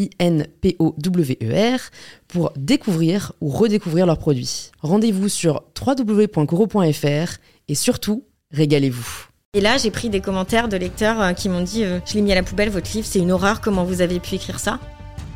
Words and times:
I-N-P-O-W-E-R, 0.00 1.80
pour 2.28 2.52
découvrir 2.56 3.32
ou 3.40 3.48
redécouvrir 3.48 4.06
leurs 4.06 4.18
produits. 4.18 4.70
Rendez-vous 4.80 5.28
sur 5.28 5.62
www.coro.fr 5.80 7.38
et 7.68 7.74
surtout, 7.74 8.24
régalez-vous. 8.52 9.26
Et 9.54 9.60
là, 9.60 9.78
j'ai 9.78 9.90
pris 9.90 10.10
des 10.10 10.20
commentaires 10.20 10.68
de 10.68 10.76
lecteurs 10.76 11.20
euh, 11.20 11.32
qui 11.32 11.48
m'ont 11.48 11.62
dit 11.62 11.84
euh, 11.84 11.98
Je 12.06 12.14
l'ai 12.14 12.22
mis 12.22 12.30
à 12.32 12.36
la 12.36 12.44
poubelle, 12.44 12.70
votre 12.70 12.90
livre, 12.94 13.06
c'est 13.06 13.18
une 13.18 13.32
horreur, 13.32 13.60
comment 13.60 13.84
vous 13.84 14.00
avez 14.00 14.20
pu 14.20 14.36
écrire 14.36 14.60
ça? 14.60 14.78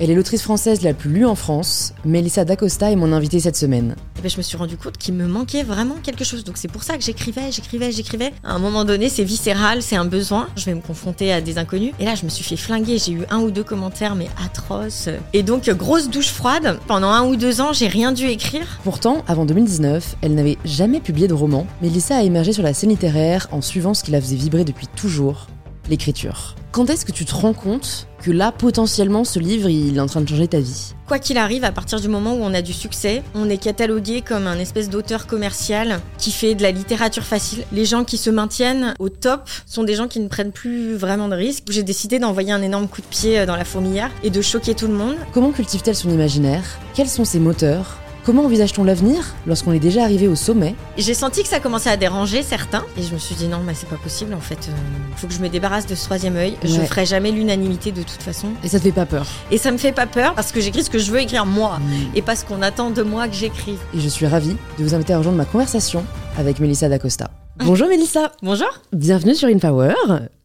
Elle 0.01 0.11
est 0.11 0.15
l'autrice 0.15 0.43
française 0.43 0.83
la 0.83 0.93
plus 0.93 1.11
lue 1.11 1.25
en 1.25 1.37
France. 1.37 1.95
Melissa 2.05 2.45
D'Acosta 2.45 2.91
est 2.91 2.97
mon 2.97 3.13
invitée 3.13 3.39
cette 3.39 3.55
semaine. 3.55 3.95
Et 4.19 4.23
ben, 4.23 4.29
je 4.29 4.37
me 4.39 4.43
suis 4.43 4.57
rendu 4.57 4.77
compte 4.77 4.99
qu'il 4.99 5.15
me 5.15 5.27
manquait 5.27 5.63
vraiment 5.63 5.95
quelque 6.03 6.25
chose. 6.25 6.43
Donc 6.43 6.57
c'est 6.57 6.69
pour 6.69 6.83
ça 6.83 6.97
que 6.97 7.05
j'écrivais, 7.05 7.53
j'écrivais, 7.53 7.93
j'écrivais. 7.93 8.33
À 8.43 8.55
un 8.55 8.59
moment 8.59 8.85
donné, 8.85 9.09
c'est 9.09 9.23
viscéral, 9.23 9.83
c'est 9.83 9.95
un 9.95 10.05
besoin. 10.05 10.49
Je 10.57 10.65
vais 10.65 10.75
me 10.75 10.81
confronter 10.81 11.33
à 11.33 11.41
des 11.41 11.59
inconnus. 11.59 11.93
Et 12.01 12.07
là, 12.07 12.17
je 12.17 12.25
me 12.25 12.31
suis 12.31 12.43
fait 12.43 12.57
flinguer. 12.57 12.99
J'ai 12.99 13.13
eu 13.13 13.23
un 13.31 13.39
ou 13.39 13.53
deux 13.53 13.63
commentaires, 13.63 14.17
mais 14.17 14.29
atroces. 14.45 15.09
Et 15.33 15.45
donc, 15.45 15.71
grosse 15.71 16.11
douche 16.11 16.31
froide. 16.31 16.81
Pendant 16.89 17.11
un 17.11 17.25
ou 17.25 17.37
deux 17.37 17.61
ans, 17.61 17.73
j'ai 17.73 17.87
rien 17.87 18.11
dû 18.11 18.27
écrire. 18.27 18.81
Pourtant, 18.83 19.25
avant 19.29 19.47
2019, 19.47 20.17
elle 20.23 20.35
n'avait 20.35 20.59
jamais 20.65 20.99
publié 20.99 21.29
de 21.29 21.35
roman. 21.35 21.69
Melissa 21.83 22.17
a 22.17 22.23
émergé 22.23 22.53
sur 22.53 22.65
la 22.65 22.75
scène 22.75 22.91
littéraire 22.91 23.47
en 23.53 23.61
suivant 23.61 23.95
ce 23.95 24.03
qui 24.03 24.11
la 24.11 24.21
faisait 24.21 24.37
vibrer 24.37 24.65
depuis 24.65 24.89
toujours 24.89 25.47
l'écriture. 25.89 26.55
Quand 26.73 26.91
est-ce 26.91 27.05
que 27.05 27.13
tu 27.13 27.25
te 27.25 27.35
rends 27.35 27.53
compte 27.53 28.09
que 28.21 28.31
là, 28.31 28.51
potentiellement, 28.51 29.23
ce 29.23 29.39
livre, 29.39 29.69
il 29.69 29.97
est 29.97 30.01
en 30.01 30.07
train 30.07 30.21
de 30.21 30.29
changer 30.29 30.49
ta 30.49 30.59
vie? 30.59 30.95
Quoi 31.07 31.19
qu'il 31.19 31.39
arrive, 31.39 31.63
à 31.63 31.71
partir 31.71 32.01
du 32.01 32.09
moment 32.09 32.35
où 32.35 32.39
on 32.43 32.53
a 32.53 32.63
du 32.63 32.73
succès, 32.73 33.23
on 33.35 33.49
est 33.49 33.59
catalogué 33.59 34.23
comme 34.23 34.47
un 34.47 34.59
espèce 34.59 34.89
d'auteur 34.89 35.27
commercial 35.27 36.01
qui 36.19 36.33
fait 36.33 36.55
de 36.55 36.63
la 36.63 36.73
littérature 36.73 37.23
facile. 37.23 37.65
Les 37.73 37.85
gens 37.85 38.03
qui 38.03 38.17
se 38.17 38.31
maintiennent 38.31 38.95
au 38.99 39.09
top 39.09 39.49
sont 39.67 39.85
des 39.85 39.95
gens 39.95 40.09
qui 40.09 40.19
ne 40.19 40.29
prennent 40.29 40.53
plus 40.53 40.95
vraiment 40.95 41.29
de 41.29 41.37
risques. 41.37 41.65
J'ai 41.71 41.83
décidé 41.83 42.19
d'envoyer 42.19 42.51
un 42.51 42.63
énorme 42.63 42.89
coup 42.89 43.03
de 43.03 43.07
pied 43.07 43.47
dans 43.47 43.57
la 43.57 43.65
fourmilière 43.65 44.11
et 44.25 44.31
de 44.31 44.43
choquer 44.43 44.75
tout 44.75 44.89
le 44.89 44.95
monde. 44.95 45.17
Comment 45.33 45.53
cultive-t-elle 45.53 45.95
son 45.95 46.11
imaginaire? 46.11 46.65
Quels 46.95 47.09
sont 47.09 47.25
ses 47.25 47.39
moteurs? 47.39 47.99
Comment 48.25 48.47
envisage-t-on 48.47 48.85
l'avenir 48.85 49.35
lorsqu'on 49.47 49.73
est 49.73 49.79
déjà 49.79 50.03
arrivé 50.03 50.29
au 50.29 50.35
sommet? 50.35 50.75
J'ai 50.97 51.13
senti 51.13 51.43
que 51.43 51.49
ça 51.49 51.61
commençait 51.61 51.91
à 51.91 51.99
déranger 51.99 52.43
certains 52.43 52.83
et 52.97 53.03
je 53.03 53.13
me 53.13 53.19
suis 53.19 53.35
dit 53.35 53.49
non, 53.49 53.59
mais 53.67 53.75
c'est 53.75 53.89
pas 53.89 53.99
possible 53.99 54.33
en 54.33 54.41
fait. 54.41 54.71
Il 55.11 55.19
faut 55.19 55.27
que 55.27 55.35
je 55.35 55.41
me 55.41 55.51
débarrasse 55.51 55.87
de 55.87 55.95
ce 55.95 56.05
troisième 56.07 56.37
œil. 56.37 56.57
Je 56.65 56.81
ferai 56.81 57.05
jamais 57.05 57.33
l'unanimité 57.33 57.93
de 57.93 58.01
toute 58.01 58.23
façon. 58.23 58.49
Et 58.65 58.69
ça 58.69 58.79
te 58.79 58.85
fait 58.85 58.93
pas 58.93 59.05
peur? 59.05 59.27
Et 59.51 59.59
ça 59.59 59.71
me 59.71 59.77
fait 59.77 59.93
pas 59.93 60.07
peur 60.07 60.35
parce 60.35 60.53
que 60.53 60.63
j'écris 60.63 60.85
ce 60.85 60.89
que 60.89 60.99
je 60.99 61.13
veux 61.13 61.21
écrire 61.21 61.45
moi 61.45 61.79
et 62.15 62.23
pas 62.23 62.35
ce 62.35 62.47
qu'on 62.47 62.63
attend 62.63 62.91
de 62.91 63.03
moi 63.03 63.29
que 63.29 63.35
j'écrive. 63.35 63.79
Et 63.95 64.01
je 64.01 64.09
suis 64.09 64.27
ravie 64.27 64.57
de 64.79 64.85
vous 64.85 64.95
inviter 64.95 65.13
à 65.13 65.19
rejoindre 65.19 65.37
ma 65.37 65.45
conversation 65.45 66.03
avec 66.39 66.61
Melissa 66.61 66.89
D'Acosta. 66.89 67.31
Bonjour 67.59 67.89
Melissa 67.89 68.33
Bonjour. 68.43 68.81
Bienvenue 68.95 69.35
sur 69.35 69.49
InPower. 69.49 69.93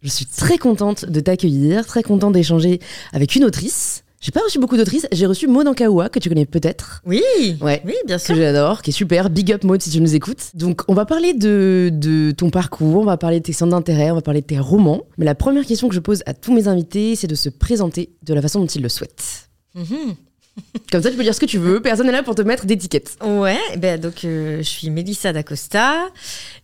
Je 0.01 0.09
suis 0.09 0.25
très 0.25 0.57
contente 0.57 1.05
de 1.05 1.21
t'accueillir, 1.21 1.85
très 1.85 2.03
contente 2.03 2.33
d'échanger 2.33 2.81
avec 3.13 3.37
une 3.37 3.45
autrice. 3.45 4.03
J'ai 4.21 4.31
pas 4.31 4.41
reçu 4.41 4.59
beaucoup 4.59 4.75
d'autrices, 4.75 5.07
j'ai 5.13 5.25
reçu 5.25 5.47
Maud 5.47 5.65
Ankaoua, 5.65 6.09
que 6.09 6.19
tu 6.19 6.27
connais 6.27 6.45
peut-être. 6.45 7.01
Oui. 7.05 7.21
Ouais. 7.61 7.81
Oui, 7.85 7.93
bien 8.05 8.17
que 8.17 8.21
sûr. 8.23 8.35
j'adore, 8.35 8.81
qui 8.81 8.89
est 8.89 8.93
super. 8.93 9.29
Big 9.29 9.51
up 9.53 9.63
Maud 9.63 9.81
si 9.81 9.89
tu 9.89 10.01
nous 10.01 10.13
écoutes. 10.13 10.55
Donc 10.55 10.81
on 10.89 10.93
va 10.93 11.05
parler 11.05 11.33
de, 11.33 11.89
de 11.93 12.31
ton 12.31 12.49
parcours, 12.49 12.97
on 13.01 13.05
va 13.05 13.15
parler 13.15 13.39
de 13.39 13.45
tes 13.45 13.53
centres 13.53 13.71
d'intérêt, 13.71 14.11
on 14.11 14.15
va 14.15 14.21
parler 14.21 14.41
de 14.41 14.45
tes 14.47 14.59
romans. 14.59 15.03
Mais 15.17 15.23
la 15.25 15.35
première 15.35 15.65
question 15.65 15.87
que 15.87 15.95
je 15.95 16.01
pose 16.01 16.21
à 16.25 16.33
tous 16.33 16.53
mes 16.53 16.67
invités, 16.67 17.15
c'est 17.15 17.27
de 17.27 17.35
se 17.35 17.47
présenter 17.47 18.09
de 18.23 18.33
la 18.33 18.41
façon 18.41 18.59
dont 18.59 18.65
ils 18.67 18.81
le 18.81 18.89
souhaitent. 18.89 19.49
Mhm. 19.75 20.15
Comme 20.91 21.01
ça 21.01 21.09
tu 21.11 21.15
peux 21.15 21.23
dire 21.23 21.33
ce 21.33 21.39
que 21.39 21.45
tu 21.45 21.57
veux, 21.57 21.81
personne 21.81 22.07
n'est 22.07 22.11
là 22.11 22.21
pour 22.23 22.35
te 22.35 22.41
mettre 22.41 22.65
d'étiquette. 22.65 23.17
Ouais, 23.25 23.57
ben 23.77 23.97
donc 24.01 24.25
euh, 24.25 24.57
je 24.57 24.63
suis 24.69 24.89
Mélissa 24.89 25.31
D'Acosta, 25.31 26.09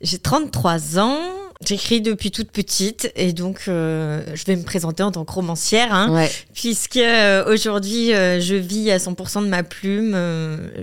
j'ai 0.01 0.17
33 0.17 0.99
ans, 0.99 1.19
j'écris 1.65 2.01
depuis 2.01 2.31
toute 2.31 2.51
petite 2.51 3.11
et 3.15 3.31
donc 3.33 3.63
euh, 3.67 4.21
je 4.33 4.43
vais 4.45 4.55
me 4.55 4.63
présenter 4.63 5.03
en 5.03 5.11
tant 5.11 5.23
que 5.25 5.31
romancière, 5.31 5.93
hein, 5.93 6.11
Ouais. 6.13 6.29
puisque 6.53 6.97
euh, 6.97 7.51
aujourd'hui 7.51 8.13
euh, 8.13 8.39
je 8.39 8.55
vis 8.55 8.91
à 8.91 8.97
100% 8.97 9.43
de 9.43 9.47
ma 9.49 9.63
plume, 9.63 10.11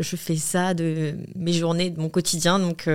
je 0.01 0.17
fais 0.17 0.37
ça 0.37 0.75
de 0.75 1.15
mes 1.37 1.53
journées, 1.53 1.91
de 1.91 2.01
mon 2.01 2.09
quotidien, 2.09 2.59
donc, 2.59 2.89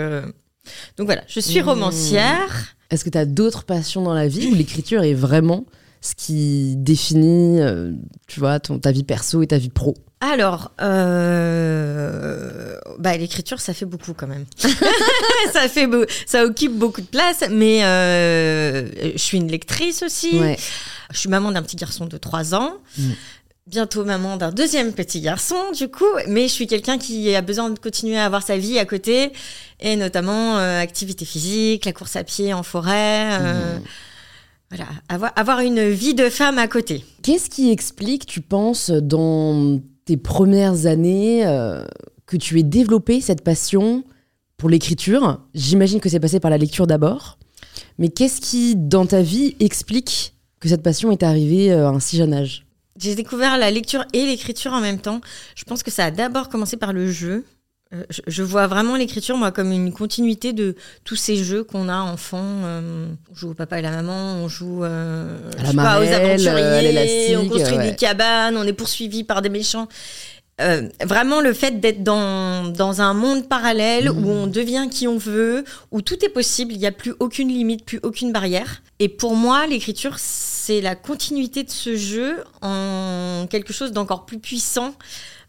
donc 0.98 1.06
voilà, 1.06 1.24
je 1.28 1.40
suis 1.40 1.62
Mmh. 1.62 1.66
romancière. 1.66 2.74
Est-ce 2.90 3.04
que 3.04 3.10
tu 3.10 3.18
as 3.18 3.26
d'autres 3.26 3.64
passions 3.66 4.02
dans 4.02 4.14
la 4.14 4.28
vie 4.28 4.48
ou 4.48 4.56
l'écriture 4.56 5.04
est 5.04 5.14
vraiment 5.14 5.66
ce 6.08 6.16
qui 6.16 6.76
définit, 6.78 7.60
euh, 7.62 7.92
tu 8.28 8.40
vois, 8.40 8.60
ton, 8.60 8.80
ta 8.80 8.92
vie 8.92 9.04
perso 9.04 9.42
et 9.42 9.48
ta 9.48 9.58
vie 9.58 9.70
pro 9.70 9.96
Alors, 10.22 10.72
euh, 10.82 12.78
bah, 13.00 13.16
l'écriture, 13.18 13.60
ça 13.60 13.74
fait 13.74 13.86
beaucoup 13.86 14.14
quand 14.14 14.28
même. 14.28 14.46
ça, 15.54 15.68
fait 15.70 15.88
beau- 15.88 16.06
ça 16.26 16.44
occupe 16.46 16.74
beaucoup 16.74 17.02
de 17.02 17.08
place, 17.08 17.44
mais 17.52 17.84
euh, 17.84 18.88
je 19.14 19.18
suis 19.18 19.38
une 19.38 19.50
lectrice 19.50 20.04
aussi. 20.04 20.38
Ouais. 20.40 20.58
Je 21.12 21.18
suis 21.20 21.30
maman 21.30 21.52
d'un 21.52 21.62
petit 21.62 21.76
garçon 21.78 22.06
de 22.06 22.18
3 22.18 22.56
ans. 22.56 22.74
Mm. 22.98 23.12
Bientôt 23.68 24.06
maman 24.06 24.38
d'un 24.38 24.52
deuxième 24.52 24.94
petit 24.94 25.20
garçon, 25.20 25.58
du 25.76 25.90
coup. 25.90 26.06
Mais 26.30 26.44
je 26.48 26.54
suis 26.54 26.68
quelqu'un 26.68 26.98
qui 26.98 27.36
a 27.36 27.42
besoin 27.42 27.70
de 27.70 27.78
continuer 27.78 28.18
à 28.18 28.26
avoir 28.26 28.42
sa 28.42 28.58
vie 28.58 28.80
à 28.80 28.86
côté, 28.86 29.34
et 29.82 29.98
notamment 29.98 30.58
euh, 30.58 30.80
activité 30.82 31.26
physique, 31.26 31.84
la 31.86 31.92
course 31.92 32.16
à 32.16 32.24
pied 32.24 32.54
en 32.54 32.64
forêt. 32.64 33.28
euh, 33.42 33.78
Voilà, 34.70 34.88
avoir, 35.08 35.32
avoir 35.36 35.60
une 35.62 35.90
vie 35.90 36.14
de 36.14 36.30
femme 36.30 36.58
à 36.58 36.68
côté. 36.68 37.06
Qu'est-ce 37.24 37.50
qui 37.50 37.72
explique, 37.72 38.26
tu 38.26 38.42
penses, 38.42 38.90
dans 38.90 39.80
tes 40.06 40.18
premières 40.18 40.86
années, 40.88 41.46
euh, 41.48 41.86
que 42.26 42.36
tu 42.36 42.60
aies 42.60 42.64
développé 42.64 43.22
cette 43.22 43.44
passion 43.44 44.04
pour 44.58 44.70
l'écriture? 44.70 45.42
J'imagine 45.54 46.02
que 46.02 46.10
c'est 46.10 46.20
passé 46.20 46.40
par 46.40 46.52
la 46.52 46.58
lecture 46.58 46.86
d'abord. 46.86 47.38
Mais 47.98 48.10
qu'est-ce 48.10 48.42
qui, 48.42 48.76
dans 48.76 49.06
ta 49.06 49.22
vie, 49.22 49.56
explique 49.60 50.34
que 50.60 50.68
cette 50.68 50.84
passion 50.84 51.12
est 51.12 51.24
arrivée 51.24 51.72
euh, 51.72 51.88
à 51.88 51.92
un 51.92 52.00
si 52.00 52.18
jeune 52.18 52.34
âge? 52.34 52.66
J'ai 53.00 53.16
découvert 53.16 53.58
la 53.58 53.72
lecture 53.72 54.06
et 54.12 54.26
l'écriture 54.26 54.74
en 54.74 54.82
même 54.82 55.00
temps. 55.00 55.22
Je 55.56 55.64
pense 55.64 55.84
que 55.84 55.92
ça 55.92 56.06
a 56.06 56.12
d'abord 56.12 56.50
commencé 56.50 56.78
par 56.78 56.94
le 56.94 57.12
jeu. 57.12 57.46
Euh, 57.94 58.04
je, 58.10 58.22
je 58.28 58.44
vois 58.44 58.68
vraiment 58.68 58.96
l'écriture, 58.96 59.38
moi, 59.38 59.52
comme 59.52 59.72
une 59.72 59.94
continuité 59.94 60.52
de 60.52 60.76
tous 61.06 61.16
ces 61.16 61.38
jeux 61.38 61.64
qu'on 61.64 61.88
a 61.88 61.98
enfant. 61.98 62.44
Euh, 62.44 63.08
on 63.32 63.36
joue 63.36 63.52
au 63.52 63.54
papa 63.54 63.80
et 63.80 63.82
la 63.82 63.92
maman, 63.92 64.34
on 64.44 64.50
joue 64.50 64.84
euh, 64.84 65.38
À 65.58 65.64
la 65.64 65.68
pas, 65.68 65.72
aux 65.72 65.76
marelle, 65.76 66.48
aventuriers, 66.48 67.38
on 67.38 67.48
construit 67.48 67.78
ouais. 67.78 67.92
des 67.92 67.96
cabanes, 67.96 68.58
on 68.58 68.64
est 68.64 68.74
poursuivi 68.74 69.24
par 69.24 69.42
des 69.42 69.50
méchants. 69.50 69.88
Euh, 70.60 70.90
vraiment 71.06 71.40
le 71.40 71.54
fait 71.54 71.80
d'être 71.80 72.02
dans, 72.02 72.68
dans 72.68 73.02
un 73.02 73.14
monde 73.14 73.48
parallèle 73.48 74.10
où 74.10 74.28
on 74.28 74.48
devient 74.48 74.88
qui 74.90 75.08
on 75.08 75.18
veut, 75.18 75.64
où 75.92 76.02
tout 76.02 76.26
est 76.26 76.30
possible, 76.30 76.74
il 76.74 76.80
n'y 76.80 76.88
a 76.88 76.92
plus 76.92 77.14
aucune 77.20 77.50
limite, 77.50 77.86
plus 77.86 78.00
aucune 78.02 78.32
barrière. 78.32 78.82
Et 78.98 79.08
pour 79.08 79.36
moi, 79.36 79.68
l'écriture, 79.68 80.16
c'est 80.18 80.82
la 80.82 80.96
continuité 80.96 81.62
de 81.62 81.70
ce 81.70 81.96
jeu 81.96 82.44
en 82.64 83.46
quelque 83.48 83.72
chose 83.72 83.92
d'encore 83.92 84.26
plus 84.26 84.40
puissant. 84.40 84.96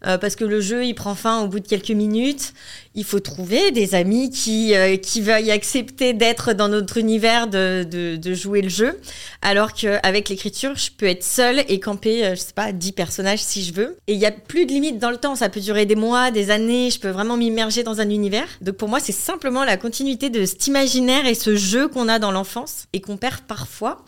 Euh, 0.05 0.17
parce 0.17 0.35
que 0.35 0.45
le 0.45 0.61
jeu, 0.61 0.85
il 0.85 0.93
prend 0.93 1.15
fin 1.15 1.41
au 1.41 1.47
bout 1.47 1.59
de 1.59 1.67
quelques 1.67 1.91
minutes. 1.91 2.53
Il 2.95 3.03
faut 3.03 3.19
trouver 3.19 3.71
des 3.71 3.95
amis 3.95 4.29
qui, 4.29 4.75
euh, 4.75 4.97
qui 4.97 5.21
veuillent 5.21 5.51
accepter 5.51 6.13
d'être 6.13 6.53
dans 6.53 6.69
notre 6.69 6.97
univers, 6.97 7.47
de, 7.47 7.85
de, 7.89 8.15
de 8.15 8.33
jouer 8.33 8.61
le 8.61 8.69
jeu. 8.69 8.99
Alors 9.41 9.73
qu'avec 9.73 10.29
l'écriture, 10.29 10.75
je 10.75 10.89
peux 10.91 11.05
être 11.05 11.23
seule 11.23 11.63
et 11.67 11.79
camper, 11.79 12.25
euh, 12.25 12.35
je 12.35 12.41
sais 12.41 12.53
pas, 12.53 12.71
10 12.71 12.93
personnages 12.93 13.39
si 13.39 13.63
je 13.63 13.73
veux. 13.73 13.97
Et 14.07 14.13
il 14.13 14.19
n'y 14.19 14.25
a 14.25 14.31
plus 14.31 14.65
de 14.65 14.71
limite 14.71 14.99
dans 14.99 15.11
le 15.11 15.17
temps. 15.17 15.35
Ça 15.35 15.49
peut 15.49 15.59
durer 15.61 15.85
des 15.85 15.95
mois, 15.95 16.31
des 16.31 16.49
années. 16.51 16.89
Je 16.89 16.99
peux 16.99 17.09
vraiment 17.09 17.37
m'immerger 17.37 17.83
dans 17.83 18.01
un 18.01 18.09
univers. 18.09 18.47
Donc 18.61 18.75
pour 18.75 18.89
moi, 18.89 18.99
c'est 18.99 19.11
simplement 19.11 19.63
la 19.63 19.77
continuité 19.77 20.29
de 20.29 20.45
cet 20.45 20.67
imaginaire 20.67 21.25
et 21.25 21.35
ce 21.35 21.55
jeu 21.55 21.87
qu'on 21.87 22.07
a 22.07 22.19
dans 22.19 22.31
l'enfance 22.31 22.85
et 22.93 23.01
qu'on 23.01 23.17
perd 23.17 23.41
parfois. 23.41 24.03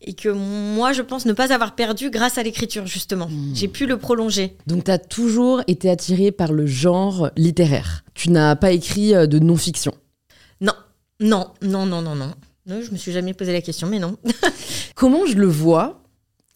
Et 0.00 0.14
que 0.14 0.28
moi, 0.28 0.92
je 0.92 1.02
pense 1.02 1.26
ne 1.26 1.32
pas 1.32 1.52
avoir 1.52 1.74
perdu 1.74 2.10
grâce 2.10 2.38
à 2.38 2.42
l'écriture, 2.42 2.86
justement. 2.86 3.28
Mmh. 3.28 3.54
J'ai 3.54 3.68
pu 3.68 3.86
le 3.86 3.98
prolonger. 3.98 4.56
Donc 4.66 4.84
tu 4.84 4.90
as 4.90 4.98
toujours 4.98 5.62
été 5.66 5.90
attiré 5.90 6.30
par 6.30 6.52
le 6.52 6.66
genre 6.66 7.30
littéraire. 7.36 8.04
Tu 8.14 8.30
n'as 8.30 8.54
pas 8.56 8.70
écrit 8.70 9.14
euh, 9.14 9.26
de 9.26 9.38
non-fiction. 9.38 9.92
Non, 10.60 10.74
non, 11.20 11.48
non, 11.62 11.86
non, 11.86 12.02
non, 12.02 12.14
non. 12.14 12.32
Non, 12.66 12.82
je 12.82 12.90
me 12.92 12.96
suis 12.96 13.12
jamais 13.12 13.34
posé 13.34 13.52
la 13.52 13.62
question, 13.62 13.88
mais 13.88 13.98
non. 13.98 14.16
Comment 14.94 15.26
je 15.26 15.36
le 15.36 15.46
vois 15.46 16.02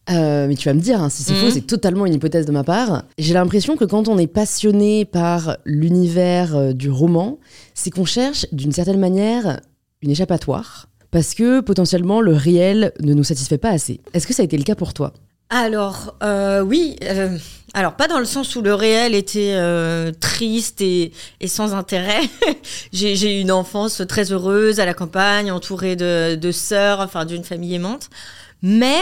euh, 0.09 0.47
mais 0.49 0.55
tu 0.55 0.67
vas 0.67 0.73
me 0.73 0.81
dire, 0.81 1.01
hein, 1.01 1.09
si 1.09 1.23
c'est 1.23 1.33
faux, 1.33 1.49
c'est 1.49 1.61
totalement 1.61 2.05
une 2.05 2.13
hypothèse 2.13 2.45
de 2.45 2.51
ma 2.51 2.65
part. 2.65 3.05
J'ai 3.17 3.33
l'impression 3.33 3.77
que 3.77 3.85
quand 3.85 4.09
on 4.09 4.17
est 4.17 4.27
passionné 4.27 5.05
par 5.05 5.55
l'univers 5.63 6.57
euh, 6.57 6.73
du 6.73 6.89
roman, 6.89 7.39
c'est 7.73 7.89
qu'on 7.89 8.03
cherche 8.03 8.45
d'une 8.51 8.73
certaine 8.73 8.99
manière 8.99 9.61
une 10.01 10.11
échappatoire, 10.11 10.87
parce 11.13 11.35
que 11.35 11.61
potentiellement 11.61 12.21
le 12.21 12.33
réel 12.33 12.91
ne 12.99 13.13
nous 13.13 13.23
satisfait 13.23 13.59
pas 13.59 13.69
assez. 13.69 14.01
Est-ce 14.13 14.25
que 14.25 14.33
ça 14.33 14.41
a 14.41 14.45
été 14.45 14.57
le 14.57 14.63
cas 14.63 14.75
pour 14.75 14.93
toi? 14.93 15.13
Alors, 15.49 16.15
euh, 16.23 16.61
oui. 16.61 16.95
euh, 17.03 17.37
alors, 17.75 17.95
pas 17.95 18.07
dans 18.07 18.17
le 18.17 18.25
sens 18.25 18.55
où 18.55 18.63
le 18.63 18.73
réel 18.73 19.13
était 19.13 19.53
euh, 19.53 20.11
triste 20.19 20.81
et, 20.81 21.11
sans 21.45 21.75
intérêt. 21.75 22.21
j'ai 22.91 23.37
eu 23.37 23.41
une 23.41 23.51
enfance 23.51 24.01
très 24.09 24.31
heureuse 24.31 24.79
à 24.79 24.85
la 24.85 24.95
campagne, 24.95 25.51
entourée 25.51 25.95
de, 25.95 26.33
de 26.33 26.51
sœurs, 26.51 26.99
enfin 26.99 27.25
d'une 27.25 27.43
famille 27.43 27.75
aimante. 27.75 28.09
Mais 28.63 28.97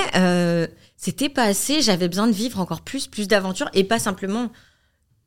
c'était 0.98 1.30
pas 1.30 1.44
assez. 1.44 1.82
J'avais 1.82 2.10
besoin 2.10 2.28
de 2.28 2.34
vivre 2.34 2.60
encore 2.60 2.82
plus, 2.82 3.08
plus 3.08 3.30
d'aventures 3.30 3.70
et 3.74 3.86
pas 3.86 4.00
simplement 4.00 4.52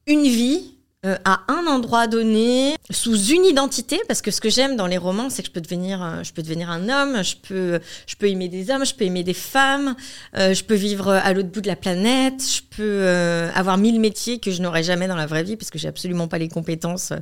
une 0.06 0.24
vie. 0.24 0.73
Euh, 1.04 1.16
à 1.24 1.42
un 1.48 1.66
endroit 1.66 2.06
donné, 2.06 2.76
sous 2.90 3.16
une 3.16 3.44
identité, 3.44 4.00
parce 4.08 4.22
que 4.22 4.30
ce 4.30 4.40
que 4.40 4.50
j'aime 4.50 4.76
dans 4.76 4.86
les 4.86 4.98
romans, 4.98 5.30
c'est 5.30 5.42
que 5.42 5.48
je 5.48 5.52
peux 5.52 5.60
devenir, 5.60 6.02
euh, 6.02 6.22
je 6.22 6.32
peux 6.32 6.42
devenir 6.42 6.70
un 6.70 6.88
homme, 6.88 7.22
je 7.22 7.36
peux, 7.36 7.80
je 8.06 8.16
peux 8.16 8.28
aimer 8.28 8.48
des 8.48 8.70
hommes, 8.70 8.84
je 8.84 8.94
peux 8.94 9.04
aimer 9.04 9.22
des 9.22 9.34
femmes, 9.34 9.94
euh, 10.36 10.54
je 10.54 10.64
peux 10.64 10.74
vivre 10.74 11.10
à 11.10 11.32
l'autre 11.32 11.48
bout 11.48 11.60
de 11.60 11.66
la 11.66 11.76
planète, 11.76 12.42
je 12.42 12.62
peux 12.76 12.82
euh, 12.82 13.50
avoir 13.54 13.78
mille 13.78 14.00
métiers 14.00 14.38
que 14.38 14.50
je 14.50 14.62
n'aurais 14.62 14.82
jamais 14.82 15.08
dans 15.08 15.16
la 15.16 15.26
vraie 15.26 15.42
vie 15.42 15.56
parce 15.56 15.70
que 15.70 15.78
j'ai 15.78 15.88
absolument 15.88 16.28
pas 16.28 16.38
les 16.38 16.48
compétences 16.48 17.12
euh, 17.12 17.18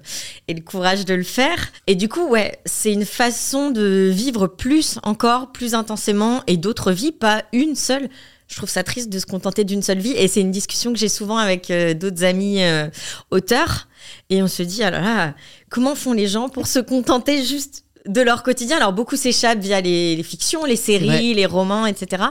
et 0.49 0.55
le 0.55 0.61
courage 0.61 1.05
de 1.05 1.14
le 1.14 1.23
faire. 1.23 1.58
Et 1.87 1.94
du 1.94 2.08
coup, 2.08 2.26
ouais, 2.28 2.58
c'est 2.64 2.93
une 2.93 3.05
façon 3.05 3.70
de 3.70 4.11
vivre 4.12 4.46
plus 4.46 4.99
encore, 5.02 5.52
plus 5.52 5.75
intensément 5.75 6.43
et 6.46 6.56
d'autres 6.56 6.93
vies, 6.93 7.12
pas 7.12 7.43
une 7.52 7.75
seule. 7.75 8.08
Je 8.52 8.56
trouve 8.58 8.69
ça 8.69 8.82
triste 8.84 9.08
de 9.08 9.19
se 9.19 9.25
contenter 9.25 9.64
d'une 9.64 9.81
seule 9.82 9.99
vie 10.00 10.12
et 10.12 10.28
c'est 10.28 10.43
une 10.43 10.50
discussion 10.50 10.93
que 10.93 10.99
j'ai 10.99 11.08
souvent 11.08 11.38
avec 11.38 11.70
euh, 11.70 11.94
d'autres 11.94 12.22
amis 12.22 12.62
euh, 12.62 12.87
auteurs 13.31 13.88
et 14.28 14.43
on 14.43 14.46
se 14.49 14.62
dit, 14.62 14.82
ah 14.82 14.90
là 14.90 15.00
là, 15.00 15.34
comment 15.70 15.94
font 15.94 16.12
les 16.12 16.26
gens 16.28 16.50
pour 16.50 16.66
se 16.66 16.78
contenter 16.78 17.43
juste 17.44 17.84
de 18.06 18.20
leur 18.20 18.43
quotidien? 18.43 18.76
Alors 18.76 18.93
beaucoup 18.93 19.16
s'échappent 19.16 19.60
via 19.60 19.81
les, 19.81 20.16
les 20.16 20.22
fictions, 20.22 20.66
les 20.66 20.76
séries, 20.76 21.08
Ouais. 21.08 21.32
les 21.34 21.46
romans, 21.46 21.87
etc. 21.87 22.25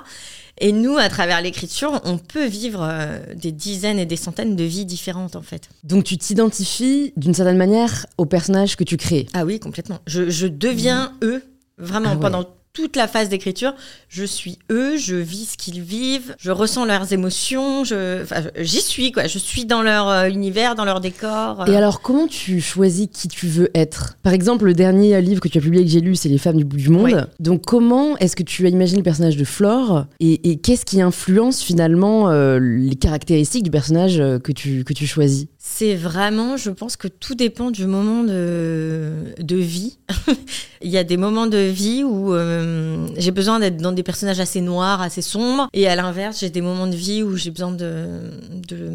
Et 0.59 0.71
nous, 0.73 0.97
à 0.97 1.09
travers 1.09 1.41
l'écriture, 1.41 2.00
on 2.03 2.19
peut 2.19 2.45
vivre 2.45 2.81
euh, 2.88 3.18
des 3.33 3.51
dizaines 3.51 3.97
et 3.97 4.06
des 4.06 4.15
centaines 4.18 4.56
de 4.56 4.63
vies 4.63 4.85
différentes, 4.85 5.35
en 5.35 5.41
fait. 5.41 5.69
Donc 5.83 6.03
tu 6.03 6.19
t'identifies 6.19 7.13
d'une 7.18 7.33
certaine 7.33 7.57
manière 7.57 8.06
au 8.19 8.25
personnage 8.25 8.75
que 8.75 8.83
tu 8.83 8.95
crées. 8.97 9.25
Ah 9.33 9.44
oui, 9.44 9.59
complètement. 9.59 9.97
Je, 10.06 10.29
je 10.29 10.45
deviens 10.45 11.13
eux, 11.23 11.41
vraiment, 11.79 12.09
Ah 12.12 12.15
ouais. 12.15 12.45
Toute 12.73 12.95
la 12.95 13.07
phase 13.07 13.29
d'écriture. 13.29 13.73
Je 14.09 14.23
suis 14.23 14.59
eux, 14.71 14.97
je 14.97 15.15
vis 15.15 15.51
ce 15.51 15.57
qu'ils 15.57 15.81
vivent, 15.81 16.35
je 16.38 16.51
ressens 16.51 16.85
leurs 16.85 17.13
émotions, 17.13 17.83
je, 17.83 18.23
enfin, 18.23 18.44
j'y 18.57 18.81
suis, 18.81 19.12
quoi. 19.12 19.27
Je 19.27 19.38
suis 19.38 19.65
dans 19.65 19.81
leur 19.81 20.09
euh, 20.09 20.27
univers, 20.27 20.75
dans 20.75 20.85
leur 20.85 21.01
décor. 21.01 21.65
Et 21.68 21.75
alors, 21.75 22.01
comment 22.01 22.27
tu 22.27 22.62
choisis 22.62 23.07
qui 23.12 23.27
tu 23.27 23.47
veux 23.47 23.69
être? 23.73 24.18
Par 24.23 24.33
exemple, 24.33 24.65
le 24.65 24.73
dernier 24.73 25.21
livre 25.21 25.41
que 25.41 25.47
tu 25.47 25.57
as 25.57 25.62
publié 25.62 25.83
que 25.83 25.89
j'ai 25.89 26.01
lu, 26.01 26.15
c'est 26.15 26.29
Les 26.29 26.38
femmes 26.38 26.57
du 26.57 26.65
bout 26.65 26.77
du 26.77 26.89
monde. 26.89 27.03
Oui. 27.03 27.13
Donc, 27.39 27.65
comment 27.65 28.18
est-ce 28.18 28.35
que 28.35 28.44
tu 28.44 28.65
as 28.65 28.69
imaginé 28.69 29.00
le 29.00 29.03
personnage 29.03 29.38
de 29.38 29.44
Flore? 29.44 30.06
Et, 30.19 30.50
et 30.50 30.57
qu'est-ce 30.57 30.85
qui 30.85 31.01
influence 31.01 31.62
finalement 31.62 32.29
euh, 32.29 32.59
les 32.59 32.95
caractéristiques 32.95 33.63
du 33.63 33.71
personnage 33.71 34.19
euh, 34.19 34.39
que 34.39 34.51
tu, 34.51 34.83
que 34.83 34.94
tu 34.94 35.06
choisis? 35.06 35.47
C'est 35.63 35.94
vraiment, 35.94 36.58
je 36.58 36.72
pense 36.72 36.98
que 36.98 37.08
tout 37.08 37.36
dépend 37.36 37.69
du 37.69 37.86
moment 37.86 38.24
de, 38.24 39.13
de 39.38 39.56
vie. 39.58 40.00
Il 40.81 40.90
y 40.90 40.98
a 40.98 41.04
des 41.04 41.18
moments 41.18 41.46
de 41.46 41.60
vie 41.60 42.04
où 42.04 42.34
euh, 42.34 43.08
j'ai 43.16 43.30
besoin 43.30 43.60
d'être 43.60 43.78
dans 43.78 43.92
des 43.92 44.02
personnages 44.02 44.40
assez 44.40 44.60
noirs, 44.60 45.02
assez 45.04 45.22
sombres. 45.22 45.69
Et 45.74 45.88
à 45.88 45.96
l'inverse, 45.96 46.40
j'ai 46.40 46.50
des 46.50 46.62
moments 46.62 46.88
de 46.88 46.96
vie 46.96 47.22
où 47.22 47.38
j'ai 47.38 47.52
besoin 47.52 47.72
de, 47.72 48.22
de, 48.68 48.90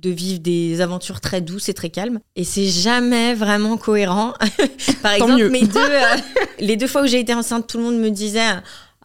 de 0.00 0.10
vivre 0.10 0.38
des 0.38 0.80
aventures 0.80 1.20
très 1.20 1.40
douces 1.40 1.68
et 1.68 1.74
très 1.74 1.90
calmes. 1.90 2.20
Et 2.36 2.44
c'est 2.44 2.68
jamais 2.68 3.34
vraiment 3.34 3.76
cohérent. 3.76 4.32
Par 5.02 5.16
Tant 5.16 5.24
exemple, 5.26 5.42
mieux. 5.42 5.48
mes 5.50 5.66
deux, 5.66 5.80
euh, 5.80 6.16
les 6.60 6.76
deux 6.76 6.86
fois 6.86 7.02
où 7.02 7.06
j'ai 7.08 7.18
été 7.18 7.34
enceinte, 7.34 7.66
tout 7.66 7.78
le 7.78 7.84
monde 7.84 7.98
me 7.98 8.10
disait... 8.10 8.46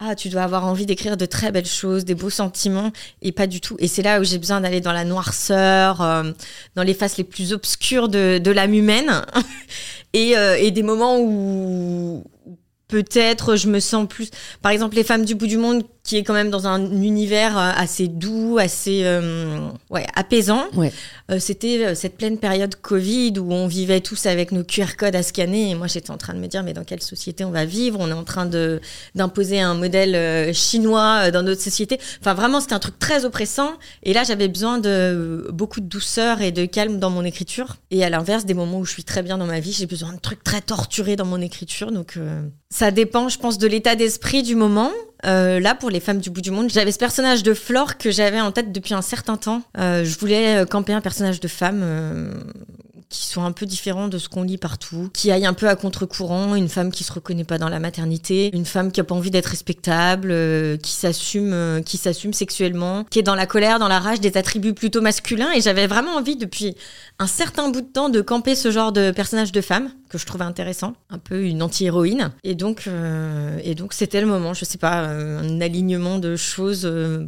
Ah, 0.00 0.14
tu 0.14 0.28
dois 0.28 0.42
avoir 0.42 0.64
envie 0.64 0.86
d'écrire 0.86 1.16
de 1.16 1.26
très 1.26 1.50
belles 1.50 1.66
choses, 1.66 2.04
des 2.04 2.14
beaux 2.14 2.30
sentiments, 2.30 2.92
et 3.20 3.32
pas 3.32 3.48
du 3.48 3.60
tout. 3.60 3.76
Et 3.80 3.88
c'est 3.88 4.02
là 4.02 4.20
où 4.20 4.24
j'ai 4.24 4.38
besoin 4.38 4.60
d'aller 4.60 4.80
dans 4.80 4.92
la 4.92 5.04
noirceur, 5.04 6.00
euh, 6.00 6.30
dans 6.76 6.84
les 6.84 6.94
faces 6.94 7.16
les 7.16 7.24
plus 7.24 7.52
obscures 7.52 8.08
de, 8.08 8.38
de 8.38 8.50
l'âme 8.52 8.74
humaine, 8.74 9.22
et, 10.12 10.36
euh, 10.36 10.56
et 10.56 10.70
des 10.70 10.84
moments 10.84 11.18
où 11.18 12.24
peut-être 12.88 13.56
je 13.56 13.68
me 13.68 13.80
sens 13.80 14.08
plus. 14.08 14.30
Par 14.62 14.72
exemple, 14.72 14.96
les 14.96 15.04
femmes 15.04 15.24
du 15.24 15.34
bout 15.34 15.46
du 15.46 15.58
monde, 15.58 15.84
qui 16.02 16.16
est 16.16 16.24
quand 16.24 16.32
même 16.32 16.50
dans 16.50 16.66
un 16.66 16.80
univers 16.90 17.56
euh, 17.56 17.70
assez 17.76 18.08
doux, 18.08 18.58
assez 18.58 19.02
euh, 19.04 19.68
ouais, 19.90 20.06
apaisant. 20.14 20.64
Ouais. 20.74 20.92
Euh, 21.30 21.38
C'était 21.38 21.84
euh, 21.84 21.94
cette 21.94 22.16
pleine 22.16 22.38
période 22.38 22.74
Covid 22.76 23.34
où 23.38 23.52
on 23.52 23.66
vivait 23.66 24.00
tous 24.00 24.24
avec 24.24 24.50
nos 24.50 24.64
QR 24.64 24.96
codes 24.96 25.14
à 25.14 25.22
scanner. 25.22 25.70
Et 25.70 25.74
moi, 25.74 25.86
j'étais 25.86 26.10
en 26.10 26.16
train 26.16 26.32
de 26.32 26.38
me 26.38 26.46
dire, 26.46 26.62
mais 26.62 26.72
dans 26.72 26.84
quelle 26.84 27.02
société 27.02 27.44
on 27.44 27.50
va 27.50 27.66
vivre? 27.66 27.98
On 28.00 28.08
est 28.08 28.14
en 28.14 28.24
train 28.24 28.46
de 28.46 28.80
d'imposer 29.14 29.60
un 29.60 29.74
modèle 29.74 30.14
euh, 30.14 30.52
chinois 30.54 31.26
euh, 31.26 31.30
dans 31.30 31.42
notre 31.42 31.60
société. 31.60 31.98
Enfin, 32.20 32.32
vraiment, 32.32 32.60
c'était 32.60 32.74
un 32.74 32.78
truc 32.78 32.98
très 32.98 33.26
oppressant. 33.26 33.72
Et 34.02 34.14
là, 34.14 34.24
j'avais 34.24 34.48
besoin 34.48 34.78
de 34.78 35.48
beaucoup 35.52 35.80
de 35.80 35.86
douceur 35.86 36.40
et 36.40 36.50
de 36.50 36.64
calme 36.64 36.98
dans 36.98 37.10
mon 37.10 37.24
écriture. 37.24 37.76
Et 37.90 38.04
à 38.04 38.10
l'inverse, 38.10 38.46
des 38.46 38.54
moments 38.54 38.78
où 38.78 38.86
je 38.86 38.92
suis 38.92 39.04
très 39.04 39.22
bien 39.22 39.36
dans 39.36 39.46
ma 39.46 39.60
vie, 39.60 39.72
j'ai 39.72 39.86
besoin 39.86 40.14
de 40.14 40.20
trucs 40.20 40.42
très 40.42 40.62
torturés 40.62 41.16
dans 41.16 41.26
mon 41.26 41.42
écriture. 41.42 41.92
Donc, 41.92 42.16
euh, 42.16 42.40
ça 42.70 42.90
dépend, 42.90 43.28
je 43.28 43.38
pense, 43.38 43.58
de 43.58 43.66
l'état 43.66 43.96
d'esprit 43.96 44.42
du 44.42 44.54
moment. 44.54 44.90
Euh, 45.26 45.60
là, 45.60 45.74
pour 45.74 45.90
les 45.90 46.00
femmes 46.00 46.18
du 46.18 46.30
bout 46.30 46.40
du 46.40 46.50
monde, 46.50 46.70
j'avais 46.70 46.92
ce 46.92 46.98
personnage 46.98 47.42
de 47.42 47.54
Flore 47.54 47.98
que 47.98 48.10
j'avais 48.10 48.40
en 48.40 48.52
tête 48.52 48.72
depuis 48.72 48.94
un 48.94 49.02
certain 49.02 49.36
temps. 49.36 49.62
Euh, 49.76 50.04
je 50.04 50.18
voulais 50.18 50.58
euh, 50.58 50.64
camper 50.64 50.92
un 50.92 51.00
personnage 51.00 51.40
de 51.40 51.48
femme 51.48 51.80
euh, 51.82 52.32
qui 53.08 53.26
soit 53.26 53.42
un 53.42 53.52
peu 53.52 53.66
différent 53.66 54.08
de 54.08 54.18
ce 54.18 54.28
qu'on 54.28 54.42
lit 54.42 54.58
partout, 54.58 55.10
qui 55.14 55.30
aille 55.30 55.46
un 55.46 55.54
peu 55.54 55.68
à 55.68 55.76
contre-courant, 55.76 56.54
une 56.54 56.68
femme 56.68 56.90
qui 56.90 57.04
se 57.04 57.12
reconnaît 57.12 57.44
pas 57.44 57.58
dans 57.58 57.68
la 57.68 57.80
maternité, 57.80 58.50
une 58.52 58.66
femme 58.66 58.92
qui 58.92 59.00
a 59.00 59.04
pas 59.04 59.14
envie 59.14 59.30
d'être 59.30 59.46
respectable, 59.46 60.30
euh, 60.30 60.76
qui 60.76 60.92
s'assume, 60.92 61.52
euh, 61.52 61.80
qui 61.80 61.96
s'assume 61.96 62.32
sexuellement, 62.32 63.04
qui 63.10 63.18
est 63.18 63.22
dans 63.22 63.34
la 63.34 63.46
colère, 63.46 63.78
dans 63.78 63.88
la 63.88 63.98
rage, 63.98 64.20
des 64.20 64.36
attributs 64.36 64.74
plutôt 64.74 65.00
masculins. 65.00 65.52
Et 65.52 65.60
j'avais 65.60 65.86
vraiment 65.86 66.16
envie 66.16 66.36
depuis 66.36 66.74
un 67.18 67.26
certain 67.26 67.70
bout 67.70 67.80
de 67.80 67.86
temps 67.86 68.08
de 68.08 68.20
camper 68.20 68.54
ce 68.54 68.70
genre 68.70 68.92
de 68.92 69.10
personnage 69.10 69.52
de 69.52 69.60
femme 69.60 69.90
que 70.08 70.18
je 70.18 70.26
trouvais 70.26 70.44
intéressant, 70.44 70.94
un 71.10 71.18
peu 71.18 71.44
une 71.44 71.62
anti-héroïne. 71.62 72.32
Et 72.44 72.54
donc, 72.54 72.84
euh, 72.86 73.58
et 73.62 73.74
donc 73.74 73.92
c'était 73.92 74.20
le 74.20 74.26
moment, 74.26 74.54
je 74.54 74.64
sais 74.64 74.78
pas, 74.78 75.04
euh, 75.04 75.40
un 75.40 75.60
alignement 75.60 76.18
de 76.18 76.36
choses, 76.36 76.84
euh, 76.84 77.26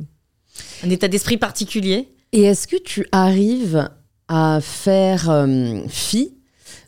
un 0.82 0.90
état 0.90 1.08
d'esprit 1.08 1.36
particulier. 1.36 2.08
Et 2.32 2.42
est-ce 2.42 2.66
que 2.66 2.76
tu 2.76 3.06
arrives 3.12 3.88
à 4.32 4.60
faire 4.62 5.28
euh, 5.28 5.80
fi 5.88 6.32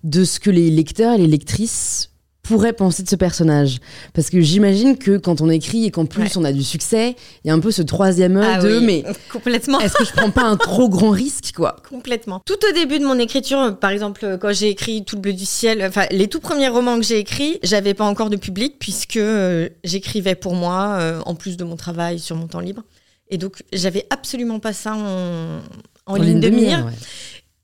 de 0.04 0.24
ce 0.24 0.38
que 0.40 0.48
les 0.50 0.70
lecteurs 0.70 1.14
et 1.14 1.18
les 1.18 1.26
lectrices 1.26 2.08
pourraient 2.42 2.72
penser 2.72 3.02
de 3.04 3.08
ce 3.08 3.14
personnage 3.16 3.78
Parce 4.14 4.28
que 4.30 4.40
j'imagine 4.40 4.96
que 4.98 5.16
quand 5.16 5.40
on 5.40 5.48
écrit 5.50 5.84
et 5.84 5.90
qu'en 5.92 6.06
plus 6.06 6.22
Ouais. 6.22 6.30
on 6.36 6.44
a 6.44 6.52
du 6.52 6.62
succès, 6.64 7.14
il 7.44 7.48
y 7.48 7.50
a 7.50 7.54
un 7.54 7.60
peu 7.60 7.70
ce 7.70 7.82
troisième 7.82 8.36
œil 8.36 8.46
Ah 8.56 8.60
de 8.62 8.78
oui, 8.78 8.84
mais 8.84 9.04
complètement. 9.32 9.78
est-ce 9.80 9.94
que 9.94 10.04
je 10.04 10.12
prends 10.12 10.30
pas 10.30 10.42
un 10.42 10.56
trop 10.56 10.88
grand 10.88 11.10
risque 11.10 11.52
quoi? 11.54 11.76
Complètement. 11.88 12.40
Tout 12.44 12.58
au 12.68 12.72
début 12.74 12.98
de 13.00 13.04
mon 13.04 13.18
écriture, 13.18 13.76
par 13.78 13.90
exemple, 13.90 14.38
quand 14.40 14.52
j'ai 14.52 14.70
écrit 14.70 15.04
Tout 15.04 15.16
le 15.16 15.22
bleu 15.22 15.32
du 15.32 15.44
ciel, 15.46 15.84
enfin, 15.84 16.06
les 16.10 16.26
tout 16.28 16.40
premiers 16.40 16.68
romans 16.68 16.96
que 16.98 17.04
j'ai 17.04 17.18
écrits, 17.18 17.58
j'avais 17.64 17.94
pas 17.94 18.04
encore 18.04 18.30
de 18.30 18.36
public 18.36 18.74
puisque 18.80 19.16
euh, 19.18 19.68
j'écrivais 19.84 20.34
pour 20.36 20.54
moi, 20.54 20.96
euh, 21.00 21.20
en 21.26 21.34
plus 21.36 21.56
de 21.56 21.64
mon 21.64 21.76
travail 21.76 22.18
sur 22.18 22.34
mon 22.36 22.46
temps 22.48 22.60
libre. 22.60 22.82
Et 23.30 23.38
donc, 23.38 23.62
j'avais 23.72 24.04
absolument 24.10 24.58
pas 24.58 24.72
ça 24.72 24.94
en, 24.94 25.60
en 26.06 26.16
ligne 26.16 26.40
de 26.40 26.48
mire. 26.48 26.86
ouais. 26.86 26.92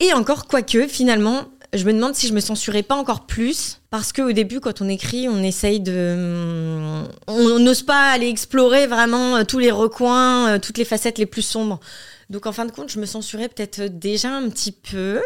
Et 0.00 0.12
encore, 0.12 0.46
quoique, 0.46 0.86
finalement, 0.86 1.46
je 1.74 1.84
me 1.84 1.92
demande 1.92 2.14
si 2.14 2.28
je 2.28 2.32
me 2.32 2.40
censurais 2.40 2.82
pas 2.82 2.94
encore 2.94 3.26
plus. 3.26 3.80
Parce 3.90 4.12
qu'au 4.12 4.32
début, 4.32 4.60
quand 4.60 4.80
on 4.80 4.88
écrit, 4.88 5.28
on 5.28 5.42
essaye 5.42 5.80
de. 5.80 7.04
On 7.26 7.58
n'ose 7.58 7.82
pas 7.82 8.10
aller 8.10 8.28
explorer 8.28 8.86
vraiment 8.86 9.36
euh, 9.36 9.44
tous 9.44 9.58
les 9.58 9.70
recoins, 9.70 10.50
euh, 10.50 10.58
toutes 10.58 10.78
les 10.78 10.84
facettes 10.84 11.18
les 11.18 11.26
plus 11.26 11.42
sombres. 11.42 11.80
Donc 12.30 12.46
en 12.46 12.52
fin 12.52 12.66
de 12.66 12.70
compte, 12.70 12.90
je 12.90 13.00
me 13.00 13.06
censurais 13.06 13.48
peut-être 13.48 13.82
déjà 13.86 14.30
un 14.30 14.48
petit 14.48 14.72
peu. 14.72 15.20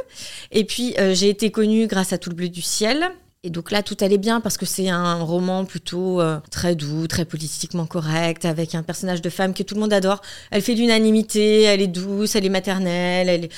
Et 0.52 0.64
puis, 0.64 0.94
euh, 0.98 1.14
j'ai 1.14 1.28
été 1.28 1.50
connue 1.50 1.86
grâce 1.86 2.12
à 2.12 2.18
Tout 2.18 2.30
le 2.30 2.36
bleu 2.36 2.48
du 2.48 2.62
ciel. 2.62 3.10
Et 3.44 3.50
donc 3.50 3.72
là, 3.72 3.82
tout 3.82 3.96
allait 4.00 4.18
bien 4.18 4.40
parce 4.40 4.56
que 4.56 4.66
c'est 4.66 4.88
un 4.88 5.14
roman 5.14 5.64
plutôt 5.64 6.20
euh, 6.20 6.38
très 6.52 6.76
doux, 6.76 7.08
très 7.08 7.24
politiquement 7.24 7.86
correct, 7.86 8.44
avec 8.44 8.76
un 8.76 8.84
personnage 8.84 9.20
de 9.20 9.30
femme 9.30 9.52
que 9.52 9.64
tout 9.64 9.74
le 9.74 9.80
monde 9.80 9.92
adore. 9.92 10.20
Elle 10.52 10.62
fait 10.62 10.74
l'unanimité, 10.74 11.62
elle 11.62 11.80
est 11.82 11.88
douce, 11.88 12.36
elle 12.36 12.46
est 12.46 12.50
maternelle, 12.50 13.28
elle 13.28 13.44
est 13.46 13.52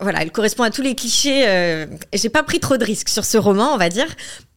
voilà, 0.00 0.22
elle 0.22 0.32
correspond 0.32 0.64
à 0.64 0.70
tous 0.70 0.82
les 0.82 0.96
clichés. 0.96 1.46
Euh, 1.46 1.86
J'ai 2.12 2.28
pas 2.28 2.42
pris 2.42 2.58
trop 2.58 2.76
de 2.76 2.84
risques 2.84 3.08
sur 3.08 3.24
ce 3.24 3.38
roman, 3.38 3.72
on 3.74 3.76
va 3.76 3.88
dire. 3.88 4.08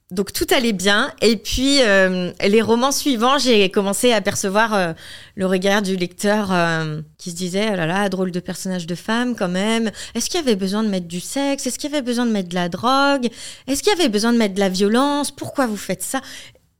Donc 0.09 0.31
tout 0.31 0.47
allait 0.51 0.71
bien. 0.71 1.11
Et 1.21 1.35
puis 1.35 1.81
euh, 1.81 2.31
les 2.45 2.61
romans 2.61 2.93
suivants, 2.93 3.37
j'ai 3.37 3.69
commencé 3.69 4.13
à 4.13 4.21
percevoir 4.21 4.73
euh, 4.73 4.93
le 5.35 5.45
regard 5.45 5.81
du 5.81 5.97
lecteur 5.97 6.47
euh, 6.53 7.01
qui 7.17 7.31
se 7.31 7.35
disait 7.35 7.67
oh 7.73 7.75
là 7.75 7.85
là, 7.85 8.07
drôle 8.07 8.31
de 8.31 8.39
personnage 8.39 8.87
de 8.87 8.95
femme 8.95 9.35
quand 9.35 9.49
même. 9.49 9.91
Est-ce 10.15 10.29
qu'il 10.29 10.39
y 10.39 10.43
avait 10.43 10.55
besoin 10.55 10.83
de 10.83 10.87
mettre 10.87 11.07
du 11.07 11.19
sexe? 11.19 11.67
Est-ce 11.67 11.77
qu'il 11.77 11.91
y 11.91 11.93
avait 11.93 12.01
besoin 12.01 12.25
de 12.25 12.31
mettre 12.31 12.47
de 12.47 12.55
la 12.55 12.69
drogue? 12.69 13.27
Est-ce 13.67 13.83
qu'il 13.83 13.91
y 13.91 13.99
avait 13.99 14.07
besoin 14.07 14.31
de 14.31 14.37
mettre 14.37 14.53
de 14.55 14.61
la 14.61 14.69
violence? 14.69 15.29
Pourquoi 15.31 15.67
vous 15.67 15.75
faites 15.75 16.03
ça? 16.03 16.21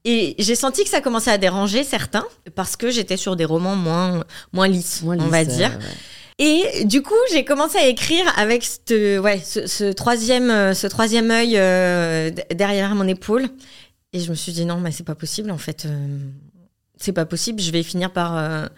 Et 0.05 0.36
j'ai 0.39 0.55
senti 0.55 0.86
que 0.86 0.89
ça 0.89 1.01
commençait 1.01 1.31
à 1.31 1.38
déranger 1.38 1.84
certains 1.84 2.25
parce 2.55 2.77
que 2.77 2.89
j'étais 2.91 3.17
sur 3.17 3.36
des 3.36 3.43
romans 3.43 3.75
moins 3.75 4.24
moins 4.53 4.69
lisses, 4.69 5.01
Moins 5.03 5.17
on 5.19 5.27
va 5.27 5.43
dire. 5.43 5.67
ouais. 5.72 5.86
Et 6.39 6.86
du 6.86 7.01
coup, 7.01 7.15
j'ai 7.32 7.44
commencé 7.44 7.77
à 7.77 7.88
écrire 7.88 8.24
avec 8.38 8.63
ce, 8.63 9.91
troisième, 9.94 10.51
euh, 10.51 10.74
ce 10.75 10.86
troisième 10.86 11.32
œil 11.32 11.58
euh, 11.58 12.29
derrière 12.53 12.94
mon 12.94 13.08
épaule. 13.08 13.48
Et 14.13 14.20
je 14.20 14.29
me 14.29 14.36
suis 14.36 14.51
dit 14.51 14.65
non, 14.65 14.79
mais 14.79 14.91
c'est 14.91 15.03
pas 15.03 15.15
possible 15.15 15.50
en 15.50 15.58
fait. 15.58 15.86
euh, 15.86 16.17
c'est 16.96 17.12
pas 17.12 17.25
possible. 17.25 17.60
Je 17.60 17.72
vais 17.72 17.84
finir 17.84 18.12
par 18.12 18.70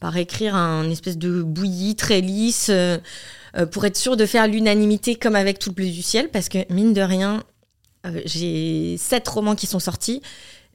par 0.00 0.16
écrire 0.16 0.56
un 0.56 0.90
espèce 0.90 1.16
de 1.16 1.42
bouillie 1.42 1.94
très 1.94 2.20
lisse 2.20 2.70
pour 3.70 3.84
être 3.86 3.96
sûr 3.96 4.16
de 4.16 4.26
faire 4.26 4.46
l'unanimité 4.48 5.14
comme 5.14 5.36
avec 5.36 5.58
tout 5.58 5.70
le 5.70 5.74
bleu 5.76 5.86
du 5.86 6.02
ciel, 6.02 6.28
parce 6.28 6.48
que 6.48 6.58
mine 6.70 6.92
de 6.92 7.00
rien, 7.00 7.42
j'ai 8.26 8.96
sept 8.98 9.26
romans 9.28 9.54
qui 9.54 9.66
sont 9.66 9.78
sortis. 9.78 10.20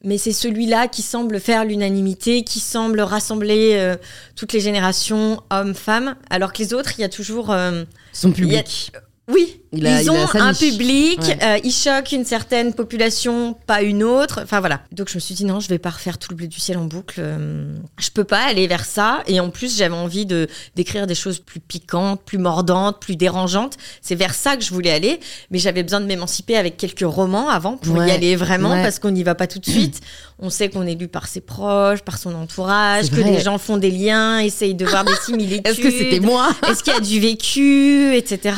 Mais 0.07 0.17
c'est 0.17 0.31
celui-là 0.31 0.87
qui 0.87 1.01
semble 1.01 1.37
faire 1.41 1.65
l'unanimité, 1.65 2.43
qui 2.45 2.61
semble 2.61 3.01
rassembler 3.01 3.71
euh, 3.73 3.97
toutes 4.37 4.53
les 4.53 4.61
générations, 4.61 5.41
hommes, 5.49 5.75
femmes, 5.75 6.15
alors 6.29 6.53
que 6.53 6.59
les 6.59 6.73
autres, 6.73 6.93
il 6.97 7.01
y 7.01 7.03
a 7.03 7.09
toujours... 7.09 7.51
euh, 7.51 7.83
Son 8.13 8.29
a- 8.31 8.33
public. 8.33 8.93
oui, 9.29 9.59
Il 9.73 9.85
a- 9.85 10.01
ils 10.01 10.05
il 10.05 10.11
ont 10.11 10.25
un 10.35 10.51
niche. 10.51 10.59
public, 10.59 11.19
Ouais. 11.19 11.37
euh, 11.43 11.57
ils 11.63 11.71
choquent 11.73 12.13
une 12.13 12.23
certaine 12.25 12.73
population, 12.73 13.55
pas 13.67 13.81
une 13.81 14.03
autre. 14.03 14.39
Enfin 14.43 14.59
voilà. 14.59 14.81
Donc 14.91 15.09
je 15.09 15.15
me 15.15 15.19
suis 15.19 15.35
dit 15.35 15.43
non, 15.45 15.59
je 15.59 15.67
vais 15.67 15.77
pas 15.79 15.89
refaire 15.89 16.17
tout 16.17 16.29
le 16.31 16.35
bleu 16.37 16.47
du 16.47 16.59
ciel 16.59 16.77
en 16.77 16.85
boucle. 16.85 17.15
euh, 17.19 17.73
je 17.99 18.09
peux 18.11 18.23
pas 18.23 18.43
aller 18.45 18.65
vers 18.67 18.85
ça. 18.85 19.23
Et 19.27 19.39
en 19.39 19.49
plus, 19.49 19.77
j'avais 19.77 19.93
envie 19.95 20.25
de 20.25 20.47
d'écrire 20.75 21.05
des 21.07 21.15
choses 21.15 21.39
plus 21.39 21.59
piquantes, 21.59 22.21
plus 22.23 22.37
mordantes, 22.37 22.99
plus 23.01 23.15
dérangeantes. 23.17 23.75
C'est 24.01 24.15
vers 24.15 24.33
ça 24.33 24.55
que 24.55 24.63
je 24.63 24.73
voulais 24.73 24.91
aller. 24.91 25.19
Mais 25.51 25.59
j'avais 25.59 25.83
besoin 25.83 25.99
de 25.99 26.05
m'émanciper 26.05 26.55
avec 26.55 26.77
quelques 26.77 27.03
romans 27.05 27.49
avant 27.49 27.77
pour 27.77 27.97
y 28.03 28.11
aller 28.11 28.35
vraiment, 28.35 28.71
Ouais. 28.71 28.83
parce 28.83 28.99
qu'on 28.99 29.11
n'y 29.11 29.23
va 29.23 29.35
pas 29.35 29.47
tout 29.47 29.59
de 29.59 29.65
suite. 29.69 29.99
On 30.39 30.49
sait 30.51 30.69
qu'on 30.69 30.85
est 30.85 30.93
lu 30.93 31.07
par 31.07 31.27
ses 31.27 31.41
proches, 31.41 32.01
par 32.03 32.19
son 32.19 32.35
entourage, 32.35 33.09
que 33.09 33.15
les 33.21 33.39
gens 33.41 33.57
font 33.57 33.77
des 33.77 33.89
liens, 33.89 34.37
essayent 34.39 34.75
de 34.75 34.85
voir 34.85 35.03
des 35.03 35.15
similitudes. 35.25 35.65
Est-ce 35.67 35.81
que 35.81 35.89
c'était 35.91 36.19
moi? 36.19 36.49
Est-ce 36.69 36.83
qu'il 36.83 36.93
y 36.93 36.95
a 36.95 36.99
du 36.99 37.19
vécu, 37.19 38.15
etc. 38.15 38.55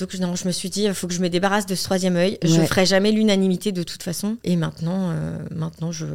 Donc 0.00 0.14
non, 0.18 0.34
je 0.34 0.46
me 0.46 0.52
suis 0.52 0.70
dit, 0.70 0.84
il 0.84 0.94
faut 0.94 1.06
que 1.06 1.12
je 1.14 1.20
me 1.20 1.28
débarrasse 1.28 1.66
de 1.66 1.74
ce 1.74 1.84
troisième 1.84 2.16
œil. 2.16 2.38
Je 2.42 2.58
Ouais. 2.58 2.66
ferai 2.66 2.86
jamais 2.86 3.12
l'unanimité 3.12 3.70
de 3.70 3.82
toute 3.82 4.02
façon. 4.02 4.36
Et 4.44 4.56
maintenant, 4.56 5.10
euh, 5.12 5.38
maintenant 5.54 5.92
je, 5.92 6.06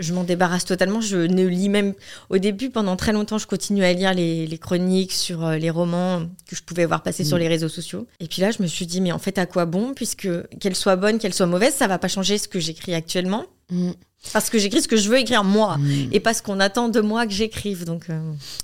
je 0.00 0.12
m'en 0.12 0.24
débarrasse 0.24 0.64
totalement. 0.64 1.00
Je 1.00 1.16
ne 1.16 1.46
lis 1.46 1.68
même... 1.68 1.94
Au 2.28 2.38
début, 2.38 2.70
pendant 2.70 2.96
très 2.96 3.12
longtemps, 3.12 3.38
je 3.38 3.46
continuais 3.46 3.86
à 3.86 3.92
lire 3.92 4.14
les, 4.14 4.46
les 4.46 4.58
chroniques 4.58 5.12
sur 5.12 5.44
euh, 5.44 5.56
les 5.56 5.70
romans 5.70 6.22
que 6.46 6.56
je 6.56 6.62
pouvais 6.62 6.86
voir 6.86 7.02
passer 7.02 7.24
sur 7.24 7.36
Mm. 7.36 7.40
les 7.40 7.48
réseaux 7.48 7.68
sociaux. 7.68 8.06
Et 8.20 8.26
puis 8.26 8.42
là, 8.42 8.50
je 8.50 8.62
me 8.62 8.66
suis 8.66 8.86
dit, 8.86 9.00
mais 9.00 9.12
en 9.12 9.18
fait, 9.18 9.38
à 9.38 9.46
quoi 9.46 9.66
bon 9.66 9.92
Puisque 9.94 10.28
qu'elle 10.58 10.74
soit 10.76 10.96
bonne, 10.96 11.18
qu'elle 11.18 11.34
soit 11.34 11.46
mauvaise, 11.46 11.74
ça 11.74 11.86
va 11.86 11.98
pas 11.98 12.08
changer 12.08 12.38
ce 12.38 12.48
que 12.48 12.58
j'écris 12.60 12.94
actuellement. 12.94 13.44
Mm. 13.70 13.90
Parce 14.34 14.50
que 14.50 14.58
j'écris 14.58 14.82
ce 14.82 14.88
que 14.88 14.98
je 14.98 15.08
veux 15.08 15.18
écrire 15.18 15.44
moi. 15.44 15.78
Mm. 15.78 16.08
Et 16.12 16.20
pas 16.20 16.34
ce 16.34 16.42
qu'on 16.42 16.60
attend 16.60 16.88
de 16.90 17.00
moi 17.00 17.26
que 17.26 17.32
j'écrive. 17.32 17.84
Donc... 17.86 18.10
euh, 18.10 18.20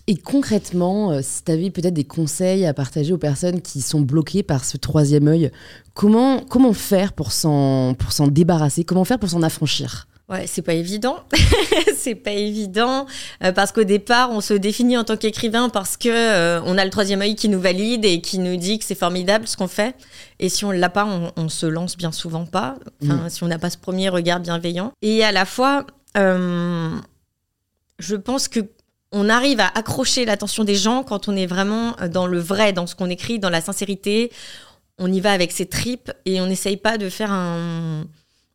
Et 0.06 0.16
concrètement, 0.16 1.12
euh, 1.12 1.20
si 1.22 1.42
tu 1.44 1.50
avais 1.52 1.70
peut-être 1.70 1.94
des 1.94 2.04
conseils 2.04 2.66
à 2.66 2.74
partager 2.74 3.12
aux 3.14 3.18
personnes 3.18 3.62
qui 3.62 3.80
sont 3.80 4.00
bloquées 4.02 4.42
par 4.42 4.64
ce 4.66 4.76
troisième 4.76 5.28
œil, 5.28 5.50
comment, 5.94 6.40
comment 6.40 6.74
faire 6.74 7.14
pour 7.14 7.32
s'en, 7.32 7.94
pour 7.94 8.12
s'en 8.12 8.26
débarrasser? 8.28 8.84
Comment 8.84 9.04
faire 9.04 9.18
pour 9.18 9.30
s'en 9.30 9.42
affranchir? 9.42 10.06
Ouais, 10.28 10.46
c'est 10.48 10.62
pas 10.62 10.74
évident. 10.74 11.20
c'est 11.96 12.16
pas 12.16 12.32
évident 12.32 13.06
euh, 13.44 13.52
parce 13.52 13.70
qu'au 13.70 13.84
départ, 13.84 14.32
on 14.32 14.40
se 14.40 14.54
définit 14.54 14.96
en 14.96 15.04
tant 15.04 15.16
qu'écrivain 15.16 15.68
parce 15.68 15.96
que 15.96 16.08
euh, 16.08 16.60
on 16.64 16.76
a 16.78 16.84
le 16.84 16.90
troisième 16.90 17.22
œil 17.22 17.36
qui 17.36 17.48
nous 17.48 17.60
valide 17.60 18.04
et 18.04 18.20
qui 18.20 18.38
nous 18.38 18.56
dit 18.56 18.80
que 18.80 18.84
c'est 18.84 18.96
formidable 18.96 19.46
ce 19.46 19.56
qu'on 19.56 19.68
fait. 19.68 19.94
Et 20.40 20.48
si 20.48 20.64
on 20.64 20.72
l'a 20.72 20.88
pas, 20.88 21.06
on, 21.06 21.32
on 21.36 21.48
se 21.48 21.66
lance 21.66 21.96
bien 21.96 22.10
souvent 22.10 22.44
pas. 22.44 22.76
Enfin, 23.04 23.28
si 23.28 23.44
on 23.44 23.48
n'a 23.48 23.58
pas 23.58 23.70
ce 23.70 23.78
premier 23.78 24.08
regard 24.08 24.40
bienveillant. 24.40 24.92
Et 25.00 25.22
à 25.22 25.30
la 25.30 25.44
fois, 25.44 25.86
euh, 26.16 26.90
je 28.00 28.16
pense 28.16 28.48
que 28.48 28.60
on 29.12 29.28
arrive 29.28 29.60
à 29.60 29.68
accrocher 29.68 30.24
l'attention 30.24 30.64
des 30.64 30.74
gens 30.74 31.04
quand 31.04 31.28
on 31.28 31.36
est 31.36 31.46
vraiment 31.46 31.94
dans 32.10 32.26
le 32.26 32.40
vrai, 32.40 32.72
dans 32.72 32.88
ce 32.88 32.96
qu'on 32.96 33.08
écrit, 33.08 33.38
dans 33.38 33.50
la 33.50 33.60
sincérité. 33.60 34.32
On 34.98 35.12
y 35.12 35.20
va 35.20 35.30
avec 35.30 35.52
ses 35.52 35.66
tripes 35.66 36.10
et 36.24 36.40
on 36.40 36.46
n'essaye 36.46 36.76
pas 36.76 36.98
de 36.98 37.08
faire 37.08 37.30
un 37.30 38.04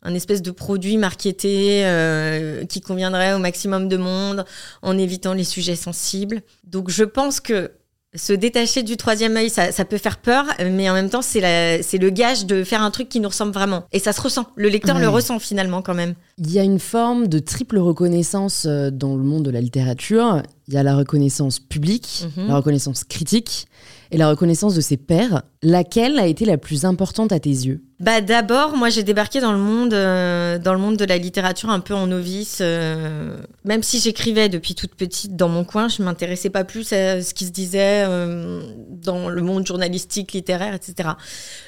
un 0.03 0.13
espèce 0.15 0.41
de 0.41 0.51
produit 0.51 0.97
marketé 0.97 1.85
euh, 1.85 2.65
qui 2.65 2.81
conviendrait 2.81 3.33
au 3.33 3.39
maximum 3.39 3.87
de 3.87 3.97
monde 3.97 4.45
en 4.81 4.97
évitant 4.97 5.33
les 5.33 5.43
sujets 5.43 5.75
sensibles. 5.75 6.41
Donc 6.63 6.89
je 6.89 7.03
pense 7.03 7.39
que 7.39 7.71
se 8.13 8.33
détacher 8.33 8.83
du 8.83 8.97
troisième 8.97 9.37
œil, 9.37 9.49
ça, 9.49 9.71
ça 9.71 9.85
peut 9.85 9.97
faire 9.97 10.17
peur, 10.17 10.43
mais 10.69 10.89
en 10.89 10.93
même 10.93 11.09
temps, 11.09 11.21
c'est 11.21 11.39
le 11.39 12.09
gage 12.09 12.45
de 12.45 12.65
faire 12.65 12.81
un 12.81 12.91
truc 12.91 13.07
qui 13.07 13.21
nous 13.21 13.29
ressemble 13.29 13.53
vraiment. 13.53 13.85
Et 13.93 13.99
ça 13.99 14.11
se 14.11 14.19
ressent. 14.19 14.47
Le 14.57 14.67
lecteur 14.67 14.95
Ouais. 14.97 15.01
le 15.01 15.07
ressent 15.07 15.39
finalement 15.39 15.81
quand 15.81 15.93
même. 15.93 16.15
Il 16.37 16.51
y 16.51 16.59
a 16.59 16.63
une 16.63 16.79
forme 16.79 17.27
de 17.27 17.39
triple 17.39 17.77
reconnaissance 17.79 18.65
euh, 18.67 18.89
dans 18.91 19.15
le 19.15 19.23
monde 19.23 19.43
de 19.43 19.49
la 19.51 19.61
littérature. 19.61 20.43
Il 20.67 20.73
y 20.73 20.77
a 20.77 20.83
la 20.83 20.95
reconnaissance 20.97 21.59
publique, 21.59 22.25
Mhm. 22.35 22.47
la 22.49 22.55
reconnaissance 22.55 23.05
critique 23.05 23.67
et 24.11 24.17
la 24.17 24.29
reconnaissance 24.29 24.75
de 24.75 24.81
ses 24.81 24.97
pairs. 24.97 25.43
Laquelle 25.63 26.19
a 26.19 26.27
été 26.27 26.45
la 26.45 26.57
plus 26.57 26.85
importante 26.85 27.31
à 27.31 27.39
tes 27.39 27.49
yeux? 27.49 27.81
Bah 27.99 28.19
d'abord, 28.19 28.75
moi 28.75 28.89
j'ai 28.89 29.03
débarqué 29.03 29.41
dans 29.41 29.51
le 29.51 29.59
monde, 29.59 29.93
euh, 29.93 30.57
dans 30.57 30.73
le 30.73 30.79
monde 30.79 30.97
de 30.97 31.05
la 31.05 31.17
littérature 31.17 31.69
un 31.69 31.79
peu 31.79 31.93
en 31.93 32.07
novice. 32.07 32.57
euh, 32.61 33.37
même 33.63 33.83
si 33.83 33.99
j'écrivais 33.99 34.49
depuis 34.49 34.75
toute 34.75 34.95
petite 34.95 35.35
dans 35.35 35.49
mon 35.49 35.63
coin, 35.63 35.87
je 35.87 36.01
m'intéressais 36.01 36.49
pas 36.49 36.63
plus 36.63 36.91
à 36.93 37.21
ce 37.21 37.33
qui 37.33 37.45
se 37.45 37.51
disait 37.51 38.03
euh, 38.07 38.61
dans 38.89 39.29
le 39.29 39.41
monde 39.41 39.65
journalistique, 39.65 40.33
littéraire, 40.33 40.73
etc. 40.73 41.09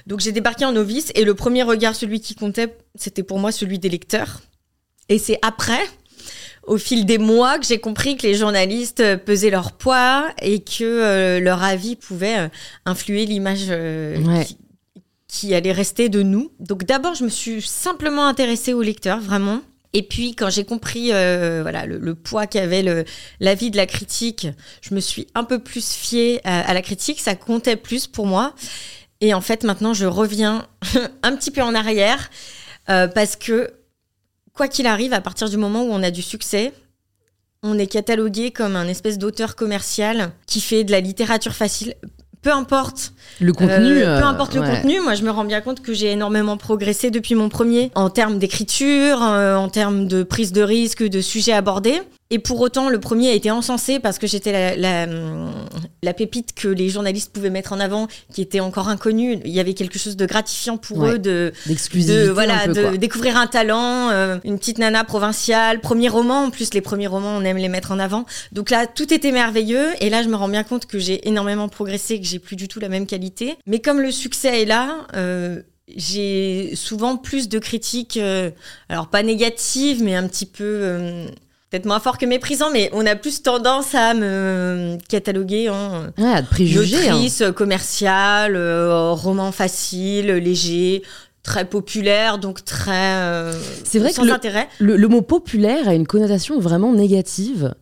Donc 0.07 0.19
j'ai 0.19 0.31
débarqué 0.31 0.65
en 0.65 0.71
novice 0.71 1.11
et 1.15 1.23
le 1.23 1.35
premier 1.35 1.63
regard, 1.63 1.95
celui 1.95 2.19
qui 2.19 2.35
comptait, 2.35 2.75
c'était 2.95 3.23
pour 3.23 3.39
moi 3.39 3.51
celui 3.51 3.79
des 3.79 3.89
lecteurs. 3.89 4.41
Et 5.09 5.19
c'est 5.19 5.37
après, 5.41 5.81
au 6.65 6.77
fil 6.77 7.05
des 7.05 7.17
mois, 7.17 7.59
que 7.59 7.65
j'ai 7.65 7.79
compris 7.79 8.15
que 8.17 8.23
les 8.27 8.35
journalistes 8.35 8.99
euh, 9.01 9.17
pesaient 9.17 9.49
leur 9.49 9.73
poids 9.73 10.27
et 10.41 10.59
que 10.61 10.83
euh, 10.83 11.39
leur 11.39 11.61
avis 11.63 11.95
pouvait 11.95 12.37
euh, 12.39 12.47
influer 12.85 13.25
l'image 13.25 13.65
euh, 13.69 14.17
Ouais. 14.19 14.45
qui, 14.45 14.57
qui 15.27 15.53
allait 15.55 15.71
rester 15.71 16.09
de 16.09 16.21
nous. 16.23 16.51
Donc 16.59 16.83
d'abord, 16.85 17.15
je 17.15 17.23
me 17.23 17.29
suis 17.29 17.61
simplement 17.61 18.25
intéressée 18.27 18.73
aux 18.73 18.81
lecteurs, 18.83 19.19
vraiment. 19.19 19.61
Et 19.95 20.01
puis 20.01 20.33
quand 20.35 20.49
j'ai 20.49 20.63
compris 20.65 21.11
euh, 21.11 21.59
voilà 21.61 21.85
le, 21.85 21.99
le 21.99 22.15
poids 22.15 22.47
qu'avait 22.47 23.05
l'avis 23.39 23.69
de 23.69 23.77
la 23.77 23.85
critique, 23.85 24.47
je 24.81 24.95
me 24.95 24.99
suis 24.99 25.27
un 25.35 25.43
peu 25.43 25.59
plus 25.59 25.91
fiée 25.93 26.41
à, 26.45 26.61
à 26.67 26.73
la 26.73 26.81
critique, 26.81 27.19
ça 27.19 27.35
comptait 27.35 27.75
plus 27.75 28.07
pour 28.07 28.25
moi. 28.25 28.55
Et 29.21 29.35
en 29.35 29.41
fait 29.41 29.63
maintenant 29.63 29.93
je 29.93 30.05
reviens 30.07 30.65
un 31.23 31.35
petit 31.35 31.51
peu 31.51 31.61
en 31.61 31.75
arrière 31.75 32.31
euh, 32.89 33.07
parce 33.07 33.35
que 33.35 33.69
quoi 34.55 34.67
qu'il 34.67 34.87
arrive, 34.87 35.13
à 35.13 35.21
partir 35.21 35.49
du 35.49 35.57
moment 35.57 35.83
où 35.83 35.91
on 35.91 36.03
a 36.03 36.11
du 36.11 36.21
succès, 36.21 36.73
on 37.63 37.77
est 37.79 37.87
catalogué 37.87 38.51
comme 38.51 38.75
un 38.75 38.87
espèce 38.87 39.17
d'auteur 39.17 39.55
commercial 39.55 40.31
qui 40.45 40.61
fait 40.61 40.83
de 40.83 40.91
la 40.91 40.99
littérature 40.99 41.53
facile. 41.53 41.95
Peu 42.41 42.51
importe 42.51 43.13
Le 43.39 43.53
contenu 43.53 44.01
euh, 44.03 44.19
peu 44.19 44.25
euh, 44.25 44.27
importe 44.27 44.53
le 44.53 44.59
ouais. 44.59 44.69
contenu, 44.69 44.99
moi 44.99 45.15
je 45.15 45.23
me 45.23 45.31
rends 45.31 45.45
bien 45.45 45.61
compte 45.61 45.81
que 45.81 45.93
j'ai 45.93 46.11
énormément 46.11 46.57
progressé 46.57 47.09
depuis 47.09 47.35
mon 47.35 47.47
premier 47.47 47.89
en 47.95 48.09
termes 48.09 48.37
d'écriture, 48.37 49.23
euh, 49.23 49.55
en 49.55 49.69
termes 49.69 50.09
de 50.09 50.23
prise 50.23 50.51
de 50.51 50.61
risque, 50.61 51.03
de 51.03 51.21
sujets 51.21 51.53
abordés. 51.53 52.01
Et 52.29 52.39
pour 52.39 52.59
autant, 52.61 52.89
le 52.89 52.99
premier 52.99 53.29
a 53.29 53.33
été 53.33 53.51
encensé 53.51 53.99
parce 53.99 54.17
que 54.17 54.25
j'étais 54.25 54.51
la, 54.51 54.75
la, 55.05 55.13
la 56.01 56.13
pépite 56.13 56.53
que 56.55 56.67
les 56.67 56.89
journalistes 56.89 57.31
pouvaient 57.31 57.51
mettre 57.51 57.73
en 57.73 57.79
avant, 57.79 58.07
qui 58.33 58.41
était 58.41 58.59
encore 58.59 58.87
inconnue. 58.89 59.39
Il 59.45 59.51
y 59.51 59.59
avait 59.59 59.75
quelque 59.75 59.99
chose 59.99 60.15
de 60.17 60.25
gratifiant 60.25 60.77
pour 60.77 60.97
Ouais. 60.99 61.11
eux 61.11 61.19
de, 61.19 61.53
de 61.67 62.29
voilà 62.29 62.61
un 62.61 62.65
peu, 62.67 62.73
de 62.73 62.81
quoi. 62.81 62.97
découvrir 62.97 63.37
un 63.37 63.45
talent, 63.45 64.09
euh, 64.09 64.37
une 64.45 64.57
petite 64.57 64.79
nana 64.79 65.03
provinciale, 65.03 65.79
premier 65.79 66.09
roman. 66.09 66.45
En 66.45 66.49
plus, 66.49 66.73
les 66.73 66.81
premiers 66.81 67.07
romans, 67.07 67.35
on 67.37 67.43
aime 67.43 67.57
les 67.57 67.69
mettre 67.69 67.91
en 67.91 67.99
avant. 67.99 68.25
Donc 68.51 68.71
là, 68.71 68.87
tout 68.87 69.13
était 69.13 69.31
merveilleux. 69.31 69.89
Et 69.99 70.09
là, 70.09 70.23
je 70.23 70.27
me 70.29 70.35
rends 70.35 70.49
bien 70.49 70.63
compte 70.63 70.87
que 70.87 70.97
j'ai 70.97 71.27
énormément 71.27 71.69
progressé, 71.69 72.19
que 72.19 72.25
j'ai 72.25 72.39
plus 72.39 72.55
du 72.55 72.67
tout 72.67 72.79
la 72.79 72.89
même 72.89 73.05
qualité. 73.05 73.57
Mais 73.67 73.79
comme 73.79 74.01
le 74.01 74.11
succès 74.11 74.61
est 74.63 74.65
là. 74.65 75.05
euh, 75.15 75.61
j'ai 75.95 76.71
souvent 76.75 77.17
plus 77.17 77.49
de 77.49 77.59
critiques, 77.59 78.15
euh, 78.17 78.49
alors 78.87 79.09
pas 79.09 79.21
négatives, 79.21 80.01
mais 80.01 80.15
un 80.15 80.27
petit 80.29 80.45
peu, 80.45 80.63
peut-être 81.73 81.85
moins 81.87 81.99
fort 81.99 82.19
que 82.19 82.27
méprisant, 82.27 82.69
mais 82.71 82.91
on 82.93 83.03
a 83.07 83.15
plus 83.15 83.41
tendance 83.41 83.95
à 83.95 84.13
me 84.13 84.95
cataloguer 85.09 85.69
en 85.71 86.03
Ouais, 86.19 86.31
à 86.31 86.43
te 86.43 86.49
préjuger. 86.51 87.09
hein. 87.09 87.15
Autrice 87.15 87.43
commerciale, 87.55 88.55
euh, 88.55 89.09
roman 89.13 89.51
facile, 89.51 90.27
léger, 90.27 91.01
très 91.41 91.65
populaire, 91.65 92.37
donc 92.37 92.63
très 92.63 93.15
euh, 93.15 93.53
C'est 93.85 93.97
vrai 93.97 94.09
que 94.09 94.17
sans 94.17 94.23
le- 94.23 94.33
intérêt. 94.33 94.67
Le, 94.77 94.95
le 94.97 95.07
mot 95.07 95.23
populaire 95.23 95.87
a 95.87 95.95
une 95.95 96.05
connotation 96.05 96.59
vraiment 96.59 96.93
négative. 96.93 97.73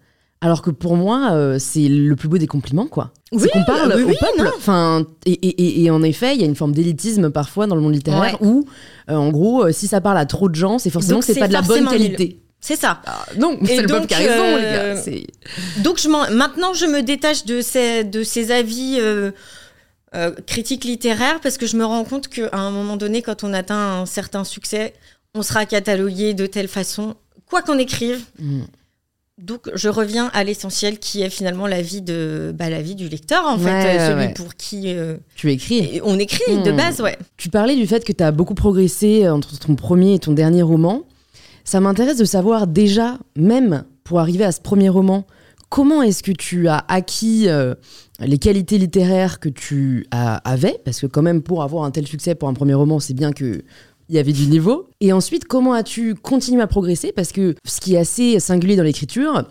Alors 0.43 0.61
que 0.61 0.71
pour 0.71 0.95
moi, 0.95 1.31
euh, 1.33 1.57
c'est 1.59 1.87
le 1.89 2.15
plus 2.15 2.29
beau 2.29 2.37
des 2.37 2.47
compliments, 2.47 2.87
quoi. 2.87 3.11
Oui, 3.33 3.49
qu'on 3.51 3.63
parle 3.65 3.93
oui, 3.97 4.03
au 4.03 4.07
oui, 4.07 4.15
peuple. 4.19 4.41
non. 4.45 4.51
Enfin, 4.55 5.05
et, 5.25 5.33
et- 5.33 5.61
et- 5.63 5.83
et 5.83 5.91
en 5.91 6.01
effet, 6.01 6.33
il 6.33 6.39
y 6.41 6.43
a 6.45 6.47
une 6.47 6.55
forme 6.55 6.71
d'élitisme 6.71 7.29
parfois 7.29 7.67
dans 7.67 7.75
le 7.75 7.81
monde 7.81 7.93
littéraire 7.93 8.41
Ouais. 8.41 8.47
où, 8.47 8.65
euh, 9.09 9.15
en 9.15 9.29
gros, 9.31 9.65
euh, 9.65 9.71
si 9.73 9.87
ça 9.87 9.99
parle 9.99 10.17
à 10.17 10.25
trop 10.25 10.47
de 10.47 10.55
gens, 10.55 10.79
c'est 10.79 10.89
forcément 10.89 11.17
Donc 11.19 11.27
que 11.27 11.33
c'est 11.33 11.39
pas 11.39 11.49
de 11.49 11.53
la 11.53 11.61
bonne 11.61 11.87
nul. 11.91 12.15
C'est 12.63 12.75
ça. 12.75 13.01
Ah, 13.07 13.25
non, 13.39 13.57
c'est 13.65 13.81
le 13.81 13.87
donc, 13.87 14.05
qui 14.07 14.13
a 14.13 14.17
raison, 14.17 14.33
euh, 14.43 14.57
les 14.57 14.95
gars. 14.95 15.01
C'est- 15.01 15.81
Donc 15.81 15.99
je 15.99 16.07
maintenant, 16.07 16.73
je 16.75 16.85
me 16.85 17.01
détache 17.01 17.43
de 17.45 17.59
ces, 17.61 18.03
de 18.03 18.23
ces 18.23 18.51
avis 18.51 18.97
euh, 18.99 19.31
euh, 20.15 20.31
critiques 20.45 20.83
littéraires 20.83 21.39
parce 21.41 21.57
que 21.57 21.65
je 21.65 21.75
me 21.75 21.83
rends 21.85 22.03
compte 22.03 22.27
qu'à 22.27 22.49
un 22.53 22.69
moment 22.69 22.97
donné, 22.97 23.21
quand 23.23 23.43
on 23.43 23.51
atteint 23.53 24.01
un 24.01 24.05
certain 24.05 24.43
succès, 24.43 24.93
on 25.33 25.41
sera 25.41 25.65
catalogué 25.65 26.33
de 26.35 26.45
telle 26.45 26.67
façon, 26.67 27.15
quoi 27.49 27.61
qu'on 27.63 27.79
écrive. 27.79 28.19
Mm. 28.39 28.61
Donc 29.39 29.71
je 29.73 29.89
reviens 29.89 30.29
à 30.33 30.43
l'essentiel 30.43 30.99
qui 30.99 31.23
est 31.23 31.29
finalement 31.31 31.65
la 31.65 31.81
vie, 31.81 32.01
de, 32.03 32.53
bah, 32.55 32.69
la 32.69 32.81
vie 32.83 32.93
du 32.93 33.09
lecteur, 33.09 33.43
en 33.47 33.57
Ouais, 33.57 33.63
fait, 33.63 33.97
euh, 33.99 34.07
celui 34.09 34.25
ouais. 34.27 34.33
pour 34.35 34.53
qui 34.55 34.83
euh, 34.93 35.17
Tu 35.35 35.49
écris. 35.51 35.99
on 36.03 36.19
écrit 36.19 36.57
de 36.61 36.71
Mm. 36.71 36.77
base, 36.77 37.01
ouais. 37.01 37.17
Tu 37.37 37.49
parlais 37.49 37.75
du 37.75 37.87
fait 37.87 38.05
que 38.05 38.11
tu 38.11 38.23
as 38.23 38.31
beaucoup 38.31 38.53
progressé 38.53 39.27
entre 39.29 39.57
ton 39.57 39.73
premier 39.75 40.13
et 40.13 40.19
ton 40.19 40.33
dernier 40.33 40.61
roman. 40.61 41.01
Ça 41.63 41.79
m'intéresse 41.79 42.17
de 42.17 42.25
savoir 42.25 42.67
déjà, 42.67 43.17
même 43.35 43.83
pour 44.03 44.19
arriver 44.19 44.43
à 44.43 44.51
ce 44.51 44.61
premier 44.61 44.89
roman, 44.89 45.25
comment 45.69 46.01
est-ce 46.01 46.23
que 46.23 46.31
tu 46.31 46.67
as 46.67 46.83
acquis 46.87 47.47
euh, 47.47 47.75
les 48.19 48.37
qualités 48.37 48.77
littéraires 48.77 49.39
que 49.39 49.49
tu 49.49 50.05
as- 50.11 50.37
avais? 50.37 50.79
Parce 50.83 50.99
que 50.99 51.07
quand 51.07 51.21
même, 51.21 51.41
pour 51.41 51.63
avoir 51.63 51.83
un 51.85 51.91
tel 51.91 52.07
succès 52.07 52.35
pour 52.35 52.49
un 52.49 52.53
premier 52.53 52.73
roman, 52.73 52.99
c'est 52.99 53.13
bien 53.13 53.31
que 53.31 53.61
il 54.09 54.15
y 54.15 54.19
avait 54.19 54.33
du 54.33 54.47
niveau. 54.47 54.89
Et 54.99 55.13
ensuite, 55.13 55.45
comment 55.45 55.71
as-tu 55.71 56.15
continué 56.15 56.61
à 56.61 56.67
progresser? 56.67 57.13
Parce 57.13 57.31
que 57.31 57.55
ce 57.65 57.79
qui 57.79 57.95
est 57.95 57.97
assez 57.97 58.41
singulier 58.41 58.75
dans 58.75 58.83
l'écriture, 58.83 59.43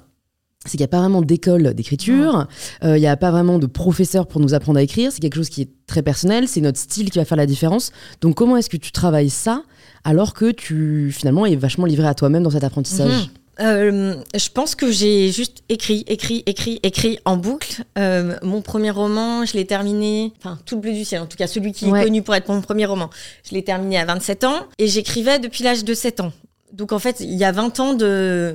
c'est 0.66 0.72
qu'il 0.72 0.80
n'y 0.80 0.84
a 0.84 0.88
pas 0.88 1.00
vraiment 1.00 1.22
d'école 1.22 1.72
d'écriture, 1.72 2.46
euh, 2.84 2.98
il 2.98 3.00
n'y 3.00 3.06
a 3.06 3.16
pas 3.16 3.30
vraiment 3.30 3.58
de 3.58 3.66
professeur 3.66 4.26
pour 4.26 4.42
nous 4.42 4.52
apprendre 4.52 4.78
à 4.78 4.82
écrire, 4.82 5.10
c'est 5.10 5.20
quelque 5.20 5.36
chose 5.36 5.48
qui 5.48 5.62
est 5.62 5.70
très 5.86 6.02
personnel, 6.02 6.46
c'est 6.46 6.60
notre 6.60 6.78
style 6.78 7.10
qui 7.10 7.18
va 7.18 7.24
faire 7.24 7.38
la 7.38 7.46
différence. 7.46 7.92
Donc 8.20 8.34
comment 8.34 8.58
est-ce 8.58 8.68
que 8.68 8.76
tu 8.76 8.92
travailles 8.92 9.30
ça 9.30 9.62
alors 10.04 10.34
que 10.34 10.50
tu 10.50 11.12
finalement 11.12 11.46
es 11.46 11.56
vachement 11.56 11.86
livré 11.86 12.06
à 12.06 12.14
toi-même 12.14 12.42
dans 12.42 12.50
cet 12.50 12.64
apprentissage 12.64 13.10
Mhm. 13.24 13.28
Euh, 13.62 14.14
je 14.34 14.48
pense 14.48 14.74
que 14.74 14.90
j'ai 14.90 15.30
juste 15.30 15.58
écrit, 15.68 16.02
écrit, 16.06 16.42
écrit, 16.46 16.80
écrit 16.82 17.18
en 17.26 17.36
boucle. 17.36 17.82
Euh, 17.98 18.36
mon 18.42 18.62
premier 18.62 18.90
roman, 18.90 19.44
je 19.44 19.52
l'ai 19.52 19.66
terminé, 19.66 20.32
enfin 20.38 20.58
tout 20.64 20.76
le 20.76 20.80
bleu 20.80 20.92
du 20.92 21.04
ciel, 21.04 21.20
en 21.20 21.26
tout 21.26 21.36
cas 21.36 21.46
celui 21.46 21.72
qui 21.72 21.84
Ouais. 21.90 22.00
est 22.00 22.04
connu 22.04 22.22
pour 22.22 22.34
être 22.34 22.48
mon 22.48 22.62
premier 22.62 22.86
roman. 22.86 23.10
Je 23.46 23.54
l'ai 23.54 23.62
terminé 23.62 23.98
à 23.98 24.06
27 24.06 24.44
ans 24.44 24.60
et 24.78 24.86
j'écrivais 24.88 25.38
depuis 25.40 25.62
l'âge 25.62 25.84
de 25.84 25.92
7 25.92 26.20
ans. 26.20 26.32
Donc 26.72 26.92
en 26.92 26.98
fait, 26.98 27.16
il 27.20 27.34
y 27.34 27.44
a 27.44 27.52
20 27.52 27.80
ans 27.80 27.92
de 27.92 28.54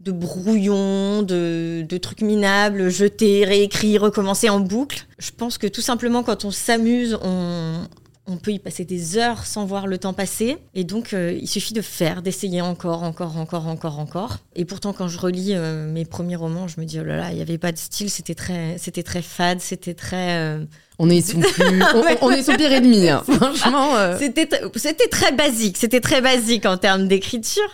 de 0.00 0.10
brouillons, 0.10 1.22
de, 1.22 1.86
de 1.88 1.96
trucs 1.96 2.22
minables, 2.22 2.90
jetés, 2.90 3.44
réécrits, 3.44 3.96
recommencer 3.98 4.48
en 4.50 4.58
boucle. 4.60 5.06
Je 5.18 5.30
pense 5.30 5.56
que 5.58 5.68
tout 5.68 5.80
simplement 5.80 6.22
quand 6.24 6.44
on 6.44 6.50
s'amuse, 6.50 7.16
on, 7.22 7.84
on 8.32 8.36
peut 8.38 8.50
y 8.52 8.58
passer 8.58 8.84
des 8.84 9.18
heures 9.18 9.44
sans 9.46 9.64
voir 9.66 9.86
le 9.86 9.98
temps 9.98 10.12
passer. 10.12 10.56
Et 10.74 10.84
donc, 10.84 11.12
euh, 11.12 11.36
il 11.40 11.46
suffit 11.46 11.74
de 11.74 11.82
faire, 11.82 12.22
d'essayer 12.22 12.60
encore, 12.60 13.02
encore, 13.02 13.36
encore, 13.36 13.66
encore, 13.68 13.98
encore. 13.98 14.38
Et 14.56 14.64
pourtant, 14.64 14.92
quand 14.92 15.08
je 15.08 15.18
relis 15.18 15.50
euh, 15.54 15.90
mes 15.90 16.04
premiers 16.04 16.36
romans, 16.36 16.66
je 16.68 16.80
me 16.80 16.86
dis, 16.86 16.98
oh 17.00 17.04
là 17.04 17.16
là, 17.16 17.30
il 17.30 17.36
n'y 17.36 17.42
avait 17.42 17.58
pas 17.58 17.72
de 17.72 17.78
style, 17.78 18.10
c'était 18.10 18.34
très, 18.34 18.76
c'était 18.78 19.02
très 19.02 19.22
fade, 19.22 19.60
c'était 19.60 19.94
très... 19.94 20.36
euh, 20.38 20.64
On 20.98 21.08
est 21.10 21.20
son 21.20 21.40
plus, 21.40 21.82
on, 21.94 22.26
on 22.26 22.30
est 22.30 22.42
son 22.42 22.54
pire 22.54 22.72
ennemi, 22.72 23.08
hein. 23.08 23.22
franchement. 23.26 23.96
euh. 23.96 24.16
C'était 24.18 24.48
c'était 24.76 25.08
très 25.08 25.32
basique, 25.32 25.76
c'était 25.78 26.00
très 26.00 26.20
basique 26.20 26.66
en 26.66 26.76
termes 26.76 27.08
d'écriture, 27.08 27.68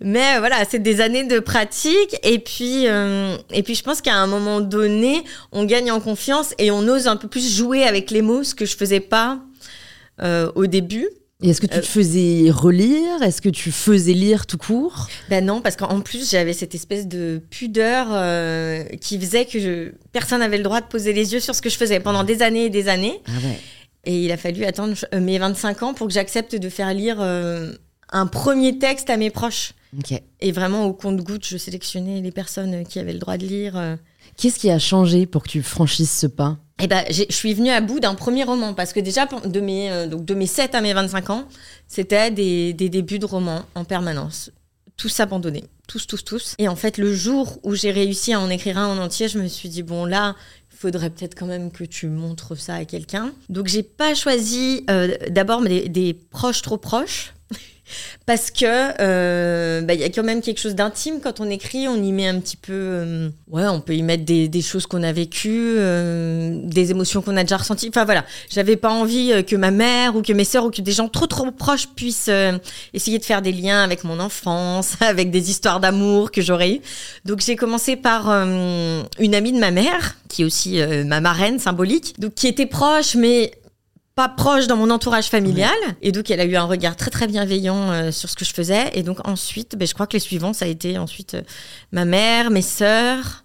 mais 0.00 0.38
voilà, 0.38 0.56
c'est 0.68 0.78
des 0.78 1.00
années 1.00 1.24
de 1.24 1.38
pratique 1.40 2.16
et 2.22 2.38
puis 2.38 2.86
euh, 2.86 3.36
et 3.50 3.62
puis 3.62 3.74
je 3.74 3.82
pense 3.82 4.00
qu'à 4.02 4.14
un 4.14 4.26
moment 4.26 4.60
donné, 4.60 5.24
on 5.52 5.64
gagne 5.64 5.90
en 5.90 6.00
confiance 6.00 6.54
et 6.58 6.70
on 6.70 6.80
ose 6.86 7.06
un 7.08 7.16
peu 7.16 7.28
plus 7.28 7.56
jouer 7.56 7.84
avec 7.84 8.10
les 8.10 8.22
mots, 8.22 8.44
ce 8.44 8.54
que 8.54 8.66
je 8.66 8.76
faisais 8.76 9.00
pas 9.00 9.38
euh, 10.22 10.50
au 10.54 10.66
début. 10.66 11.08
Et 11.42 11.48
est-ce 11.50 11.60
que 11.62 11.66
tu 11.66 11.78
Euh, 11.78 11.80
te 11.80 11.86
faisais 11.86 12.50
relire? 12.50 13.22
Est-ce 13.22 13.40
que 13.40 13.48
tu 13.48 13.70
faisais 13.72 14.12
lire 14.12 14.44
tout 14.46 14.58
court? 14.58 15.08
Ben 15.30 15.42
non, 15.44 15.62
parce 15.62 15.74
qu'en 15.76 16.00
plus 16.02 16.30
j'avais 16.30 16.52
cette 16.52 16.74
espèce 16.74 17.08
de 17.08 17.40
pudeur 17.48 18.08
euh, 18.10 18.84
qui 19.00 19.18
faisait 19.18 19.46
que 19.46 19.58
je- 19.58 19.92
personne 20.12 20.40
n'avait 20.40 20.58
le 20.58 20.62
droit 20.64 20.82
de 20.82 20.86
poser 20.86 21.14
les 21.14 21.32
yeux 21.32 21.40
sur 21.40 21.54
ce 21.54 21.62
que 21.62 21.70
je 21.70 21.76
faisais 21.76 21.98
pendant 22.00 22.24
des 22.24 22.42
années 22.42 22.66
et 22.66 22.70
des 22.70 22.88
années. 22.88 23.20
Ah 23.26 23.30
ouais. 23.42 23.58
Et 24.04 24.22
il 24.24 24.32
a 24.32 24.36
fallu 24.36 24.64
attendre 24.64 24.94
euh, 25.14 25.20
mes 25.20 25.38
25 25.38 25.82
ans 25.82 25.94
pour 25.94 26.08
que 26.08 26.12
j'accepte 26.12 26.54
de 26.56 26.68
faire 26.68 26.92
lire 26.92 27.16
euh, 27.20 27.72
un 28.12 28.26
premier 28.26 28.78
texte 28.78 29.08
à 29.08 29.16
mes 29.16 29.30
proches. 29.30 29.72
Et 30.40 30.52
vraiment, 30.52 30.84
au 30.84 30.92
compte-goutte, 30.92 31.44
je 31.46 31.56
sélectionnais 31.56 32.20
les 32.20 32.30
personnes 32.30 32.84
qui 32.86 32.98
avaient 32.98 33.12
le 33.12 33.18
droit 33.18 33.36
de 33.38 33.44
lire. 33.46 33.76
Qu'est-ce 34.36 34.58
qui 34.58 34.70
a 34.70 34.78
changé 34.78 35.26
pour 35.26 35.42
que 35.42 35.48
tu 35.48 35.62
franchisses 35.62 36.18
ce 36.18 36.26
pas? 36.26 36.58
Et 36.82 36.86
ben, 36.86 37.04
je 37.10 37.24
suis 37.28 37.52
venue 37.52 37.70
à 37.70 37.80
bout 37.80 38.00
d'un 38.00 38.14
premier 38.14 38.44
roman 38.44 38.72
parce 38.72 38.92
que 38.92 39.00
déjà, 39.00 39.26
de 39.26 39.60
mes, 39.60 39.90
euh, 39.90 40.06
donc 40.06 40.24
de 40.24 40.34
mes 40.34 40.46
7 40.46 40.74
à 40.74 40.80
mes 40.80 40.94
25 40.94 41.30
ans, 41.30 41.44
c'était 41.86 42.30
des, 42.30 42.72
des 42.72 42.88
débuts 42.88 43.18
de 43.18 43.26
romans 43.26 43.64
en 43.74 43.84
permanence. 43.84 44.50
Tous 44.96 45.20
abandonnés. 45.20 45.64
Tous, 45.86 46.06
tous, 46.06 46.24
tous. 46.24 46.54
Et 46.58 46.68
en 46.68 46.76
fait, 46.76 46.96
le 46.96 47.14
jour 47.14 47.58
où 47.64 47.74
j'ai 47.74 47.90
réussi 47.90 48.32
à 48.32 48.40
en 48.40 48.48
écrire 48.48 48.78
un 48.78 48.86
en 48.86 49.02
entier, 49.02 49.28
je 49.28 49.38
me 49.38 49.46
suis 49.48 49.68
dit, 49.68 49.82
bon, 49.82 50.04
là, 50.04 50.36
il 50.72 50.78
faudrait 50.78 51.10
peut-être 51.10 51.34
quand 51.34 51.46
même 51.46 51.70
que 51.70 51.84
tu 51.84 52.06
montres 52.06 52.56
ça 52.56 52.76
à 52.76 52.84
quelqu'un. 52.84 53.32
Donc, 53.48 53.66
j'ai 53.66 53.82
pas 53.82 54.14
choisi 54.14 54.84
euh, 54.88 55.14
d'abord 55.28 55.62
des 55.62 56.18
proches 56.30 56.62
trop 56.62 56.78
proches. 56.78 57.34
Parce 58.26 58.50
que 58.50 58.64
euh, 59.00 59.80
bah, 59.82 59.94
il 59.94 60.00
y 60.00 60.04
a 60.04 60.08
quand 60.08 60.22
même 60.22 60.40
quelque 60.40 60.60
chose 60.60 60.74
d'intime 60.74 61.20
quand 61.20 61.40
on 61.40 61.50
écrit, 61.50 61.88
on 61.88 62.02
y 62.02 62.12
met 62.12 62.28
un 62.28 62.38
petit 62.40 62.56
peu, 62.56 62.72
euh, 62.72 63.28
ouais, 63.50 63.66
on 63.66 63.80
peut 63.80 63.94
y 63.94 64.02
mettre 64.02 64.24
des, 64.24 64.62
choses 64.62 64.86
qu'on 64.86 65.02
a 65.02 65.12
vécues, 65.12 65.74
euh, 65.78 66.60
des 66.62 66.90
émotions 66.90 67.22
qu'on 67.22 67.36
a 67.36 67.42
déjà 67.42 67.56
ressenties. 67.56 67.88
Enfin 67.88 68.04
voilà, 68.04 68.24
j'avais 68.48 68.76
pas 68.76 68.90
envie 68.90 69.44
que 69.44 69.56
ma 69.56 69.70
mère 69.70 70.16
ou 70.16 70.22
que 70.22 70.32
mes 70.32 70.44
sœurs 70.44 70.66
ou 70.66 70.70
que 70.70 70.82
des 70.82 70.92
gens 70.92 71.08
trop 71.08 71.26
trop 71.26 71.50
proches 71.50 71.88
puissent 71.88 72.30
essayer 72.94 73.18
de 73.18 73.24
faire 73.24 73.42
des 73.42 73.52
liens 73.52 73.82
avec 73.82 74.04
mon 74.04 74.20
enfance, 74.20 74.96
avec 75.00 75.30
des 75.30 75.50
histoires 75.50 75.80
d'amour 75.80 76.30
que 76.30 76.42
j'aurais 76.42 76.74
eues. 76.74 76.80
Donc 77.24 77.40
j'ai 77.40 77.56
commencé 77.56 77.96
par 77.96 78.28
une 78.28 79.34
amie 79.34 79.52
de 79.52 79.58
ma 79.58 79.70
mère, 79.70 80.16
qui 80.28 80.42
est 80.42 80.44
aussi 80.44 80.80
ma 81.06 81.20
marraine 81.20 81.58
symbolique, 81.58 82.14
donc 82.18 82.34
qui 82.34 82.46
était 82.46 82.66
proche, 82.66 83.14
mais 83.14 83.52
pas 84.14 84.28
proche 84.28 84.66
dans 84.66 84.76
mon 84.76 84.90
entourage 84.90 85.28
familial. 85.28 85.74
Et 86.02 86.12
donc, 86.12 86.30
elle 86.30 86.40
a 86.40 86.44
eu 86.44 86.56
un 86.56 86.64
regard 86.64 86.96
très, 86.96 87.10
très 87.10 87.26
bienveillant 87.26 87.90
euh, 87.90 88.10
sur 88.10 88.28
ce 88.28 88.36
que 88.36 88.44
je 88.44 88.52
faisais. 88.52 88.90
Et 88.94 89.02
donc, 89.02 89.26
ensuite, 89.26 89.76
ben, 89.76 89.86
je 89.86 89.94
crois 89.94 90.06
que 90.06 90.14
les 90.14 90.20
suivants, 90.20 90.52
ça 90.52 90.64
a 90.64 90.68
été 90.68 90.98
ensuite 90.98 91.34
euh, 91.34 91.42
ma 91.92 92.04
mère, 92.04 92.50
mes 92.50 92.62
sœurs. 92.62 93.44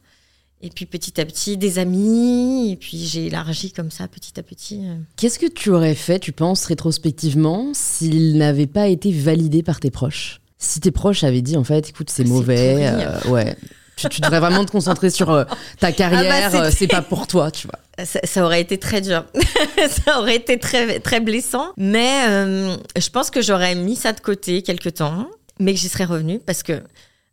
Et 0.62 0.69
puis, 0.69 0.86
petit 0.86 1.21
à 1.21 1.25
petit, 1.25 1.58
des 1.58 1.78
amis. 1.80 2.71
Et 2.71 2.75
puis, 2.75 2.97
j'ai 2.97 3.28
élargi 3.28 3.71
comme 3.71 3.91
ça, 3.91 4.08
petit 4.08 4.39
à 4.39 4.43
petit. 4.43 4.82
euh. 4.84 4.95
Qu'est-ce 5.15 5.38
que 5.39 5.45
tu 5.45 5.69
aurais 5.69 5.95
fait, 5.95 6.19
tu 6.19 6.32
penses, 6.32 6.65
rétrospectivement, 6.65 7.71
s'il 7.73 8.38
n'avait 8.38 8.67
pas 8.67 8.88
été 8.88 9.12
validé 9.12 9.63
par 9.63 9.80
tes 9.80 9.91
proches? 9.91 10.41
Si 10.58 10.80
tes 10.80 10.91
proches 10.91 11.23
avaient 11.23 11.43
dit, 11.43 11.58
en 11.58 11.63
fait, 11.63 11.89
écoute, 11.89 12.10
c'est 12.10 12.23
mauvais, 12.23 12.91
ouais. 13.28 13.56
Tu, 13.96 14.10
tu 14.10 14.22
devrais 14.22 14.40
vraiment 14.40 14.66
te 14.66 14.72
concentrer 14.72 15.10
sur 15.10 15.32
euh, 15.32 15.46
ta 15.80 15.92
carrière, 15.92 16.52
c'était- 16.52 16.64
euh, 16.66 16.72
c'est 16.76 16.88
pas 16.88 17.02
pour 17.02 17.28
toi, 17.28 17.50
tu 17.52 17.68
vois. 17.68 17.80
Ça, 18.06 18.20
ça 18.24 18.44
aurait 18.44 18.60
été 18.62 18.78
très 18.78 19.00
dur. 19.02 19.24
ça 20.06 20.20
aurait 20.20 20.36
été 20.36 20.60
très, 20.60 21.00
très 21.00 21.20
blessant. 21.22 21.68
Mais 21.78 22.26
euh, 22.28 22.76
je 22.98 23.10
pense 23.10 23.30
que 23.32 23.42
j'aurais 23.42 23.76
mis 23.76 23.96
ça 23.96 24.12
de 24.12 24.20
côté 24.20 24.62
quelque 24.64 24.90
temps, 24.90 25.28
mais 25.60 25.74
que 25.74 25.80
j'y 25.80 25.88
serais 25.90 26.04
revenue 26.06 26.40
parce 26.46 26.62
que 26.64 26.74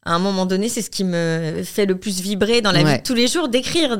à 0.05 0.13
un 0.15 0.19
moment 0.19 0.47
donné, 0.47 0.69
c'est 0.69 0.83
ce 0.83 0.91
qui 0.91 1.05
me 1.05 1.63
fait 1.65 1.87
le 1.87 1.97
plus 1.97 2.21
vibrer 2.21 2.61
dans 2.61 2.73
la 2.73 2.83
Ouais. 2.83 2.93
vie 2.95 2.99
de 2.99 3.03
tous 3.05 3.15
les 3.15 3.27
jours, 3.29 3.49
d'écrire. 3.49 3.99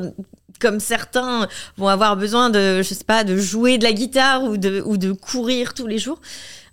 Comme 0.59 0.79
certains 0.79 1.47
vont 1.77 1.87
avoir 1.89 2.15
besoin 2.15 2.49
de, 2.49 2.81
je 2.83 2.93
sais 2.93 3.03
pas, 3.03 3.23
de 3.25 3.35
jouer 3.37 3.77
de 3.77 3.83
la 3.83 3.91
guitare 3.91 4.43
ou 4.43 4.55
de, 4.55 4.81
ou 4.85 4.95
de 4.97 5.11
courir 5.11 5.73
tous 5.73 5.87
les 5.87 5.97
jours. 5.97 6.21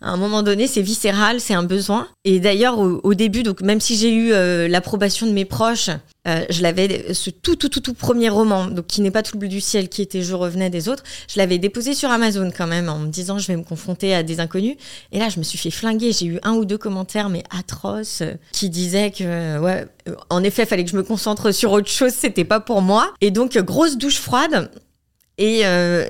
À 0.03 0.13
un 0.13 0.17
moment 0.17 0.43
donné, 0.43 0.67
c'est 0.67 0.81
viscéral, 0.81 1.41
c'est 1.41 1.53
un 1.53 1.63
besoin. 1.63 2.09
Et 2.25 2.41
d'ailleurs, 2.41 2.79
au, 2.79 3.13
début, 3.13 3.43
donc 3.43 3.61
même 3.61 3.81
si 3.81 3.97
j'ai 3.97 4.11
eu 4.11 4.33
euh, 4.33 4.67
l'approbation 4.67 5.27
de 5.27 5.33
mes 5.33 5.45
proches, 5.45 5.91
euh, 6.27 6.43
je 6.49 6.63
l'avais, 6.63 7.13
ce 7.13 7.29
tout, 7.29 7.55
tout, 7.55 7.69
tout, 7.69 7.81
tout 7.81 7.93
premier 7.93 8.31
roman, 8.31 8.69
donc 8.69 8.87
qui 8.87 9.03
n'est 9.03 9.11
pas 9.11 9.23
tout 9.23 9.33
le 9.35 9.41
bleu 9.41 9.49
du 9.49 9.61
ciel, 9.61 9.91
qui 9.91 10.01
était 10.01 10.23
Je 10.23 10.35
revenais 10.35 10.71
des 10.71 10.89
autres, 10.89 11.03
je 11.29 11.39
l'avais 11.39 11.59
déposé 11.59 11.93
sur 11.93 12.11
Amazon 12.11 12.51
quand 12.57 12.67
même, 12.67 12.89
en 12.89 12.99
me 12.99 13.09
disant 13.09 13.37
je 13.37 13.47
vais 13.47 13.57
me 13.57 13.63
confronter 13.63 14.15
à 14.15 14.23
des 14.23 14.41
inconnus. 14.41 14.77
Et 15.13 15.19
là, 15.19 15.29
je 15.29 15.39
me 15.39 15.45
suis 15.45 15.59
fait 15.59 15.71
flinguer. 15.71 16.13
J'ai 16.13 16.27
eu 16.27 16.39
un 16.45 16.55
ou 16.55 16.65
deux 16.65 16.79
commentaires, 16.79 17.29
mais 17.29 17.43
atroces, 17.51 18.23
euh, 18.23 18.33
qui 18.53 18.71
disaient 18.71 19.11
que, 19.11 19.59
ouais, 19.59 19.87
en 20.31 20.43
effet, 20.43 20.65
fallait 20.65 20.85
que 20.85 20.91
je 20.91 20.97
me 20.97 21.03
concentre 21.03 21.53
sur 21.53 21.73
autre 21.73 21.91
chose, 21.91 22.13
c'était 22.13 22.45
pas 22.45 22.61
pour 22.61 22.81
moi. 22.81 23.13
Et 23.21 23.31
donc, 23.31 23.59
grosse 23.59 23.99
douche 23.99 24.19
froide. 24.19 24.71
Et 25.37 25.63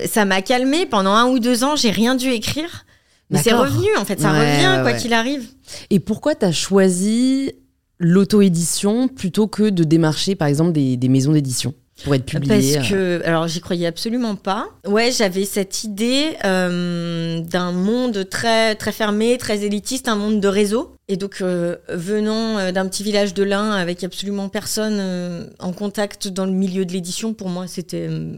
ça 0.07 0.25
m'a 0.25 0.41
calmé 0.41 0.85
pendant 0.85 1.11
un 1.11 1.29
ou 1.29 1.39
deux 1.39 1.63
ans, 1.63 1.77
j'ai 1.77 1.91
rien 1.91 2.15
dû 2.15 2.31
écrire. 2.31 2.83
Mais 3.31 3.41
c'est 3.41 3.53
revenu, 3.53 3.87
en 3.97 4.05
fait, 4.05 4.19
ça 4.19 4.31
Ouais, 4.33 4.55
revient, 4.55 4.67
ouais, 4.67 4.81
quoi 4.83 4.91
ouais. 4.91 4.97
qu'il 4.97 5.13
arrive. 5.13 5.43
Et 5.89 5.99
pourquoi 5.99 6.35
t'as 6.35 6.51
choisi 6.51 7.53
l'auto-édition 7.99 9.07
plutôt 9.07 9.47
que 9.47 9.69
de 9.69 9.83
démarcher, 9.83 10.35
par 10.35 10.47
exemple, 10.47 10.71
des, 10.73 10.97
des 10.97 11.09
maisons 11.09 11.31
d'édition 11.33 11.73
pour 12.03 12.15
être 12.15 12.25
publié 12.25 12.75
Parce 12.77 12.89
que, 12.89 13.21
alors 13.25 13.47
j'y 13.47 13.61
croyais 13.61 13.85
absolument 13.85 14.35
pas. 14.35 14.67
Ouais, 14.87 15.11
j'avais 15.11 15.45
cette 15.45 15.83
idée 15.83 16.29
euh, 16.43 17.41
d'un 17.41 17.71
monde 17.71 18.27
très 18.29 18.73
très 18.75 18.91
fermé, 18.91 19.37
très 19.37 19.63
élitiste, 19.63 20.07
un 20.07 20.15
monde 20.15 20.39
de 20.39 20.47
réseau. 20.47 20.95
Et 21.07 21.15
donc, 21.17 21.37
euh, 21.41 21.75
venant 21.89 22.57
euh, 22.57 22.71
d'un 22.71 22.87
petit 22.87 23.03
village 23.03 23.33
de 23.35 23.43
l'Ain 23.43 23.71
avec 23.71 24.03
absolument 24.03 24.49
personne 24.49 24.97
euh, 24.99 25.45
en 25.59 25.73
contact 25.73 26.27
dans 26.27 26.45
le 26.45 26.53
milieu 26.53 26.85
de 26.85 26.91
l'édition, 26.93 27.33
pour 27.33 27.49
moi, 27.49 27.67
c'était 27.67 28.07
euh, 28.09 28.33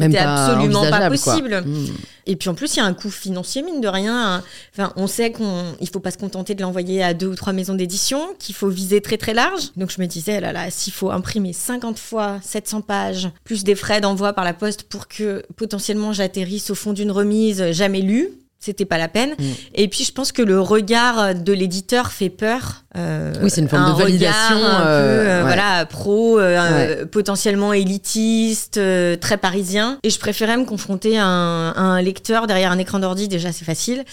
c'était 0.00 0.18
absolument 0.18 0.88
pas 0.90 1.08
possible. 1.08 1.62
Mm. 1.64 1.86
Et 2.26 2.36
puis 2.36 2.50
en 2.50 2.54
plus, 2.54 2.74
il 2.74 2.78
y 2.78 2.80
a 2.80 2.84
un 2.84 2.92
coût 2.92 3.10
financier, 3.10 3.62
mine 3.62 3.80
de 3.80 3.88
rien. 3.88 4.42
Enfin, 4.74 4.92
on 4.96 5.06
sait 5.06 5.32
qu'on, 5.32 5.64
il 5.80 5.88
faut 5.88 5.98
pas 5.98 6.10
se 6.10 6.18
contenter 6.18 6.54
de 6.54 6.60
l'envoyer 6.60 7.02
à 7.02 7.14
deux 7.14 7.26
ou 7.26 7.34
trois 7.34 7.54
maisons 7.54 7.74
d'édition, 7.74 8.20
qu'il 8.38 8.54
faut 8.54 8.68
viser 8.68 9.00
très 9.00 9.16
très 9.16 9.32
large. 9.32 9.70
Donc 9.76 9.90
je 9.90 10.00
me 10.00 10.06
disais, 10.06 10.40
là 10.40 10.52
là, 10.52 10.70
s'il 10.70 10.92
faut 10.92 11.10
imprimer 11.10 11.54
50 11.54 11.98
fois 11.98 12.38
700 12.42 12.82
pages, 12.82 13.30
plus 13.44 13.64
des 13.64 13.74
frais 13.74 14.00
d'envoi 14.02 14.34
par 14.34 14.44
la 14.44 14.52
poste 14.52 14.82
pour 14.82 15.08
que 15.08 15.42
potentiellement 15.56 16.12
j'atterrisse 16.12 16.70
au 16.70 16.74
fond 16.74 16.92
d'une 16.92 17.10
remise 17.10 17.72
jamais 17.72 18.02
lue. 18.02 18.28
C'était 18.60 18.84
pas 18.84 18.98
la 18.98 19.06
peine. 19.08 19.30
Mm. 19.38 19.44
Et 19.76 19.88
puis 19.88 20.02
je 20.02 20.10
pense 20.12 20.32
que 20.32 20.42
le 20.42 20.60
regard 20.60 21.34
de 21.34 21.52
l'éditeur 21.52 22.10
fait 22.10 22.28
peur. 22.28 22.82
Euh, 22.96 23.32
Oui, 23.40 23.50
c'est 23.50 23.60
une 23.60 23.68
forme 23.68 23.82
un 23.84 23.92
de 23.92 23.98
validation, 23.98 24.56
regard 24.56 24.80
un 24.80 24.80
peu, 24.80 24.86
euh, 24.86 24.90
euh, 24.90 25.36
ouais. 25.38 25.42
voilà, 25.42 25.86
pro, 25.86 26.40
euh, 26.40 27.06
potentiellement 27.06 27.72
élitiste, 27.72 28.80
très 29.20 29.36
parisien. 29.36 29.98
Et 30.02 30.10
je 30.10 30.18
préférais 30.18 30.56
me 30.56 30.64
confronter 30.64 31.18
à 31.18 31.24
un, 31.24 31.70
à 31.70 31.80
un 31.80 32.02
lecteur 32.02 32.46
derrière 32.46 32.72
un 32.72 32.78
écran 32.78 32.98
d'ordi, 32.98 33.28
déjà 33.28 33.52
c'est 33.52 33.64
facile. 33.64 34.04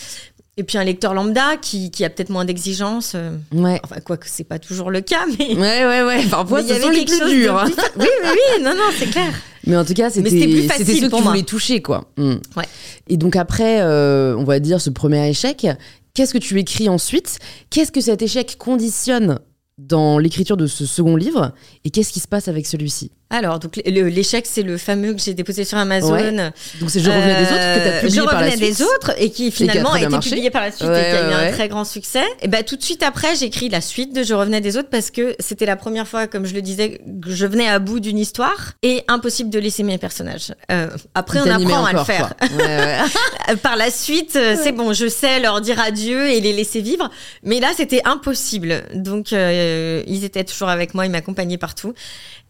Et 0.57 0.63
puis 0.63 0.77
un 0.77 0.83
lecteur 0.85 1.13
lambda 1.13 1.57
qui, 1.61 1.91
qui 1.91 2.05
a 2.05 2.09
peut-être 2.09 2.29
moins 2.29 2.45
d'exigences. 2.45 3.15
Ouais. 3.51 3.81
Enfin, 3.83 3.97
quoique 4.05 4.27
c'est 4.29 4.45
pas 4.45 4.57
toujours 4.57 4.89
le 4.89 5.01
cas, 5.01 5.25
mais. 5.37 5.53
Ouais, 5.55 5.85
ouais, 5.85 6.03
ouais. 6.03 6.23
Parfois, 6.29 6.61
mais 6.63 6.67
il 6.69 6.71
y 6.71 6.75
ce 6.75 6.81
sont 6.81 6.89
les 6.91 7.03
plus 7.03 7.29
durs. 7.29 7.57
hein. 7.59 7.65
Oui, 7.99 8.07
oui, 8.23 8.29
oui, 8.31 8.63
non, 8.63 8.73
non, 8.73 8.89
c'est 8.97 9.07
clair. 9.07 9.33
Mais 9.67 9.77
en 9.77 9.85
tout 9.85 9.93
cas, 9.93 10.09
c'était 10.09 10.29
ceux 10.29 10.37
que 10.37 11.09
pour 11.09 11.19
tu 11.19 11.23
moi. 11.23 11.31
voulais 11.33 11.43
toucher, 11.43 11.81
quoi. 11.81 12.11
Mm. 12.17 12.33
Ouais. 12.55 12.65
Et 13.07 13.17
donc 13.17 13.35
après, 13.35 13.81
euh, 13.81 14.35
on 14.37 14.43
va 14.43 14.59
dire 14.59 14.79
ce 14.81 14.89
premier 14.89 15.27
échec, 15.29 15.67
qu'est-ce 16.13 16.33
que 16.33 16.37
tu 16.37 16.59
écris 16.59 16.89
ensuite? 16.89 17.39
Qu'est-ce 17.69 17.91
que 17.91 18.01
cet 18.01 18.21
échec 18.21 18.57
conditionne 18.57 19.39
dans 19.77 20.17
l'écriture 20.19 20.57
de 20.57 20.67
ce 20.67 20.85
second 20.85 21.15
livre? 21.15 21.53
Et 21.83 21.89
qu'est-ce 21.89 22.13
qui 22.13 22.19
se 22.19 22.27
passe 22.27 22.47
avec 22.47 22.65
celui-ci? 22.65 23.11
Alors, 23.31 23.59
donc 23.59 23.81
l'échec, 23.85 24.45
c'est 24.47 24.61
le 24.61 24.77
fameux 24.77 25.13
que 25.13 25.19
j'ai 25.19 25.33
déposé 25.33 25.65
sur 25.65 25.77
Amazon. 25.79 26.13
Ouais. 26.13 26.31
Donc 26.79 26.89
c'est 26.89 26.99
Je 26.99 27.09
revenais 27.09 27.35
des 27.37 27.43
autres 27.45 27.55
que 27.55 27.83
tu 27.83 27.87
as 27.89 27.91
Euh, 27.91 27.99
publié 28.01 28.19
Je 28.19 28.25
par 28.25 28.33
la 28.33 28.39
revenais 28.39 28.55
suite 28.57 28.77
des 28.77 28.83
autres 28.83 29.11
et 29.17 29.29
qui 29.31 29.51
finalement 29.51 29.93
a 29.93 29.99
été 29.99 30.09
marché. 30.09 30.29
publié 30.29 30.49
par 30.51 30.61
la 30.61 30.71
suite 30.71 30.87
Ouais, 30.87 31.01
et 31.09 31.11
qui 31.11 31.17
a 31.17 31.23
eu 31.23 31.27
ouais, 31.29 31.49
un 31.49 31.51
très 31.51 31.67
grand 31.67 31.85
succès. 31.85 32.23
Et 32.43 32.47
ben 32.47 32.63
tout 32.63 32.75
de 32.75 32.83
suite 32.83 33.01
après, 33.01 33.35
j'écris 33.35 33.67
la 33.69 33.81
suite 33.81 34.13
de 34.15 34.21
Je 34.23 34.33
revenais 34.35 34.61
des 34.61 34.77
autres 34.77 34.89
parce 34.89 35.09
que 35.09 35.35
c'était 35.39 35.65
la 35.65 35.75
première 35.75 36.07
fois, 36.07 36.27
comme 36.27 36.45
je 36.45 36.53
le 36.53 36.61
disais, 36.61 37.01
que 37.23 37.31
je 37.31 37.45
venais 37.47 37.67
à 37.67 37.79
bout 37.79 37.99
d'une 37.99 38.19
histoire 38.19 38.73
et 38.83 39.03
impossible 39.07 39.49
de 39.49 39.57
laisser 39.59 39.81
mes 39.83 39.97
personnages. 39.97 40.53
Euh, 40.71 40.89
après, 41.15 41.39
on 41.41 41.49
apprend 41.49 41.83
à 41.85 41.93
le 41.93 42.03
faire. 42.03 42.33
Par 43.63 43.75
la 43.75 43.89
suite, 43.91 44.35
euh, 44.35 44.55
c'est 44.61 44.71
bon, 44.71 44.93
je 44.93 45.07
sais 45.07 45.39
leur 45.39 45.61
dire 45.61 45.79
adieu 45.79 46.29
et 46.29 46.39
les 46.41 46.53
laisser 46.53 46.81
vivre. 46.81 47.09
Mais 47.43 47.59
là, 47.59 47.69
c'était 47.75 48.01
impossible. 48.05 48.83
Donc, 48.93 49.33
euh, 49.33 50.03
ils 50.07 50.23
étaient 50.23 50.43
toujours 50.43 50.69
avec 50.69 50.93
moi, 50.93 51.05
ils 51.05 51.11
m'accompagnaient 51.11 51.57
partout. 51.57 51.93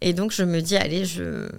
Et 0.05 0.13
donc, 0.13 0.31
je 0.31 0.43
me 0.43 0.61
dis, 0.61 0.77
allez, 0.77 1.03
je. 1.03 1.49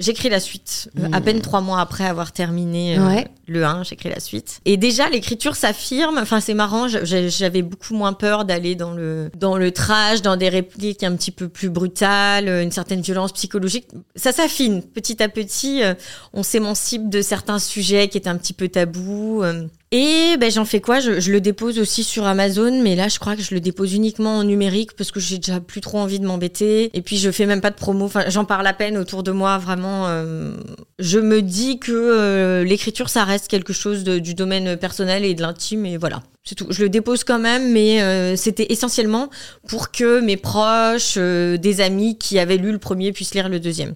J'écris 0.00 0.28
la 0.28 0.40
suite. 0.40 0.90
Euh, 0.98 1.06
À 1.12 1.20
Mm. 1.20 1.22
peine 1.22 1.40
trois 1.40 1.60
mois 1.60 1.78
après 1.80 2.04
avoir 2.04 2.32
terminé 2.32 2.98
euh, 2.98 3.06
Ouais. 3.06 3.28
le 3.46 3.64
1, 3.64 3.84
j'écris 3.84 4.08
la 4.08 4.18
suite. 4.18 4.58
Et 4.64 4.76
déjà, 4.76 5.08
l'écriture 5.08 5.54
s'affirme. 5.54 6.18
Enfin, 6.18 6.40
c'est 6.40 6.52
marrant. 6.52 6.88
J'avais 6.88 7.62
beaucoup 7.62 7.94
moins 7.94 8.12
peur 8.12 8.44
d'aller 8.44 8.74
dans 8.74 8.90
le, 8.90 9.30
dans 9.38 9.56
le 9.56 9.70
trash, 9.70 10.20
dans 10.20 10.36
des 10.36 10.48
répliques 10.48 11.04
un 11.04 11.14
petit 11.14 11.30
peu 11.30 11.48
plus 11.48 11.70
brutales, 11.70 12.48
une 12.48 12.72
certaine 12.72 13.02
violence 13.02 13.30
psychologique. 13.32 13.86
Ça 14.16 14.32
s'affine. 14.32 14.82
Petit 14.82 15.22
à 15.22 15.28
petit, 15.28 15.84
euh, 15.84 15.94
on 16.32 16.42
s'émancipe 16.42 17.08
de 17.08 17.22
certains 17.22 17.60
sujets 17.60 18.08
qui 18.08 18.18
étaient 18.18 18.28
un 18.28 18.36
petit 18.36 18.52
peu 18.52 18.66
tabous. 18.66 19.44
Et 19.96 20.36
ben, 20.38 20.50
j'en 20.50 20.64
fais 20.64 20.80
quoi? 20.80 20.98
Je, 20.98 21.30
le 21.30 21.40
dépose 21.40 21.78
aussi 21.78 22.02
sur 22.02 22.26
Amazon, 22.26 22.82
mais 22.82 22.96
là, 22.96 23.06
je 23.06 23.20
crois 23.20 23.36
que 23.36 23.42
je 23.42 23.54
le 23.54 23.60
dépose 23.60 23.94
uniquement 23.94 24.38
en 24.38 24.42
numérique 24.42 24.94
parce 24.96 25.12
que 25.12 25.20
j'ai 25.20 25.38
déjà 25.38 25.60
plus 25.60 25.80
trop 25.80 25.98
envie 25.98 26.18
de 26.18 26.26
m'embêter. 26.26 26.90
Et 26.94 27.00
puis, 27.00 27.16
je 27.16 27.30
fais 27.30 27.46
même 27.46 27.60
pas 27.60 27.70
de 27.70 27.76
promo. 27.76 28.06
Enfin, 28.06 28.24
j'en 28.26 28.44
parle 28.44 28.66
à 28.66 28.72
peine 28.72 28.98
autour 28.98 29.22
de 29.22 29.30
moi. 29.30 29.56
Vraiment, 29.58 30.08
euh, 30.08 30.56
je 30.98 31.20
me 31.20 31.42
dis 31.42 31.78
que 31.78 31.92
euh, 31.92 32.64
l'écriture, 32.64 33.08
ça 33.08 33.22
reste 33.22 33.46
quelque 33.46 33.72
chose 33.72 34.02
du 34.02 34.34
domaine 34.34 34.76
personnel 34.76 35.24
et 35.24 35.34
de 35.34 35.42
l'intime. 35.42 35.86
Et 35.86 35.96
voilà. 35.96 36.24
C'est 36.42 36.56
tout. 36.56 36.66
Je 36.70 36.82
le 36.82 36.88
dépose 36.88 37.22
quand 37.22 37.38
même, 37.38 37.70
mais 37.70 38.02
euh, 38.02 38.34
c'était 38.34 38.66
essentiellement 38.70 39.30
pour 39.68 39.92
que 39.92 40.20
mes 40.20 40.36
proches, 40.36 41.18
des 41.18 41.80
amis 41.80 42.18
qui 42.18 42.40
avaient 42.40 42.56
lu 42.56 42.72
le 42.72 42.78
premier 42.78 43.12
puissent 43.12 43.34
lire 43.34 43.48
le 43.48 43.60
deuxième. 43.60 43.94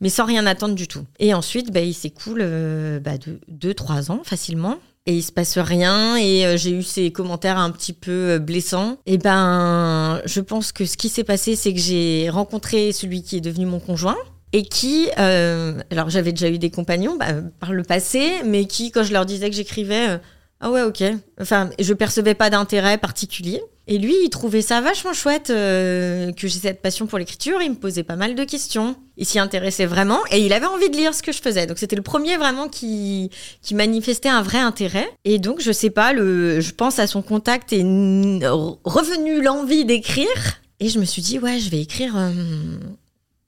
Mais 0.00 0.08
sans 0.08 0.24
rien 0.24 0.46
attendre 0.46 0.74
du 0.74 0.88
tout. 0.88 1.04
Et 1.18 1.34
ensuite, 1.34 1.72
bah, 1.72 1.80
il 1.80 1.94
s'écoule 1.94 2.40
euh, 2.42 3.00
bah, 3.00 3.12
de 3.18 3.72
2-3 3.72 4.10
ans 4.10 4.20
facilement. 4.24 4.78
Et 5.06 5.16
il 5.16 5.22
se 5.22 5.32
passe 5.32 5.58
rien 5.58 6.16
et 6.16 6.46
euh, 6.46 6.56
j'ai 6.56 6.70
eu 6.70 6.84
ces 6.84 7.10
commentaires 7.10 7.58
un 7.58 7.70
petit 7.70 7.92
peu 7.92 8.30
euh, 8.30 8.38
blessants. 8.38 8.98
Et 9.04 9.18
ben, 9.18 10.22
je 10.26 10.40
pense 10.40 10.70
que 10.70 10.84
ce 10.84 10.96
qui 10.96 11.08
s'est 11.08 11.24
passé, 11.24 11.56
c'est 11.56 11.74
que 11.74 11.80
j'ai 11.80 12.30
rencontré 12.30 12.92
celui 12.92 13.22
qui 13.22 13.36
est 13.36 13.40
devenu 13.40 13.66
mon 13.66 13.80
conjoint 13.80 14.16
et 14.52 14.62
qui, 14.62 15.08
euh, 15.18 15.80
alors 15.90 16.10
j'avais 16.10 16.32
déjà 16.32 16.50
eu 16.50 16.58
des 16.58 16.70
compagnons 16.70 17.16
bah, 17.16 17.32
par 17.58 17.72
le 17.72 17.82
passé, 17.82 18.42
mais 18.44 18.66
qui, 18.66 18.90
quand 18.90 19.02
je 19.02 19.12
leur 19.12 19.24
disais 19.24 19.48
que 19.48 19.56
j'écrivais, 19.56 20.10
euh, 20.10 20.18
ah 20.64 20.70
ouais, 20.70 20.82
ok. 20.82 21.02
Enfin, 21.40 21.70
je 21.80 21.92
percevais 21.92 22.34
pas 22.34 22.48
d'intérêt 22.48 22.96
particulier. 22.96 23.60
Et 23.88 23.98
lui, 23.98 24.14
il 24.22 24.30
trouvait 24.30 24.62
ça 24.62 24.80
vachement 24.80 25.12
chouette 25.12 25.50
euh, 25.50 26.30
que 26.30 26.46
j'ai 26.46 26.60
cette 26.60 26.80
passion 26.80 27.08
pour 27.08 27.18
l'écriture. 27.18 27.60
Il 27.60 27.70
me 27.70 27.74
posait 27.74 28.04
pas 28.04 28.14
mal 28.14 28.36
de 28.36 28.44
questions. 28.44 28.94
Il 29.16 29.26
s'y 29.26 29.40
intéressait 29.40 29.86
vraiment 29.86 30.20
et 30.30 30.38
il 30.38 30.52
avait 30.52 30.66
envie 30.66 30.88
de 30.88 30.96
lire 30.96 31.14
ce 31.14 31.22
que 31.24 31.32
je 31.32 31.42
faisais. 31.42 31.66
Donc 31.66 31.78
c'était 31.78 31.96
le 31.96 32.02
premier 32.02 32.36
vraiment 32.36 32.68
qui, 32.68 33.30
qui 33.60 33.74
manifestait 33.74 34.28
un 34.28 34.42
vrai 34.42 34.58
intérêt. 34.58 35.10
Et 35.24 35.40
donc, 35.40 35.60
je 35.60 35.72
sais 35.72 35.90
pas, 35.90 36.12
le, 36.12 36.60
je 36.60 36.72
pense 36.74 37.00
à 37.00 37.08
son 37.08 37.22
contact 37.22 37.72
et 37.72 37.82
revenu 37.82 39.42
l'envie 39.42 39.84
d'écrire. 39.84 40.60
Et 40.78 40.88
je 40.88 41.00
me 41.00 41.04
suis 41.04 41.22
dit, 41.22 41.40
ouais, 41.40 41.58
je 41.58 41.70
vais 41.70 41.80
écrire 41.80 42.16
euh, 42.16 42.30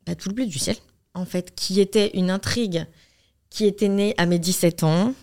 bah, 0.04 0.16
Tout 0.16 0.30
le 0.30 0.34
bleu 0.34 0.46
du 0.46 0.58
ciel, 0.58 0.76
en 1.14 1.26
fait, 1.26 1.54
qui 1.54 1.80
était 1.80 2.10
une 2.14 2.30
intrigue 2.30 2.86
qui 3.54 3.66
était 3.66 3.88
née 3.88 4.14
à 4.18 4.26
mes 4.26 4.40
17 4.40 4.82
ans. 4.82 5.14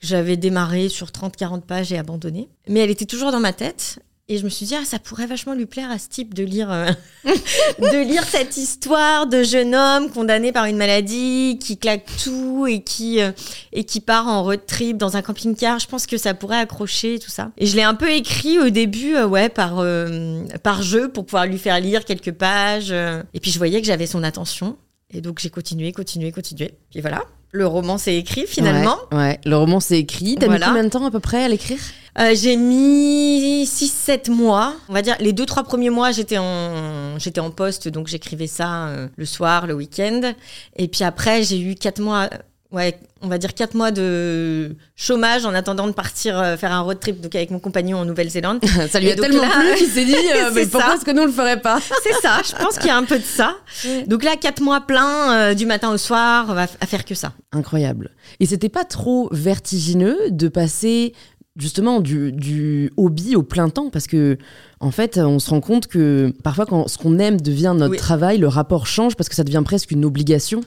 J'avais 0.00 0.36
démarré 0.36 0.88
sur 0.88 1.08
30-40 1.08 1.62
pages 1.62 1.92
et 1.92 1.98
abandonné. 1.98 2.48
Mais 2.68 2.80
elle 2.80 2.90
était 2.90 3.06
toujours 3.06 3.32
dans 3.32 3.40
ma 3.40 3.52
tête. 3.52 4.00
Et 4.30 4.38
je 4.38 4.44
me 4.44 4.48
suis 4.48 4.64
dit, 4.64 4.76
ah, 4.76 4.84
ça 4.84 5.00
pourrait 5.00 5.26
vachement 5.26 5.54
lui 5.54 5.66
plaire 5.66 5.90
à 5.90 5.98
ce 5.98 6.08
type 6.08 6.34
de 6.34 6.44
lire, 6.44 6.70
euh, 6.70 6.88
de 7.24 8.04
lire 8.08 8.22
cette 8.22 8.56
histoire 8.56 9.26
de 9.26 9.42
jeune 9.42 9.74
homme 9.74 10.08
condamné 10.08 10.52
par 10.52 10.66
une 10.66 10.76
maladie, 10.76 11.58
qui 11.60 11.76
claque 11.76 12.06
tout 12.22 12.64
et 12.68 12.80
qui, 12.84 13.20
euh, 13.20 13.32
et 13.72 13.82
qui 13.82 13.98
part 14.00 14.28
en 14.28 14.44
road 14.44 14.60
trip 14.68 14.96
dans 14.96 15.16
un 15.16 15.22
camping-car. 15.22 15.80
Je 15.80 15.88
pense 15.88 16.06
que 16.06 16.16
ça 16.16 16.32
pourrait 16.32 16.58
accrocher, 16.60 17.18
tout 17.18 17.28
ça. 17.28 17.50
Et 17.58 17.66
je 17.66 17.74
l'ai 17.74 17.82
un 17.82 17.94
peu 17.94 18.08
écrit 18.08 18.60
au 18.60 18.70
début, 18.70 19.16
euh, 19.16 19.26
ouais, 19.26 19.48
par, 19.48 19.84
par 20.62 20.82
jeu 20.82 21.10
pour 21.10 21.26
pouvoir 21.26 21.46
lui 21.46 21.58
faire 21.58 21.80
lire 21.80 22.04
quelques 22.04 22.32
pages. 22.32 22.92
Et 22.92 23.40
puis 23.40 23.50
je 23.50 23.58
voyais 23.58 23.80
que 23.80 23.86
j'avais 23.88 24.06
son 24.06 24.22
attention. 24.22 24.76
Et 25.12 25.20
donc 25.22 25.40
j'ai 25.40 25.50
continué, 25.50 25.90
continué, 25.90 26.30
continué. 26.30 26.70
Puis 26.92 27.00
voilà, 27.00 27.24
le 27.52 27.66
roman 27.66 27.98
s'est 27.98 28.16
écrit 28.16 28.46
finalement. 28.46 28.96
Ouais, 29.12 29.18
ouais. 29.18 29.40
le 29.44 29.56
roman 29.56 29.80
s'est 29.80 29.98
écrit. 29.98 30.36
T'as 30.38 30.46
Voilà. 30.46 30.66
mis 30.66 30.72
combien 30.72 30.84
de 30.84 30.88
temps 30.90 31.04
à 31.06 31.10
peu 31.10 31.20
près 31.20 31.44
à 31.44 31.48
l'écrire? 31.48 31.78
Euh, 32.18 32.34
j'ai 32.34 32.56
mis 32.56 33.64
6-7 33.64 34.30
mois. 34.30 34.74
On 34.88 34.92
va 34.92 35.02
dire 35.02 35.16
les 35.20 35.32
deux, 35.32 35.46
trois 35.46 35.62
premiers 35.62 35.90
mois, 35.90 36.10
j'étais 36.12 36.38
en, 36.38 37.18
j'étais 37.18 37.40
en 37.40 37.50
poste, 37.50 37.88
donc 37.88 38.08
j'écrivais 38.08 38.46
ça 38.48 38.86
euh, 38.88 39.08
le 39.16 39.24
soir, 39.24 39.66
le 39.66 39.74
week-end. 39.74 40.32
Et 40.76 40.88
puis 40.88 41.04
après, 41.04 41.42
j'ai 41.44 41.60
eu 41.60 41.74
4 41.76 42.00
mois, 42.00 42.28
ouais, 42.72 42.98
on 43.22 43.28
va 43.28 43.38
dire 43.38 43.54
4 43.54 43.74
mois 43.74 43.90
de 43.90 44.74
chômage 44.96 45.44
en 45.44 45.54
attendant 45.54 45.86
de 45.86 45.92
partir 45.92 46.38
euh, 46.38 46.56
faire 46.56 46.72
un 46.72 46.80
road 46.80 46.98
trip 47.00 47.20
donc 47.20 47.34
avec 47.34 47.50
mon 47.50 47.58
compagnon 47.58 47.98
en 47.98 48.04
Nouvelle-Zélande. 48.04 48.60
Ça 48.90 49.00
lui 49.00 49.08
Et 49.08 49.12
a 49.12 49.16
tellement 49.16 49.42
là- 49.42 49.48
plu 49.60 49.74
qu'il 49.76 49.86
s'est 49.88 50.04
dit 50.04 50.14
euh, 50.34 50.50
mais 50.54 50.66
pourquoi 50.66 50.94
est-ce 50.96 51.04
que 51.04 51.10
nous 51.10 51.22
on 51.22 51.26
le 51.26 51.32
ferait 51.32 51.60
pas 51.60 51.80
C'est 52.02 52.14
ça, 52.22 52.40
je 52.44 52.54
pense 52.62 52.76
qu'il 52.78 52.86
y 52.86 52.90
a 52.90 52.96
un 52.96 53.04
peu 53.04 53.18
de 53.18 53.24
ça. 53.24 53.56
Donc 54.06 54.24
là, 54.24 54.36
4 54.40 54.60
mois 54.62 54.80
pleins, 54.82 55.32
euh, 55.32 55.54
du 55.54 55.66
matin 55.66 55.90
au 55.92 55.96
soir, 55.98 56.50
à 56.50 56.62
à 56.62 56.86
faire 56.86 57.04
que 57.04 57.14
ça. 57.14 57.32
Incroyable. 57.52 58.10
Et 58.40 58.46
c'était 58.46 58.68
pas 58.68 58.84
trop 58.84 59.28
vertigineux 59.32 60.16
de 60.30 60.48
passer 60.48 61.12
justement 61.56 62.00
du, 62.00 62.32
du 62.32 62.90
hobby 62.96 63.36
au 63.36 63.42
plein 63.42 63.68
temps? 63.68 63.90
Parce 63.90 64.06
que 64.06 64.38
en 64.78 64.90
fait 64.92 65.18
on 65.18 65.38
se 65.38 65.50
rend 65.50 65.60
compte 65.60 65.88
que 65.88 66.32
parfois 66.42 66.64
quand 66.64 66.88
ce 66.88 66.96
qu'on 66.96 67.18
aime 67.18 67.40
devient 67.40 67.74
notre 67.76 67.90
Oui. 67.92 67.98
travail 67.98 68.38
le 68.38 68.48
rapport 68.48 68.86
change 68.86 69.14
parce 69.16 69.28
que 69.28 69.34
ça 69.34 69.44
devient 69.44 69.62
presque 69.64 69.90
une 69.90 70.04
obligation 70.04 70.60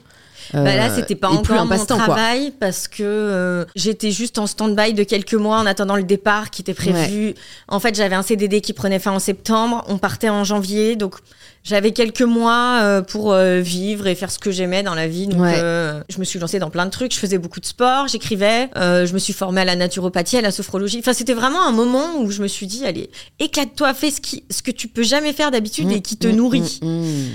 Bah 0.52 0.62
là, 0.76 0.90
Euh, 0.90 0.94
c'était 0.96 1.14
pas 1.14 1.28
encore 1.30 1.64
mon 1.64 1.76
quoi. 1.76 1.96
travail 1.96 2.52
parce 2.60 2.88
que 2.88 3.02
euh, 3.02 3.64
j'étais 3.76 4.10
juste 4.10 4.38
en 4.38 4.46
stand-by 4.46 4.92
de 4.94 5.02
quelques 5.04 5.34
mois 5.34 5.58
en 5.58 5.66
attendant 5.66 5.96
le 5.96 6.02
départ 6.04 6.50
qui 6.50 6.62
était 6.62 6.74
prévu. 6.74 7.34
En 7.68 7.80
fait, 7.80 7.94
j'avais 7.94 8.14
un 8.14 8.22
CDD 8.22 8.60
qui 8.60 8.72
prenait 8.72 8.98
fin 8.98 9.12
en 9.12 9.18
septembre. 9.18 9.84
On 9.88 9.98
partait 9.98 10.28
en 10.28 10.44
janvier, 10.44 10.96
donc 10.96 11.16
j'avais 11.62 11.92
quelques 11.92 12.20
mois 12.22 12.80
euh, 12.82 13.00
pour 13.02 13.32
euh, 13.32 13.60
vivre 13.60 14.06
et 14.06 14.14
faire 14.14 14.30
ce 14.30 14.38
que 14.38 14.50
j'aimais 14.50 14.82
dans 14.82 14.94
la 14.94 15.08
vie. 15.08 15.26
Donc, 15.26 15.40
Ouais. 15.40 15.54
euh, 15.56 16.02
je 16.10 16.18
me 16.18 16.24
suis 16.24 16.38
lancée 16.38 16.58
dans 16.58 16.70
plein 16.70 16.84
de 16.84 16.90
trucs. 16.90 17.14
Je 17.14 17.18
faisais 17.18 17.38
beaucoup 17.38 17.60
de 17.60 17.66
sport, 17.66 18.06
j'écrivais. 18.08 18.68
euh, 18.76 19.06
je 19.06 19.14
me 19.14 19.18
suis 19.18 19.32
formée 19.32 19.62
à 19.62 19.64
la 19.64 19.76
naturopathie, 19.76 20.36
à 20.36 20.42
la 20.42 20.50
sophrologie. 20.50 20.98
Enfin, 20.98 21.12
c'était 21.14 21.32
vraiment 21.34 21.66
un 21.66 21.72
moment 21.72 22.18
où 22.20 22.30
je 22.30 22.42
me 22.42 22.48
suis 22.48 22.66
dit, 22.66 22.84
allez, 22.84 23.08
éclate-toi, 23.38 23.94
fais 23.94 24.10
ce, 24.10 24.20
qui, 24.20 24.44
ce 24.50 24.62
que 24.62 24.70
tu 24.70 24.88
peux 24.88 25.02
jamais 25.02 25.32
faire 25.32 25.50
d'habitude 25.50 25.90
et 25.90 26.00
qui 26.02 26.16
te 26.18 26.26
Mmh, 26.28 26.32
nourrit. 26.32 26.78
mmh, 26.82 26.86
mmh. 26.86 27.28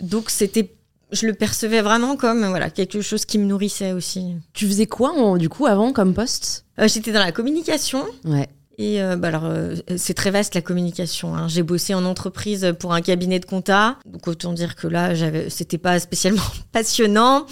Donc 0.00 0.30
c'était, 0.30 0.70
je 1.12 1.26
le 1.26 1.32
percevais 1.34 1.80
vraiment 1.82 2.16
comme 2.16 2.46
voilà 2.46 2.70
quelque 2.70 3.00
chose 3.00 3.24
qui 3.24 3.38
me 3.38 3.44
nourrissait 3.44 3.92
aussi. 3.92 4.36
Tu 4.52 4.66
faisais 4.66 4.86
quoi 4.86 5.12
en- 5.12 5.36
du 5.36 5.48
coup 5.48 5.66
avant 5.66 5.92
comme 5.92 6.14
poste? 6.14 6.64
Euh, 6.80 6.88
J'étais 6.88 7.12
dans 7.12 7.20
la 7.20 7.32
communication 7.32 8.04
Ouais. 8.24 8.48
Et 8.80 9.02
euh, 9.02 9.16
bah 9.16 9.26
alors, 9.28 9.46
euh, 9.46 9.74
c'est 9.96 10.14
très 10.14 10.30
vaste 10.30 10.54
la 10.54 10.60
communication. 10.60 11.34
hein. 11.34 11.48
J'ai 11.48 11.64
bossé 11.64 11.94
en 11.94 12.04
entreprise 12.04 12.74
pour 12.78 12.94
un 12.94 13.00
cabinet 13.00 13.40
de 13.40 13.44
compta, 13.44 13.96
donc 14.06 14.28
autant 14.28 14.52
dire 14.52 14.76
que 14.76 14.86
là, 14.86 15.14
j'avais, 15.16 15.50
c'était 15.50 15.78
pas 15.78 15.98
spécialement 15.98 16.42
passionnant. 16.72 17.46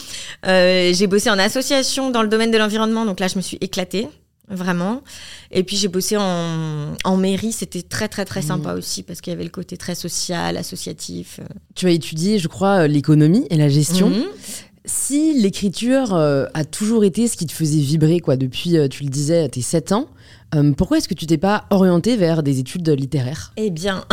J'ai 0.44 1.06
bossé 1.08 1.28
en 1.28 1.38
association 1.40 2.10
dans 2.10 2.22
le 2.22 2.28
domaine 2.28 2.52
de 2.52 2.58
l'environnement, 2.58 3.04
donc 3.04 3.18
là, 3.18 3.26
je 3.26 3.34
me 3.36 3.40
suis 3.42 3.58
éclatée. 3.60 4.06
Vraiment. 4.48 5.02
Et 5.50 5.64
puis 5.64 5.76
j'ai 5.76 5.88
bossé 5.88 6.16
en, 6.16 6.92
en 7.04 7.16
mairie, 7.16 7.50
c'était 7.52 7.82
très 7.82 8.08
très 8.08 8.24
très 8.24 8.42
sympa 8.42 8.74
aussi 8.74 9.02
parce 9.02 9.20
qu'il 9.20 9.32
y 9.32 9.34
avait 9.34 9.44
le 9.44 9.50
côté 9.50 9.76
très 9.76 9.96
social, 9.96 10.56
associatif. 10.56 11.40
Tu 11.74 11.86
as 11.86 11.90
étudié, 11.90 12.38
je 12.38 12.46
crois, 12.46 12.82
euh, 12.82 12.86
l'économie 12.86 13.46
et 13.50 13.56
la 13.56 13.68
gestion. 13.68 14.10
Mhm. 14.10 14.24
Si 14.86 15.34
l'écriture 15.34 16.14
euh, 16.14 16.46
a 16.54 16.64
toujours 16.64 17.04
été 17.04 17.26
ce 17.26 17.36
qui 17.36 17.46
te 17.46 17.52
faisait 17.52 17.80
vibrer, 17.80 18.20
quoi, 18.20 18.36
depuis, 18.36 18.76
euh, 18.78 18.86
tu 18.86 19.02
le 19.02 19.10
disais, 19.10 19.48
tes 19.48 19.60
7 19.60 19.90
ans, 19.90 20.06
euh, 20.54 20.72
pourquoi 20.72 20.98
est-ce 20.98 21.08
que 21.08 21.14
tu 21.14 21.26
t'es 21.26 21.38
pas 21.38 21.64
orienté 21.70 22.16
vers 22.16 22.44
des 22.44 22.60
études 22.60 22.88
littéraires? 22.88 23.52
Eh 23.56 23.70
bien, 23.70 24.04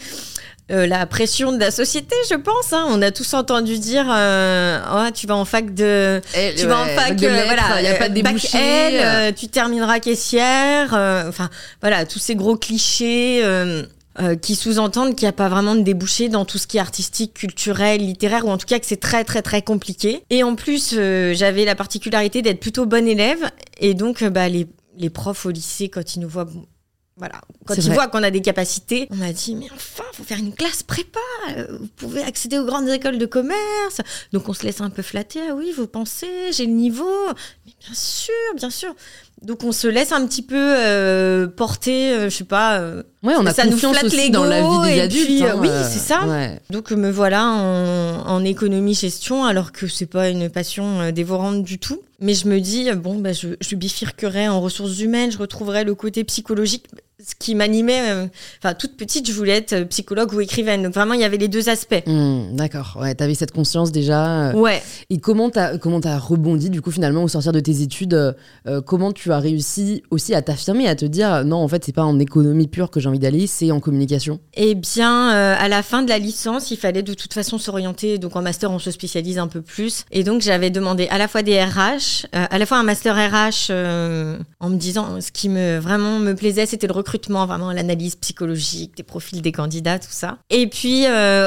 euh, 0.70 0.86
la 0.86 1.04
pression 1.06 1.52
de 1.52 1.58
la 1.58 1.70
société, 1.70 2.14
je 2.30 2.36
pense. 2.36 2.72
hein. 2.72 2.86
On 2.88 3.02
a 3.02 3.10
tous 3.10 3.34
entendu 3.34 3.78
dire 3.78 4.06
euh, 4.08 4.78
Ah, 4.84 5.10
tu 5.12 5.26
vas 5.26 5.36
en 5.36 5.44
fac 5.44 5.74
de. 5.74 6.20
Tu 6.56 6.66
vas 6.66 6.78
en 6.80 6.86
fac, 6.86 7.12
euh, 7.22 7.44
voilà, 7.44 7.80
il 7.80 7.82
n'y 7.82 7.88
a 7.88 7.94
pas 7.94 8.08
de 8.08 8.18
euh, 8.18 8.22
débouché. 8.22 8.58
L, 8.58 8.94
euh, 9.04 9.32
tu 9.32 9.48
termineras 9.48 9.98
caissière. 10.00 10.94
euh, 10.94 11.28
Enfin, 11.28 11.50
voilà, 11.80 12.06
tous 12.06 12.18
ces 12.18 12.36
gros 12.36 12.56
clichés. 12.56 13.40
euh, 13.44 13.82
euh, 14.20 14.36
qui 14.36 14.56
sous-entendent 14.56 15.14
qu'il 15.16 15.24
n'y 15.24 15.30
a 15.30 15.32
pas 15.32 15.48
vraiment 15.48 15.74
de 15.74 15.80
débouché 15.80 16.28
dans 16.28 16.44
tout 16.44 16.58
ce 16.58 16.66
qui 16.66 16.76
est 16.76 16.80
artistique, 16.80 17.32
culturel, 17.32 18.02
littéraire, 18.02 18.44
ou 18.44 18.50
en 18.50 18.58
tout 18.58 18.66
cas 18.66 18.78
que 18.78 18.84
c'est 18.84 19.00
très 19.00 19.24
très 19.24 19.40
très 19.40 19.62
compliqué. 19.62 20.22
Et 20.28 20.42
en 20.42 20.54
plus, 20.54 20.90
euh, 20.92 21.32
j'avais 21.34 21.64
la 21.64 21.74
particularité 21.74 22.42
d'être 22.42 22.60
plutôt 22.60 22.84
bonne 22.84 23.08
élève, 23.08 23.38
et 23.80 23.94
donc 23.94 24.22
bah, 24.22 24.50
les, 24.50 24.66
les 24.98 25.08
profs 25.08 25.46
au 25.46 25.50
lycée, 25.50 25.88
quand 25.88 26.14
ils 26.14 26.20
nous 26.20 26.28
voient, 26.28 26.44
bon, 26.44 26.66
voilà, 27.16 27.40
quand 27.66 27.74
ils 27.76 27.92
voient 27.92 28.08
qu'on 28.08 28.22
a 28.22 28.30
des 28.30 28.40
capacités, 28.40 29.06
on 29.10 29.16
m'a 29.16 29.32
dit 29.32 29.54
mais 29.54 29.68
enfin, 29.74 30.04
faut 30.14 30.24
faire 30.24 30.38
une 30.38 30.54
classe 30.54 30.82
prépa, 30.82 31.20
vous 31.78 31.86
pouvez 31.88 32.22
accéder 32.22 32.58
aux 32.58 32.64
grandes 32.64 32.88
écoles 32.88 33.18
de 33.18 33.26
commerce. 33.26 34.00
Donc 34.32 34.48
on 34.48 34.54
se 34.54 34.64
laisse 34.64 34.80
un 34.80 34.90
peu 34.90 35.02
flatter, 35.02 35.40
ah 35.50 35.54
oui, 35.54 35.72
vous 35.76 35.86
pensez, 35.86 36.52
j'ai 36.52 36.66
le 36.66 36.72
niveau, 36.72 37.26
mais 37.66 37.72
bien 37.80 37.94
sûr, 37.94 38.32
bien 38.56 38.70
sûr. 38.70 38.94
Donc 39.42 39.62
on 39.62 39.72
se 39.72 39.88
laisse 39.88 40.12
un 40.12 40.26
petit 40.26 40.42
peu 40.42 40.56
euh, 40.56 41.46
porter, 41.48 42.12
euh, 42.12 42.30
je 42.30 42.36
sais 42.36 42.44
pas. 42.44 42.78
euh, 42.80 43.02
Ouais, 43.22 43.34
on 43.38 43.46
a 43.46 43.52
Ça 43.54 43.64
nous 43.64 43.72
confiance 43.72 43.96
flatte 43.98 44.12
aussi 44.12 44.30
dans 44.30 44.44
la 44.44 44.62
vie 44.62 44.94
des 44.94 45.00
adultes. 45.00 45.26
puis, 45.26 45.42
euh, 45.44 45.52
hein, 45.52 45.58
oui, 45.60 45.68
euh, 45.68 45.84
c'est 45.88 45.98
ça. 46.00 46.26
ouais. 46.26 46.58
Donc 46.70 46.90
me 46.90 47.10
voilà 47.10 47.46
en, 47.46 48.26
en 48.26 48.44
économie 48.44 48.94
gestion 48.94 49.44
alors 49.44 49.70
que 49.72 49.86
c'est 49.86 50.06
pas 50.06 50.28
une 50.28 50.48
passion 50.50 51.00
euh, 51.00 51.10
dévorante 51.12 51.62
du 51.62 51.78
tout. 51.78 52.00
Mais 52.20 52.34
je 52.34 52.46
me 52.48 52.60
dis 52.60 52.88
euh, 52.90 52.94
bon 52.94 53.16
bah 53.18 53.32
je, 53.32 53.48
je 53.60 53.76
bifurquerai 53.76 54.48
en 54.48 54.60
ressources 54.60 55.00
humaines, 55.00 55.30
je 55.32 55.38
retrouverai 55.38 55.82
le 55.84 55.94
côté 55.96 56.22
psychologique, 56.22 56.84
ce 57.24 57.34
qui 57.36 57.56
m'animait. 57.56 58.10
euh, 58.10 58.26
Enfin 58.62 58.74
toute 58.74 58.96
petite 58.96 59.26
je 59.26 59.32
voulais 59.32 59.56
être 59.56 59.82
psychologue 59.88 60.32
ou 60.32 60.40
écrivaine. 60.40 60.84
Donc 60.84 60.94
vraiment 60.94 61.14
il 61.14 61.20
y 61.20 61.24
avait 61.24 61.36
les 61.36 61.48
deux 61.48 61.68
aspects. 61.68 62.00
Hmm, 62.06 62.54
D'accord, 62.54 62.96
ouais, 63.00 63.14
t'avais 63.16 63.34
cette 63.34 63.50
conscience 63.50 63.90
déjà. 63.90 64.50
euh, 64.50 64.52
Ouais. 64.52 64.80
Et 65.10 65.18
comment 65.18 65.50
t'as 65.50 65.78
comment 65.78 66.00
t'as 66.00 66.16
rebondi 66.16 66.70
du 66.70 66.80
coup 66.80 66.92
finalement 66.92 67.24
au 67.24 67.28
sortir 67.28 67.50
de 67.52 67.60
tes 67.60 67.80
études 67.82 68.36
Comment 68.86 69.10
tu 69.12 69.32
as 69.32 69.38
réussi 69.40 70.04
aussi 70.10 70.32
à 70.34 70.42
t'affirmer, 70.42 70.86
à 70.88 70.94
te 70.94 71.04
dire 71.04 71.44
non 71.44 71.56
en 71.56 71.66
fait 71.68 71.84
c'est 71.84 71.92
pas 71.92 72.04
en 72.04 72.20
économie 72.20 72.68
pure 72.68 72.90
que 72.90 73.00
j'ai 73.00 73.08
envie 73.12 73.46
c'est 73.46 73.70
en 73.70 73.80
communication. 73.80 74.40
Eh 74.54 74.74
bien, 74.74 75.32
euh, 75.32 75.54
à 75.58 75.68
la 75.68 75.82
fin 75.82 76.02
de 76.02 76.08
la 76.08 76.18
licence, 76.18 76.70
il 76.70 76.76
fallait 76.76 77.02
de 77.02 77.14
toute 77.14 77.32
façon 77.32 77.58
s'orienter. 77.58 78.18
Donc 78.18 78.36
en 78.36 78.42
master, 78.42 78.70
on 78.70 78.78
se 78.78 78.90
spécialise 78.90 79.38
un 79.38 79.48
peu 79.48 79.62
plus. 79.62 80.04
Et 80.10 80.24
donc 80.24 80.42
j'avais 80.42 80.70
demandé 80.70 81.06
à 81.08 81.18
la 81.18 81.28
fois 81.28 81.42
des 81.42 81.62
RH, 81.62 82.26
euh, 82.34 82.46
à 82.50 82.58
la 82.58 82.66
fois 82.66 82.78
un 82.78 82.82
master 82.82 83.16
RH, 83.16 83.68
euh, 83.70 84.38
en 84.60 84.70
me 84.70 84.76
disant 84.76 85.20
ce 85.20 85.30
qui 85.30 85.48
me 85.48 85.78
vraiment 85.78 86.18
me 86.18 86.34
plaisait, 86.34 86.66
c'était 86.66 86.86
le 86.86 86.92
recrutement, 86.92 87.46
vraiment 87.46 87.72
l'analyse 87.72 88.16
psychologique 88.16 88.96
des 88.96 89.02
profils 89.02 89.40
des 89.42 89.52
candidats, 89.52 89.98
tout 89.98 90.08
ça. 90.10 90.38
Et 90.50 90.66
puis 90.66 91.04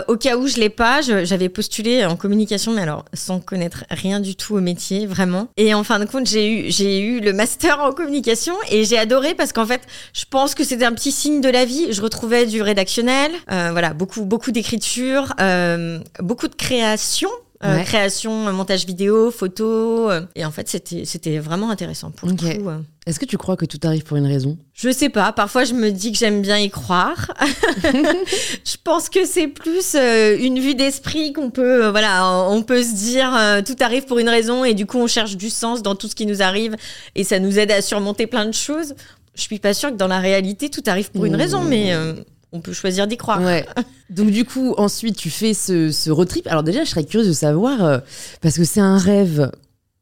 au 0.08 0.17
cas 0.17 0.38
où 0.38 0.47
je 0.47 0.58
l'ai 0.58 0.69
pas, 0.69 1.01
j'avais 1.01 1.49
postulé 1.49 2.06
en 2.06 2.15
communication, 2.15 2.73
mais 2.73 2.82
alors 2.82 3.06
sans 3.13 3.39
connaître 3.39 3.86
rien 3.89 4.19
du 4.19 4.36
tout 4.36 4.56
au 4.56 4.62
métier, 4.62 5.06
vraiment. 5.06 5.47
Et 5.58 5.73
en 5.73 5.84
fin 5.84 5.99
de 5.99 6.06
compte, 6.06 6.28
j'ai 6.28 6.51
eu 6.51 6.71
j'ai 6.71 6.99
eu 6.99 7.19
le 7.19 7.34
master 7.34 7.80
en 7.80 7.91
communication 7.91 8.56
et 8.69 8.84
j'ai 8.86 8.97
adoré 8.97 9.36
parce 9.36 9.54
qu'en 9.54 9.65
fait, 9.65 9.82
je 10.13 10.25
pense 10.30 10.56
que 10.56 10.63
c'était 10.63 10.86
un 10.86 10.93
petit 10.93 11.12
signe 11.12 11.41
de 11.41 11.49
la 11.56 11.65
vie. 11.65 11.88
Je 11.91 12.02
retrouvais 12.02 12.46
du 12.46 12.62
rédactionnel, 12.62 13.32
euh, 13.52 13.70
voilà, 13.72 13.94
beaucoup, 13.94 14.24
beaucoup 14.26 14.52
d'écriture, 14.52 15.34
euh, 15.41 16.00
beaucoup 16.22 16.48
de 16.48 16.56
création. 16.56 17.30
euh, 17.63 17.78
Ouais. 17.78 17.84
création, 17.86 18.32
montage 18.54 18.86
vidéo, 18.86 19.32
photo, 19.32 20.12
euh, 20.12 20.22
et 20.36 20.44
en 20.46 20.52
fait 20.52 20.68
c'était 20.68 21.04
c'était 21.06 21.39
vraiment 21.39 21.70
intéressant 21.72 22.12
pour 22.12 22.30
Ok. 22.30 22.41
le 22.41 22.58
coup. 22.60 22.70
euh. 22.70 22.80
Est-ce 23.08 23.18
que 23.18 23.26
tu 23.26 23.38
crois 23.38 23.56
que 23.56 23.65
tout 23.65 23.80
arrive 23.86 24.04
pour 24.04 24.18
une 24.18 24.28
raison? 24.28 24.58
Je 24.74 24.91
sais 24.91 25.08
pas, 25.10 25.32
parfois 25.32 25.63
je 25.63 25.74
me 25.74 25.89
dis 25.89 26.12
que 26.12 26.18
j'aime 26.18 26.41
bien 26.41 26.58
y 26.60 26.70
croire. 26.70 27.34
je 27.94 28.76
pense 28.84 29.10
que 29.10 29.26
c'est 29.26 29.48
plus 29.48 29.96
une 29.96 30.60
vue 30.60 30.76
d'esprit 30.76 31.32
qu'on 31.34 31.50
peut, 31.50 31.88
voilà, 31.88 32.30
on 32.50 32.62
peut 32.62 32.84
se 32.84 32.94
dire 32.94 33.32
tout 33.65 33.76
arrive 33.80 34.06
pour 34.06 34.20
une 34.20 34.30
raison 34.30 34.65
et 34.65 34.74
du 34.74 34.86
coup 34.86 34.98
on 35.00 35.08
cherche 35.08 35.38
du 35.38 35.50
sens 35.50 35.82
dans 35.82 35.96
tout 35.96 36.08
ce 36.10 36.15
qui 36.15 36.26
nous 36.26 36.41
arrive 36.41 36.76
et 37.15 37.24
ça 37.24 37.39
nous 37.39 37.58
aide 37.58 37.72
à 37.72 37.82
surmonter 37.82 38.28
plein 38.28 38.46
de 38.46 38.54
choses. 38.54 38.94
Je 39.36 39.41
suis 39.41 39.60
pas 39.60 39.74
sûre 39.74 39.91
que 39.91 39.95
dans 39.95 40.08
la 40.08 40.19
réalité 40.19 40.69
tout 40.69 40.84
arrive 40.88 41.12
pour 41.12 41.26
une 41.26 41.36
raison, 41.36 41.63
mais 41.63 41.93
euh, 41.93 42.13
on 42.52 42.62
peut 42.62 42.74
choisir 42.74 43.06
d'y 43.08 43.17
croire. 43.17 43.41
Ouais. 43.41 43.65
Donc 44.10 44.32
du 44.32 44.45
coup, 44.45 44.74
ensuite, 44.78 45.17
tu 45.17 45.30
fais 45.30 45.54
ce, 45.54 45.91
ce 45.91 46.10
road 46.10 46.28
trip. 46.28 46.48
Alors 46.48 46.63
déjà, 46.63 46.84
je 46.84 46.89
serais 46.89 47.04
curieuse 47.04 47.28
de 47.28 47.34
savoir, 47.34 47.84
euh, 47.84 47.98
parce 48.41 48.56
que 48.58 48.63
c'est 48.63 48.80
un 48.82 48.98
rêve 48.98 49.52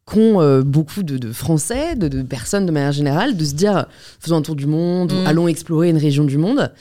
qu'ont 0.06 0.42
euh, 0.42 0.62
beaucoup 0.64 1.02
de, 1.02 1.18
de 1.18 1.32
Français, 1.32 1.96
de, 1.96 2.10
de 2.10 2.22
personnes 2.24 2.66
de 2.66 2.72
manière 2.72 2.92
générale, 2.92 3.38
de 3.38 3.46
se 3.46 3.54
dire, 3.54 3.86
faisons 4.20 4.36
un 4.36 4.42
tour 4.42 4.56
du 4.58 4.66
monde, 4.68 5.14
ou 5.14 5.16
Mm. 5.16 5.28
allons 5.28 5.48
explorer 5.48 5.90
une 5.90 5.98
région 5.98 6.26
du 6.26 6.38
monde. 6.38 6.72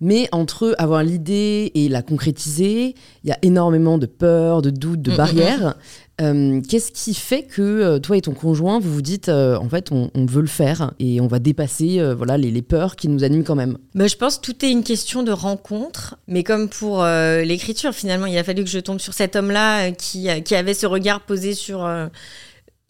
Mais 0.00 0.28
entre 0.30 0.76
avoir 0.78 1.02
l'idée 1.02 1.72
et 1.74 1.88
la 1.88 2.02
concrétiser, 2.02 2.94
il 3.24 3.28
y 3.28 3.32
a 3.32 3.38
énormément 3.42 3.98
de 3.98 4.06
peur, 4.06 4.62
de 4.62 4.70
doutes, 4.70 5.02
de 5.02 5.10
Mm, 5.10 5.14
mm, 5.14 5.16
barrières. 5.16 5.74
Euh, 6.20 6.60
Qu'est-ce 6.68 6.90
qui 6.90 7.14
fait 7.14 7.44
que 7.44 7.62
euh, 7.62 7.98
toi 8.00 8.16
et 8.16 8.20
ton 8.20 8.34
conjoint, 8.34 8.80
vous 8.80 8.92
vous 8.92 9.02
dites, 9.02 9.28
euh, 9.28 9.56
en 9.56 9.68
fait, 9.68 9.92
on, 9.92 10.10
veut 10.14 10.40
le 10.40 10.48
faire 10.48 10.92
et 10.98 11.20
on 11.20 11.28
va 11.28 11.38
dépasser 11.38 12.00
voilà, 12.14 12.36
les, 12.36 12.62
peurs 12.62 12.96
qui 12.96 13.08
nous 13.08 13.24
animent 13.24 13.44
quand 13.44 13.54
même? 13.54 13.78
Mais 13.94 14.08
je 14.08 14.16
pense 14.16 14.38
que 14.38 14.42
tout 14.42 14.64
est 14.64 14.70
une 14.70 14.82
question 14.82 15.22
de 15.22 15.32
rencontre. 15.32 16.16
Mais 16.26 16.42
comme 16.42 16.68
pour 16.68 17.04
l'écriture, 17.04 17.92
finalement, 17.92 18.26
il 18.26 18.36
a 18.36 18.44
fallu 18.44 18.64
que 18.64 18.70
je 18.70 18.80
tombe 18.80 18.98
sur 18.98 19.14
cet 19.14 19.36
homme-là 19.36 19.92
qui, 19.92 20.28
qui 20.42 20.54
avait 20.54 20.74
ce 20.74 20.86
regard 20.86 21.20
posé 21.20 21.54
sur, 21.54 21.88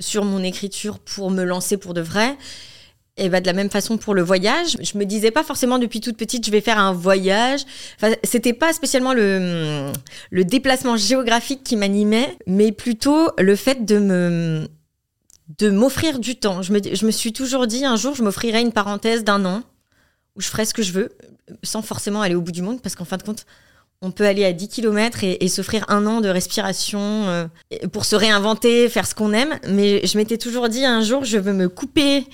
sur 0.01 0.25
mon 0.25 0.43
écriture 0.43 0.99
pour 0.99 1.31
me 1.31 1.45
lancer 1.45 1.77
pour 1.77 1.95
de 1.95 2.01
vrai. 2.01 2.37
Et 3.19 3.29
bah, 3.29 3.41
de 3.41 3.47
la 3.47 3.53
même 3.53 3.71
façon 3.71 3.99
pour 3.99 4.15
le 4.15 4.23
voyage, 4.23 4.77
je 4.81 4.97
me 4.97 5.05
disais 5.05 5.31
pas 5.31 5.43
forcément 5.43 5.79
depuis 5.79 6.01
toute 6.01 6.17
petite 6.17 6.47
je 6.47 6.51
vais 6.51 6.61
faire 6.61 6.79
un 6.79 6.93
voyage. 6.93 7.63
Enfin, 7.97 8.15
c'était 8.25 8.53
pas 8.53 8.73
spécialement 8.73 9.13
le, 9.13 9.93
déplacement 10.45 10.97
géographique 10.97 11.63
qui 11.65 11.77
m'animait, 11.77 12.37
mais 12.47 12.73
plutôt 12.73 13.31
le 13.39 13.57
fait 13.57 13.85
de 13.85 13.99
me 13.99 14.69
de 15.59 15.71
m'offrir 15.71 16.19
du 16.19 16.37
temps. 16.37 16.63
Je 16.63 16.73
me, 16.73 16.81
je 16.93 17.07
me 17.07 17.11
suis 17.11 17.33
toujours 17.33 17.67
dit 17.67 17.85
un 17.85 17.97
jour 17.97 18.15
je 18.15 18.23
m'offrirai 18.23 18.61
une 18.61 18.73
parenthèse 18.73 19.25
d'un 19.25 19.45
an 19.45 19.63
où 20.37 20.41
je 20.41 20.49
ferai 20.49 20.65
ce 20.65 20.75
que 20.75 20.83
je 20.83 20.93
veux 20.93 21.11
sans 21.63 21.83
forcément 21.83 22.21
aller 22.21 22.35
au 22.35 22.43
bout 22.43 22.53
du 22.53 22.63
monde 22.63 22.81
parce 22.83 22.95
qu'en 22.95 23.07
fin 23.07 23.17
de 23.17 23.23
compte 23.23 23.47
on 24.01 24.11
peut 24.11 24.27
aller 24.27 24.45
à 24.45 24.53
10 24.53 24.69
km 24.69 25.25
et, 25.25 25.49
s'offrir 25.49 25.85
un 25.89 26.07
an 26.07 26.21
de 26.21 26.29
respiration 26.29 27.01
euh, 27.01 27.47
pour 27.91 28.05
se 28.05 28.15
réinventer, 28.15 28.89
faire 28.89 29.07
ce 29.07 29.15
qu'on 29.15 29.33
aime. 29.33 29.59
Mais 29.69 30.07
je 30.07 30.17
m'étais 30.19 30.39
toujours 30.39 30.69
dit 30.69 30.85
un 30.85 31.03
jour, 31.03 31.25
je 31.25 31.37
veux 31.37 31.53
me 31.53 31.69
couper, 31.69 32.25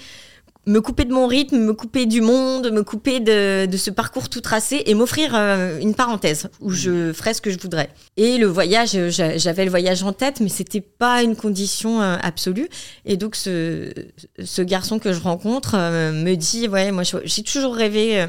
me 0.67 0.81
couper 0.81 1.05
de 1.05 1.13
mon 1.13 1.27
rythme, 1.27 1.59
me 1.59 1.73
couper 1.75 2.07
du 2.07 2.21
monde, 2.21 2.71
me 2.73 2.83
couper 2.83 3.21
de, 3.21 3.67
de 3.67 3.77
ce 3.77 3.91
parcours 3.91 4.29
tout 4.29 4.41
tracé 4.41 4.83
et 4.87 4.95
m'offrir 4.95 5.33
euh, 5.35 5.79
une 5.79 5.95
parenthèse 5.95 6.49
où 6.61 6.71
je 6.71 7.13
ferais 7.13 7.35
ce 7.35 7.41
que 7.43 7.51
je 7.51 7.59
voudrais. 7.59 7.91
Et 8.17 8.39
le 8.39 8.47
voyage, 8.47 8.95
euh, 8.95 9.11
j'a- 9.11 9.37
j'avais 9.37 9.65
le 9.65 9.71
voyage 9.71 10.03
en 10.03 10.13
tête, 10.13 10.41
mais 10.41 10.49
c'était 10.49 10.81
pas 10.81 11.23
une 11.23 11.37
condition 11.37 12.01
euh, 12.01 12.17
absolue. 12.23 12.69
Et 13.05 13.17
donc 13.17 13.37
ce, 13.37 13.93
ce 14.43 14.63
garçon 14.63 14.99
que 14.99 15.13
je 15.13 15.21
rencontre 15.21 15.75
euh, 15.77 16.13
me 16.13 16.35
dit, 16.35 16.69
ouais, 16.69 16.93
moi 16.93 17.03
j'ai 17.25 17.43
toujours 17.43 17.75
rêvé. 17.75 18.27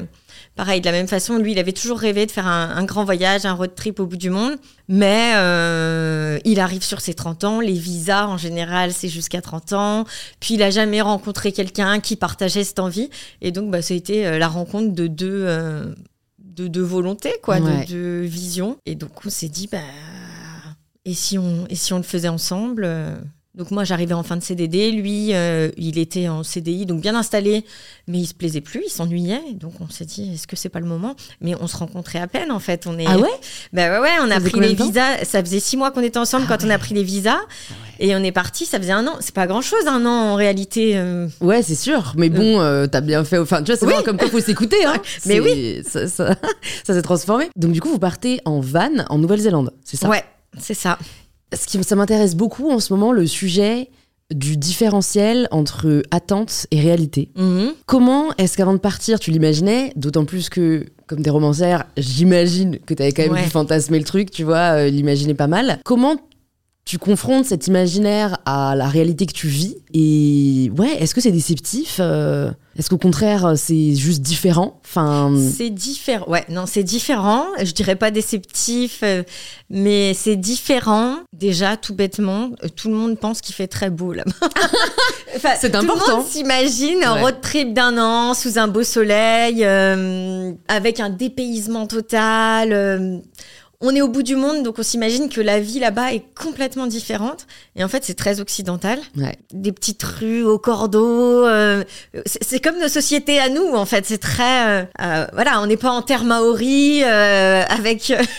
Pareil, 0.56 0.80
de 0.80 0.86
la 0.86 0.92
même 0.92 1.06
façon, 1.06 1.36
lui, 1.36 1.52
il 1.52 1.58
avait 1.58 1.72
toujours 1.72 1.98
rêvé 1.98 2.24
de 2.24 2.30
faire 2.30 2.46
un, 2.46 2.70
un 2.74 2.84
grand 2.84 3.04
voyage, 3.04 3.44
un 3.44 3.52
road 3.52 3.74
trip 3.76 4.00
au 4.00 4.06
bout 4.06 4.16
du 4.16 4.30
monde. 4.30 4.56
Mais 4.88 5.32
euh, 5.36 6.38
il 6.46 6.60
arrive 6.60 6.82
sur 6.82 7.00
ses 7.02 7.12
30 7.12 7.44
ans. 7.44 7.60
Les 7.60 7.74
visas, 7.74 8.26
en 8.26 8.38
général, 8.38 8.92
c'est 8.92 9.08
jusqu'à 9.10 9.42
30 9.42 9.72
ans. 9.74 10.04
Puis, 10.40 10.54
il 10.54 10.62
a 10.62 10.70
jamais 10.70 11.02
rencontré 11.02 11.52
quelqu'un 11.52 12.00
qui 12.00 12.16
partageait 12.16 12.64
cette 12.64 12.78
envie. 12.78 13.10
Et 13.42 13.52
donc, 13.52 13.70
bah, 13.70 13.82
ça 13.82 13.92
a 13.92 13.96
été 13.98 14.26
euh, 14.26 14.38
la 14.38 14.48
rencontre 14.48 14.94
de 14.94 15.06
deux, 15.08 15.44
euh, 15.46 15.94
de 16.38 16.68
deux 16.68 16.82
volontés, 16.82 17.34
quoi, 17.42 17.58
Ouais. 17.58 17.84
de 17.84 17.90
deux 17.90 18.20
visions. 18.22 18.78
Et 18.86 18.94
donc, 18.94 19.10
on 19.26 19.30
s'est 19.30 19.48
dit, 19.48 19.68
bah, 19.70 19.78
et 21.04 21.12
si 21.14 21.36
on, 21.38 21.66
et 21.68 21.74
si 21.76 21.92
on 21.92 21.98
le 21.98 22.02
faisait 22.02 22.28
ensemble 22.28 22.84
euh, 22.86 23.14
donc 23.56 23.70
moi 23.70 23.84
j'arrivais 23.84 24.14
en 24.14 24.22
fin 24.22 24.36
de 24.36 24.42
CDD, 24.42 24.90
lui 24.92 25.34
euh, 25.34 25.70
il 25.76 25.98
était 25.98 26.28
en 26.28 26.42
CDI 26.42 26.86
donc 26.86 27.00
bien 27.00 27.14
installé 27.14 27.64
mais 28.06 28.18
il 28.18 28.26
se 28.26 28.34
plaisait 28.34 28.60
plus, 28.60 28.82
il 28.86 28.90
s'ennuyait 28.90 29.40
donc 29.54 29.72
on 29.80 29.88
s'est 29.88 30.04
dit 30.04 30.34
est-ce 30.34 30.46
que 30.46 30.56
c'est 30.56 30.68
pas 30.68 30.80
le 30.80 30.86
moment? 30.86 31.16
Mais 31.40 31.54
on 31.60 31.66
se 31.66 31.76
rencontrait 31.76 32.20
à 32.20 32.26
peine 32.26 32.52
en 32.52 32.60
fait, 32.60 32.86
on 32.86 32.98
est 32.98 33.06
Ah 33.08 33.18
ouais? 33.18 33.28
Bah 33.72 33.90
ouais 33.90 33.98
ouais, 34.00 34.10
on 34.22 34.28
Ça 34.28 34.36
a 34.36 34.40
pris 34.40 34.60
les 34.60 34.74
visas, 34.74 35.24
ça 35.24 35.42
faisait 35.42 35.60
six 35.60 35.76
mois 35.76 35.90
qu'on 35.90 36.02
était 36.02 36.18
ensemble 36.18 36.44
Ah 36.48 36.56
quand 36.56 36.66
on 36.66 36.70
a 36.70 36.78
pris 36.78 36.94
les 36.94 37.02
visas 37.02 37.40
Et 37.98 38.14
on 38.14 38.22
est 38.22 38.32
parti, 38.32 38.66
ça 38.66 38.78
faisait 38.78 38.92
un 38.92 39.06
an. 39.06 39.16
C'est 39.20 39.34
pas 39.34 39.46
grand 39.46 39.62
chose, 39.62 39.86
un 39.86 40.04
an 40.04 40.32
en 40.32 40.34
réalité. 40.34 40.92
euh. 40.98 41.28
Ouais, 41.40 41.62
c'est 41.62 41.74
sûr. 41.74 42.12
Mais 42.16 42.28
bon, 42.28 42.60
euh, 42.60 42.86
t'as 42.86 43.00
bien 43.00 43.24
fait. 43.24 43.38
Enfin, 43.38 43.62
tu 43.62 43.72
vois, 43.72 43.76
c'est 43.76 43.86
Oui. 43.86 44.04
comme 44.04 44.18
quoi 44.18 44.28
faut 44.28 44.38
s'écouter. 44.40 44.84
Hein. 44.84 44.96
Mais 45.26 45.40
oui. 45.40 45.80
Ça, 45.88 46.06
ça, 46.06 46.34
ça 46.84 46.92
s'est 46.92 47.00
transformé. 47.00 47.48
Donc, 47.56 47.72
du 47.72 47.80
coup, 47.80 47.88
vous 47.88 47.98
partez 47.98 48.38
en 48.44 48.60
van 48.60 48.90
en 49.08 49.16
Nouvelle-Zélande, 49.18 49.72
c'est 49.82 49.96
ça? 49.96 50.10
Ouais, 50.10 50.22
c'est 50.58 50.74
ça. 50.74 50.98
Ce 51.54 51.66
qui, 51.66 51.82
ça 51.84 51.96
m'intéresse 51.96 52.34
beaucoup 52.34 52.70
en 52.70 52.80
ce 52.80 52.92
moment, 52.92 53.12
le 53.12 53.26
sujet 53.26 53.88
du 54.34 54.56
différentiel 54.56 55.46
entre 55.52 56.02
attente 56.10 56.66
et 56.72 56.80
réalité. 56.80 57.30
Mhm. 57.36 57.72
Comment 57.86 58.26
est-ce 58.38 58.56
qu'avant 58.56 58.72
de 58.72 58.78
partir, 58.78 59.20
tu 59.20 59.30
l'imaginais? 59.30 59.92
D'autant 59.94 60.24
plus 60.24 60.48
que, 60.48 60.84
comme 61.06 61.20
des 61.20 61.30
romancières, 61.30 61.84
j'imagine 61.96 62.78
que 62.84 62.92
tu 62.94 63.02
avais 63.04 63.12
quand 63.12 63.22
même 63.22 63.32
Ouais. 63.32 63.44
dû 63.44 63.50
fantasmer 63.50 63.98
le 64.00 64.04
truc, 64.04 64.32
tu 64.32 64.42
vois, 64.42 64.78
euh, 64.78 64.88
l'imaginer 64.90 65.34
pas 65.34 65.46
mal. 65.46 65.78
Comment 65.84 66.16
tu 66.86 66.98
confrontes 66.98 67.44
cet 67.46 67.66
imaginaire 67.66 68.38
à 68.46 68.74
la 68.76 68.86
réalité 68.88 69.26
que 69.26 69.32
tu 69.32 69.48
vis 69.48 69.76
Et 69.92 70.70
ouais, 70.78 70.96
est-ce 71.02 71.14
que 71.16 71.20
c'est 71.20 71.32
déceptif 71.32 71.96
Euh, 71.98 72.50
Est-ce 72.78 72.88
qu'au 72.90 72.96
contraire, 72.96 73.54
c'est 73.56 73.96
juste 73.96 74.22
différent? 74.22 74.80
Enfin, 74.84 75.34
C'est 75.56 75.70
différent. 75.70 76.26
Ouais, 76.28 76.44
non, 76.48 76.64
c'est 76.66 76.84
différent. 76.84 77.44
Je 77.60 77.72
dirais 77.72 77.96
pas 77.96 78.12
déceptif, 78.12 79.00
euh, 79.02 79.24
mais 79.68 80.14
c'est 80.14 80.36
différent. 80.36 81.16
Déjà, 81.32 81.76
tout 81.76 81.92
bêtement, 81.94 82.50
euh, 82.62 82.68
tout 82.74 82.88
le 82.88 82.94
monde 82.94 83.18
pense 83.18 83.40
qu'il 83.40 83.54
fait 83.56 83.66
très 83.66 83.90
beau 83.90 84.12
là-bas. 84.12 84.30
Enfin, 85.36 85.50
C'est 85.60 85.70
Tout 85.72 85.78
le 85.84 85.90
important. 85.90 86.18
monde 86.18 86.26
s'imagine 86.26 87.02
un 87.04 87.16
Ouais. 87.16 87.20
road 87.22 87.40
trip 87.42 87.74
d'un 87.74 87.98
an 87.98 88.32
sous 88.32 88.58
un 88.58 88.68
beau 88.68 88.84
soleil, 88.84 89.64
euh, 89.64 90.52
avec 90.68 91.00
un 91.00 91.10
dépaysement 91.10 91.86
total. 91.86 93.22
On 93.80 93.94
est 93.94 94.00
au 94.00 94.08
bout 94.08 94.22
du 94.22 94.36
monde, 94.36 94.62
donc 94.62 94.78
on 94.78 94.82
s'imagine 94.82 95.28
que 95.28 95.40
la 95.40 95.60
vie 95.60 95.78
là-bas 95.78 96.12
est 96.14 96.24
complètement 96.34 96.86
différente. 96.86 97.46
Et 97.76 97.84
en 97.84 97.88
fait, 97.88 98.04
c'est 98.04 98.14
très 98.14 98.40
occidental. 98.40 98.98
ouais. 99.16 99.36
Des 99.52 99.72
petites 99.72 100.02
rues 100.02 100.42
au 100.44 100.58
cordeau. 100.58 101.44
euh, 101.46 101.84
c'est 102.42 102.60
comme 102.60 102.78
nos 102.78 102.88
sociétés 102.88 103.38
à 103.38 103.48
nous, 103.48 103.74
en 103.74 103.84
fait. 103.86 104.06
C'est 104.06 104.18
très. 104.18 104.66
euh, 104.66 104.84
euh, 105.02 105.26
voilà, 105.34 105.60
on 105.60 105.66
n'est 105.66 105.76
pas 105.76 105.90
en 105.90 106.02
terre 106.02 106.24
maori 106.24 107.02
euh, 107.04 107.62
avec. 107.68 108.10
euh, 108.10 108.22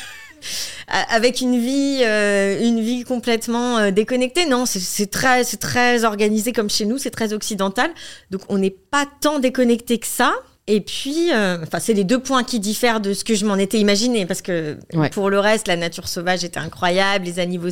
avec 1.09 1.41
une 1.41 1.59
vie, 1.59 1.99
euh, 2.03 2.59
une 2.61 2.79
vie 2.79 3.03
complètement 3.03 3.77
euh, 3.77 3.91
déconnectée. 3.91 4.45
Non, 4.45 4.65
c'est- 4.65 4.79
c'est 4.79 5.07
très, 5.11 5.43
c'est 5.43 5.57
très 5.57 6.05
organisé 6.05 6.53
comme 6.53 6.69
chez 6.69 6.85
nous, 6.85 6.97
c'est 6.97 7.09
très 7.11 7.33
occidental. 7.33 7.89
Donc 8.31 8.41
on 8.49 8.57
n'est 8.57 8.69
pas 8.91 9.05
tant 9.19 9.39
déconnecté 9.39 9.97
que 9.99 10.07
ça. 10.07 10.33
Et 10.69 10.81
puis, 10.81 11.31
euh, 11.33 11.57
enfin, 11.63 11.79
c'est 11.79 11.93
les 11.93 12.03
deux 12.03 12.19
points 12.19 12.43
qui 12.43 12.59
diffèrent 12.59 12.99
de 12.99 13.13
ce 13.13 13.23
que 13.23 13.35
je 13.35 13.45
m'en 13.45 13.55
étais 13.55 13.79
imaginé, 13.79 14.25
parce 14.25 14.41
que 14.41 14.77
Ouais. 14.93 15.09
pour 15.09 15.29
le 15.29 15.39
reste, 15.39 15.67
la 15.69 15.77
nature 15.77 16.07
sauvage 16.09 16.43
était 16.43 16.59
incroyable, 16.59 17.23
les 17.25 17.39
animaux, 17.39 17.69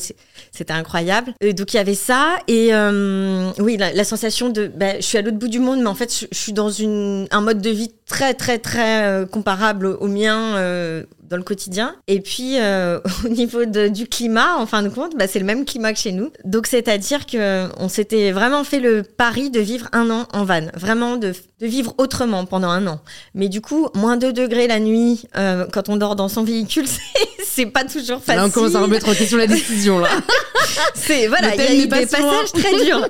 c'était 0.52 0.72
incroyable. 0.74 1.34
Donc 1.42 1.74
il 1.74 1.78
y 1.78 1.80
avait 1.80 1.94
ça, 1.96 2.38
et 2.48 2.70
euh, 2.74 3.52
oui, 3.60 3.76
la, 3.78 3.92
la 3.92 4.04
sensation 4.06 4.50
de, 4.50 4.68
ben, 4.68 4.96
je 5.00 5.06
suis 5.06 5.18
à 5.18 5.22
l'autre 5.22 5.38
bout 5.38 5.50
du 5.50 5.60
monde, 5.60 5.82
mais 5.82 5.88
en 5.88 5.96
fait, 5.96 6.14
je, 6.22 6.26
je 6.32 6.38
suis 6.38 6.54
dans 6.54 6.70
une, 6.70 7.28
un 7.32 7.42
mode 7.42 7.62
de 7.62 7.70
vie 7.70 7.92
très, 8.08 8.34
très, 8.34 8.60
très 8.60 9.04
euh, 9.04 9.26
comparable 9.26 9.88
au 9.88 10.08
mien 10.08 10.56
euh, 10.56 11.04
dans 11.30 11.38
le 11.38 11.44
quotidien. 11.44 11.96
Et 12.08 12.20
puis, 12.22 12.60
euh, 12.60 13.00
au 13.26 13.30
niveau 13.30 13.66
de- 13.66 13.88
du 13.88 14.08
climat, 14.08 14.56
en 14.58 14.66
fin 14.66 14.82
de 14.84 14.90
compte, 14.90 15.16
bah, 15.18 15.28
c'est 15.28 15.40
le 15.40 15.46
même 15.46 15.66
climat 15.66 15.94
que 15.94 16.00
chez 16.00 16.12
nous. 16.12 16.32
Donc, 16.44 16.68
c'est-à-dire 16.68 17.26
que 17.26 17.68
on 17.80 17.90
s'était 17.90 18.32
vraiment 18.32 18.64
fait 18.64 18.80
le 18.80 19.04
pari 19.04 19.50
de 19.50 19.60
vivre 19.60 19.88
un 19.94 20.10
an 20.10 20.28
en 20.34 20.44
van, 20.46 20.68
vraiment 20.76 21.16
de, 21.18 21.34
de 21.60 21.68
vivre 21.68 21.94
autrement 21.98 22.46
pendant 22.46 22.70
un 22.70 22.86
an. 22.88 23.00
Mais 23.34 23.50
du 23.50 23.62
coup, 23.62 23.90
moins 23.94 24.18
2 24.18 24.34
degrés 24.34 24.68
la 24.68 24.80
nuit, 24.80 25.24
euh, 25.38 25.66
quand 25.72 25.90
on 25.90 25.98
dort 25.98 26.16
dans 26.16 26.28
son 26.30 26.44
véhicule, 26.44 26.86
c'est- 27.44 27.66
pas 27.66 27.84
toujours 27.86 28.20
facile. 28.22 28.36
Là, 28.42 28.46
on 28.46 28.50
commence 28.52 28.76
à 28.76 28.82
remettre 28.82 29.10
en 29.10 29.14
question 29.14 29.38
la 29.38 29.48
décision, 29.48 30.00
là. 30.00 30.10
C'est 30.94 31.28
voilà, 31.28 31.56
il 31.56 31.62
y 31.62 31.68
a 31.68 31.74
eu 31.74 31.88
des 31.88 31.88
passages 31.88 32.52
très 32.54 32.84
durs. 32.84 33.08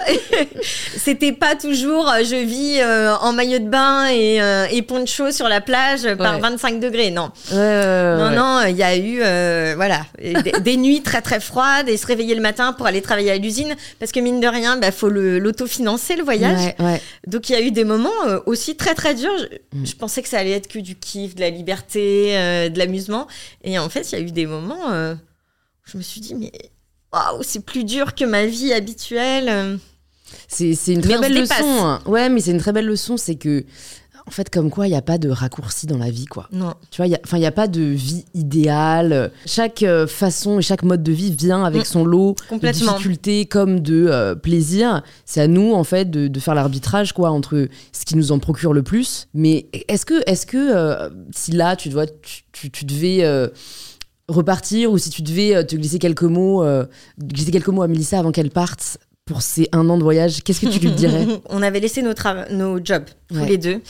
C'était 0.98 1.32
pas 1.32 1.56
toujours 1.56 2.08
euh, 2.10 2.20
je 2.24 2.36
vis 2.36 2.80
euh, 2.80 3.16
en 3.22 3.34
maillot 3.34 3.60
de 3.60 3.68
bain 3.70 4.08
et, 4.12 4.40
et 4.72 4.82
poncho 4.82 5.32
sur 5.32 5.48
la 5.48 5.62
plage 5.62 6.08
par 6.16 6.36
Ouais. 6.36 6.42
25 6.42 6.80
degrés. 6.80 7.12
Non, 7.12 7.32
non, 8.18 8.30
ouais. 8.30 8.36
non, 8.36 8.62
il 8.70 8.76
y 8.78 8.84
a 8.84 8.96
eu 8.98 9.22
euh, 9.22 9.74
voilà 9.76 10.06
des, 10.20 10.52
des 10.62 10.78
nuits 10.78 11.02
très 11.02 11.22
très 11.22 11.40
froides 11.40 11.88
et 11.90 11.98
se 11.98 12.06
réveiller 12.08 12.36
le 12.36 12.42
matin 12.42 12.74
pour 12.74 12.86
aller 12.88 13.02
travailler 13.02 13.32
à 13.32 13.38
l'usine 13.38 13.76
parce 14.00 14.12
que 14.12 14.20
mine 14.20 14.40
de 14.40 14.48
rien, 14.48 14.78
bah 14.78 14.92
faut 14.92 15.10
le 15.10 15.40
l'autofinancer 15.40 16.16
le 16.16 16.24
voyage. 16.24 16.74
Ouais, 16.80 16.86
ouais. 16.86 17.02
Donc 17.28 17.50
il 17.50 17.54
y 17.54 17.56
a 17.56 17.62
eu 17.62 17.72
des 17.72 17.84
moments 17.84 18.10
euh, 18.28 18.40
aussi 18.46 18.76
très 18.76 18.96
très 18.96 19.16
durs. 19.16 19.32
Je, 19.40 19.46
Mm. 19.78 19.86
je 19.86 19.96
pensais 19.96 20.22
que 20.22 20.30
ça 20.30 20.40
allait 20.40 20.52
être 20.52 20.68
que 20.68 20.80
du 20.80 20.96
kiff, 20.96 21.36
de 21.36 21.42
la 21.42 21.50
liberté, 21.50 22.38
euh, 22.38 22.70
de 22.70 22.80
l'amusement. 22.80 23.28
Et 23.64 23.78
en 23.78 23.90
fait, 23.90 24.10
il 24.12 24.20
y 24.20 24.22
a 24.22 24.26
eu 24.26 24.32
des 24.32 24.46
moments 24.46 24.92
euh, 24.92 25.14
où 25.16 25.90
je 25.92 25.98
me 25.98 26.02
suis 26.04 26.22
dit, 26.22 26.34
mais 26.36 26.52
waouh, 27.12 27.44
c'est 27.44 27.60
plus 27.66 27.84
dur 27.84 28.16
que 28.16 28.24
ma 28.26 28.46
vie 28.46 28.72
habituelle. 28.72 29.48
euh. 29.50 29.78
C'est 30.48 30.74
une 30.88 31.02
très 31.02 31.18
belle 31.20 31.34
leçon. 31.40 31.54
hein. 31.86 32.02
Ouais, 32.06 32.30
mais 32.30 32.40
c'est 32.42 32.52
une 32.52 32.60
très 32.60 32.72
belle 32.72 32.86
leçon, 32.88 33.18
c'est 33.18 33.36
que, 33.36 33.66
en 34.28 34.32
fait, 34.32 34.50
comme 34.50 34.72
quoi, 34.72 34.88
il 34.88 34.90
n'y 34.90 34.96
a 34.96 35.02
pas 35.04 35.18
de 35.20 35.30
raccourci 35.30 35.86
dans 35.86 35.98
la 36.00 36.10
vie, 36.10 36.26
quoi. 36.26 36.48
Non. 36.52 36.74
Tu 36.90 37.02
vois, 37.04 37.16
enfin, 37.24 37.38
il 37.38 37.42
n'y 37.42 37.46
a 37.46 37.52
pas 37.52 37.68
de 37.68 37.82
vie 37.82 38.26
idéale. 38.34 39.32
Chaque 39.46 39.84
euh, 39.84 40.08
façon 40.08 40.58
et 40.58 40.62
chaque 40.64 40.82
mode 40.84 41.04
de 41.04 41.12
vie 41.12 41.32
vient 41.32 41.64
avec 41.64 41.84
Mm. 41.84 41.86
son 41.86 42.06
lot 42.06 42.36
de 42.52 42.58
difficultés 42.72 43.46
comme 43.46 43.82
de 43.82 44.08
euh, 44.10 44.34
plaisir. 44.34 45.04
C'est 45.26 45.42
à 45.42 45.48
nous, 45.48 45.74
en 45.74 45.84
fait, 45.84 46.10
de, 46.10 46.28
de 46.28 46.40
faire 46.40 46.56
l'arbitrage, 46.56 47.14
quoi, 47.14 47.30
entre 47.30 47.68
ce 47.92 48.06
qui 48.06 48.16
nous 48.18 48.32
en 48.32 48.40
procure 48.40 48.74
le 48.74 48.82
plus. 48.82 49.28
Mais 49.36 49.68
est-ce 49.88 50.06
que, 50.08 50.24
est-ce 50.28 50.46
que 50.48 50.58
euh, 50.76 51.10
si 51.32 51.52
là, 51.52 51.76
tu, 51.76 51.90
dois, 51.90 52.08
tu, 52.08 52.42
tu- 52.52 52.72
tu 52.72 52.86
devais 52.86 53.24
euh, 53.24 53.48
repartir 54.28 54.92
ou 54.92 54.98
si 54.98 55.12
tu 55.12 55.22
devais 55.22 55.64
te 55.66 55.76
glisser 55.76 56.00
quelques 56.00 56.24
mots, 56.24 56.64
euh, 56.64 56.86
glisser 57.20 57.52
quelques 57.52 57.68
mots 57.68 57.84
à 57.84 57.88
Mélissa 57.88 58.18
avant 58.20 58.32
qu'elle 58.32 58.50
parte 58.50 58.98
pour 59.26 59.42
ces 59.42 59.68
un 59.72 59.90
an 59.90 59.98
de 59.98 60.04
voyage, 60.04 60.44
qu'est-ce 60.44 60.62
que 60.62 60.68
tu 60.68 60.80
lui 60.80 60.92
dirais? 60.92 61.26
On 61.50 61.62
avait 61.64 61.80
laissé 61.80 62.02
nos, 62.04 62.14
nos 62.52 62.84
jobs, 62.84 63.06
tous 63.28 63.38
Ouais. 63.40 63.48
les 63.48 63.58
deux. 63.58 63.82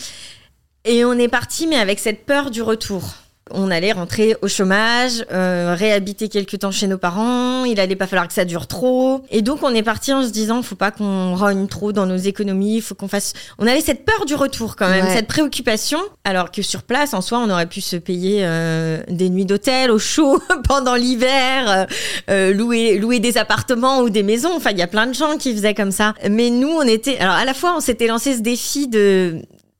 Et 0.88 1.04
on 1.04 1.14
est 1.14 1.28
parti, 1.28 1.66
mais 1.68 1.78
avec 1.78 1.98
cette 2.00 2.26
peur 2.26 2.52
du 2.52 2.62
retour. 2.62 3.16
On 3.52 3.70
allait 3.70 3.92
rentrer 3.92 4.36
au 4.42 4.48
chômage, 4.48 5.24
euh, 5.32 5.76
réhabiter 5.78 6.30
quelques 6.30 6.58
temps 6.58 6.72
chez 6.72 6.88
nos 6.88 6.98
parents. 6.98 7.64
Il 7.64 7.80
allait 7.80 7.96
pas 7.96 8.08
falloir 8.08 8.28
que 8.28 8.34
ça 8.34 8.44
dure 8.44 8.66
trop. 8.66 9.22
Et 9.30 9.44
donc 9.44 9.60
on 9.62 9.70
est 9.76 9.84
parti 9.84 10.12
en 10.12 10.24
se 10.24 10.30
disant, 10.30 10.64
faut 10.64 10.74
pas 10.76 10.90
qu'on 10.90 11.36
rogne 11.36 11.68
trop 11.68 11.92
dans 11.92 12.08
nos 12.08 12.18
économies, 12.18 12.82
faut 12.82 12.96
qu'on 12.96 13.08
fasse. 13.08 13.34
On 13.60 13.68
avait 13.68 13.82
cette 13.82 14.04
peur 14.04 14.26
du 14.26 14.34
retour 14.34 14.76
quand 14.76 14.90
même, 14.90 15.06
Ouais. 15.06 15.14
cette 15.14 15.28
préoccupation. 15.28 16.00
Alors 16.24 16.50
que 16.50 16.64
sur 16.64 16.82
place, 16.82 17.14
en 17.14 17.22
soi, 17.22 17.38
on 17.38 17.50
aurait 17.52 17.68
pu 17.68 17.82
se 17.82 17.98
payer 17.98 18.40
euh, 18.42 19.04
des 19.10 19.30
nuits 19.30 19.46
d'hôtel 19.46 19.92
au 19.92 20.00
chaud 20.00 20.42
pendant 20.68 20.96
l'hiver, 20.96 21.70
euh, 21.70 21.86
euh, 22.32 22.52
louer 22.52 22.98
louer 22.98 23.20
des 23.20 23.38
appartements 23.38 24.00
ou 24.00 24.10
des 24.10 24.24
maisons. 24.24 24.54
Enfin, 24.56 24.72
il 24.72 24.80
y 24.80 24.82
a 24.82 24.88
plein 24.88 25.06
de 25.06 25.14
gens 25.14 25.38
qui 25.38 25.54
faisaient 25.54 25.76
comme 25.76 25.92
ça. 25.92 26.16
Mais 26.32 26.50
nous, 26.50 26.70
on 26.72 26.82
était. 26.82 27.20
Alors 27.20 27.36
à 27.36 27.46
la 27.46 27.54
fois, 27.54 27.76
on 27.78 27.80
s'était 27.80 28.08
lancé 28.08 28.34
ce 28.36 28.42
défi 28.42 28.88
de 28.88 29.36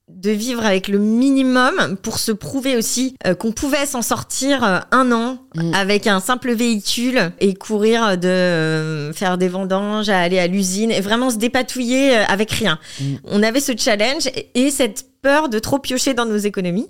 de 0.08 0.30
vivre 0.30 0.64
avec 0.64 0.86
le 0.88 0.98
minimum 0.98 1.96
pour 2.00 2.18
se 2.18 2.30
prouver 2.30 2.76
aussi 2.76 3.16
euh, 3.26 3.34
qu'on 3.34 3.50
pouvait 3.52 3.86
s'en 3.86 4.02
sortir 4.02 4.62
euh, 4.64 4.78
un 4.92 5.12
an 5.12 5.38
Mm. 5.56 5.74
avec 5.74 6.06
un 6.06 6.20
simple 6.20 6.52
véhicule 6.52 7.32
et 7.40 7.54
courir 7.54 8.18
de 8.18 8.28
euh, 8.28 9.12
faire 9.14 9.38
des 9.38 9.48
vendanges 9.48 10.10
à 10.10 10.20
aller 10.20 10.38
à 10.38 10.46
l'usine 10.46 10.90
et 10.90 11.00
vraiment 11.00 11.30
se 11.30 11.36
dépatouiller 11.36 12.14
avec 12.14 12.50
rien. 12.50 12.78
Mm. 13.00 13.14
On 13.24 13.42
avait 13.42 13.60
ce 13.60 13.72
challenge 13.76 14.26
et, 14.26 14.50
et 14.54 14.70
cette 14.70 15.06
peur 15.22 15.48
de 15.48 15.58
trop 15.58 15.78
piocher 15.78 16.12
dans 16.14 16.26
nos 16.26 16.36
économies. 16.36 16.88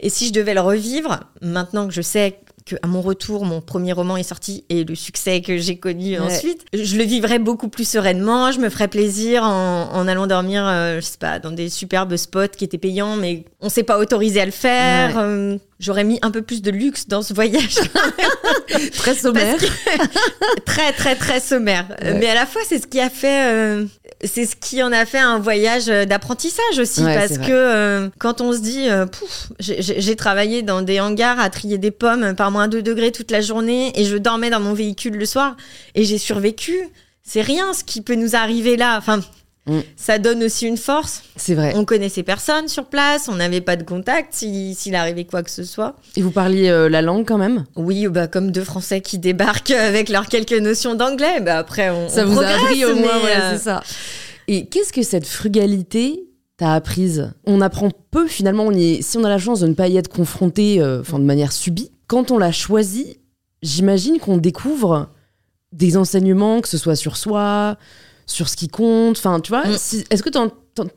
Et 0.00 0.10
si 0.10 0.26
je 0.26 0.32
devais 0.32 0.54
le 0.54 0.60
revivre, 0.60 1.20
maintenant 1.42 1.86
que 1.86 1.94
je 1.94 2.02
sais 2.02 2.40
que 2.68 2.76
à 2.82 2.86
mon 2.86 3.00
retour, 3.00 3.44
mon 3.44 3.60
premier 3.60 3.92
roman 3.92 4.16
est 4.16 4.22
sorti 4.22 4.64
et 4.68 4.84
le 4.84 4.94
succès 4.94 5.40
que 5.40 5.56
j'ai 5.58 5.76
connu 5.76 6.18
Ouais. 6.18 6.18
ensuite, 6.18 6.64
je 6.72 6.96
le 6.96 7.04
vivrais 7.04 7.38
beaucoup 7.38 7.68
plus 7.68 7.88
sereinement. 7.88 8.52
Je 8.52 8.60
me 8.60 8.68
ferais 8.68 8.88
plaisir 8.88 9.42
en, 9.42 9.90
en 9.92 10.08
allant 10.08 10.26
dormir, 10.26 10.64
euh, 10.66 10.96
je 10.96 11.06
sais 11.06 11.18
pas, 11.18 11.38
dans 11.38 11.50
des 11.50 11.68
superbes 11.68 12.16
spots 12.16 12.48
qui 12.56 12.64
étaient 12.64 12.78
payants, 12.78 13.16
mais 13.16 13.44
on 13.60 13.68
s'est 13.68 13.82
pas 13.82 13.98
autorisé 13.98 14.40
à 14.40 14.44
le 14.46 14.50
faire. 14.52 15.16
Ouais. 15.16 15.22
Euh, 15.22 15.58
J'aurais 15.80 16.02
mis 16.02 16.18
un 16.22 16.32
peu 16.32 16.42
plus 16.42 16.60
de 16.60 16.72
luxe 16.72 17.06
dans 17.06 17.22
ce 17.22 17.32
voyage, 17.32 17.76
Très 18.96 19.14
sommaire. 19.14 19.56
très 20.66 20.92
très 20.92 21.14
très 21.14 21.40
sommaire. 21.40 21.86
Euh, 22.02 22.12
Ouais. 22.14 22.18
Mais 22.18 22.28
à 22.28 22.34
la 22.34 22.46
fois, 22.46 22.62
c'est 22.68 22.80
ce 22.80 22.86
qui 22.86 23.00
a 23.00 23.10
fait, 23.10 23.52
euh, 23.52 23.84
c'est 24.24 24.44
ce 24.46 24.56
qui 24.56 24.82
en 24.82 24.90
a 24.92 25.04
fait 25.06 25.18
un 25.18 25.38
voyage 25.38 25.88
euh, 25.88 26.04
d'apprentissage 26.04 26.78
aussi, 26.78 27.02
Ouais, 27.04 27.14
parce 27.14 27.38
que 27.38 27.52
euh, 27.52 28.08
quand 28.18 28.40
on 28.40 28.52
se 28.52 28.58
dit, 28.58 28.88
euh, 28.88 29.06
pouf, 29.06 29.48
j'ai 29.60 30.16
travaillé 30.16 30.62
dans 30.62 30.82
des 30.82 30.98
hangars 31.00 31.38
à 31.38 31.48
trier 31.50 31.78
des 31.78 31.90
pommes 31.92 32.34
par 32.34 32.50
moins 32.50 32.66
2 32.68 32.82
degrés 32.82 33.12
toute 33.12 33.30
la 33.30 33.40
journée 33.40 33.92
et 33.94 34.04
je 34.04 34.16
dormais 34.16 34.50
dans 34.50 34.60
mon 34.60 34.72
véhicule 34.74 35.16
le 35.16 35.26
soir 35.26 35.56
et 35.94 36.04
j'ai 36.04 36.18
survécu. 36.18 36.76
C'est 37.22 37.42
rien 37.42 37.72
ce 37.74 37.84
qui 37.84 38.00
peut 38.00 38.14
nous 38.14 38.34
arriver 38.34 38.76
là. 38.76 38.96
Enfin, 38.98 39.20
Mm. 39.68 39.80
ça 39.96 40.18
donne 40.18 40.42
aussi 40.42 40.66
une 40.66 40.76
force. 40.76 41.22
C'est 41.36 41.54
vrai. 41.54 41.72
On 41.76 41.84
connaissait 41.84 42.22
personne 42.22 42.68
sur 42.68 42.86
place, 42.86 43.28
on 43.28 43.34
n'avait 43.36 43.60
pas 43.60 43.76
de 43.76 43.82
contact 43.84 44.34
si- 44.34 44.74
s'il 44.74 44.94
arrivait 44.94 45.24
quoi 45.24 45.42
que 45.42 45.50
ce 45.50 45.62
soit. 45.64 45.96
Et 46.16 46.22
vous 46.22 46.30
parliez 46.30 46.68
euh, 46.68 46.88
la 46.88 47.02
langue 47.02 47.26
quand 47.26 47.38
même? 47.38 47.64
Oui, 47.76 48.08
bah, 48.08 48.26
comme 48.26 48.50
deux 48.50 48.64
Français 48.64 49.00
qui 49.00 49.18
débarquent 49.18 49.70
avec 49.72 50.08
leurs 50.08 50.26
quelques 50.28 50.52
notions 50.58 50.94
d'anglais. 50.94 51.40
Bah, 51.40 51.58
après, 51.58 51.90
on, 51.90 52.08
Ça 52.08 52.24
on 52.26 52.30
vous 52.30 52.40
a 52.40 52.46
appris 52.46 52.84
au 52.84 52.94
moins, 52.96 53.18
voilà, 53.20 53.50
euh, 53.50 53.52
c'est 53.56 53.64
ça. 53.64 53.82
Et 54.48 54.66
qu'est-ce 54.66 54.92
que 54.92 55.02
cette 55.02 55.26
frugalité 55.26 56.24
t'a 56.56 56.72
apprise? 56.74 57.30
On 57.44 57.60
apprend 57.60 57.90
peu 58.10 58.26
finalement, 58.26 58.64
on 58.64 58.72
y 58.72 58.94
est- 58.94 59.02
si 59.02 59.18
on 59.18 59.24
a 59.24 59.28
la 59.28 59.38
chance 59.38 59.60
de 59.60 59.66
ne 59.66 59.74
pas 59.74 59.88
y 59.88 59.96
être 59.96 60.08
confronté 60.08 60.80
euh, 60.80 61.02
de 61.02 61.18
manière 61.18 61.52
subie, 61.52 61.90
quand 62.06 62.30
on 62.30 62.38
l'a 62.38 62.52
choisi, 62.52 63.18
j'imagine 63.62 64.18
qu'on 64.18 64.38
découvre 64.38 65.10
des 65.72 65.98
enseignements, 65.98 66.62
que 66.62 66.68
ce 66.68 66.78
soit 66.78 66.96
sur 66.96 67.18
soi, 67.18 67.76
sur 68.28 68.48
ce 68.48 68.54
qui 68.56 68.68
compte. 68.68 69.16
Enfin, 69.18 69.40
tu 69.40 69.48
vois, 69.50 69.66
Mm. 69.66 69.76
si- 69.78 70.04
est-ce 70.10 70.22
que 70.22 70.30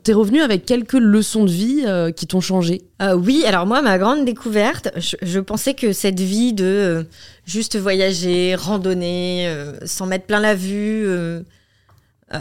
t'es 0.04 0.12
revenu 0.12 0.40
avec 0.42 0.64
quelques 0.64 0.92
leçons 0.92 1.44
de 1.44 1.50
vie 1.50 1.82
euh, 1.86 2.12
qui 2.12 2.26
t'ont 2.28 2.40
changé? 2.40 2.82
Euh, 3.02 3.14
oui, 3.16 3.42
alors 3.46 3.66
moi, 3.66 3.82
ma 3.82 3.98
grande 3.98 4.24
découverte, 4.24 4.90
je, 4.96 5.16
je 5.22 5.40
pensais 5.40 5.74
que 5.74 5.92
cette 5.92 6.20
vie 6.20 6.52
de 6.52 6.64
euh, 6.64 7.02
juste 7.44 7.76
voyager, 7.76 8.54
randonner, 8.54 9.52
s'en 9.86 10.06
mettre 10.06 10.26
plein 10.26 10.38
la 10.40 10.54
vue, 10.54 11.04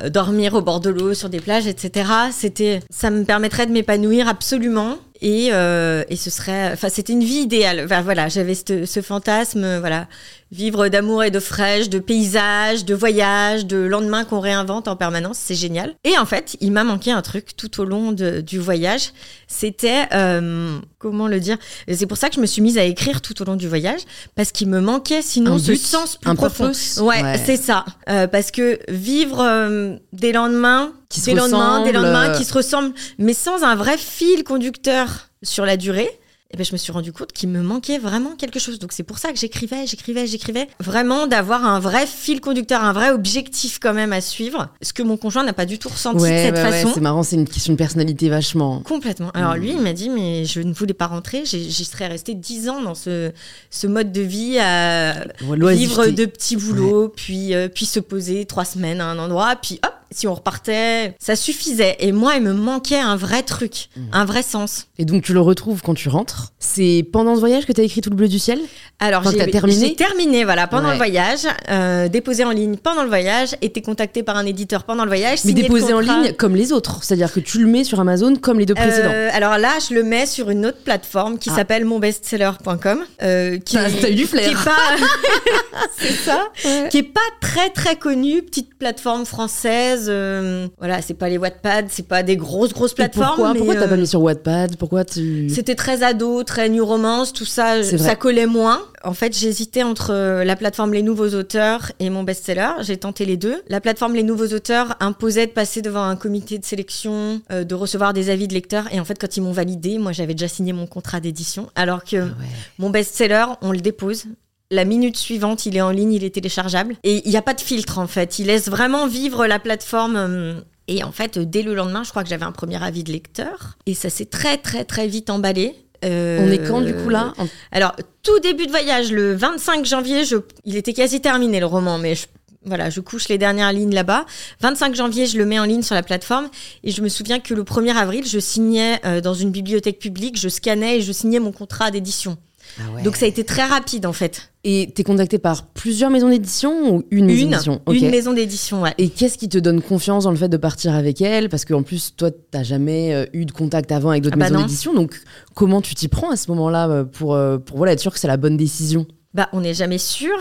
dormir 0.09 0.53
au 0.53 0.61
bord 0.61 0.79
de 0.79 0.89
l'eau, 0.89 1.13
sur 1.13 1.27
des 1.29 1.39
plages, 1.41 1.67
etc., 1.67 2.09
c'était, 2.31 2.79
ça 2.89 3.09
me 3.09 3.23
permettrait 3.25 3.65
de 3.65 3.71
m'épanouir 3.73 4.27
absolument. 4.29 4.97
Et, 5.23 5.49
euh, 5.53 6.03
et 6.09 6.15
ce 6.15 6.31
serait, 6.31 6.71
enfin, 6.73 6.89
c'était 6.89 7.13
une 7.13 7.23
vie 7.23 7.41
idéale. 7.41 7.81
Enfin, 7.85 8.01
voilà, 8.01 8.27
j'avais 8.27 8.55
ce, 8.55 8.85
ce 8.85 9.01
fantasme, 9.01 9.63
euh, 9.63 9.79
voilà, 9.79 10.07
vivre 10.51 10.87
d'amour 10.87 11.23
et 11.23 11.29
de 11.29 11.39
fraîche, 11.39 11.89
de 11.89 11.99
paysages, 11.99 12.85
de 12.85 12.95
voyages, 12.95 13.67
de 13.67 13.77
lendemains 13.77 14.25
qu'on 14.25 14.39
réinvente 14.39 14.87
en 14.87 14.95
permanence, 14.95 15.37
c'est 15.39 15.53
génial. 15.55 15.93
Et 16.03 16.17
en 16.17 16.25
fait, 16.25 16.57
il 16.59 16.71
m'a 16.71 16.83
manqué 16.83 17.11
un 17.11 17.21
truc 17.21 17.55
tout 17.55 17.79
au 17.79 17.85
long 17.85 18.11
de- 18.13 18.41
du 18.41 18.57
voyage. 18.57 19.11
C'était, 19.47 20.07
euh, 20.13 20.79
comment 20.97 21.27
le 21.27 21.39
dire? 21.39 21.57
C'est 21.91 22.07
pour 22.07 22.17
ça 22.17 22.29
que 22.29 22.35
je 22.35 22.41
me 22.41 22.47
suis 22.47 22.61
mise 22.63 22.77
à 22.79 22.83
écrire 22.83 23.21
tout 23.21 23.39
au 23.41 23.45
long 23.45 23.55
du 23.55 23.67
voyage, 23.67 24.01
parce 24.35 24.51
qu'il 24.51 24.69
me 24.69 24.81
manquait 24.81 25.21
sinon 25.21 25.53
Un 25.53 25.59
ce 25.59 25.71
but, 25.73 25.77
sens 25.81 26.17
plus 26.17 26.29
un 26.31 26.35
profond. 26.35 26.65
purpose. 26.65 26.99
Ouais, 26.99 27.21
Ouais. 27.21 27.39
c'est 27.45 27.57
ça. 27.57 27.85
Euh, 28.09 28.25
parce 28.27 28.49
que 28.49 28.79
vivre 28.89 29.39
euh, 29.39 29.95
des 30.13 30.31
lendemains, 30.31 30.93
Qui 31.11 31.19
se 31.19 31.25
des 31.25 31.35
lendemains, 31.35 31.83
des 31.83 31.91
lendemains 31.91 32.29
euh. 32.29 32.37
qui 32.37 32.45
se 32.45 32.53
ressemblent, 32.53 32.93
mais 33.19 33.33
sans 33.33 33.63
un 33.63 33.75
vrai 33.75 33.97
fil 33.97 34.43
conducteur 34.43 35.27
sur 35.43 35.65
la 35.65 35.77
durée. 35.77 36.09
Et 36.53 36.57
ben, 36.57 36.65
je 36.65 36.73
me 36.73 36.77
suis 36.77 36.91
rendu 36.91 37.13
compte 37.13 37.31
qu'il 37.31 37.47
me 37.47 37.61
manquait 37.61 37.97
vraiment 37.97 38.35
quelque 38.37 38.59
chose. 38.59 38.77
Donc 38.77 38.91
c'est 38.91 39.03
pour 39.03 39.19
ça 39.19 39.31
que 39.31 39.39
j'écrivais, 39.39 39.87
j'écrivais, 39.87 40.27
j'écrivais. 40.27 40.67
Vraiment 40.81 41.25
d'avoir 41.25 41.65
un 41.65 41.79
vrai 41.79 42.05
fil 42.05 42.41
conducteur, 42.41 42.83
un 42.83 42.91
vrai 42.91 43.11
objectif 43.11 43.79
quand 43.81 43.93
même 43.93 44.11
à 44.11 44.19
suivre. 44.19 44.67
Ce 44.81 44.91
que 44.91 45.01
mon 45.01 45.15
conjoint 45.15 45.45
n'a 45.45 45.53
pas 45.53 45.65
du 45.65 45.79
tout 45.79 45.87
ressenti 45.87 46.17
de 46.17 46.27
cette 46.27 46.55
ouais, 46.55 46.61
ouais, 46.61 46.71
façon. 46.81 46.91
c'est 46.93 46.99
marrant, 46.99 47.23
c'est 47.23 47.37
une 47.37 47.47
question 47.47 47.71
de 47.71 47.77
personnalité 47.77 48.27
vachement. 48.27 48.81
Complètement. 48.81 49.31
Alors 49.33 49.55
Mm. 49.55 49.59
lui, 49.59 49.69
il 49.71 49.79
m'a 49.81 49.93
dit, 49.93 50.09
mais 50.09 50.43
je 50.43 50.59
ne 50.59 50.73
voulais 50.73 50.93
pas 50.93 51.07
rentrer. 51.07 51.43
J'y 51.45 51.85
serais 51.85 52.07
restée 52.07 52.33
dix 52.33 52.67
ans 52.67 52.81
dans 52.81 52.95
ce, 52.95 53.31
ce 53.69 53.87
mode 53.87 54.11
de 54.11 54.21
vie 54.21 54.59
à 54.59 55.23
Ouais, 55.47 55.73
vivre 55.75 56.07
de 56.07 56.25
petits 56.25 56.57
boulots, 56.57 57.07
puis, 57.15 57.53
euh, 57.55 57.69
puis 57.69 57.85
se 57.85 58.01
poser 58.01 58.43
trois 58.43 58.65
semaines 58.65 58.99
à 58.99 59.05
un 59.05 59.19
endroit, 59.19 59.55
puis 59.55 59.79
hop, 59.85 59.93
si 60.11 60.27
on 60.27 60.33
repartait, 60.33 61.15
ça 61.19 61.35
suffisait. 61.35 61.95
Et 61.99 62.11
moi, 62.11 62.35
il 62.35 62.43
me 62.43 62.53
manquait 62.53 62.99
un 62.99 63.15
vrai 63.15 63.43
truc, 63.43 63.89
Mm. 63.95 64.01
un 64.13 64.25
vrai 64.25 64.43
sens. 64.43 64.87
Et 64.97 65.05
donc 65.05 65.23
tu 65.23 65.33
le 65.33 65.39
retrouves 65.41 65.81
quand 65.81 65.93
tu 65.93 66.09
rentres. 66.09 66.51
C'est 66.59 67.05
pendant 67.11 67.35
ce 67.35 67.39
voyage 67.39 67.65
que 67.65 67.71
t'as 67.71 67.83
écrit 67.83 68.01
tout 68.01 68.09
le 68.09 68.15
bleu 68.15 68.27
du 68.27 68.39
ciel? 68.39 68.59
Alors, 68.99 69.23
j'ai 69.29 69.49
terminé? 69.49 69.87
j'ai 69.87 69.95
terminé, 69.95 70.43
voilà, 70.43 70.67
pendant 70.67 70.85
Ouais. 70.87 70.91
le 70.91 70.97
voyage, 70.97 71.39
euh, 71.69 72.07
déposé 72.07 72.43
en 72.45 72.51
ligne 72.51 72.75
pendant 72.77 73.01
le 73.01 73.07
voyage, 73.09 73.55
été 73.61 73.81
contacté 73.81 74.21
par 74.21 74.37
un 74.37 74.45
éditeur 74.45 74.83
pendant 74.83 75.03
le 75.03 75.09
voyage. 75.09 75.39
Mais 75.45 75.53
déposé 75.53 75.91
en 75.93 75.99
ligne 75.99 76.33
comme 76.33 76.55
les 76.55 76.71
autres. 76.71 77.03
C'est-à-dire 77.03 77.31
que 77.33 77.39
tu 77.39 77.59
le 77.59 77.67
mets 77.67 77.83
sur 77.83 77.99
Amazon 77.99 78.35
comme 78.35 78.59
les 78.59 78.65
deux 78.65 78.75
précédents. 78.75 79.09
Euh, 79.11 79.29
alors 79.33 79.57
là, 79.57 79.71
je 79.87 79.95
le 79.95 80.03
mets 80.03 80.25
sur 80.27 80.49
une 80.51 80.65
autre 80.67 80.83
plateforme 80.83 81.39
qui 81.39 81.49
Ah. 81.51 81.55
s'appelle 81.55 81.85
monbestseller.com. 81.85 83.03
Euh, 83.23 83.57
qui 83.59 83.75
t'as 83.75 84.09
eu 84.09 84.15
du 84.15 84.25
flair. 84.25 84.45
Qui 84.45 84.51
est 84.51 84.63
pas, 84.63 84.77
c'est 85.97 86.13
ça. 86.13 86.49
Qui 86.89 86.97
est 86.99 87.03
pas 87.03 87.19
très 87.41 87.69
très 87.69 87.95
connue, 87.95 88.41
petite 88.43 88.75
plateforme 88.77 89.25
française. 89.25 90.00
Euh, 90.09 90.67
voilà, 90.77 91.01
c'est 91.01 91.13
pas 91.13 91.29
les 91.29 91.37
Wattpad, 91.37 91.85
c'est 91.89 92.07
pas 92.07 92.23
des 92.23 92.37
grosses 92.37 92.73
grosses 92.73 92.93
plateformes. 92.93 93.27
pourquoi 93.27 93.53
mais, 93.53 93.59
pourquoi 93.59 93.75
t'as 93.75 93.85
euh, 93.85 93.89
pas 93.89 93.97
mis 93.97 94.07
sur 94.07 94.21
Wattpad? 94.21 94.77
Pourquoi 94.77 95.05
tu. 95.05 95.49
C'était 95.49 95.75
très 95.75 96.03
ado, 96.03 96.43
très 96.43 96.69
new 96.69 96.85
romance, 96.85 97.33
tout 97.33 97.45
ça, 97.45 97.83
ça 97.83 98.15
collait 98.15 98.45
moins. 98.45 98.81
En 99.03 99.13
fait, 99.13 99.37
j'hésitais 99.37 99.83
entre 99.83 100.11
euh, 100.13 100.43
la 100.43 100.55
plateforme 100.55 100.93
Les 100.93 101.01
Nouveaux 101.01 101.29
Auteurs 101.29 101.91
et 101.99 102.09
mon 102.09 102.23
best-seller. 102.23 102.69
J'ai 102.81 102.97
tenté 102.97 103.25
les 103.25 103.37
deux. 103.37 103.61
La 103.67 103.81
plateforme 103.81 104.13
Les 104.13 104.23
Nouveaux 104.23 104.47
Auteurs 104.47 104.95
imposait 104.99 105.47
de 105.47 105.51
passer 105.51 105.81
devant 105.81 106.03
un 106.03 106.15
comité 106.15 106.59
de 106.59 106.65
sélection, 106.65 107.41
euh, 107.51 107.63
de 107.63 107.75
recevoir 107.75 108.13
des 108.13 108.29
avis 108.29 108.47
de 108.47 108.53
lecteurs. 108.53 108.85
Et 108.93 108.99
en 108.99 109.05
fait, 109.05 109.19
quand 109.19 109.37
ils 109.37 109.41
m'ont 109.41 109.51
validé, 109.51 109.97
moi, 109.97 110.11
j'avais 110.11 110.33
déjà 110.33 110.47
signé 110.47 110.73
mon 110.73 110.85
contrat 110.85 111.19
d'édition. 111.19 111.69
Alors 111.75 112.03
que 112.03 112.17
Ah 112.17 112.23
ouais. 112.25 112.47
mon 112.77 112.89
best-seller, 112.89 113.45
on 113.61 113.71
le 113.71 113.79
dépose. 113.79 114.25
La 114.71 114.85
minute 114.85 115.17
suivante, 115.17 115.65
il 115.65 115.75
est 115.77 115.81
en 115.81 115.89
ligne, 115.91 116.13
il 116.13 116.23
est 116.23 116.33
téléchargeable. 116.33 116.95
Et 117.03 117.21
il 117.25 117.29
n'y 117.29 117.37
a 117.37 117.41
pas 117.41 117.53
de 117.53 117.61
filtre, 117.61 117.99
en 117.99 118.07
fait. 118.07 118.39
Il 118.39 118.47
laisse 118.47 118.69
vraiment 118.69 119.05
vivre 119.05 119.45
la 119.45 119.59
plateforme. 119.59 120.15
euh, 120.15 120.53
Et 120.87 121.03
en 121.03 121.11
fait, 121.11 121.37
dès 121.37 121.61
le 121.61 121.75
lendemain, 121.75 122.03
je 122.03 122.09
crois 122.09 122.23
que 122.23 122.29
j'avais 122.29 122.45
un 122.45 122.53
premier 122.53 122.81
avis 122.81 123.03
de 123.03 123.11
lecteur. 123.11 123.77
Et 123.85 123.93
ça 123.93 124.09
s'est 124.09 124.25
très, 124.25 124.57
très, 124.57 124.85
très 124.85 125.07
vite 125.07 125.29
emballé. 125.29 125.75
Euh, 126.03 126.39
On 126.41 126.49
est 126.51 126.65
quand 126.67 126.81
du 126.81 126.95
coup 126.95 127.09
là 127.09 127.33
Alors, 127.71 127.93
tout 128.23 128.39
début 128.39 128.65
de 128.65 128.71
voyage, 128.71 129.11
le 129.11 129.35
25 129.35 129.85
janvier, 129.85 130.25
je... 130.25 130.37
il 130.65 130.75
était 130.75 130.93
quasi 130.93 131.21
terminé 131.21 131.59
le 131.59 131.67
roman, 131.67 131.97
mais 131.99 132.15
je... 132.15 132.25
Voilà, 132.63 132.89
je 132.91 133.01
couche 133.01 133.27
les 133.27 133.37
dernières 133.39 133.73
lignes 133.73 133.93
là-bas. 133.93 134.25
25 134.61 134.95
janvier, 134.95 135.25
je 135.25 135.37
le 135.37 135.45
mets 135.45 135.57
en 135.59 135.63
ligne 135.65 135.81
sur 135.81 135.95
la 135.95 136.03
plateforme. 136.03 136.47
Et 136.83 136.91
je 136.91 137.01
me 137.01 137.09
souviens 137.09 137.39
que 137.39 137.53
le 137.55 137.63
1er 137.63 137.95
avril, 137.95 138.23
je 138.25 138.37
signais 138.39 138.99
euh, 139.03 139.19
dans 139.19 139.33
une 139.33 139.49
bibliothèque 139.51 139.97
publique, 139.99 140.39
je 140.39 140.47
scannais 140.47 140.97
et 140.97 141.01
je 141.01 141.11
signais 141.11 141.39
mon 141.39 141.51
contrat 141.51 141.89
d'édition. 141.91 142.37
Ah 142.79 142.83
ouais. 142.95 143.03
Donc 143.03 143.15
ça 143.15 143.25
a 143.25 143.27
été 143.27 143.43
très 143.43 143.65
rapide 143.65 144.05
en 144.05 144.13
fait. 144.13 144.51
Et 144.63 144.91
t'es 144.93 145.03
contacté 145.03 145.39
par 145.39 145.67
plusieurs 145.67 146.11
maisons 146.11 146.29
d'édition 146.29 146.95
ou 146.95 147.03
une 147.09 147.25
maison 147.25 147.47
d'édition 147.47 147.81
une 147.91 148.11
maison 148.11 148.33
d'édition, 148.33 148.81
ouais. 148.83 148.93
Et 148.99 149.09
qu'est-ce 149.09 149.39
qui 149.39 149.49
te 149.49 149.57
donne 149.57 149.81
confiance 149.81 150.25
dans 150.25 150.31
le 150.31 150.37
fait 150.37 150.49
de 150.49 150.57
partir 150.57 150.93
avec 150.93 151.19
elle? 151.21 151.49
Parce 151.49 151.65
qu'en 151.65 151.81
plus, 151.81 152.15
toi, 152.15 152.29
t'as 152.51 152.61
jamais 152.61 153.13
euh, 153.13 153.25
eu 153.33 153.45
de 153.45 153.51
contact 153.51 153.91
avant 153.91 154.11
avec 154.11 154.21
d'autres 154.21 154.37
Ah 154.39 154.43
bah 154.43 154.49
maisons 154.51 154.61
d'édition. 154.61 154.93
Donc, 154.93 155.19
comment 155.55 155.81
tu 155.81 155.95
t'y 155.95 156.07
prends 156.09 156.29
à 156.29 156.35
ce 156.35 156.51
moment-là 156.51 156.89
euh, 156.89 157.03
pour, 157.03 157.33
euh, 157.33 157.57
pour 157.57 157.77
voilà, 157.77 157.93
être 157.93 157.99
sûr 157.99 158.13
que 158.13 158.19
c'est 158.19 158.27
la 158.27 158.37
bonne 158.37 158.55
décision? 158.55 159.07
Bah, 159.33 159.47
on 159.53 159.61
n'est 159.61 159.73
jamais 159.73 159.97
sûr. 159.97 160.37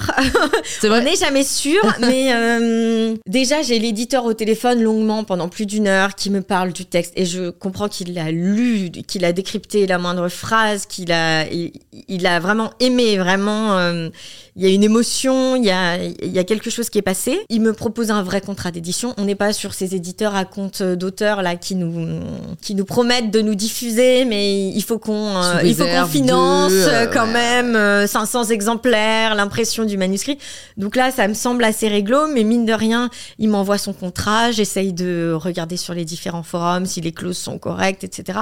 C'est 0.81 0.91
On 0.91 1.01
n'est 1.01 1.15
jamais 1.15 1.45
sûr, 1.45 1.81
mais 2.01 2.35
euh, 2.35 3.15
déjà 3.27 3.63
j'ai 3.63 3.79
l'éditeur 3.79 4.25
au 4.25 4.35
téléphone 4.35 4.83
longuement 4.83 5.23
pendant 5.23 5.49
plus 5.49 5.65
d'une 5.65 5.87
heure 5.87 6.17
qui 6.17 6.29
me 6.29 6.43
parle 6.43 6.73
du 6.73 6.85
texte 6.87 7.13
et 7.15 7.25
je 7.25 7.51
comprends 7.51 7.89
qu'il 7.89 8.15
l'a 8.15 8.33
lu, 8.33 8.91
qu'il 9.07 9.25
a 9.25 9.33
décrypté 9.33 9.87
la 9.87 9.99
moindre 9.99 10.29
phrase, 10.29 10.87
qu'il 10.87 11.13
a, 11.13 11.47
il, 11.49 11.73
il 12.09 12.27
a 12.27 12.41
vraiment 12.41 12.73
aimé, 12.81 13.17
vraiment. 13.17 13.79
euh, 13.79 14.09
il 14.57 14.63
y 14.63 14.67
a 14.67 14.69
une 14.69 14.83
émotion, 14.83 15.57
il 15.57 15.65
y 15.65 15.71
a, 15.71 15.97
il 15.97 16.33
y 16.33 16.39
a 16.39 16.45
quelque 16.45 16.71
chose 16.71 16.91
qui 16.91 16.99
est 16.99 17.03
passé. 17.03 17.41
Il 17.49 17.61
me 17.61 17.73
propose 17.73 18.11
un 18.11 18.23
vrai 18.23 18.41
contrat 18.41 18.71
d'édition. 18.71 19.15
On 19.17 19.25
n'est 19.25 19.35
pas 19.35 19.53
sur 19.53 19.75
ces 19.75 19.95
éditeurs 19.95 20.35
à 20.35 20.45
compte 20.45 20.83
d'auteurs 20.83 21.43
là 21.43 21.57
qui 21.57 21.75
nous 21.75 22.21
qui 22.61 22.75
nous 22.75 22.85
promettent 22.85 23.31
de 23.31 23.41
nous 23.41 23.55
diffuser, 23.55 24.25
mais 24.25 24.69
il 24.69 24.83
faut 24.83 24.99
qu'on 24.99 25.37
euh, 25.37 25.63
il 25.65 25.75
faut 25.75 25.85
qu'on 25.85 26.07
finance 26.07 26.73
de, 26.73 26.77
euh, 26.77 27.05
euh, 27.05 27.07
quand 27.07 27.27
ouais. 27.27 27.33
même 27.33 27.77
euh, 27.77 28.07
500 28.07 28.45
exemplaires, 28.45 29.35
l'impression 29.35 29.85
du 29.85 29.97
manuscrit. 29.97 30.39
Donc 30.77 30.97
là, 30.97 31.11
ça 31.11 31.29
me 31.29 31.35
semble 31.35 31.65
assez 31.65 31.89
réglo, 31.89 32.27
mais 32.29 32.45
mine 32.45 32.65
de 32.65 32.73
rien, 32.73 33.11
il 33.39 33.49
m'envoie 33.49 33.79
son 33.79 33.93
contrat, 33.93 34.51
j'essaye 34.51 34.93
de 34.93 35.33
regarder 35.35 35.77
sur 35.77 35.95
les 35.95 36.05
différents 36.05 36.43
forums 36.43 36.87
si 36.87 37.01
les 37.01 37.13
clauses 37.13 37.39
sont 37.39 37.59
correctes, 37.59 38.05
etc. 38.05 38.41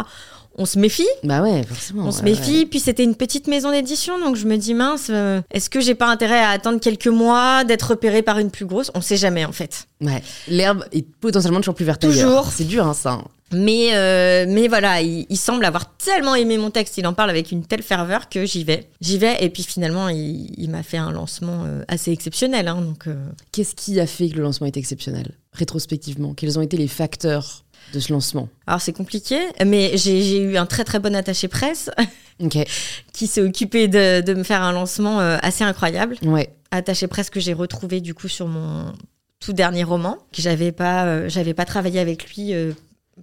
On 0.58 0.66
se 0.66 0.78
méfie, 0.78 1.06
Bah 1.22 1.40
ouais, 1.40 1.62
forcément. 1.62 2.04
on 2.06 2.10
se 2.10 2.18
ouais, 2.18 2.30
méfie. 2.30 2.66
Puis 2.66 2.80
c'était 2.80 3.04
une 3.04 3.14
petite 3.14 3.46
maison 3.46 3.70
d'édition, 3.70 4.18
donc 4.18 4.34
je 4.36 4.46
me 4.46 4.56
dis 4.56 4.74
mince, 4.74 5.06
euh, 5.08 5.40
est-ce 5.52 5.70
que 5.70 5.80
j'ai 5.80 5.94
pas 5.94 6.08
intérêt 6.08 6.40
à 6.40 6.50
attendre 6.50 6.80
quelques 6.80 7.06
mois, 7.06 7.62
d'être 7.64 7.90
repéré 7.90 8.22
par 8.22 8.38
une 8.38 8.50
plus 8.50 8.66
grosse? 8.66 8.90
On 8.94 9.00
sait 9.00 9.16
jamais 9.16 9.44
en 9.44 9.52
fait. 9.52 9.86
Ouais. 10.00 10.22
L'herbe 10.48 10.84
est 10.92 11.06
potentiellement 11.20 11.60
toujours 11.60 11.74
plus 11.76 11.84
verte 11.84 12.00
Toujours. 12.02 12.46
C'est 12.52 12.64
dur, 12.64 12.86
hein, 12.86 12.94
ça. 12.94 13.20
Mais, 13.50 13.94
euh, 13.94 14.44
mais 14.46 14.68
voilà, 14.68 15.00
il, 15.00 15.24
il 15.30 15.36
semble 15.38 15.64
avoir 15.64 15.96
tellement 15.96 16.34
aimé 16.34 16.58
mon 16.58 16.70
texte, 16.70 16.98
il 16.98 17.06
en 17.06 17.14
parle 17.14 17.30
avec 17.30 17.50
une 17.50 17.64
telle 17.64 17.82
ferveur 17.82 18.28
que 18.28 18.44
j'y 18.44 18.62
vais. 18.62 18.90
J'y 19.00 19.16
vais, 19.16 19.42
et 19.42 19.48
puis 19.48 19.62
finalement, 19.62 20.10
il, 20.10 20.52
il 20.58 20.68
m'a 20.68 20.82
fait 20.82 20.98
un 20.98 21.10
lancement 21.12 21.64
euh, 21.66 21.82
assez 21.88 22.10
exceptionnel. 22.12 22.68
hein, 22.68 22.82
donc, 22.82 23.06
euh, 23.06 23.14
Qu'est-ce 23.52 23.74
qui 23.74 23.98
a 24.00 24.06
fait 24.06 24.28
que 24.28 24.36
le 24.36 24.42
lancement 24.42 24.66
est 24.66 24.76
exceptionnel 24.76 25.30
Rétrospectivement, 25.54 26.34
quels 26.34 26.58
ont 26.58 26.62
été 26.62 26.76
les 26.76 26.88
facteurs 26.88 27.64
de 27.92 28.00
ce 28.00 28.12
lancement 28.12 28.48
Alors 28.66 28.80
c'est 28.80 28.92
compliqué, 28.92 29.38
mais 29.64 29.92
j'ai 29.96 30.38
eu 30.40 30.56
un 30.56 30.66
très 30.66 30.84
très 30.84 30.98
bon 30.98 31.14
attaché 31.14 31.48
presse 31.48 31.90
qui 33.12 33.26
s'est 33.26 33.42
occupé 33.42 33.88
de, 33.88 34.20
de 34.20 34.34
me 34.34 34.42
faire 34.42 34.62
un 34.62 34.72
lancement 34.72 35.20
euh, 35.20 35.38
assez 35.42 35.64
incroyable. 35.64 36.16
Ouais. 36.22 36.50
Attaché 36.70 37.06
presse 37.06 37.30
que 37.30 37.40
j'ai 37.40 37.52
retrouvé 37.54 38.00
du 38.00 38.14
coup 38.14 38.28
sur 38.28 38.46
mon 38.46 38.92
tout 39.40 39.52
dernier 39.52 39.84
roman, 39.84 40.18
que 40.32 40.42
j'avais 40.42 40.72
pas, 40.72 41.06
euh, 41.06 41.28
j'avais 41.28 41.54
pas 41.54 41.64
travaillé 41.64 42.00
avec 42.00 42.34
lui. 42.34 42.52
euh, 42.54 42.72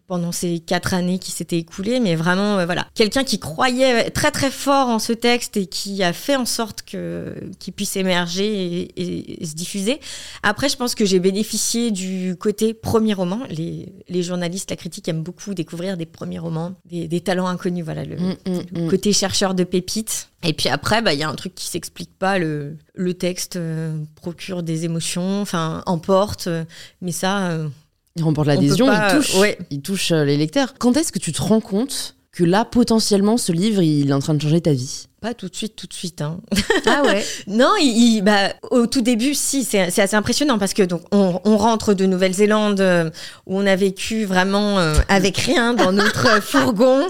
pendant 0.07 0.31
ces 0.31 0.59
quatre 0.59 0.93
années 0.93 1.19
qui 1.19 1.31
s'étaient 1.31 1.57
écoulées, 1.57 1.99
mais 1.99 2.15
vraiment, 2.15 2.59
euh, 2.59 2.65
voilà, 2.65 2.87
quelqu'un 2.95 3.23
qui 3.23 3.39
croyait 3.39 4.09
très 4.11 4.31
très 4.31 4.51
fort 4.51 4.87
en 4.89 4.99
ce 4.99 5.13
texte 5.13 5.57
et 5.57 5.65
qui 5.67 6.03
a 6.03 6.13
fait 6.13 6.35
en 6.35 6.45
sorte 6.45 6.81
que 6.83 7.33
qu'il 7.59 7.73
puisse 7.73 7.95
émerger 7.95 8.45
et, 8.45 8.81
et- 9.01 9.43
et 9.43 9.45
se 9.45 9.55
diffuser. 9.55 9.99
Après, 10.43 10.69
je 10.69 10.77
pense 10.77 10.95
que 10.95 11.05
j'ai 11.05 11.19
bénéficié 11.19 11.91
du 11.91 12.35
côté 12.39 12.73
premier 12.73 13.13
roman. 13.13 13.39
Les, 13.49 13.93
les 14.07 14.23
journalistes, 14.23 14.69
la 14.69 14.75
critique 14.77 15.07
aiment 15.07 15.23
beaucoup 15.23 15.53
découvrir 15.53 15.97
des 15.97 16.05
premiers 16.05 16.39
romans, 16.39 16.73
des, 16.85 17.07
des 17.07 17.21
talents 17.21 17.47
inconnus, 17.47 17.83
voilà, 17.85 18.03
le, 18.05 18.15
Mm, 18.15 18.35
mm, 18.47 18.61
le 18.73 18.81
mm. 18.85 18.89
côté 18.89 19.13
chercheur 19.13 19.53
de 19.55 19.63
pépites. 19.63 20.29
Et 20.43 20.53
puis 20.53 20.69
après, 20.69 21.01
bah, 21.01 21.13
il 21.13 21.19
y 21.19 21.23
a 21.23 21.29
un 21.29 21.35
truc 21.35 21.55
qui 21.55 21.65
s'explique 21.67 22.17
pas. 22.17 22.37
Le, 22.37 22.77
le 22.93 23.13
texte 23.15 23.55
euh, 23.55 23.97
procure 24.15 24.61
des 24.63 24.85
émotions, 24.85 25.41
enfin, 25.41 25.81
emporte. 25.87 26.47
euh, 26.47 26.63
mais 27.01 27.11
ça, 27.11 27.49
euh, 27.49 27.67
Il 28.15 28.23
remporte 28.23 28.47
On 28.47 28.51
l'adhésion, 28.51 28.91
il 28.91 29.17
touche, 29.17 29.35
ouais. 29.35 29.57
il 29.71 29.81
touche 29.81 30.11
euh, 30.11 30.23
les 30.23 30.37
lecteurs. 30.37 30.73
Quand 30.79 30.95
est-ce 30.95 31.11
que 31.11 31.19
tu 31.19 31.33
te 31.33 31.41
rends 31.41 31.59
compte 31.59 32.15
que 32.31 32.43
là, 32.43 32.63
potentiellement, 32.63 33.37
ce 33.37 33.51
livre, 33.51 33.81
il 33.81 34.09
est 34.09 34.13
en 34.13 34.19
train 34.19 34.33
de 34.33 34.41
changer 34.41 34.61
ta 34.61 34.73
vie? 34.73 35.07
Pas 35.25 35.33
tout 35.33 35.49
de 35.49 35.55
suite, 35.55 35.75
tout 35.75 35.87
de 35.87 35.93
suite. 35.93 36.21
Hein. 36.21 36.39
Ah 36.85 37.01
ouais 37.03 37.25
Non, 37.47 37.71
il, 37.81 38.17
il- 38.17 38.21
bah, 38.21 38.53
au 38.69 38.85
tout 38.85 39.01
début, 39.01 39.33
si, 39.33 39.63
c'est 39.63 39.79
assez 39.79 40.15
impressionnant 40.15 40.59
parce 40.59 40.75
que 40.75 40.83
donc 40.83 41.01
on, 41.11 41.41
on 41.45 41.57
rentre 41.57 41.95
de 41.95 42.05
Nouvelle-Zélande 42.05 42.79
euh, 42.79 43.09
où 43.47 43.57
on 43.59 43.65
a 43.65 43.75
vécu 43.75 44.25
vraiment 44.25 44.77
euh, 44.77 44.93
avec 45.09 45.35
rien 45.39 45.73
dans 45.73 45.91
notre 45.91 46.39
fourgon, 46.43 47.07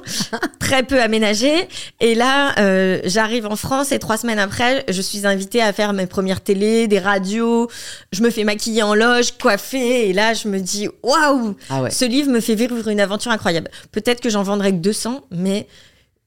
très 0.61 0.83
peu 0.83 1.01
aménagé. 1.01 1.67
Et 1.99 2.15
là, 2.15 2.57
euh, 2.57 3.01
j'arrive 3.03 3.47
en 3.47 3.57
France 3.57 3.91
et 3.91 3.99
trois 3.99 4.15
semaines 4.15 4.39
après, 4.39 4.85
je 4.87 5.01
suis 5.01 5.27
invitée 5.27 5.61
à 5.61 5.73
faire 5.73 5.91
mes 5.91 6.05
premières 6.07 6.39
télés, 6.39 6.87
des 6.87 6.99
radios. 6.99 7.69
Je 8.13 8.23
me 8.23 8.29
fais 8.29 8.45
maquiller 8.45 8.81
en 8.83 8.95
loge, 8.95 9.33
coiffer. 9.41 10.07
Et 10.07 10.13
là, 10.13 10.33
je 10.33 10.47
me 10.47 10.59
dis, 10.61 10.87
waouh, 11.03 11.57
Ah 11.69 11.81
ouais. 11.81 11.91
ce 11.91 12.05
livre 12.05 12.31
me 12.31 12.39
fait 12.39 12.55
vivre 12.55 12.87
une 12.87 13.01
aventure 13.01 13.33
incroyable. 13.33 13.69
Peut-être 13.91 14.21
que 14.21 14.29
j'en 14.29 14.43
vendrai 14.43 14.71
que 14.71 14.77
200, 14.77 15.25
mais 15.31 15.67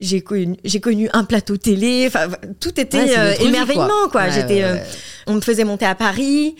j'ai 0.01 0.21
connu, 0.21 0.57
j'ai 0.65 0.81
connu 0.81 1.09
un 1.13 1.25
plateau 1.25 1.57
télé. 1.57 2.05
Enfin, 2.07 2.29
tout 2.61 2.79
était 2.81 2.99
Ouais, 3.03 3.19
euh, 3.19 3.35
émerveillement, 3.41 4.09
quoi. 4.11 4.23
Ouais, 4.25 4.33
J'étais, 4.33 4.63
ouais, 4.63 4.65
euh, 4.65 4.77
on 5.27 5.35
me 5.35 5.41
faisait 5.41 5.65
monter 5.65 5.87
à 5.87 5.95
Paris. 5.95 6.55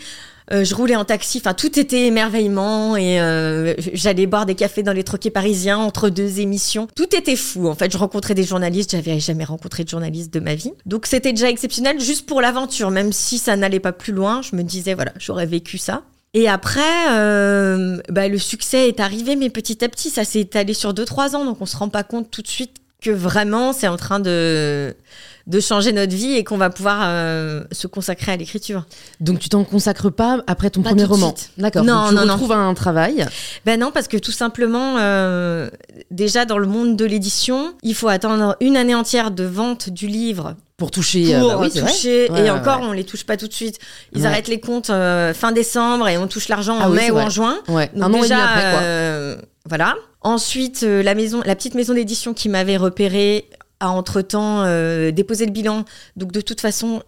euh, 0.53 0.65
je 0.65 0.75
roulais 0.75 0.97
en 0.97 1.05
taxi, 1.05 1.39
enfin 1.45 1.53
tout 1.53 1.79
était 1.79 2.07
émerveillement 2.07 2.97
et 2.97 3.21
euh, 3.21 3.75
j'allais 3.93 4.25
boire 4.27 4.47
des 4.47 4.55
cafés 4.55 4.83
dans 4.83 4.95
les 4.95 5.05
troquets 5.05 5.31
parisiens 5.31 5.77
entre 5.77 6.09
deux 6.09 6.41
émissions. 6.41 6.89
Tout 6.97 7.15
était 7.15 7.37
fou. 7.37 7.69
En 7.69 7.75
fait, 7.75 7.93
je 7.93 7.99
rencontrais 7.99 8.33
des 8.35 8.45
journalistes, 8.45 8.93
j'avais 8.93 9.21
jamais 9.21 9.45
rencontré 9.45 9.85
de 9.85 9.91
journaliste 9.91 10.33
de 10.33 10.41
ma 10.41 10.55
vie. 10.55 10.73
Donc 10.87 11.05
c'était 11.07 11.33
déjà 11.33 11.51
exceptionnel 11.51 12.01
juste 12.01 12.25
pour 12.27 12.41
l'aventure, 12.41 12.91
même 12.91 13.13
si 13.13 13.37
ça 13.39 13.57
n'allait 13.57 13.79
pas 13.79 13.93
plus 13.93 14.15
loin. 14.15 14.41
Je 14.41 14.57
me 14.57 14.63
disais 14.63 14.95
voilà, 14.95 15.13
j'aurais 15.19 15.45
vécu 15.47 15.77
ça. 15.77 16.03
Et 16.35 16.49
après, 16.49 16.81
euh, 17.11 17.99
bah, 18.11 18.29
le 18.29 18.39
succès 18.39 18.89
est 18.89 19.01
arrivé, 19.01 19.37
mais 19.37 19.51
petit 19.51 19.85
à 19.85 19.89
petit, 19.89 20.09
ça 20.11 20.25
s'est 20.25 20.41
étalé 20.41 20.73
sur 20.75 20.93
2-3 20.95 21.35
ans, 21.37 21.45
donc 21.45 21.59
on 21.61 21.67
se 21.67 21.77
rend 21.77 21.89
pas 21.89 22.05
compte 22.05 22.31
tout 22.31 22.43
de 22.43 22.49
suite 22.49 22.77
que 23.03 23.11
vraiment 23.11 23.73
c'est 23.73 23.87
en 23.89 23.97
train 23.97 24.19
de, 24.21 24.95
de 25.47 25.61
changer 25.61 25.93
notre 25.93 26.15
vie 26.15 26.35
et 26.35 26.43
qu'on 26.43 26.57
va 26.59 26.69
pouvoir 26.69 27.01
euh, 27.05 27.63
se 27.71 27.87
consacrer 27.87 28.33
à 28.33 28.37
l'écriture. 28.37 28.87
Donc 29.21 29.39
tu 29.39 29.49
t'en 29.49 29.63
consacres 29.65 30.11
pas 30.11 30.41
après 30.49 30.69
ton 30.71 30.83
Pas 30.83 30.91
premier 30.91 31.05
roman. 31.05 31.33
D'accord. 31.59 31.85
Non, 31.85 32.01
donc 32.03 32.09
tu 32.09 32.15
non, 32.17 32.27
non. 32.27 32.33
retrouves 32.35 32.53
un 32.53 32.75
travail. 32.75 33.25
Ben 33.65 33.79
non, 33.79 33.93
parce 33.93 34.09
que 34.09 34.17
tout 34.17 34.33
simplement, 34.33 34.97
euh, 34.99 35.71
déjà 36.11 36.45
dans 36.45 36.59
le 36.59 36.67
monde 36.67 36.97
de 36.97 37.05
l'édition, 37.05 37.73
il 37.85 37.95
faut 37.95 38.09
attendre 38.09 38.57
une 38.61 38.77
année 38.77 38.95
entière 38.97 39.31
de 39.31 39.45
vente 39.45 39.91
du 39.91 40.09
livre 40.09 40.57
Pour 40.77 40.91
toucher. 40.91 41.35
euh, 41.37 41.41
pour 41.41 41.51
bah 41.51 41.59
oui, 41.61 41.71
toucher. 41.81 42.29
Ouais, 42.33 42.47
et 42.47 42.51
encore, 42.51 42.81
ouais. 42.81 42.87
on 42.89 42.93
les 42.93 43.05
touche 43.05 43.25
pas 43.25 43.37
tout 43.37 43.47
de 43.47 43.55
suite. 43.55 43.79
Ils 44.13 44.23
Ouais. 44.23 44.27
arrêtent 44.27 44.49
les 44.49 44.59
comptes 44.61 44.91
euh, 44.91 45.33
fin 45.35 45.53
décembre 45.53 46.09
et 46.09 46.19
on 46.19 46.27
touche 46.27 46.49
l'argent 46.49 46.77
Ah 46.81 46.89
en 46.89 46.91
oui, 46.91 46.97
mai 46.97 47.11
ou 47.13 47.19
en 47.19 47.31
juin. 47.31 47.59
Ouais, 47.69 47.89
Donc 47.95 48.03
un 48.05 48.13
an 48.13 48.19
et 48.19 48.23
déjà, 48.23 48.35
demi 48.35 48.45
après, 48.49 48.71
quoi. 48.73 48.81
euh, 48.83 49.37
voilà. 49.69 49.95
Ensuite, 50.23 50.83
euh, 50.83 51.03
la 51.03 51.15
maison, 51.15 51.43
la 51.45 51.55
petite 51.55 51.75
maison 51.75 51.95
d'édition 51.95 52.35
qui 52.35 52.49
m'avait 52.49 52.77
repéré 52.77 53.49
a 53.81 53.91
entre 53.91 54.23
temps 54.23 54.65
déposé 55.13 55.47
le 55.47 55.53
bilan. 55.53 55.85
Donc 56.17 56.33
de 56.33 56.41
toute 56.41 56.61
façon, 56.61 57.03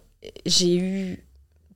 j'ai 0.45 0.77
eu 0.77 1.23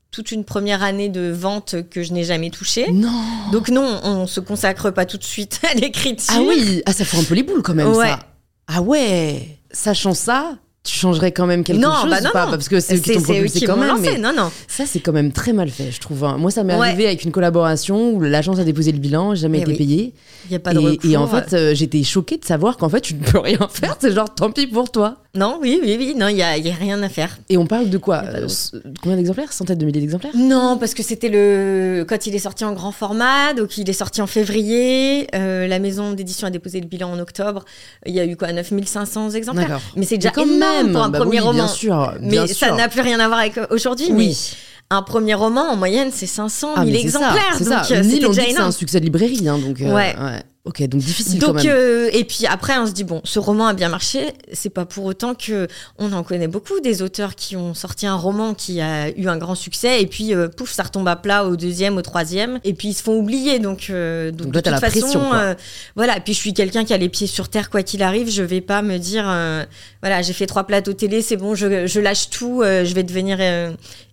toute 0.10 0.32
une 0.32 0.46
première 0.46 0.82
année 0.84 1.10
de 1.10 1.30
vente 1.30 1.76
que 1.90 2.02
je 2.02 2.14
n'ai 2.14 2.24
jamais 2.24 2.50
touchée. 2.50 2.90
Non. 2.94 3.12
Donc 3.52 3.68
non, 3.68 4.00
on 4.06 4.26
se 4.28 4.40
consacre 4.40 4.92
pas 4.92 5.06
tout 5.06 5.18
de 5.18 5.24
suite 5.26 5.60
à 5.70 5.74
l'écriture. 5.74 6.34
Ah 6.38 6.42
oui, 6.48 6.82
ah, 6.86 6.94
ça 6.94 7.04
fout 7.04 7.20
un 7.20 7.24
peu 7.26 7.34
les 7.36 7.44
boules 7.44 7.62
quand 7.62 7.74
même, 7.74 7.90
Ouais. 7.90 8.08
ça. 8.08 8.20
Ah 8.68 8.82
ouais. 8.82 9.60
Sachant 9.72 10.14
ça, 10.14 10.58
tu 10.86 10.98
changerais 10.98 11.32
quand 11.32 11.46
même 11.46 11.64
quelque 11.64 11.82
non, 11.82 11.92
chose 12.02 12.10
bah 12.10 12.22
non, 12.22 12.30
ou 12.30 12.34
pas 12.34 12.46
non. 12.46 12.52
Parce 12.52 12.70
que 12.70 12.80
c'est 12.80 12.96
eux 12.96 13.00
qui 13.00 13.14
t'ont 13.14 13.22
propulsé 13.22 13.66
quand 13.66 13.76
même. 13.76 13.88
lancé. 13.90 14.12
mais 14.14 14.18
Non, 14.20 14.32
non. 14.36 14.52
Ça, 14.68 14.86
c'est 14.86 15.00
quand 15.02 15.12
même 15.12 15.32
très 15.34 15.52
mal 15.52 15.70
fait, 15.70 15.92
je 15.92 16.00
trouve. 16.00 16.24
hein. 16.24 16.38
Moi, 16.38 16.52
ça 16.52 16.64
m'est 16.64 16.76
Ouais. 16.76 16.88
arrivé 16.88 17.08
avec 17.08 17.24
une 17.24 17.32
collaboration 17.32 18.12
où 18.12 18.22
l'agence 18.22 18.60
a 18.60 18.64
déposé 18.64 18.92
le 18.92 19.00
bilan, 19.00 19.36
jamais 19.36 19.60
été 19.60 19.72
oui. 19.72 19.78
payé. 19.78 20.14
Il 20.48 20.54
y 20.54 20.56
a 20.56 20.60
pas 20.60 20.74
de 20.74 20.80
et, 20.80 20.86
recours. 20.86 21.10
et 21.12 21.18
en 21.18 21.28
fait, 21.28 21.54
euh, 21.54 21.74
j'étais 21.76 22.04
choquée 22.04 22.38
de 22.38 22.46
savoir 22.46 22.78
qu'en 22.78 22.88
fait, 22.90 23.02
tu 23.02 23.16
ne 23.16 23.24
peux 23.24 23.40
rien 23.40 23.58
faire. 23.72 23.98
C'est 24.00 24.12
genre, 24.14 24.34
tant 24.34 24.52
pis 24.52 24.68
pour 24.68 24.92
toi. 24.92 25.18
non, 25.34 25.58
oui, 25.62 25.80
oui, 25.82 25.96
oui, 25.98 26.14
non, 26.16 26.28
il 26.28 26.38
y 26.38 26.44
a, 26.44 26.58
y 26.58 26.70
a 26.70 26.74
rien 26.74 27.02
à 27.02 27.10
faire. 27.10 27.38
Et 27.50 27.58
on 27.58 27.66
parle 27.66 27.90
de 27.90 27.98
quoi 27.98 28.22
de 28.22 28.44
Euh, 28.46 28.80
Combien 29.02 29.18
d'exemplaires? 29.18 29.52
Centaines 29.52 29.80
de 29.80 29.86
milliers 29.86 30.02
d'exemplaires? 30.02 30.34
Non, 30.36 30.78
parce 30.80 30.94
que 30.94 31.02
c'était 31.04 31.30
le 31.30 32.06
quand 32.08 32.28
il 32.28 32.36
est 32.36 32.40
sorti 32.40 32.64
en 32.64 32.74
grand 32.74 32.92
format, 32.92 33.54
donc 33.56 33.78
il 33.78 33.90
est 33.90 33.94
sorti 33.94 34.22
en 34.22 34.28
février. 34.28 35.28
euh, 35.36 35.68
la 35.68 35.80
maison 35.80 36.14
d'édition 36.14 36.48
a 36.48 36.50
déposé 36.52 36.80
le 36.80 36.88
bilan 36.88 37.12
en 37.12 37.20
octobre. 37.20 37.66
Il 38.06 38.14
y 38.14 38.20
a 38.20 38.26
eu 38.26 38.36
quoi, 38.36 38.52
9500 38.52 39.32
exemplaires? 39.32 39.80
Mais 39.96 40.06
c'est 40.06 40.18
déjà 40.18 40.32
énorme 40.32 40.50
même, 40.84 40.92
pour 40.94 41.04
un 41.04 41.10
bah 41.10 41.20
premier 41.20 41.40
oui, 41.40 41.48
roman. 41.48 41.54
Bien 41.66 41.68
sûr. 41.68 42.14
Mais 42.22 42.48
ça 42.48 42.72
n'a 42.72 42.88
plus 42.88 43.02
rien 43.02 43.20
à 43.20 43.28
voir 43.28 43.40
avec 43.40 43.58
euh, 43.58 43.66
aujourd'hui. 43.72 44.08
Oui. 44.12 44.28
Mais 44.92 44.96
un 44.96 45.02
premier 45.02 45.34
roman, 45.34 45.70
en 45.72 45.76
moyenne, 45.76 46.10
c'est 46.14 46.28
500 46.28 46.74
Ah, 46.76 46.84
000 46.86 46.92
mais 46.92 47.02
c'est 47.04 47.10
ça, 47.10 47.20
exemplaires. 47.20 47.56
C'est 47.58 47.94
euh, 47.96 48.28
déjà 48.28 48.42
c'est 48.44 48.58
un 48.60 48.72
succès 48.72 49.00
de 49.00 49.06
librairie. 49.06 49.48
hein, 49.48 49.58
donc, 49.58 49.82
euh, 49.82 49.94
Ouais. 49.94 50.16
Ok, 50.66 50.82
donc 50.88 51.02
difficile 51.02 51.40
quand 51.40 51.54
Donc, 51.54 51.64
même. 51.64 51.72
euh, 51.72 52.10
et 52.12 52.24
puis 52.24 52.48
après, 52.48 52.76
on 52.80 52.88
se 52.88 52.92
dit 52.92 53.04
bon, 53.04 53.22
ce 53.24 53.38
roman 53.38 53.68
a 53.68 53.74
bien 53.74 53.88
marché. 53.88 54.34
C'est 54.52 54.72
pas 54.72 54.86
pour 54.86 55.06
autant 55.06 55.36
que 55.36 55.68
on 56.00 56.12
en 56.12 56.24
connaît 56.24 56.48
beaucoup 56.48 56.80
des 56.80 57.04
auteurs 57.04 57.36
qui 57.36 57.56
ont 57.56 57.76
sorti 57.76 58.08
un 58.08 58.16
roman 58.16 58.56
qui 58.56 58.82
a 58.82 59.10
eu 59.16 59.28
un 59.28 59.38
grand 59.38 59.54
succès 59.54 60.02
et 60.02 60.08
puis 60.08 60.34
euh, 60.34 60.48
pouf, 60.48 60.72
ça 60.72 60.82
retombe 60.82 61.08
à 61.08 61.16
plat 61.16 61.46
au 61.46 61.56
deuxième, 61.56 61.98
au 61.98 62.02
troisième, 62.02 62.60
et 62.64 62.74
puis 62.74 62.88
ils 62.90 62.94
se 62.96 63.04
font 63.04 63.16
oublier. 63.16 63.60
Donc, 63.60 63.88
euh, 63.92 64.32
donc, 64.32 64.48
Donc 64.48 64.54
de 64.54 64.60
toute 64.60 64.72
la 64.72 64.80
façon, 64.80 65.00
pression, 65.02 65.34
euh, 65.36 65.54
voilà. 65.96 66.18
Et 66.18 66.22
puis 66.22 66.34
je 66.34 66.40
suis 66.40 66.54
quelqu'un 66.56 66.84
qui 66.84 66.94
a 66.94 66.98
les 66.98 67.10
pieds 67.10 67.28
sur 67.28 67.48
terre 67.50 67.70
quoi 67.70 67.84
qu'il 67.84 68.02
arrive. 68.02 68.32
Je 68.32 68.42
vais 68.42 68.62
pas 68.62 68.82
me 68.82 68.98
dire 68.98 69.26
euh, 69.30 69.64
voilà, 70.02 70.24
j'ai 70.24 70.34
fait 70.34 70.48
trois 70.48 70.64
plateaux 70.64 70.94
télé, 70.94 71.22
c'est 71.22 71.38
bon, 71.38 71.54
je, 71.54 71.86
je 71.86 72.00
lâche 72.00 72.32
tout, 72.32 72.64
euh, 72.64 72.86
je 72.86 72.94
vais 72.96 73.04
devenir 73.04 73.38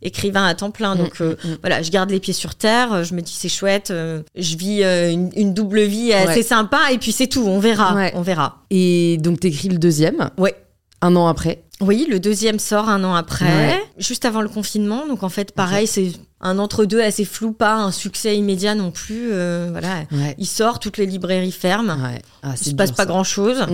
écrivain 0.02 0.44
à 0.44 0.54
temps 0.54 0.70
plein. 0.70 0.96
Donc 0.96 1.20
euh, 1.22 1.36
mm, 1.44 1.48
mm. 1.50 1.56
voilà, 1.62 1.82
je 1.82 1.90
garde 1.90 2.10
les 2.10 2.20
pieds 2.20 2.34
sur 2.34 2.54
terre. 2.54 3.04
Je 3.04 3.14
me 3.14 3.22
dis 3.22 3.32
c'est 3.34 3.48
chouette. 3.48 3.90
je 3.90 4.56
vis 4.56 4.82
une, 4.82 5.30
une 5.34 5.54
double 5.54 5.80
vie 5.80 6.12
assez 6.12 6.41
Ouais. 6.41 6.41
Sympa 6.42 6.92
et 6.92 6.98
puis 6.98 7.12
c'est 7.12 7.26
tout. 7.26 7.44
On 7.46 7.58
verra. 7.58 7.94
Ouais. 7.94 8.12
On 8.14 8.22
verra. 8.22 8.62
Et 8.70 9.16
donc, 9.20 9.40
t'écris 9.40 9.68
le 9.68 9.78
deuxième, 9.78 10.30
Ouais. 10.38 10.54
un 11.00 11.16
an 11.16 11.26
après. 11.28 11.62
Oui, 11.80 12.06
le 12.08 12.20
deuxième 12.20 12.60
sort 12.60 12.88
un 12.88 13.02
an 13.02 13.14
après, 13.14 13.44
Ouais. 13.46 13.82
juste 13.98 14.24
avant 14.24 14.40
le 14.40 14.48
confinement. 14.48 15.06
Donc 15.08 15.24
en 15.24 15.28
fait, 15.28 15.50
pareil, 15.52 15.88
c'est 15.88 16.12
un 16.40 16.60
entre-deux 16.60 17.00
assez 17.02 17.24
flou, 17.24 17.50
pas 17.52 17.74
un 17.74 17.90
succès 17.90 18.36
immédiat 18.36 18.76
non 18.76 18.92
plus. 18.92 19.30
euh, 19.32 19.68
voilà. 19.72 20.04
Ouais. 20.12 20.36
Il 20.38 20.46
sort, 20.46 20.78
toutes 20.78 20.98
les 20.98 21.06
librairies 21.06 21.50
ferment. 21.50 21.94
Ouais. 21.94 22.22
Ah, 22.44 22.50
Il 22.52 22.58
c'est 22.58 22.70
se 22.70 22.74
passe 22.76 22.92
pas 22.92 23.04
grand-chose. 23.06 23.66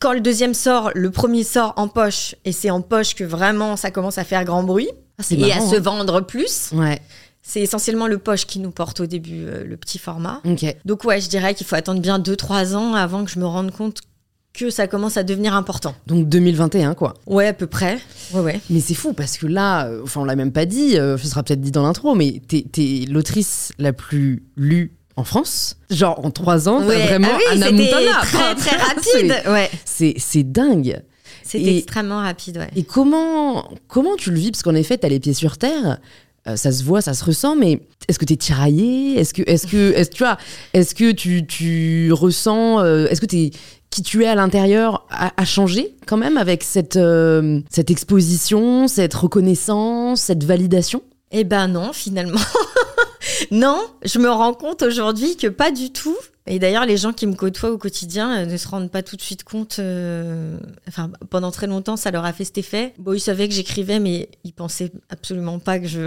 Quand 0.00 0.14
le 0.14 0.20
deuxième 0.20 0.54
sort, 0.54 0.90
le 0.94 1.10
premier 1.10 1.44
sort 1.44 1.74
en 1.76 1.86
poche, 1.88 2.34
et 2.46 2.52
c'est 2.52 2.70
en 2.70 2.80
poche 2.80 3.14
que 3.14 3.24
vraiment 3.24 3.76
ça 3.76 3.90
commence 3.90 4.16
à 4.16 4.24
faire 4.24 4.44
grand 4.46 4.62
bruit 4.62 4.88
Ah, 5.18 5.22
c'est 5.22 5.34
et 5.34 5.38
marrant, 5.48 5.66
à 5.66 5.70
se 5.70 5.76
hein. 5.76 5.80
vendre 5.80 6.20
plus. 6.22 6.70
C'est 7.42 7.60
essentiellement 7.60 8.06
le 8.06 8.18
poche 8.18 8.46
qui 8.46 8.58
nous 8.58 8.70
porte 8.70 9.00
au 9.00 9.06
début, 9.06 9.44
euh, 9.46 9.64
le 9.64 9.76
petit 9.76 9.98
format. 9.98 10.40
Ok. 10.44 10.64
Donc 10.84 11.04
ouais, 11.04 11.20
je 11.20 11.28
dirais 11.28 11.54
qu'il 11.54 11.66
faut 11.66 11.76
attendre 11.76 12.00
bien 12.00 12.18
2-3 12.18 12.74
ans 12.74 12.94
avant 12.94 13.24
que 13.24 13.30
je 13.30 13.38
me 13.38 13.46
rende 13.46 13.70
compte 13.70 14.00
que 14.52 14.68
ça 14.68 14.86
commence 14.88 15.16
à 15.16 15.22
devenir 15.22 15.54
important. 15.54 15.94
Donc 16.06 16.28
2021, 16.28 16.94
quoi. 16.94 17.14
Ouais, 17.26 17.46
à 17.46 17.52
peu 17.52 17.66
près. 17.66 17.98
Ouais, 18.34 18.40
ouais. 18.40 18.60
Mais 18.68 18.80
c'est 18.80 18.94
fou 18.94 19.12
parce 19.14 19.38
que 19.38 19.46
là, 19.46 19.86
euh, 19.86 20.00
enfin, 20.02 20.20
on 20.20 20.24
l'a 20.24 20.36
même 20.36 20.52
pas 20.52 20.66
dit, 20.66 20.98
euh, 20.98 21.16
ce 21.16 21.26
sera 21.28 21.42
peut-être 21.42 21.60
dit 21.60 21.70
dans 21.70 21.82
l'intro, 21.84 22.14
mais 22.14 22.42
t'es 22.46 22.64
t'es 22.70 23.04
l'autrice 23.08 23.72
la 23.78 23.92
plus 23.92 24.42
lue 24.56 24.92
en 25.16 25.24
France. 25.24 25.76
Genre 25.88 26.22
en 26.24 26.30
trois 26.30 26.68
ans, 26.68 26.80
t'as 26.80 26.86
Ouais. 26.88 27.06
vraiment 27.06 27.28
Ah 27.30 27.36
oui, 27.38 27.62
Anna 27.62 27.70
Montana. 27.72 28.20
très 28.22 28.54
très 28.56 28.70
C'est- 29.02 29.16
rapide. 29.32 29.34
Ouais, 29.48 29.70
C'est 29.84 30.14
c'est 30.18 30.42
dingue. 30.42 31.00
Et- 31.54 31.78
extrêmement 31.78 32.20
rapide. 32.20 32.58
Ouais. 32.58 32.70
Et 32.76 32.84
comment, 32.84 33.70
comment 33.88 34.14
tu 34.16 34.30
le 34.30 34.36
vis? 34.38 34.50
Parce 34.52 34.62
qu'en 34.62 34.74
effet, 34.74 34.98
t'as 34.98 35.08
les 35.08 35.18
pieds 35.20 35.34
sur 35.34 35.58
terre. 35.58 35.98
Euh, 36.46 36.56
ça 36.56 36.72
se 36.72 36.82
voit, 36.82 37.02
ça 37.02 37.14
se 37.14 37.24
ressent, 37.24 37.54
mais 37.56 37.80
est-ce 38.08 38.18
que 38.18 38.24
t'es 38.24 38.36
tiraillé? 38.36 39.18
Est-ce 39.18 39.34
que, 39.34 39.42
est-ce 39.46 39.66
que, 39.66 40.02
tu 40.04 40.22
vois, 40.22 40.38
est-ce 40.72 40.94
que 40.94 41.12
tu, 41.12 41.46
tu 41.46 42.12
ressens, 42.12 42.80
euh, 42.80 43.06
est-ce 43.08 43.20
que 43.20 43.26
t'es 43.26 43.50
qui 43.90 44.02
tu 44.02 44.22
es 44.22 44.28
à 44.28 44.36
l'intérieur 44.36 45.06
a, 45.10 45.32
a 45.36 45.44
changé 45.44 45.96
quand 46.06 46.16
même 46.16 46.36
avec 46.36 46.62
cette, 46.62 46.96
euh, 46.96 47.60
cette 47.70 47.90
exposition, 47.90 48.86
cette 48.86 49.14
reconnaissance, 49.14 50.20
cette 50.20 50.44
validation? 50.44 51.02
Eh 51.32 51.44
ben 51.44 51.68
non, 51.68 51.92
finalement. 51.92 52.40
non, 53.50 53.80
je 54.04 54.18
me 54.18 54.28
rends 54.30 54.54
compte 54.54 54.82
aujourd'hui 54.82 55.36
que 55.36 55.46
pas 55.46 55.70
du 55.70 55.90
tout. 55.92 56.16
Et 56.46 56.58
d'ailleurs, 56.58 56.86
les 56.86 56.96
gens 56.96 57.12
qui 57.12 57.26
me 57.26 57.34
côtoient 57.34 57.70
au 57.70 57.78
quotidien 57.78 58.40
euh, 58.40 58.46
ne 58.46 58.56
se 58.56 58.66
rendent 58.66 58.90
pas 58.90 59.02
tout 59.02 59.16
de 59.16 59.22
suite 59.22 59.44
compte. 59.44 59.78
euh, 59.78 60.58
Enfin, 60.88 61.10
pendant 61.28 61.50
très 61.50 61.66
longtemps, 61.66 61.96
ça 61.96 62.10
leur 62.10 62.24
a 62.24 62.32
fait 62.32 62.44
cet 62.44 62.58
effet. 62.58 62.94
Bon, 62.98 63.12
ils 63.12 63.20
savaient 63.20 63.48
que 63.48 63.54
j'écrivais, 63.54 64.00
mais 64.00 64.28
ils 64.44 64.52
pensaient 64.52 64.90
absolument 65.10 65.58
pas 65.58 65.78
que 65.78 65.86
je 65.86 66.00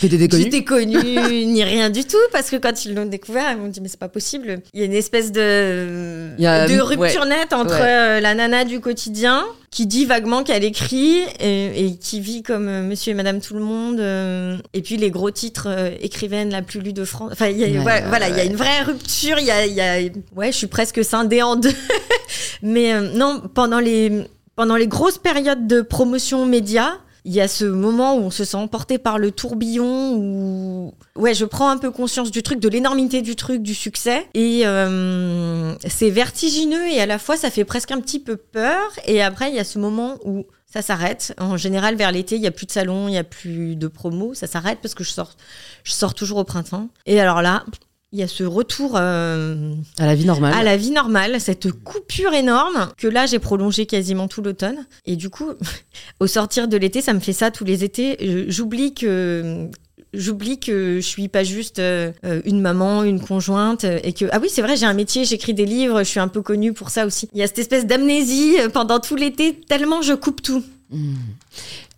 t'étais 0.00 0.28
connue 0.28 0.42
j'étais 0.44 0.64
connue 0.64 1.44
ni 1.46 1.62
rien 1.64 1.90
du 1.90 2.04
tout. 2.04 2.16
Parce 2.32 2.50
que 2.50 2.56
quand 2.56 2.84
ils 2.84 2.94
l'ont 2.94 3.06
découvert, 3.06 3.52
ils 3.52 3.58
m'ont 3.58 3.68
dit 3.68 3.80
mais 3.80 3.88
c'est 3.88 3.98
pas 4.00 4.08
possible. 4.08 4.60
Il 4.74 4.80
y 4.80 4.82
a 4.82 4.86
une 4.86 4.94
espèce 4.94 5.32
de 5.32 6.30
Il 6.38 6.42
y 6.42 6.46
a- 6.46 6.66
de 6.66 6.74
ouais. 6.74 6.80
rupture 6.80 7.24
nette 7.26 7.52
entre 7.52 7.74
Ouais. 7.74 7.80
euh, 7.82 8.20
la 8.20 8.34
nana 8.34 8.64
du 8.64 8.80
quotidien 8.80 9.44
qui 9.70 9.86
dit 9.86 10.04
vaguement 10.04 10.42
qu'elle 10.44 10.64
écrit 10.64 11.20
et, 11.40 11.86
et 11.86 11.96
qui 11.96 12.20
vit 12.20 12.42
comme 12.42 12.68
euh, 12.68 12.82
Monsieur 12.82 13.12
et 13.12 13.14
Madame 13.14 13.40
tout 13.40 13.54
le 13.54 13.60
monde. 13.60 14.00
euh, 14.00 14.56
et 14.74 14.82
puis 14.82 14.96
les 14.98 15.10
gros 15.10 15.30
titres 15.30 15.66
euh, 15.68 15.90
écrivaine 16.00 16.50
la 16.50 16.60
plus 16.62 16.80
lue 16.80 16.92
de 16.92 17.04
France. 17.04 17.30
Enfin, 17.32 17.46
il 17.48 17.58
y 17.58 17.64
a, 17.64 17.68
Ouais, 17.68 17.78
ouais, 17.78 17.84
ouais, 17.84 18.02
voilà, 18.08 18.28
il 18.28 18.36
y 18.36 18.40
a 18.40 18.44
une 18.44 18.56
vraie 18.56 18.82
rupture. 18.82 19.38
Il 19.38 19.46
y 19.46 19.50
a, 19.50 19.66
il 19.66 19.72
y 19.74 19.80
a- 19.80 19.98
ouais, 20.36 20.52
je 20.52 20.56
suis 20.56 20.66
presque 20.66 21.02
scindée 21.04 21.42
en 21.42 21.56
deux. 21.56 21.72
Mais 22.62 22.92
euh, 22.92 23.00
non, 23.14 23.42
pendant 23.54 23.78
les 23.80 24.24
pendant 24.56 24.76
les 24.76 24.86
grosses 24.86 25.18
périodes 25.18 25.66
de 25.66 25.80
promotion 25.80 26.44
média. 26.46 26.98
Il 27.24 27.32
y 27.32 27.40
a 27.40 27.48
ce 27.48 27.64
moment 27.64 28.16
où 28.16 28.20
on 28.20 28.30
se 28.30 28.44
sent 28.44 28.56
emporté 28.56 28.98
par 28.98 29.18
le 29.18 29.30
tourbillon, 29.30 30.14
où 30.16 30.94
ouais, 31.16 31.34
je 31.34 31.44
prends 31.44 31.68
un 31.68 31.78
peu 31.78 31.90
conscience 31.90 32.30
du 32.30 32.42
truc, 32.42 32.58
de 32.58 32.68
l'énormité 32.68 33.22
du 33.22 33.36
truc, 33.36 33.62
du 33.62 33.74
succès, 33.74 34.28
et 34.34 34.62
euh, 34.66 35.74
c'est 35.86 36.10
vertigineux 36.10 36.88
et 36.88 37.00
à 37.00 37.06
la 37.06 37.18
fois 37.18 37.36
ça 37.36 37.50
fait 37.50 37.64
presque 37.64 37.92
un 37.92 38.00
petit 38.00 38.18
peu 38.18 38.36
peur. 38.36 38.82
Et 39.06 39.22
après, 39.22 39.50
il 39.50 39.56
y 39.56 39.60
a 39.60 39.64
ce 39.64 39.78
moment 39.78 40.18
où 40.24 40.46
ça 40.66 40.82
s'arrête. 40.82 41.34
En 41.38 41.56
général, 41.56 41.96
vers 41.96 42.10
l'été, 42.12 42.36
il 42.36 42.40
n'y 42.40 42.46
a 42.46 42.52
plus 42.52 42.66
de 42.66 42.72
salon, 42.72 43.06
il 43.06 43.12
n'y 43.12 43.18
a 43.18 43.24
plus 43.24 43.76
de 43.76 43.88
promos, 43.88 44.34
ça 44.34 44.46
s'arrête 44.46 44.78
parce 44.82 44.94
que 44.94 45.04
je 45.04 45.10
sors, 45.10 45.36
je 45.84 45.92
sors 45.92 46.14
toujours 46.14 46.38
au 46.38 46.44
printemps. 46.44 46.88
Et 47.06 47.20
alors 47.20 47.42
là, 47.42 47.64
il 48.12 48.18
y 48.18 48.22
a 48.22 48.28
ce 48.28 48.44
retour 48.44 48.92
euh, 48.96 49.74
à 49.98 50.06
la 50.06 50.14
vie 50.14 50.26
normale. 50.26 50.52
À 50.52 50.62
la 50.62 50.76
vie 50.76 50.90
normale, 50.90 51.40
cette 51.40 51.72
coupure 51.72 52.34
énorme 52.34 52.88
que 52.98 53.08
là 53.08 53.24
j'ai 53.24 53.38
prolongée 53.38 53.86
quasiment 53.86 54.28
tout 54.28 54.42
l'automne. 54.42 54.86
Et 55.06 55.16
du 55.16 55.30
coup, 55.30 55.50
au 56.20 56.26
sortir 56.26 56.68
de 56.68 56.76
l'été, 56.76 57.00
ça 57.00 57.14
me 57.14 57.20
fait 57.20 57.32
ça 57.32 57.50
tous 57.50 57.64
les 57.64 57.84
étés. 57.84 58.46
J'oublie 58.48 58.92
que 58.94 59.70
j'oublie 60.12 60.60
que 60.60 60.96
je 60.96 61.06
suis 61.06 61.28
pas 61.28 61.42
juste 61.42 61.78
euh, 61.78 62.12
une 62.44 62.60
maman, 62.60 63.02
une 63.02 63.18
conjointe, 63.18 63.84
et 63.84 64.12
que 64.12 64.26
ah 64.30 64.38
oui 64.42 64.48
c'est 64.50 64.60
vrai 64.60 64.76
j'ai 64.76 64.84
un 64.84 64.92
métier, 64.92 65.24
j'écris 65.24 65.54
des 65.54 65.64
livres, 65.64 66.00
je 66.00 66.08
suis 66.08 66.20
un 66.20 66.28
peu 66.28 66.42
connue 66.42 66.74
pour 66.74 66.90
ça 66.90 67.06
aussi. 67.06 67.30
Il 67.32 67.38
y 67.38 67.42
a 67.42 67.46
cette 67.46 67.60
espèce 67.60 67.86
d'amnésie 67.86 68.56
euh, 68.60 68.68
pendant 68.68 69.00
tout 69.00 69.16
l'été 69.16 69.58
tellement 69.68 70.02
je 70.02 70.12
coupe 70.12 70.42
tout. 70.42 70.62
Hmm. 70.90 71.14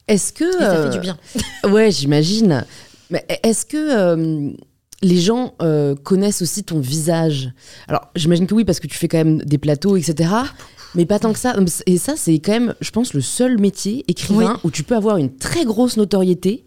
Est-ce 0.06 0.32
que 0.32 0.52
ça 0.52 0.84
fait 0.84 0.90
du 0.90 1.00
bien 1.00 1.18
Ouais 1.64 1.90
j'imagine. 1.90 2.64
Mais 3.10 3.26
est-ce 3.42 3.66
que 3.66 4.54
les 5.04 5.20
gens 5.20 5.54
euh, 5.62 5.94
connaissent 5.94 6.42
aussi 6.42 6.64
ton 6.64 6.80
visage. 6.80 7.50
Alors, 7.88 8.10
j'imagine 8.16 8.46
que 8.46 8.54
oui, 8.54 8.64
parce 8.64 8.80
que 8.80 8.86
tu 8.86 8.96
fais 8.96 9.06
quand 9.06 9.18
même 9.18 9.38
des 9.42 9.58
plateaux, 9.58 9.96
etc. 9.96 10.30
Mais 10.94 11.04
pas 11.04 11.18
tant 11.18 11.32
que 11.32 11.38
ça. 11.38 11.54
Et 11.86 11.98
ça, 11.98 12.14
c'est 12.16 12.38
quand 12.38 12.52
même, 12.52 12.74
je 12.80 12.90
pense, 12.90 13.12
le 13.12 13.20
seul 13.20 13.60
métier 13.60 14.04
écrivain 14.08 14.58
où 14.64 14.70
tu 14.70 14.82
peux 14.82 14.96
avoir 14.96 15.18
une 15.18 15.36
très 15.36 15.64
grosse 15.64 15.96
notoriété. 15.98 16.64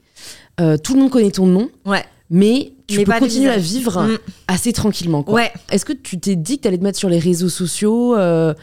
Euh, 0.60 0.78
tout 0.78 0.94
le 0.94 1.02
monde 1.02 1.10
connaît 1.10 1.32
ton 1.32 1.48
nom. 1.48 1.70
Ouais. 1.86 2.06
Mais 2.30 2.74
tu 2.88 3.04
peux 3.04 3.12
continuer 3.20 3.50
à 3.50 3.58
vivre 3.58 4.04
mm. 4.04 4.18
assez 4.48 4.72
tranquillement. 4.72 5.24
Quoi. 5.24 5.34
Ouais. 5.34 5.52
Est-ce 5.72 5.86
que 5.86 5.94
tu 5.94 6.20
t'es 6.20 6.36
dit 6.36 6.58
que 6.58 6.64
tu 6.64 6.68
allais 6.68 6.78
te 6.78 6.84
mettre 6.84 7.00
sur 7.00 7.10
les 7.10 7.20
réseaux 7.20 7.50
sociaux, 7.50 8.16
euh, 8.16 8.54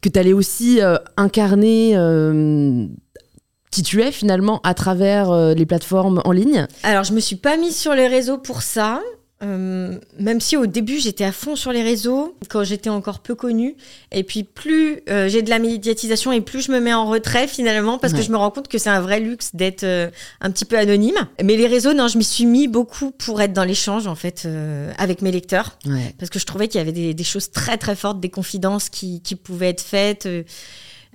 que 0.00 0.08
tu 0.08 0.18
allais 0.18 0.32
aussi 0.32 0.80
incarner 1.16 1.94
qui 3.70 3.82
tu 3.82 4.02
es 4.02 4.12
finalement 4.12 4.60
à 4.64 4.74
travers 4.74 5.30
euh, 5.30 5.54
les 5.54 5.66
plateformes 5.66 6.22
en 6.24 6.32
ligne 6.32 6.66
Alors, 6.82 7.04
je 7.04 7.12
me 7.12 7.20
suis 7.20 7.36
pas 7.36 7.56
mise 7.56 7.76
sur 7.76 7.94
les 7.94 8.08
réseaux 8.08 8.38
pour 8.38 8.62
ça. 8.62 9.00
Euh, 9.40 9.96
même 10.18 10.40
si 10.40 10.56
au 10.56 10.66
début 10.66 10.98
j'étais 10.98 11.22
à 11.22 11.30
fond 11.30 11.54
sur 11.54 11.70
les 11.70 11.84
réseaux, 11.84 12.36
quand 12.48 12.64
j'étais 12.64 12.90
encore 12.90 13.20
peu 13.20 13.36
connue, 13.36 13.76
et 14.10 14.24
puis 14.24 14.42
plus 14.42 15.00
euh, 15.08 15.28
j'ai 15.28 15.42
de 15.42 15.50
la 15.50 15.60
médiatisation 15.60 16.32
et 16.32 16.40
plus 16.40 16.62
je 16.62 16.72
me 16.72 16.80
mets 16.80 16.92
en 16.92 17.08
retrait 17.08 17.46
finalement, 17.46 17.98
parce 17.98 18.12
que 18.14 18.20
je 18.20 18.32
me 18.32 18.36
rends 18.36 18.50
compte 18.50 18.66
que 18.66 18.78
c'est 18.78 18.90
un 18.90 19.00
vrai 19.00 19.20
luxe 19.20 19.54
d'être 19.54 19.84
un 19.84 20.50
petit 20.50 20.64
peu 20.64 20.76
anonyme. 20.76 21.28
Mais 21.40 21.56
les 21.56 21.68
réseaux, 21.68 21.94
non, 21.94 22.08
je 22.08 22.18
m'y 22.18 22.24
suis 22.24 22.46
mis 22.46 22.66
beaucoup 22.66 23.12
pour 23.12 23.40
être 23.40 23.52
dans 23.52 23.62
l'échange 23.62 24.08
en 24.08 24.16
fait 24.16 24.48
avec 24.98 25.22
mes 25.22 25.30
lecteurs, 25.30 25.78
parce 26.18 26.30
que 26.30 26.40
je 26.40 26.44
trouvais 26.44 26.66
qu'il 26.66 26.78
y 26.78 26.82
avait 26.82 26.90
des, 26.90 27.14
des, 27.14 27.24
choses 27.24 27.52
très 27.52 27.78
très 27.78 27.94
fortes, 27.94 28.18
des 28.18 28.30
confidences 28.30 28.88
qui, 28.88 29.22
qui 29.22 29.36
pouvaient 29.36 29.68
être 29.68 29.82
faites 29.82 30.26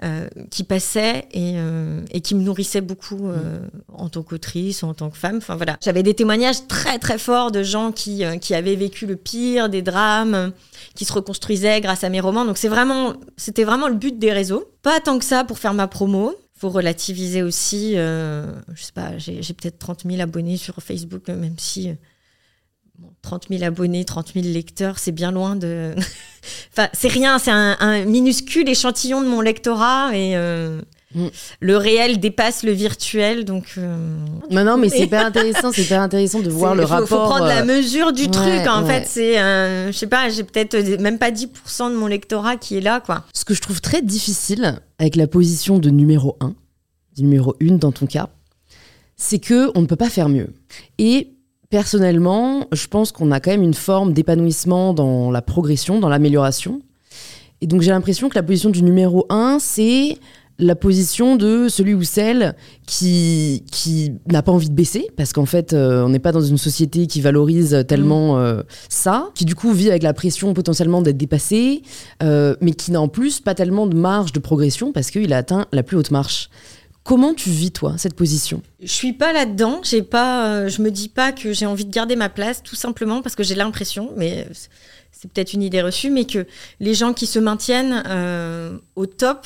euh, 0.04 0.28
qui 0.50 0.66
passait 0.66 1.30
et, 1.32 1.54
euh, 1.56 2.02
et, 2.12 2.20
qui 2.20 2.36
me 2.36 2.42
nourrissait 2.42 2.82
beaucoup 2.82 3.30
euh, 3.30 3.60
en 3.94 4.10
tant 4.10 4.22
qu'autrice 4.22 4.84
ou 4.84 4.88
en 4.88 4.94
tant 4.94 5.10
que 5.10 5.18
femme. 5.18 5.38
Enfin 5.38 5.56
voilà, 5.56 5.78
j'avais 5.82 6.04
des 6.04 6.14
témoignages 6.14 6.68
très 6.68 7.00
très 7.00 7.18
forts 7.18 7.52
de 7.52 7.64
gens 7.64 7.94
qui, 7.94 8.22
qui 8.42 8.54
avaient 8.54 8.76
vécu 8.76 9.06
le 9.06 9.16
pire, 9.16 9.70
des 9.70 9.82
drames, 9.82 10.52
qui 10.94 11.06
se 11.06 11.14
reconstruisaient 11.14 11.80
grâce 11.80 12.04
à 12.04 12.10
mes 12.10 12.20
romans. 12.20 12.44
Donc 12.44 12.58
c'est 12.58 12.68
vraiment, 12.68 13.14
c'était 13.38 13.64
vraiment 13.64 13.88
le 13.88 13.96
but 13.96 14.20
des 14.20 14.34
réseaux. 14.34 14.66
Pas 14.82 15.00
tant 15.00 15.18
que 15.20 15.26
ça 15.26 15.46
pour 15.46 15.58
faire 15.58 15.74
ma 15.74 15.88
promo. 15.88 16.36
Faut 16.54 16.70
relativiser 16.70 17.42
aussi. 17.42 17.94
je 17.94 18.52
sais 18.76 18.92
pas, 18.94 19.18
j'ai 19.18 19.42
peut-être 19.54 19.80
30 19.80 20.04
000 20.06 20.22
abonnés 20.22 20.58
sur 20.58 20.76
Facebook, 20.82 21.30
même 21.30 21.56
si 21.58 21.92
30 23.22 23.48
000 23.50 23.64
abonnés, 23.64 24.06
30 24.06 24.34
000 24.34 24.46
lecteurs, 24.48 25.00
c'est 25.00 25.12
bien 25.12 25.32
loin 25.32 25.56
de. 25.56 25.94
enfin, 26.72 26.90
c'est 26.94 27.08
rien, 27.08 27.40
c'est 27.40 27.52
un, 27.52 28.06
minuscule 28.06 28.70
échantillon 28.70 29.22
de 29.22 29.28
mon 29.28 29.42
lectorat 29.42 30.16
et 30.16 30.36
euh, 30.36 30.82
mm. 31.16 31.28
le 31.62 31.78
réel 31.78 32.20
dépasse 32.20 32.64
le 32.64 32.72
virtuel. 32.72 33.46
Donc. 33.46 33.76
Euh, 33.78 33.98
non, 34.52 34.64
non, 34.64 34.78
mais 34.78 34.90
c'est 34.90 35.00
hyper 35.06 35.26
intéressant, 35.26 35.72
c'est 35.72 35.84
hyper 35.84 36.02
intéressant 36.02 36.42
de 36.42 36.50
voir 36.50 36.76
le 36.76 36.84
rapport. 36.84 37.06
Il 37.06 37.10
faut 37.10 37.16
prendre 37.16 37.48
la 37.48 37.62
euh, 37.62 37.66
mesure 37.66 38.14
du 38.14 38.30
truc. 38.30 38.68
En 38.68 38.86
fait, 38.86 39.06
c'est, 39.08 39.36
je 39.38 39.98
sais 39.98 40.08
pas, 40.08 40.30
j'ai 40.30 40.44
peut-être 40.44 40.78
même 41.00 41.18
pas 41.18 41.32
10% 41.32 41.92
de 41.92 41.96
mon 41.96 42.08
lectorat 42.08 42.58
qui 42.58 42.78
est 42.78 42.82
là, 42.82 43.00
quoi. 43.00 43.24
Ce 43.34 43.46
que 43.46 43.54
je 43.54 43.62
trouve 43.62 43.82
très 43.82 44.02
difficile 44.02 44.80
avec 45.00 45.16
la 45.16 45.28
position 45.28 45.80
de 45.80 45.90
numéro 45.90 46.38
1, 46.42 46.54
numéro 47.18 47.56
1 47.62 47.78
dans 47.78 47.92
ton 47.92 48.06
cas, 48.06 48.30
c'est 49.16 49.40
que 49.40 49.72
on 49.76 49.82
ne 49.82 49.88
peut 49.88 49.96
pas 49.96 50.10
faire 50.10 50.30
mieux. 50.30 50.50
Et 50.98 51.33
Personnellement, 51.74 52.68
je 52.72 52.86
pense 52.86 53.12
qu'on 53.12 53.32
a 53.32 53.40
quand 53.40 53.50
même 53.50 53.64
une 53.64 53.74
forme 53.74 54.14
d'épanouissement 54.14 54.94
dans 54.94 55.32
la 55.32 55.42
progression, 55.42 56.00
dans 56.00 56.08
l'amélioration. 56.08 56.84
Et 57.62 57.66
donc 57.66 57.82
j'ai 57.82 57.90
l'impression 57.90 58.30
que 58.30 58.36
la 58.36 58.44
position 58.44 58.70
du 58.70 58.84
numéro 58.84 59.26
1, 59.32 59.58
c'est 59.60 60.20
la 60.60 60.76
position 60.76 61.36
de 61.36 61.68
celui 61.70 61.96
ou 61.96 62.04
celle 62.04 62.54
qui, 62.86 63.64
qui 63.72 64.12
n'a 64.32 64.44
pas 64.44 64.52
envie 64.52 64.70
de 64.70 64.76
baisser, 64.76 65.08
parce 65.18 65.34
qu'en 65.34 65.48
fait, 65.48 65.74
euh, 65.74 66.04
on 66.04 66.10
n'est 66.10 66.20
pas 66.20 66.32
dans 66.32 66.42
une 66.42 66.60
société 66.60 67.08
qui 67.08 67.22
valorise 67.22 67.84
tellement 67.88 68.36
mm. 68.36 68.40
euh, 68.40 68.64
ça, 68.88 69.32
qui 69.34 69.44
du 69.44 69.56
coup 69.56 69.74
vit 69.74 69.90
avec 69.90 70.04
la 70.04 70.14
pression 70.14 70.54
potentiellement 70.54 71.02
d'être 71.02 71.18
dépassé, 71.18 71.82
euh, 72.22 72.56
mais 72.62 72.74
qui 72.74 72.92
n'a 72.92 73.02
en 73.02 73.08
plus 73.08 73.40
pas 73.40 73.56
tellement 73.56 73.88
de 73.88 73.96
marge 73.96 74.32
de 74.32 74.40
progression, 74.40 74.92
parce 74.92 75.10
qu'il 75.10 75.34
a 75.34 75.38
atteint 75.38 75.66
la 75.72 75.82
plus 75.82 75.98
haute 75.98 76.12
marche. 76.12 76.52
Comment 77.04 77.34
tu 77.34 77.50
vis 77.50 77.72
toi 77.72 77.96
cette 77.98 78.14
position? 78.14 78.62
Je 78.82 78.92
suis 78.92 79.12
pas 79.12 79.34
là-dedans. 79.34 79.82
J'ai 79.84 80.02
pas, 80.02 80.48
euh, 80.48 80.70
je 80.70 80.82
me 80.82 80.90
dis 80.90 81.10
pas 81.10 81.34
que 81.34 81.52
j'ai 81.52 81.66
envie 81.66 81.84
de 81.84 81.92
garder 81.92 82.16
ma 82.16 82.30
place, 82.30 82.64
tout 82.64 82.78
simplement 82.78 83.22
parce 83.22 83.36
que 83.36 83.44
j'ai 83.44 83.56
l'impression, 83.56 84.12
mais 84.16 84.48
c'est 85.12 85.30
peut-être 85.30 85.52
une 85.52 85.64
idée 85.64 85.82
reçue, 85.82 86.10
mais 86.10 86.24
que 86.24 86.48
les 86.80 86.94
gens 86.94 87.12
qui 87.14 87.28
se 87.28 87.40
maintiennent 87.40 88.04
euh, 88.08 88.78
au 88.96 89.06
top 89.06 89.46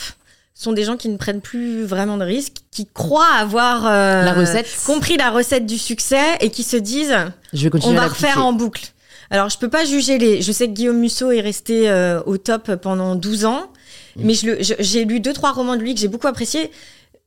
sont 0.53 0.71
des 0.71 0.83
gens 0.83 0.97
qui 0.97 1.09
ne 1.09 1.17
prennent 1.17 1.41
plus 1.41 1.83
vraiment 1.83 2.17
de 2.17 2.23
risques, 2.23 2.57
qui 2.69 2.85
croient 2.85 3.33
avoir 3.33 3.87
euh, 3.87 4.23
la 4.23 4.33
recette. 4.33 4.67
compris 4.85 5.17
la 5.17 5.31
recette 5.31 5.65
du 5.65 5.79
succès 5.79 6.37
et 6.41 6.51
qui 6.51 6.63
se 6.63 6.77
disent 6.77 7.15
je 7.53 7.67
vais 7.67 7.85
on 7.85 7.93
va 7.93 8.07
refaire 8.07 8.45
en 8.45 8.53
boucle. 8.53 8.85
Alors 9.31 9.49
je 9.49 9.57
peux 9.57 9.69
pas 9.69 9.83
juger 9.83 10.19
les. 10.19 10.41
Je 10.43 10.51
sais 10.51 10.67
que 10.67 10.73
Guillaume 10.73 10.99
Musso 10.99 11.31
est 11.31 11.41
resté 11.41 11.91
au 12.27 12.37
top 12.37 12.75
pendant 12.75 13.15
12 13.15 13.45
ans. 13.45 13.71
Mm. 14.15 14.21
Mais 14.23 14.33
j'ai 14.33 15.05
lu 15.05 15.19
deux 15.19 15.33
trois 15.33 15.51
romans 15.51 15.75
de 15.75 15.81
lui 15.81 15.93
que 15.93 15.99
j'ai 15.99 16.07
beaucoup 16.07 16.27
appréciés 16.27 16.71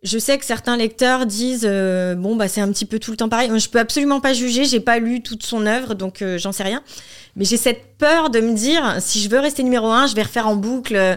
je 0.02 0.18
sais 0.18 0.38
que 0.38 0.44
certains 0.44 0.76
lecteurs 0.76 1.26
disent 1.26 1.66
euh, 1.68 2.14
bon 2.14 2.34
bah 2.34 2.48
c'est 2.48 2.60
un 2.60 2.68
petit 2.72 2.86
peu 2.86 2.98
tout 2.98 3.10
le 3.10 3.16
temps 3.16 3.28
pareil. 3.28 3.50
Je 3.58 3.68
peux 3.68 3.78
absolument 3.78 4.20
pas 4.20 4.32
juger, 4.32 4.64
j'ai 4.64 4.80
pas 4.80 4.98
lu 4.98 5.22
toute 5.22 5.42
son 5.42 5.66
œuvre 5.66 5.94
donc 5.94 6.22
euh, 6.22 6.38
j'en 6.38 6.52
sais 6.52 6.62
rien. 6.62 6.82
Mais 7.36 7.44
j'ai 7.44 7.58
cette 7.58 7.96
peur 7.98 8.30
de 8.30 8.40
me 8.40 8.54
dire 8.54 8.96
si 9.00 9.20
je 9.20 9.28
veux 9.28 9.38
rester 9.38 9.62
numéro 9.62 9.88
un, 9.88 10.06
je 10.06 10.14
vais 10.14 10.22
refaire 10.22 10.48
en 10.48 10.56
boucle 10.56 10.96
euh, 10.96 11.16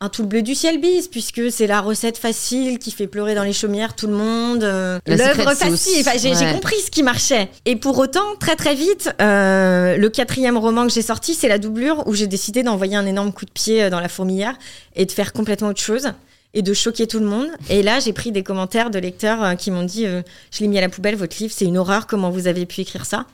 un 0.00 0.08
tout 0.10 0.22
le 0.22 0.28
bleu 0.28 0.42
du 0.42 0.54
ciel 0.54 0.80
bis 0.80 1.08
puisque 1.08 1.50
c'est 1.50 1.66
la 1.66 1.80
recette 1.80 2.16
facile 2.16 2.78
qui 2.78 2.92
fait 2.92 3.08
pleurer 3.08 3.34
dans 3.34 3.42
les 3.42 3.52
chaumières 3.52 3.96
tout 3.96 4.06
le 4.06 4.14
monde. 4.14 4.62
L'œuvre 4.62 5.52
facile. 5.54 6.04
Enfin, 6.06 6.16
j'ai 6.16 6.52
compris 6.52 6.76
ce 6.84 6.90
qui 6.92 7.02
marchait. 7.02 7.48
Et 7.64 7.74
pour 7.74 7.98
autant, 7.98 8.36
très 8.38 8.54
très 8.54 8.74
vite, 8.74 9.10
le 9.18 10.08
quatrième 10.08 10.58
roman 10.58 10.86
que 10.86 10.92
j'ai 10.92 11.02
sorti, 11.02 11.34
c'est 11.34 11.48
la 11.48 11.58
doublure 11.58 12.06
où 12.06 12.14
j'ai 12.14 12.26
décidé 12.26 12.62
d'envoyer 12.62 12.96
un 12.96 13.06
énorme 13.06 13.32
coup 13.32 13.46
de 13.46 13.50
pied 13.50 13.88
dans 13.88 14.00
la 14.00 14.08
fourmilière 14.08 14.56
et 14.94 15.06
de 15.06 15.12
faire 15.12 15.32
complètement 15.32 15.68
autre 15.68 15.80
chose 15.80 16.12
et 16.54 16.62
de 16.62 16.72
choquer 16.72 17.06
tout 17.06 17.18
le 17.18 17.26
monde. 17.26 17.48
Et 17.68 17.82
là, 17.82 18.00
j'ai 18.00 18.12
pris 18.12 18.32
des 18.32 18.42
commentaires 18.42 18.90
de 18.90 18.98
lecteurs 18.98 19.42
euh, 19.42 19.54
qui 19.54 19.70
m'ont 19.70 19.82
dit 19.82 20.06
euh, 20.06 20.22
Je 20.52 20.60
l'ai 20.60 20.68
mis 20.68 20.78
à 20.78 20.80
la 20.80 20.88
poubelle, 20.88 21.16
votre 21.16 21.36
livre, 21.38 21.52
c'est 21.54 21.66
une 21.66 21.76
horreur, 21.76 22.06
comment 22.06 22.30
vous 22.30 22.46
avez 22.46 22.64
pu 22.64 22.80
écrire 22.80 23.04
ça? 23.04 23.26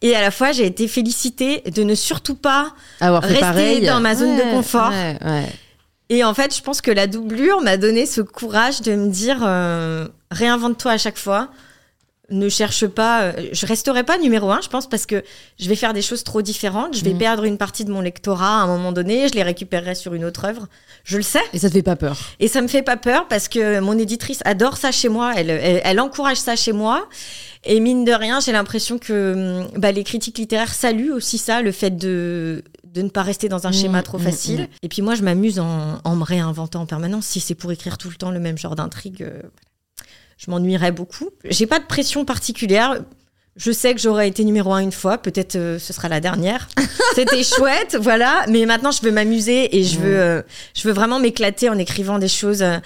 Et 0.00 0.14
à 0.14 0.20
la 0.20 0.30
fois, 0.30 0.52
j'ai 0.52 0.64
été 0.64 0.86
félicitée 0.86 1.62
de 1.62 1.82
ne 1.82 1.96
surtout 1.96 2.36
pas 2.36 2.72
rester 3.00 3.80
dans 3.84 4.00
ma 4.00 4.14
zone 4.14 4.36
de 4.36 4.42
confort. 4.52 4.92
Et 6.10 6.24
en 6.24 6.32
fait, 6.34 6.56
je 6.56 6.62
pense 6.62 6.80
que 6.80 6.90
la 6.90 7.06
doublure 7.06 7.60
m'a 7.60 7.76
donné 7.76 8.06
ce 8.06 8.20
courage 8.20 8.80
de 8.80 8.94
me 8.94 9.10
dire 9.10 9.40
euh, 9.42 10.08
réinvente-toi 10.30 10.92
à 10.92 10.98
chaque 10.98 11.18
fois 11.18 11.50
ne 12.30 12.48
cherche 12.48 12.86
pas. 12.86 13.22
Euh, 13.22 13.48
je 13.52 13.66
resterai 13.66 14.04
pas 14.04 14.18
numéro 14.18 14.50
un, 14.50 14.60
je 14.60 14.68
pense, 14.68 14.88
parce 14.88 15.06
que 15.06 15.22
je 15.58 15.68
vais 15.68 15.76
faire 15.76 15.92
des 15.92 16.02
choses 16.02 16.24
trop 16.24 16.42
différentes. 16.42 16.96
Je 16.96 17.04
vais 17.04 17.14
mm. 17.14 17.18
perdre 17.18 17.44
une 17.44 17.56
partie 17.56 17.84
de 17.84 17.90
mon 17.90 18.00
lectorat 18.00 18.60
à 18.60 18.64
un 18.64 18.66
moment 18.66 18.92
donné. 18.92 19.28
Je 19.28 19.34
les 19.34 19.42
récupérerai 19.42 19.94
sur 19.94 20.14
une 20.14 20.24
autre 20.24 20.44
œuvre. 20.44 20.68
Je 21.04 21.16
le 21.16 21.22
sais. 21.22 21.40
Et 21.52 21.58
ça 21.58 21.68
te 21.68 21.74
fait 21.74 21.82
pas 21.82 21.96
peur? 21.96 22.18
Et 22.40 22.48
ça 22.48 22.60
me 22.60 22.68
fait 22.68 22.82
pas 22.82 22.96
peur 22.96 23.26
parce 23.28 23.48
que 23.48 23.80
mon 23.80 23.98
éditrice 23.98 24.40
adore 24.44 24.76
ça 24.76 24.92
chez 24.92 25.08
moi. 25.08 25.32
Elle, 25.36 25.50
elle, 25.50 26.00
encourage 26.00 26.38
ça 26.38 26.56
chez 26.56 26.72
moi. 26.72 27.08
Et 27.64 27.80
mine 27.80 28.04
de 28.04 28.12
rien, 28.12 28.40
j'ai 28.40 28.52
l'impression 28.52 28.98
que 28.98 29.64
mm, 29.74 29.78
bah, 29.78 29.92
les 29.92 30.04
critiques 30.04 30.38
littéraires 30.38 30.74
saluent 30.74 31.12
aussi 31.12 31.38
ça, 31.38 31.62
le 31.62 31.72
fait 31.72 31.90
de, 31.90 32.62
de 32.84 33.02
ne 33.02 33.08
pas 33.08 33.22
rester 33.22 33.48
dans 33.48 33.66
un 33.66 33.70
mm, 33.70 33.74
schéma 33.74 34.02
trop 34.02 34.18
facile. 34.18 34.68
Et 34.82 34.88
puis 34.88 35.02
moi, 35.02 35.14
je 35.14 35.22
m'amuse 35.22 35.58
en, 35.58 35.98
en, 36.04 36.16
me 36.16 36.24
réinventant 36.24 36.82
en 36.82 36.86
permanence. 36.86 37.26
Si 37.26 37.40
c'est 37.40 37.54
pour 37.54 37.72
écrire 37.72 37.98
tout 37.98 38.10
le 38.10 38.16
temps 38.16 38.30
le 38.30 38.40
même 38.40 38.58
genre 38.58 38.76
d'intrigue, 38.76 39.22
euh, 39.22 39.42
je 40.38 40.50
m'ennuierais 40.50 40.92
beaucoup. 40.92 41.28
J'ai 41.44 41.66
pas 41.66 41.78
de 41.78 41.84
pression 41.84 42.24
particulière. 42.24 43.00
Je 43.56 43.72
sais 43.72 43.92
que 43.92 44.00
j'aurais 44.00 44.28
été 44.28 44.44
numéro 44.44 44.72
un 44.72 44.78
une 44.78 44.92
fois, 44.92 45.18
peut-être 45.18 45.56
euh, 45.56 45.78
ce 45.80 45.92
sera 45.92 46.08
la 46.08 46.20
dernière. 46.20 46.68
C'était 47.16 47.42
chouette, 47.42 47.98
voilà. 48.00 48.46
Mais 48.48 48.64
maintenant, 48.64 48.92
je 48.92 49.02
veux 49.02 49.10
m'amuser 49.10 49.76
et 49.76 49.82
je 49.82 49.98
veux, 49.98 50.18
euh, 50.20 50.42
je 50.74 50.86
veux 50.86 50.94
vraiment 50.94 51.18
m'éclater 51.18 51.68
en 51.68 51.76
écrivant 51.76 52.20
des 52.20 52.28
choses. 52.28 52.62
Euh, 52.62 52.78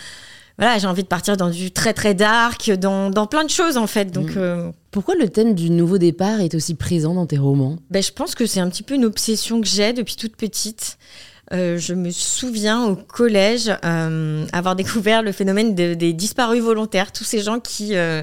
voilà, 0.58 0.78
j'ai 0.78 0.86
envie 0.86 1.02
de 1.02 1.08
partir 1.08 1.36
dans 1.36 1.50
du 1.50 1.70
très 1.70 1.92
très 1.92 2.14
dark, 2.14 2.70
dans, 2.70 3.10
dans 3.10 3.26
plein 3.26 3.44
de 3.44 3.50
choses 3.50 3.76
en 3.76 3.86
fait. 3.86 4.06
Donc, 4.06 4.34
Mm. 4.34 4.72
Pourquoi 4.92 5.14
le 5.14 5.30
thème 5.30 5.54
du 5.54 5.70
nouveau 5.70 5.96
départ 5.96 6.42
est 6.42 6.54
aussi 6.54 6.74
présent 6.74 7.14
dans 7.14 7.24
tes 7.24 7.38
romans? 7.38 7.78
Ben, 7.90 8.02
je 8.02 8.12
pense 8.12 8.34
que 8.34 8.44
c'est 8.44 8.60
un 8.60 8.68
petit 8.68 8.82
peu 8.82 8.94
une 8.94 9.06
obsession 9.06 9.62
que 9.62 9.66
j'ai 9.66 9.94
depuis 9.94 10.16
toute 10.16 10.36
petite. 10.36 10.98
Euh, 11.52 11.76
je 11.76 11.92
me 11.92 12.10
souviens 12.10 12.84
au 12.84 12.96
collège 12.96 13.70
euh, 13.84 14.46
avoir 14.52 14.76
découvert 14.76 15.22
le 15.22 15.32
phénomène 15.32 15.74
de- 15.74 15.94
des 15.94 16.12
disparus 16.12 16.62
volontaires, 16.62 17.12
tous 17.12 17.24
ces 17.24 17.40
gens 17.42 17.58
qui, 17.60 17.96
euh, 17.96 18.22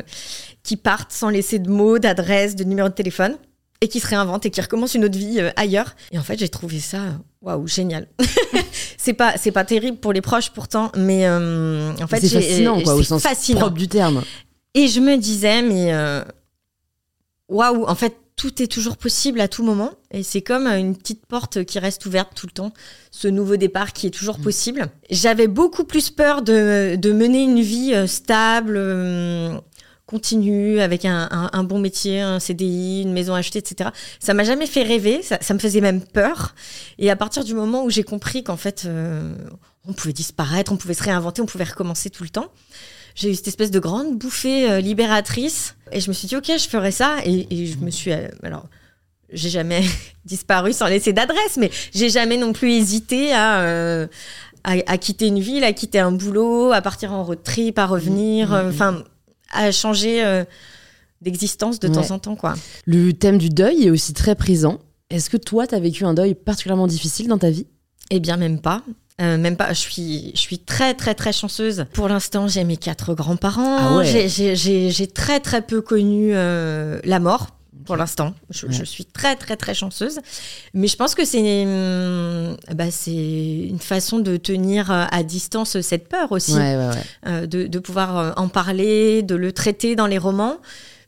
qui 0.64 0.78
partent 0.78 1.12
sans 1.12 1.30
laisser 1.30 1.60
de 1.60 1.70
mots, 1.70 2.00
d'adresse, 2.00 2.56
de 2.56 2.64
numéro 2.64 2.88
de 2.88 2.94
téléphone 2.94 3.36
et 3.82 3.88
qui 3.88 4.00
se 4.00 4.08
réinventent 4.08 4.46
et 4.46 4.50
qui 4.50 4.62
recommencent 4.62 4.96
une 4.96 5.06
autre 5.06 5.18
vie 5.18 5.40
ailleurs. 5.58 5.96
Et 6.12 6.18
en 6.18 6.24
fait, 6.24 6.40
j'ai 6.40 6.50
trouvé 6.50 6.80
ça 6.80 7.00
waouh 7.42 7.68
génial. 7.68 8.08
c'est 8.98 9.14
pas 9.14 9.34
c'est 9.38 9.52
pas 9.52 9.64
terrible 9.66 9.98
pour 9.98 10.12
les 10.14 10.22
proches 10.22 10.50
pourtant, 10.52 10.92
mais 10.98 11.30
en 11.30 12.08
fait 12.08 12.22
C'est 12.22 12.30
fascinant, 12.42 12.82
quoi, 12.82 12.96
au 12.96 13.04
sens 13.04 13.22
fascinant. 13.22 13.60
propre 13.62 13.76
du 13.78 13.88
terme. 13.88 14.24
Et 14.74 14.88
je 14.88 15.00
me 15.02 15.18
disais, 15.18 15.62
mais 15.62 15.94
waouh, 17.48 17.86
en 17.86 17.96
fait, 17.96 18.16
tout 18.40 18.62
est 18.64 18.68
toujours 18.68 18.96
possible 18.96 19.42
à 19.42 19.50
tout 19.50 19.64
moment. 19.64 19.92
Et 20.12 20.24
c'est 20.24 20.42
comme 20.42 20.66
une 20.68 20.96
petite 20.96 21.26
porte 21.26 21.66
qui 21.66 21.78
reste 21.78 22.06
ouverte 22.06 22.30
tout 22.34 22.48
le 22.48 22.54
temps. 22.54 22.72
Ce 23.12 23.28
nouveau 23.28 23.58
départ 23.58 23.92
qui 23.92 24.08
est 24.08 24.12
toujours 24.12 24.40
possible. 24.40 24.88
J'avais 25.10 25.48
beaucoup 25.48 25.84
plus 25.84 26.10
peur 26.10 26.42
de, 26.42 26.96
de 26.96 27.12
mener 27.12 27.44
une 27.44 27.60
vie 27.60 27.94
euh, 27.94 28.08
stable, 28.08 28.76
euh, 28.78 29.54
continue, 30.06 30.80
avec 30.80 31.04
un, 31.04 31.28
un- 31.32 31.50
un 31.52 31.64
bon 31.66 31.80
métier, 31.80 32.22
un 32.22 32.40
CDI, 32.40 33.02
une 33.02 33.12
maison 33.12 33.34
achetée, 33.36 33.60
etc. 33.60 33.90
Ça 34.22 34.34
m'a 34.34 34.46
jamais 34.46 34.68
fait 34.68 34.84
rêver. 34.84 35.22
Ça, 35.22 35.38
ça 35.42 35.54
me 35.54 35.60
faisait 35.60 35.82
même 35.82 36.02
peur. 36.02 36.56
Et 36.98 37.12
à 37.12 37.18
partir 37.18 37.44
du 37.44 37.54
moment 37.54 37.84
où 37.84 37.90
j'ai 37.90 38.04
compris 38.04 38.44
qu'en 38.46 38.58
fait, 38.58 38.84
euh, 38.86 39.36
on 39.86 39.92
pouvait 39.92 40.14
disparaître, 40.14 40.72
on 40.72 40.78
pouvait 40.78 40.94
se 40.94 41.04
réinventer, 41.04 41.42
on 41.42 41.46
pouvait 41.46 41.66
recommencer 41.66 42.10
tout 42.10 42.24
le 42.24 42.30
temps 42.30 42.48
j'ai 43.20 43.32
eu 43.32 43.36
cette 43.36 43.48
espèce 43.50 43.72
de 43.72 43.80
grande 43.80 44.18
bouffée 44.18 44.70
euh, 44.70 44.80
libératrice 44.80 45.76
et 45.92 46.00
je 46.00 46.08
me 46.10 46.14
suis 46.14 46.28
dit 46.28 46.36
ok 46.38 46.46
je 46.58 46.68
ferai 46.70 46.92
ça 46.92 47.18
et, 47.26 47.48
et 47.52 47.66
je 47.68 47.78
me 47.80 47.90
suis 47.90 48.12
euh, 48.14 48.28
alors 48.44 48.68
j'ai 49.34 49.50
jamais 49.50 49.84
disparu 50.26 50.72
sans 50.74 50.88
laisser 50.88 51.12
d'adresse 51.14 51.58
mais 51.58 51.70
j'ai 51.94 52.10
jamais 52.10 52.38
non 52.38 52.54
plus 52.54 52.72
hésité 52.72 53.34
à, 53.34 53.62
euh, 53.62 54.08
à 54.64 54.74
à 54.88 54.98
quitter 54.98 55.28
une 55.28 55.40
ville 55.40 55.64
à 55.64 55.74
quitter 55.74 56.00
un 56.00 56.12
boulot 56.12 56.72
à 56.72 56.82
partir 56.82 57.12
en 57.14 57.24
road 57.24 57.44
trip 57.44 57.78
à 57.78 57.86
revenir 57.86 58.50
Mmh, 58.50 58.54
euh, 58.54 58.64
mmh, 58.64 58.70
enfin 58.70 59.04
à 59.52 59.72
changer 59.72 60.44
d'existence 61.22 61.80
de 61.80 61.88
Ouais. 61.88 61.94
temps 61.96 62.12
en 62.12 62.20
temps 62.20 62.36
quoi 62.36 62.54
Le 62.86 63.12
thème 63.14 63.38
du 63.38 63.50
deuil 63.50 63.86
est 63.86 63.90
aussi 63.90 64.14
très 64.14 64.36
présent. 64.36 64.80
Est-ce 65.10 65.30
que 65.32 65.38
toi, 65.38 65.66
tu 65.66 65.74
as 65.74 65.80
vécu 65.80 66.06
un 66.06 66.14
deuil 66.14 66.36
particulièrement 66.36 66.86
difficile 66.86 67.28
dans 67.28 67.40
ta 67.40 67.50
vie? 67.50 67.66
Eh 68.12 68.20
bien, 68.20 68.38
même 68.38 68.62
pas. 68.62 68.84
Euh, 69.22 69.38
même 69.38 69.58
pas. 69.58 69.74
Je 69.74 69.80
suis, 69.80 70.32
je 70.34 70.40
suis 70.40 70.60
très, 70.60 70.94
très, 70.94 71.14
très 71.14 71.34
chanceuse. 71.34 71.86
Pour 71.94 72.08
l'instant, 72.08 72.48
j'ai 72.48 72.64
mes 72.64 72.78
quatre 72.78 73.14
grands-parents. 73.14 73.78
Ah 73.80 73.98
ouais. 73.98 74.28
J'ai- 74.30 75.08
très, 75.08 75.40
très 75.40 75.62
peu 75.62 75.82
connu 75.82 76.32
euh, 76.34 77.00
la 77.04 77.20
mort. 77.20 77.48
Pour 77.86 77.96
l'instant, 77.98 78.36
je, 78.52 78.68
Ouais. 78.68 78.72
je 78.74 78.84
suis 78.84 79.04
très 79.06 79.36
très 79.36 79.56
très 79.58 79.74
chanceuse, 79.74 80.20
mais 80.76 80.86
je 80.88 80.96
pense 80.96 81.16
que 81.16 81.26
c'est 81.26 81.64
hum, 81.66 82.56
bah, 82.76 82.92
c'est 82.92 83.12
une 83.16 83.80
façon 83.80 84.20
de 84.20 84.38
tenir 84.38 84.92
euh, 84.92 85.06
à 85.12 85.24
distance 85.24 85.80
cette 85.82 86.08
peur 86.08 86.32
aussi, 86.32 86.54
Ouais, 86.54 86.76
ouais, 86.76 86.88
ouais. 86.90 86.94
euh, 87.28 87.48
de, 87.48 87.66
de 87.66 87.80
pouvoir 87.80 88.18
euh, 88.18 88.32
en 88.38 88.48
parler, 88.48 89.24
de 89.24 89.34
le 89.34 89.52
traiter 89.54 89.96
dans 89.96 90.06
les 90.06 90.20
romans, 90.20 90.58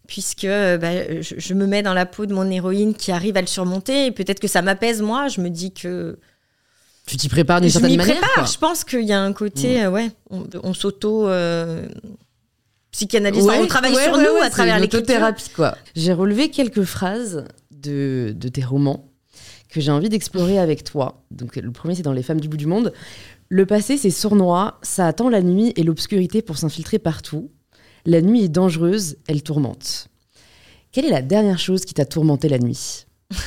puisque 0.08 0.46
euh, 0.46 0.78
bah, 0.80 1.22
je, 1.22 1.36
je 1.38 1.54
me 1.54 1.68
mets 1.68 1.84
dans 1.84 1.94
la 1.94 2.08
peau 2.08 2.26
de 2.26 2.34
mon 2.34 2.50
héroïne 2.50 2.96
qui 2.96 3.12
arrive 3.12 3.38
à 3.38 3.42
le 3.42 3.48
surmonter, 3.48 4.08
et 4.08 4.12
peut-être 4.12 4.40
que 4.40 4.48
ça 4.48 4.64
m'apaise 4.64 5.04
moi. 5.04 5.28
Je 5.28 5.40
me 5.42 5.50
dis 5.50 5.74
que 5.74 6.18
Tu 7.08 7.18
t'y 7.18 7.30
prépares 7.30 7.60
d'une 7.62 7.70
je 7.70 7.74
certaine 7.74 7.92
m'y 7.92 7.98
manière 7.98 8.16
prépare. 8.18 8.34
quoi. 8.36 8.46
Je 8.46 8.58
pense 8.58 8.84
qu'il 8.84 9.04
y 9.04 9.12
a 9.14 9.22
un 9.22 9.34
côté, 9.34 9.84
euh, 9.84 9.90
ouais, 9.92 10.10
on, 10.30 10.46
on 10.64 10.74
s'auto 10.74 11.28
euh, 11.28 11.88
psychanalyse. 12.92 13.44
Ouais, 13.44 13.58
on 13.60 13.68
travaille 13.68 13.94
ouais, 13.96 14.04
sur 14.04 14.14
ouais, 14.16 14.24
nous 14.24 14.34
ouais, 14.36 14.42
à 14.42 14.50
travers 14.50 14.74
c'est 14.74 14.78
une 14.78 14.82
l'écriture. 14.84 15.04
autothérapie, 15.16 15.50
quoi. 15.56 15.78
J'ai 15.96 16.14
relevé 16.14 16.50
quelques 16.50 16.84
phrases 16.84 17.46
de, 17.72 18.34
de 18.38 18.48
tes 18.50 18.64
romans 18.64 19.08
que 19.70 19.82
j'ai 19.82 19.92
envie 19.92 20.10
d'explorer 20.10 20.60
avec 20.60 20.84
toi. 20.84 21.24
Donc, 21.32 21.56
le 21.56 21.72
premier, 21.72 21.96
c'est 21.96 22.02
dans 22.04 22.14
Les 22.14 22.24
femmes 22.24 22.40
du 22.42 22.48
bout 22.50 22.58
du 22.58 22.68
monde. 22.68 22.94
Le 23.50 23.66
passé, 23.66 23.98
c'est 23.98 24.10
sournois, 24.12 24.80
ça 24.82 25.08
attend 25.08 25.30
la 25.30 25.42
nuit 25.42 25.74
et 25.76 25.84
l'obscurité 25.84 26.42
pour 26.42 26.58
s'infiltrer 26.58 27.00
partout. 27.00 27.50
La 28.06 28.22
nuit 28.22 28.44
est 28.44 28.50
dangereuse, 28.50 29.18
elle 29.28 29.44
tourmente. 29.44 30.08
Quelle 30.92 31.06
est 31.06 31.10
la 31.12 31.22
dernière 31.22 31.60
chose 31.60 31.86
qui 31.86 31.94
t'a 31.94 32.06
tourmenté 32.06 32.48
la 32.50 32.60
nuit? 32.60 33.06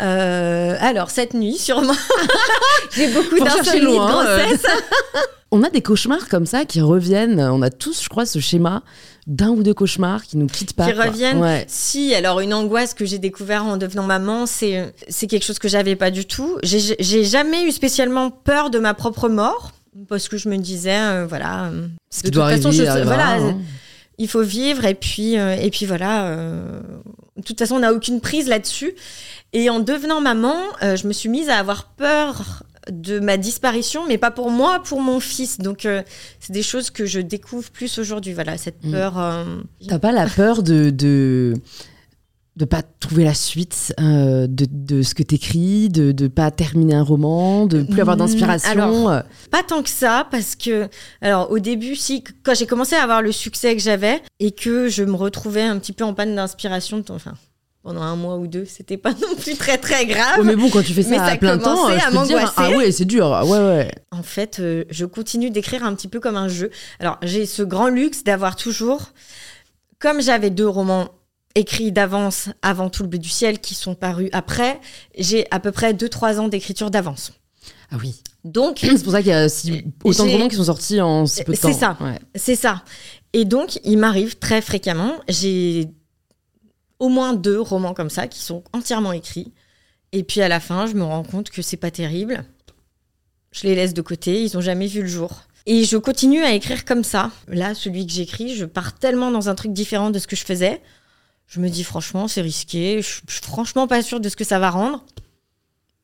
Euh, 0.00 0.76
alors 0.80 1.10
cette 1.10 1.34
nuit, 1.34 1.56
sûrement, 1.56 1.94
j'ai 2.94 3.08
beaucoup 3.08 3.38
d'insomnie 3.38 3.80
loin, 3.80 4.26
euh. 4.26 4.38
grossesse. 4.46 4.62
On 5.52 5.62
a 5.62 5.70
des 5.70 5.80
cauchemars 5.80 6.28
comme 6.28 6.44
ça 6.44 6.64
qui 6.64 6.80
reviennent. 6.80 7.40
On 7.40 7.62
a 7.62 7.70
tous, 7.70 8.02
je 8.02 8.08
crois, 8.08 8.26
ce 8.26 8.40
schéma 8.40 8.82
d'un 9.26 9.50
ou 9.50 9.62
deux 9.62 9.74
cauchemars 9.74 10.24
qui 10.24 10.36
nous 10.36 10.48
quittent 10.48 10.74
pas. 10.74 10.86
Qui 10.88 10.94
quoi. 10.94 11.04
reviennent. 11.06 11.40
Ouais. 11.40 11.64
Si, 11.68 12.14
alors 12.14 12.40
une 12.40 12.52
angoisse 12.52 12.94
que 12.94 13.04
j'ai 13.04 13.18
découvert 13.18 13.64
en 13.64 13.76
devenant 13.76 14.02
maman, 14.02 14.46
c'est 14.46 14.92
c'est 15.08 15.26
quelque 15.28 15.44
chose 15.44 15.58
que 15.58 15.68
j'avais 15.68 15.96
pas 15.96 16.10
du 16.10 16.26
tout. 16.26 16.58
J'ai 16.62 17.24
jamais 17.24 17.64
eu 17.64 17.72
spécialement 17.72 18.30
peur 18.30 18.70
de 18.70 18.78
ma 18.78 18.92
propre 18.92 19.28
mort 19.28 19.72
parce 20.08 20.28
que 20.28 20.36
je 20.36 20.48
me 20.48 20.56
disais, 20.58 20.98
euh, 20.98 21.26
voilà, 21.26 21.70
Ce 22.10 22.20
de 22.20 22.24
toute 22.26 22.34
doit 22.34 22.50
façon, 22.50 22.68
arriver, 22.68 22.84
je- 22.84 22.90
arrivera, 22.90 23.14
voilà, 23.14 23.32
hein. 23.44 23.58
il 24.18 24.28
faut 24.28 24.42
vivre 24.42 24.84
et 24.84 24.94
puis 24.94 25.38
euh, 25.38 25.56
et 25.56 25.70
puis 25.70 25.86
voilà 25.86 26.26
euh, 26.26 26.80
de 27.36 27.42
toute 27.42 27.58
façon 27.58 27.76
on 27.76 27.80
n'a 27.80 27.92
aucune 27.94 28.20
prise 28.20 28.46
là-dessus 28.48 28.94
et 29.52 29.70
en 29.70 29.80
devenant 29.80 30.20
maman 30.20 30.56
euh, 30.82 30.96
je 30.96 31.06
me 31.06 31.12
suis 31.12 31.28
mise 31.28 31.48
à 31.48 31.56
avoir 31.58 31.84
peur 31.96 32.62
de 32.90 33.18
ma 33.18 33.36
disparition 33.36 34.06
mais 34.06 34.18
pas 34.18 34.30
pour 34.30 34.50
moi 34.50 34.80
pour 34.84 35.00
mon 35.00 35.18
fils 35.20 35.58
donc 35.58 35.84
euh, 35.86 36.02
c'est 36.40 36.52
des 36.52 36.62
choses 36.62 36.90
que 36.90 37.04
je 37.06 37.20
découvre 37.20 37.70
plus 37.70 37.98
aujourd'hui 37.98 38.32
voilà 38.32 38.56
cette 38.58 38.84
Mm. 38.84 38.90
peur 38.92 39.18
euh, 39.18 39.44
T'as 39.88 39.98
pas 39.98 40.12
la 40.12 40.26
peur 40.26 40.62
de 40.62 40.90
de 40.90 41.54
de 42.56 42.64
pas 42.64 42.80
trouver 43.00 43.24
la 43.24 43.34
suite 43.34 43.92
euh, 44.00 44.46
de, 44.48 44.66
de 44.70 45.02
ce 45.02 45.14
que 45.14 45.22
t'écris, 45.22 45.90
de 45.90 46.12
de 46.12 46.26
pas 46.26 46.50
terminer 46.50 46.94
un 46.94 47.02
roman, 47.02 47.66
de 47.66 47.82
plus 47.82 48.00
avoir 48.00 48.16
Mm, 48.16 48.20
d'inspiration. 48.20 48.70
alors. 49.08 49.22
Pas 49.50 49.62
tant 49.62 49.82
que 49.82 49.90
ça, 49.90 50.26
parce 50.30 50.56
que, 50.56 50.88
alors 51.20 51.50
au 51.50 51.58
début, 51.58 51.96
si, 51.96 52.24
quand 52.44 52.54
j'ai 52.54 52.64
commencé 52.66 52.94
à 52.96 53.02
avoir 53.02 53.20
le 53.20 53.30
succès 53.30 53.76
que 53.76 53.82
j'avais 53.82 54.22
et 54.40 54.52
que 54.52 54.88
je 54.88 55.02
me 55.04 55.16
retrouvais 55.16 55.64
un 55.64 55.78
petit 55.78 55.92
peu 55.92 56.02
en 56.04 56.14
panne 56.14 56.34
d'inspiration, 56.34 57.04
enfin, 57.10 57.34
pendant 57.86 58.02
un 58.02 58.16
mois 58.16 58.34
ou 58.36 58.48
deux, 58.48 58.64
c'était 58.64 58.96
pas 58.96 59.12
non 59.22 59.36
plus 59.38 59.54
très 59.54 59.78
très 59.78 60.06
grave. 60.06 60.40
Ouais, 60.40 60.44
mais 60.44 60.56
bon, 60.56 60.68
quand 60.70 60.82
tu 60.82 60.92
fais 60.92 61.04
ça 61.04 61.10
Mais 61.10 61.18
à 61.18 61.30
ça 61.30 61.36
plein 61.36 61.56
temps, 61.56 61.76
commençait 61.76 62.00
je 62.00 62.04
à 62.04 62.10
peux 62.10 62.16
te 62.16 62.24
dire, 62.26 62.36
m'angoisser. 62.36 62.54
ah 62.56 62.70
ouais, 62.70 62.90
c'est 62.90 63.04
dur. 63.04 63.30
Ouais, 63.44 63.58
ouais. 63.58 63.90
En 64.10 64.24
fait, 64.24 64.58
euh, 64.58 64.82
je 64.90 65.06
continue 65.06 65.50
d'écrire 65.50 65.84
un 65.84 65.94
petit 65.94 66.08
peu 66.08 66.18
comme 66.18 66.36
un 66.36 66.48
jeu. 66.48 66.72
Alors, 66.98 67.16
j'ai 67.22 67.46
ce 67.46 67.62
grand 67.62 67.86
luxe 67.86 68.24
d'avoir 68.24 68.56
toujours, 68.56 69.12
comme 70.00 70.20
j'avais 70.20 70.50
deux 70.50 70.66
romans 70.66 71.10
écrits 71.54 71.92
d'avance 71.92 72.48
avant 72.60 72.90
tout 72.90 73.04
le 73.04 73.08
bleu 73.08 73.20
du 73.20 73.28
ciel 73.28 73.60
qui 73.60 73.76
sont 73.76 73.94
parus 73.94 74.30
après, 74.32 74.80
j'ai 75.16 75.46
à 75.52 75.60
peu 75.60 75.70
près 75.70 75.92
2-3 75.92 76.40
ans 76.40 76.48
d'écriture 76.48 76.90
d'avance. 76.90 77.34
Ah 77.92 77.98
oui. 78.00 78.20
Donc, 78.42 78.78
C'est 78.82 79.04
pour 79.04 79.12
ça 79.12 79.22
qu'il 79.22 79.30
y 79.30 79.34
a 79.34 79.48
si, 79.48 79.84
autant 80.02 80.26
de 80.26 80.32
romans 80.32 80.48
qui 80.48 80.56
sont 80.56 80.64
sortis 80.64 81.00
en 81.00 81.24
si 81.24 81.44
peu 81.44 81.52
de 81.52 81.56
temps. 81.56 81.72
C'est 81.72 81.78
ça. 81.78 81.96
Ouais. 82.00 82.18
C'est 82.34 82.56
ça. 82.56 82.82
Et 83.32 83.44
donc, 83.44 83.78
il 83.84 83.96
m'arrive 83.98 84.38
très 84.38 84.60
fréquemment, 84.60 85.12
j'ai 85.28 85.88
au 86.98 87.08
moins 87.08 87.34
deux 87.34 87.60
romans 87.60 87.94
comme 87.94 88.10
ça 88.10 88.26
qui 88.26 88.40
sont 88.40 88.64
entièrement 88.72 89.12
écrits. 89.12 89.52
Et 90.12 90.22
puis 90.22 90.40
à 90.40 90.48
la 90.48 90.60
fin, 90.60 90.86
je 90.86 90.94
me 90.94 91.04
rends 91.04 91.24
compte 91.24 91.50
que 91.50 91.62
c'est 91.62 91.76
pas 91.76 91.90
terrible. 91.90 92.44
Je 93.52 93.64
les 93.64 93.74
laisse 93.74 93.94
de 93.94 94.02
côté, 94.02 94.42
ils 94.42 94.56
ont 94.56 94.60
jamais 94.60 94.86
vu 94.86 95.02
le 95.02 95.08
jour. 95.08 95.42
Et 95.66 95.84
je 95.84 95.96
continue 95.96 96.42
à 96.42 96.54
écrire 96.54 96.84
comme 96.84 97.02
ça. 97.02 97.32
Là, 97.48 97.74
celui 97.74 98.06
que 98.06 98.12
j'écris, 98.12 98.54
je 98.54 98.64
pars 98.64 98.98
tellement 98.98 99.30
dans 99.30 99.48
un 99.48 99.54
truc 99.54 99.72
différent 99.72 100.10
de 100.10 100.18
ce 100.18 100.26
que 100.26 100.36
je 100.36 100.44
faisais. 100.44 100.80
Je 101.46 101.60
me 101.60 101.68
dis 101.68 101.84
franchement, 101.84 102.28
c'est 102.28 102.40
risqué. 102.40 103.02
Je 103.02 103.08
suis 103.08 103.42
franchement 103.42 103.86
pas 103.86 104.02
sûre 104.02 104.20
de 104.20 104.28
ce 104.28 104.36
que 104.36 104.44
ça 104.44 104.58
va 104.58 104.70
rendre. 104.70 105.04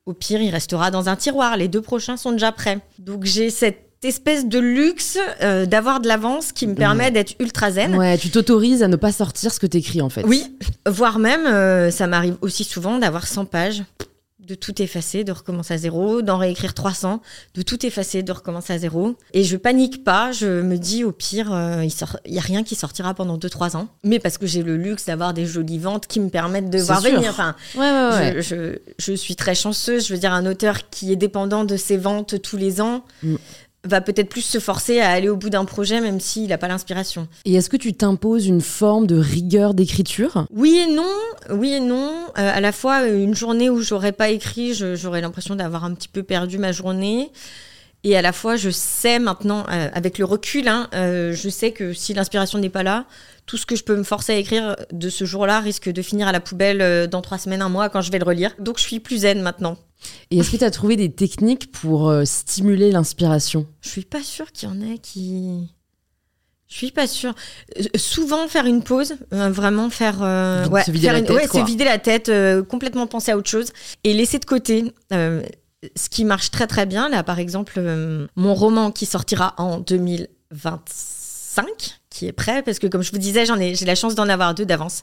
Au 0.04 0.14
pire, 0.14 0.42
il 0.42 0.50
restera 0.50 0.90
dans 0.90 1.08
un 1.08 1.14
tiroir. 1.14 1.56
Les 1.56 1.68
deux 1.68 1.80
prochains 1.80 2.16
sont 2.16 2.32
déjà 2.32 2.50
prêts. 2.50 2.80
Donc 2.98 3.24
j'ai 3.24 3.50
cette 3.50 3.91
espèce 4.04 4.46
de 4.46 4.58
luxe 4.58 5.18
euh, 5.42 5.66
d'avoir 5.66 6.00
de 6.00 6.08
l'avance 6.08 6.52
qui 6.52 6.66
me 6.66 6.74
permet 6.74 7.10
d'être 7.10 7.34
ultra 7.40 7.70
zen. 7.70 7.96
Ouais, 7.96 8.18
tu 8.18 8.30
t'autorises 8.30 8.82
à 8.82 8.88
ne 8.88 8.96
pas 8.96 9.12
sortir 9.12 9.52
ce 9.52 9.60
que 9.60 9.66
t'écris 9.66 10.02
en 10.02 10.08
fait. 10.10 10.24
Oui, 10.26 10.56
voire 10.86 11.18
même, 11.18 11.46
euh, 11.46 11.90
ça 11.90 12.06
m'arrive 12.06 12.36
aussi 12.40 12.64
souvent 12.64 12.98
d'avoir 12.98 13.26
100 13.26 13.44
pages, 13.46 13.82
de 14.40 14.56
tout 14.56 14.82
effacer, 14.82 15.22
de 15.22 15.30
recommencer 15.30 15.74
à 15.74 15.78
zéro, 15.78 16.20
d'en 16.20 16.36
réécrire 16.36 16.74
300, 16.74 17.22
de 17.54 17.62
tout 17.62 17.86
effacer, 17.86 18.24
de 18.24 18.32
recommencer 18.32 18.72
à 18.72 18.78
zéro. 18.78 19.14
Et 19.34 19.44
je 19.44 19.56
panique 19.56 20.02
pas, 20.02 20.32
je 20.32 20.62
me 20.62 20.78
dis 20.78 21.04
au 21.04 21.12
pire, 21.12 21.52
euh, 21.54 21.84
il 21.84 21.92
sort- 21.92 22.18
y 22.26 22.38
a 22.38 22.40
rien 22.42 22.64
qui 22.64 22.74
sortira 22.74 23.14
pendant 23.14 23.38
2-3 23.38 23.76
ans. 23.76 23.86
Mais 24.02 24.18
parce 24.18 24.38
que 24.38 24.46
j'ai 24.48 24.64
le 24.64 24.76
luxe 24.76 25.06
d'avoir 25.06 25.32
des 25.32 25.46
jolies 25.46 25.78
ventes 25.78 26.08
qui 26.08 26.18
me 26.18 26.28
permettent 26.28 26.70
de 26.70 26.80
voir 26.80 27.00
sûr. 27.00 27.12
venir. 27.14 27.30
Enfin, 27.30 27.54
Ouais, 27.76 27.82
ouais, 27.82 28.08
ouais. 28.34 28.42
je, 28.42 28.42
je- 28.42 28.78
je 28.98 29.12
suis 29.12 29.36
très 29.36 29.54
chanceuse. 29.54 30.08
Je 30.08 30.12
veux 30.12 30.18
dire, 30.18 30.32
un 30.32 30.44
auteur 30.44 30.90
qui 30.90 31.12
est 31.12 31.16
dépendant 31.16 31.64
de 31.64 31.76
ses 31.76 31.96
ventes 31.96 32.42
tous 32.42 32.56
les 32.56 32.80
ans 32.80 33.04
Mm. 33.22 33.36
Va 33.84 34.00
peut-être 34.00 34.28
plus 34.28 34.42
se 34.42 34.58
forcer 34.58 35.00
à 35.00 35.10
aller 35.10 35.28
au 35.28 35.36
bout 35.36 35.50
d'un 35.50 35.64
projet, 35.64 36.00
même 36.00 36.20
s'il 36.20 36.48
n'a 36.48 36.58
pas 36.58 36.68
l'inspiration. 36.68 37.26
Et 37.44 37.54
est-ce 37.54 37.68
que 37.68 37.76
tu 37.76 37.94
t'imposes 37.94 38.46
une 38.46 38.60
forme 38.60 39.06
de 39.06 39.16
rigueur 39.16 39.74
d'écriture? 39.74 40.46
Oui 40.52 40.78
et 40.78 40.92
non, 40.92 41.14
oui 41.50 41.72
et 41.72 41.80
non. 41.80 42.12
Euh, 42.38 42.50
à 42.54 42.60
la 42.60 42.72
fois, 42.72 43.06
une 43.06 43.34
journée 43.34 43.70
où 43.70 43.80
j'aurais 43.80 44.12
pas 44.12 44.30
écrit, 44.30 44.74
j'aurais 44.74 45.20
l'impression 45.20 45.56
d'avoir 45.56 45.84
un 45.84 45.94
petit 45.94 46.08
peu 46.08 46.22
perdu 46.22 46.58
ma 46.58 46.72
journée. 46.72 47.30
Et 48.04 48.16
à 48.16 48.22
la 48.22 48.32
fois, 48.32 48.56
je 48.56 48.68
sais 48.70 49.20
maintenant, 49.20 49.64
euh, 49.70 49.88
avec 49.92 50.18
le 50.18 50.24
recul, 50.24 50.66
hein, 50.66 50.88
euh, 50.92 51.32
je 51.32 51.48
sais 51.48 51.70
que 51.70 51.92
si 51.92 52.14
l'inspiration 52.14 52.58
n'est 52.58 52.68
pas 52.68 52.82
là, 52.82 53.04
tout 53.46 53.56
ce 53.56 53.64
que 53.64 53.76
je 53.76 53.84
peux 53.84 53.96
me 53.96 54.02
forcer 54.02 54.32
à 54.32 54.36
écrire 54.36 54.74
de 54.92 55.08
ce 55.08 55.24
jour-là 55.24 55.60
risque 55.60 55.88
de 55.88 56.02
finir 56.02 56.26
à 56.26 56.32
la 56.32 56.40
poubelle 56.40 56.80
euh, 56.82 57.06
dans 57.06 57.20
trois 57.22 57.38
semaines, 57.38 57.62
un 57.62 57.68
mois, 57.68 57.88
quand 57.90 58.00
je 58.00 58.10
vais 58.10 58.18
le 58.18 58.24
relire. 58.24 58.50
Donc 58.58 58.78
je 58.78 58.82
suis 58.82 58.98
plus 58.98 59.18
zen 59.18 59.40
maintenant. 59.40 59.76
Et 60.32 60.38
est-ce 60.38 60.50
que 60.50 60.56
tu 60.56 60.64
as 60.64 60.70
trouvé 60.72 60.96
des 60.96 61.12
techniques 61.12 61.70
pour 61.70 62.08
euh, 62.10 62.24
stimuler 62.24 62.90
l'inspiration? 62.90 63.66
Je 63.82 63.88
suis 63.90 64.04
pas 64.04 64.22
sûre 64.22 64.50
qu'il 64.50 64.68
y 64.68 64.72
en 64.72 64.80
ait 64.80 64.98
qui. 64.98 65.68
Je 66.66 66.74
suis 66.74 66.90
pas 66.90 67.06
sûre. 67.06 67.34
Euh, 67.78 67.84
souvent 67.94 68.48
faire 68.48 68.66
une 68.66 68.82
pause, 68.82 69.14
euh, 69.32 69.50
vraiment 69.50 69.90
faire, 69.90 70.18
euh, 70.22 70.66
ouais, 70.68 70.82
se 70.82 70.90
vider 70.90 71.04
faire 71.04 71.12
la 71.12 71.18
une- 71.20 71.26
tête, 71.26 71.36
ouais, 71.36 71.60
se 71.60 71.64
vider 71.64 71.84
la 71.84 71.98
tête, 71.98 72.32
complètement 72.68 73.06
penser 73.06 73.30
à 73.30 73.36
autre 73.36 73.48
chose 73.50 73.68
et 74.02 74.12
laisser 74.12 74.40
de 74.40 74.44
côté. 74.44 74.92
Ce 75.96 76.08
qui 76.08 76.24
marche 76.24 76.50
très 76.50 76.66
très 76.66 76.86
bien, 76.86 77.08
là 77.08 77.22
par 77.22 77.38
exemple, 77.38 77.74
euh, 77.76 78.26
mon 78.36 78.54
roman 78.54 78.90
qui 78.90 79.06
sortira 79.06 79.54
en 79.58 79.78
2025, 79.78 81.66
qui 82.10 82.26
est 82.26 82.32
prêt, 82.32 82.62
parce 82.62 82.78
que 82.78 82.86
comme 82.86 83.02
je 83.02 83.10
vous 83.10 83.18
disais, 83.18 83.46
j'en 83.46 83.58
ai, 83.58 83.74
j'ai 83.74 83.84
la 83.84 83.94
chance 83.94 84.14
d'en 84.14 84.28
avoir 84.28 84.54
deux 84.54 84.64
d'avance. 84.64 85.02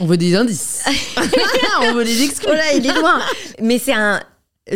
On 0.00 0.06
veut 0.06 0.16
des 0.16 0.34
indices. 0.36 0.84
On 1.82 1.94
veut 1.94 2.04
des 2.04 2.22
exclus. 2.22 2.48
Oh 2.50 2.54
là, 2.54 2.74
il 2.74 2.86
est 2.86 2.94
loin. 2.94 3.20
Mais 3.62 3.78
c'est 3.78 3.94
un. 3.94 4.20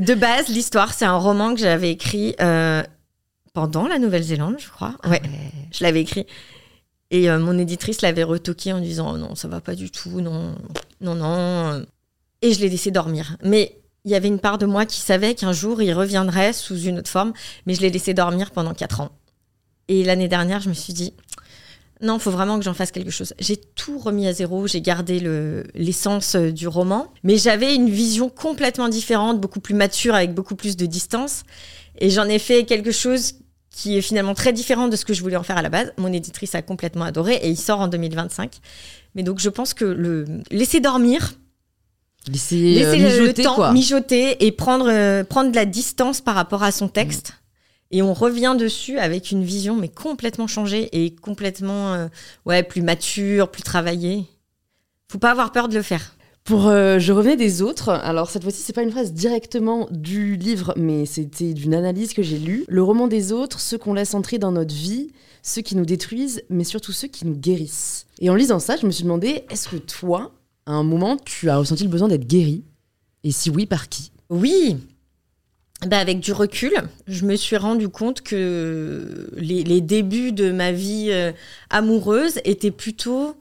De 0.00 0.14
base, 0.14 0.48
l'histoire, 0.48 0.94
c'est 0.94 1.05
un 1.05 1.18
roman 1.18 1.55
que 1.55 1.61
j'avais 1.61 1.90
écrit 1.90 2.34
euh, 2.40 2.82
pendant 3.53 3.86
la 3.86 3.98
Nouvelle-Zélande, 3.98 4.57
je 4.59 4.70
crois. 4.70 4.94
Ouais, 5.05 5.20
je 5.70 5.84
l'avais 5.84 6.00
écrit. 6.00 6.26
Et 7.11 7.28
euh, 7.28 7.38
mon 7.38 7.59
éditrice 7.59 8.00
l'avait 8.00 8.22
retoqué 8.22 8.72
en 8.72 8.80
disant 8.80 9.12
oh 9.12 9.18
non, 9.18 9.34
ça 9.34 9.48
va 9.48 9.61
pas 9.61 9.74
du 9.74 9.90
tout, 9.90 10.22
non, 10.22 10.55
non, 11.03 11.14
non. 11.14 11.84
Et 12.40 12.55
je 12.55 12.61
l'ai 12.61 12.70
laissé 12.70 12.90
dormir. 12.90 13.36
Mais 13.44 13.82
il 14.05 14.11
y 14.11 14.14
avait 14.14 14.28
une 14.28 14.38
part 14.40 14.59
de 14.59 14.66
moi 14.66 14.86
qui 14.86 15.00
savait 15.00 15.34
qu'un 15.34 15.53
jour 15.53 15.80
il 15.82 15.92
reviendrait 15.92 16.53
sous 16.53 16.78
une 16.80 16.98
autre 16.98 17.11
forme, 17.11 17.32
mais 17.66 17.74
je 17.74 17.80
l'ai 17.80 17.90
laissé 17.90 18.14
dormir 18.14 18.50
pendant 18.50 18.74
quatre 18.74 19.00
ans. 19.00 19.11
Et 19.88 20.05
l'année 20.05 20.28
dernière, 20.28 20.61
je 20.61 20.68
me 20.68 20.74
suis 20.74 20.92
dit 20.92 21.14
non, 22.00 22.18
faut 22.18 22.32
vraiment 22.32 22.59
que 22.59 22.64
j'en 22.64 22.74
fasse 22.74 22.90
quelque 22.90 23.12
chose. 23.12 23.32
J'ai 23.38 23.57
tout 23.57 23.96
remis 23.96 24.26
à 24.26 24.32
zéro, 24.32 24.66
j'ai 24.66 24.80
gardé 24.80 25.20
le- 25.20 25.62
l'essence 25.76 26.34
euh, 26.34 26.50
du 26.50 26.66
roman, 26.66 27.12
mais 27.22 27.36
j'avais 27.36 27.76
une 27.76 27.88
vision 27.88 28.28
complètement 28.28 28.88
différente, 28.88 29.40
beaucoup 29.40 29.61
plus 29.61 29.74
mature, 29.74 30.16
avec 30.16 30.34
beaucoup 30.34 30.57
plus 30.57 30.76
de 30.76 30.84
distance. 30.84 31.44
Et 32.00 32.11
j'en 32.11 32.24
ai 32.24 32.40
fait 32.40 32.64
quelque 32.64 32.90
chose 32.90 33.34
qui 33.70 33.96
est 33.96 34.03
finalement 34.03 34.34
très 34.34 34.53
différent 34.53 34.88
de 34.88 34.96
ce 34.96 35.05
que 35.05 35.14
je 35.14 35.22
voulais 35.22 35.36
en 35.36 35.44
faire 35.44 35.57
à 35.59 35.62
la 35.62 35.68
base. 35.68 35.92
Mon 35.96 36.12
éditrice 36.12 36.57
a 36.57 36.62
complètement 36.62 37.05
adoré 37.05 37.34
et 37.36 37.48
il 37.48 37.57
sort 37.57 37.78
en 37.78 37.86
2025. 37.86 38.57
Mais 39.14 39.22
donc 39.22 39.38
je 39.38 39.48
pense 39.48 39.72
que 39.72 39.84
le 39.84 40.24
laisser 40.50 40.80
dormir, 40.80 41.34
Laisser, 42.31 42.57
euh, 42.57 42.93
laisser 42.93 42.99
mijoter, 42.99 43.43
le 43.43 43.45
temps 43.45 43.55
quoi. 43.55 43.73
mijoter 43.73 44.47
et 44.47 44.53
prendre, 44.53 44.89
euh, 44.89 45.25
prendre 45.25 45.51
de 45.51 45.57
la 45.57 45.64
distance 45.64 46.20
par 46.20 46.35
rapport 46.35 46.62
à 46.62 46.70
son 46.70 46.89
texte. 46.89 47.31
Mm. 47.31 47.43
Et 47.95 48.03
on 48.03 48.14
revient 48.14 48.57
dessus 48.59 48.99
avec 48.99 49.31
une 49.31 49.45
vision 49.45 49.77
mais 49.77 49.89
complètement 49.89 50.47
changée 50.47 50.89
et 50.93 51.14
complètement 51.14 51.95
euh, 51.95 52.09
ouais 52.47 52.62
plus 52.62 52.83
mature, 52.83 53.51
plus 53.51 53.62
travaillée. 53.62 54.25
Faut 55.11 55.18
pas 55.18 55.31
avoir 55.31 55.53
peur 55.53 55.68
de 55.68 55.75
le 55.75 55.83
faire. 55.83 56.14
Pour 56.45 56.66
euh, 56.66 56.99
Je 56.99 57.12
revenais 57.12 57.37
des 57.37 57.62
autres, 57.62 57.91
alors 57.91 58.31
cette 58.31 58.43
fois-ci, 58.43 58.62
c'est 58.62 58.73
pas 58.73 58.83
une 58.83 58.91
phrase 58.91 59.12
directement 59.12 59.87
du 59.91 60.37
livre, 60.37 60.75
mais 60.77 61.07
c'était 61.07 61.55
d'une 61.55 61.75
analyse 61.75 62.14
que 62.14 62.23
j'ai 62.23 62.39
lue. 62.39 62.64
Le 62.66 62.83
roman 62.83 63.07
des 63.07 63.31
autres, 63.31 63.61
ceux 63.61 63.79
qu'on 63.79 63.95
laisse 63.95 64.14
entrer 64.14 64.39
dans 64.39 64.51
notre 64.51 64.75
vie, 64.75 65.12
ceux 65.43 65.62
qui 65.62 65.77
nous 65.77 65.85
détruisent, 65.85 66.43
mais 66.51 66.64
surtout 66.64 66.93
ceux 66.93 67.09
qui 67.09 67.27
nous 67.27 67.37
guérissent. 67.37 68.07
Et 68.20 68.29
en 68.29 68.35
lisant 68.35 68.59
ça, 68.59 68.77
je 68.77 68.87
me 68.87 68.91
suis 68.91 69.05
demandé, 69.05 69.45
est-ce 69.51 69.68
que 69.68 69.77
toi, 69.77 70.33
à 70.66 70.72
un 70.72 70.82
moment, 70.82 71.16
tu 71.16 71.50
as 71.50 71.56
ressenti 71.56 71.84
le 71.84 71.90
besoin 71.90 72.08
d'être 72.08 72.26
guéri 72.26 72.64
Et 73.24 73.32
si 73.32 73.50
oui, 73.50 73.66
par 73.66 73.88
qui 73.88 74.12
Oui. 74.30 74.76
Bah 75.86 75.98
avec 75.98 76.20
du 76.20 76.32
recul, 76.32 76.72
je 77.08 77.24
me 77.24 77.34
suis 77.34 77.56
rendu 77.56 77.88
compte 77.88 78.20
que 78.20 79.28
les, 79.36 79.64
les 79.64 79.80
débuts 79.80 80.30
de 80.30 80.52
ma 80.52 80.70
vie 80.70 81.08
euh, 81.10 81.32
amoureuse 81.70 82.38
étaient 82.44 82.70
plutôt, 82.70 83.36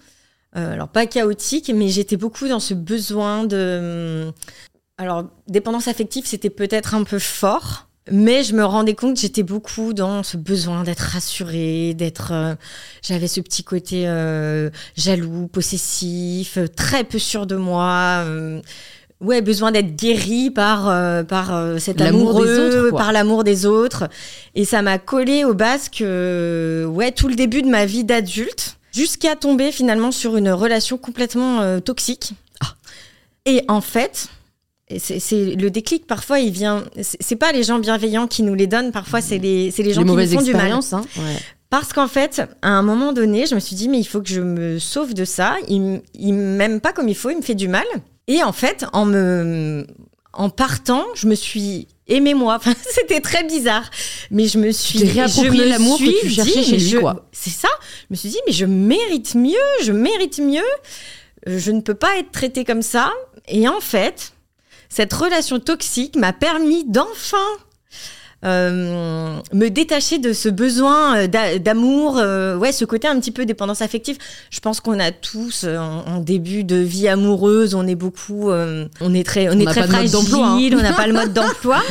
euh, 0.55 0.73
alors 0.73 0.87
pas 0.87 1.05
chaotiques, 1.05 1.71
mais 1.73 1.89
j'étais 1.89 2.17
beaucoup 2.17 2.47
dans 2.47 2.59
ce 2.59 2.73
besoin 2.73 3.43
de... 3.45 4.25
hum, 4.27 4.33
Alors, 4.97 5.25
dépendance 5.47 5.87
affective, 5.87 6.25
c'était 6.25 6.49
peut-être 6.49 6.95
un 6.95 7.03
peu 7.03 7.19
fort, 7.19 7.89
mais 8.11 8.43
je 8.43 8.53
me 8.53 8.63
rendais 8.63 8.93
compte 8.95 9.15
que 9.15 9.21
j'étais 9.21 9.43
beaucoup 9.43 9.93
dans 9.93 10.23
ce 10.23 10.37
besoin 10.37 10.83
d'être 10.83 10.99
rassurée, 10.99 11.93
d'être... 11.93 12.31
euh, 12.33 12.55
J'avais 13.01 13.27
ce 13.27 13.39
petit 13.41 13.63
côté 13.63 14.07
euh, 14.07 14.69
jaloux, 14.95 15.47
possessif, 15.47 16.57
euh, 16.57 16.67
très 16.67 17.03
peu 17.03 17.19
sûr 17.19 17.45
de 17.47 17.55
moi. 17.55 18.23
euh, 18.25 18.61
ouais, 19.21 19.41
besoin 19.41 19.71
d'être 19.71 19.95
guéri 19.95 20.49
par, 20.51 20.85
par 21.25 21.79
cet 21.79 22.01
amoureux, 22.01 22.45
des 22.45 22.77
autres, 22.85 22.97
par 22.97 23.11
l'amour 23.11 23.43
des 23.43 23.65
autres. 23.65 24.09
Et 24.55 24.65
ça 24.65 24.81
m'a 24.81 24.97
collé 24.97 25.45
au 25.45 25.53
basque, 25.53 26.03
ouais, 26.03 27.11
tout 27.15 27.27
le 27.27 27.35
début 27.35 27.61
de 27.61 27.69
ma 27.69 27.85
vie 27.85 28.03
d'adulte, 28.03 28.77
jusqu'à 28.91 29.35
tomber 29.35 29.71
finalement 29.71 30.11
sur 30.11 30.37
une 30.37 30.49
relation 30.49 30.97
complètement 30.97 31.79
toxique. 31.81 32.33
Ah. 32.61 32.73
Et 33.45 33.63
en 33.67 33.81
fait, 33.81 34.27
c'est 34.99 35.55
le 35.55 35.69
déclic 35.69 36.05
parfois 36.07 36.39
il 36.39 36.51
vient 36.51 36.83
c'est 37.01 37.35
pas 37.35 37.51
les 37.51 37.63
gens 37.63 37.79
bienveillants 37.79 38.27
qui 38.27 38.43
nous 38.43 38.53
les 38.55 38.67
donnent 38.67 38.91
parfois 38.91 39.21
c'est 39.21 39.37
les 39.37 39.71
c'est 39.71 39.83
les 39.83 39.93
gens 39.93 40.01
Les 40.03 40.07
qui 40.27 40.33
nous 40.35 40.39
font 40.39 40.45
du 40.45 40.53
mal 40.53 40.71
hein 40.71 40.79
Ouais. 41.17 41.35
parce 41.69 41.93
qu'en 41.93 42.07
fait, 42.07 42.41
à 42.61 42.69
un 42.69 42.81
moment 42.81 43.13
donné, 43.13 43.45
je 43.45 43.55
me 43.55 43.59
suis 43.59 43.75
dit, 43.75 43.87
mais 43.87 43.99
il 43.99 44.03
faut 44.05 44.21
que 44.21 44.27
je 44.29 44.41
me 44.41 44.77
sauve 44.79 45.13
de 45.13 45.23
ça. 45.25 45.55
Il, 45.69 46.01
il 46.13 46.33
m'aime 46.33 46.81
pas 46.81 46.91
comme 46.91 47.07
il 47.07 47.15
faut, 47.15 47.29
il 47.29 47.37
me 47.37 47.41
fait 47.41 47.55
du 47.55 47.67
mal. 47.69 47.85
Et 48.27 48.43
en 48.43 48.51
fait, 48.51 48.85
en 48.91 49.05
me, 49.05 49.85
en 50.33 50.49
partant, 50.49 51.05
je 51.15 51.27
me 51.27 51.35
suis 51.35 51.87
aimé 52.07 52.33
moi. 52.33 52.55
Enfin, 52.59 52.73
c'était 52.91 53.21
très 53.21 53.43
bizarre. 53.45 53.89
Mais 54.31 54.47
je 54.47 54.57
me 54.57 54.71
suis. 54.71 55.03
réapproprié 55.05 55.59
je 55.59 55.63
me 55.63 55.69
l'amour 55.69 55.97
que 55.97 56.21
tu 56.21 56.29
cherchais 56.29 56.63
chez 56.63 56.77
lui. 56.77 56.95
C'est 57.31 57.49
ça. 57.51 57.69
Je 58.01 58.05
me 58.09 58.15
suis 58.15 58.29
dit, 58.29 58.39
mais 58.47 58.53
je 58.53 58.65
mérite 58.65 59.35
mieux, 59.35 59.67
je 59.83 59.93
mérite 59.93 60.39
mieux. 60.39 60.69
Je 61.47 61.71
ne 61.71 61.79
peux 61.81 61.95
pas 61.95 62.17
être 62.19 62.31
traitée 62.31 62.65
comme 62.65 62.81
ça. 62.81 63.11
Et 63.47 63.67
en 63.67 63.79
fait, 63.79 64.33
cette 64.93 65.13
relation 65.13 65.59
toxique 65.59 66.15
m'a 66.17 66.33
permis 66.33 66.83
d'enfin 66.85 67.37
euh, 68.43 69.37
me 69.53 69.69
détacher 69.69 70.17
de 70.17 70.33
ce 70.33 70.49
besoin 70.49 71.15
euh, 71.15 71.27
d'a- 71.27 71.59
d'amour, 71.59 72.17
euh, 72.17 72.57
ouais, 72.57 72.71
ce 72.71 72.85
côté 72.85 73.07
un 73.07 73.19
petit 73.19 73.29
peu 73.29 73.45
dépendance 73.45 73.83
affective. 73.83 74.17
Je 74.49 74.59
pense 74.59 74.79
qu'on 74.79 74.99
a 74.99 75.11
tous, 75.11 75.63
euh, 75.63 75.77
en, 75.77 76.19
début 76.21 76.63
de 76.63 76.75
vie 76.77 77.07
amoureuse, 77.07 77.75
on 77.75 77.85
est 77.85 77.93
beaucoup, 77.93 78.49
on 78.51 79.13
est 79.13 79.23
très, 79.23 79.47
on, 79.49 79.59
est 79.59 79.65
n'a 79.65 79.71
très 79.71 79.87
fragile, 79.87 80.73
hein. 80.73 80.77
on 80.79 80.81
n'a 80.81 80.93
pas 80.93 81.05
le 81.05 81.13
mode 81.13 81.33
d'emploi. 81.33 81.83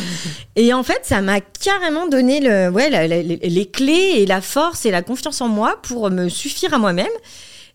Et 0.56 0.74
en 0.74 0.82
fait, 0.82 1.00
ça 1.04 1.20
m'a 1.20 1.40
carrément 1.40 2.08
donné 2.08 2.40
le, 2.40 2.68
ouais, 2.68 2.90
la- 2.90 3.06
la- 3.06 3.22
les, 3.22 3.66
clés 3.70 4.14
et 4.16 4.26
la 4.26 4.40
force 4.40 4.84
et 4.86 4.90
la 4.90 5.02
confiance 5.02 5.40
en 5.40 5.48
moi 5.48 5.78
pour 5.82 6.10
me 6.10 6.28
suffire 6.28 6.74
à 6.74 6.78
moi-même. 6.78 7.06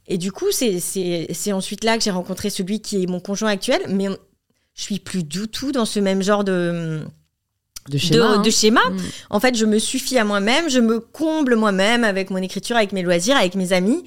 Et 0.07 0.17
du 0.17 0.31
coup, 0.33 0.47
c'est 0.51 1.53
ensuite 1.53 1.83
là 1.85 1.97
que 1.97 2.03
j'ai 2.03 2.11
rencontré 2.11 2.49
celui 2.49 2.81
qui 2.81 3.01
est 3.03 3.07
mon 3.07 3.19
conjoint 3.21 3.49
actuel, 3.51 3.79
mais 3.87 4.09
on- 4.09 4.17
je 4.75 4.81
suis 4.83 4.99
plus 4.99 5.23
du 5.23 5.47
tout 5.47 5.71
dans 5.71 5.85
ce 5.85 5.99
même 5.99 6.21
genre 6.21 6.43
de 6.43 6.99
De 7.89 7.97
schéma. 7.97 8.15
de, 8.17 8.21
hein. 8.21 8.41
de 8.41 8.49
schéma. 8.49 8.81
Mm. 8.89 8.97
En 9.29 9.39
fait, 9.39 9.55
je 9.55 9.65
me 9.65 9.79
suffis 9.79 10.17
à 10.17 10.23
moi-même, 10.25 10.69
je 10.69 10.79
me 10.79 10.99
comble 10.99 11.55
moi-même 11.55 12.03
avec 12.03 12.29
mon 12.29 12.37
écriture, 12.37 12.75
avec 12.75 12.91
mes 12.91 13.01
loisirs, 13.01 13.37
avec 13.37 13.55
mes 13.55 13.73
amis. 13.73 14.03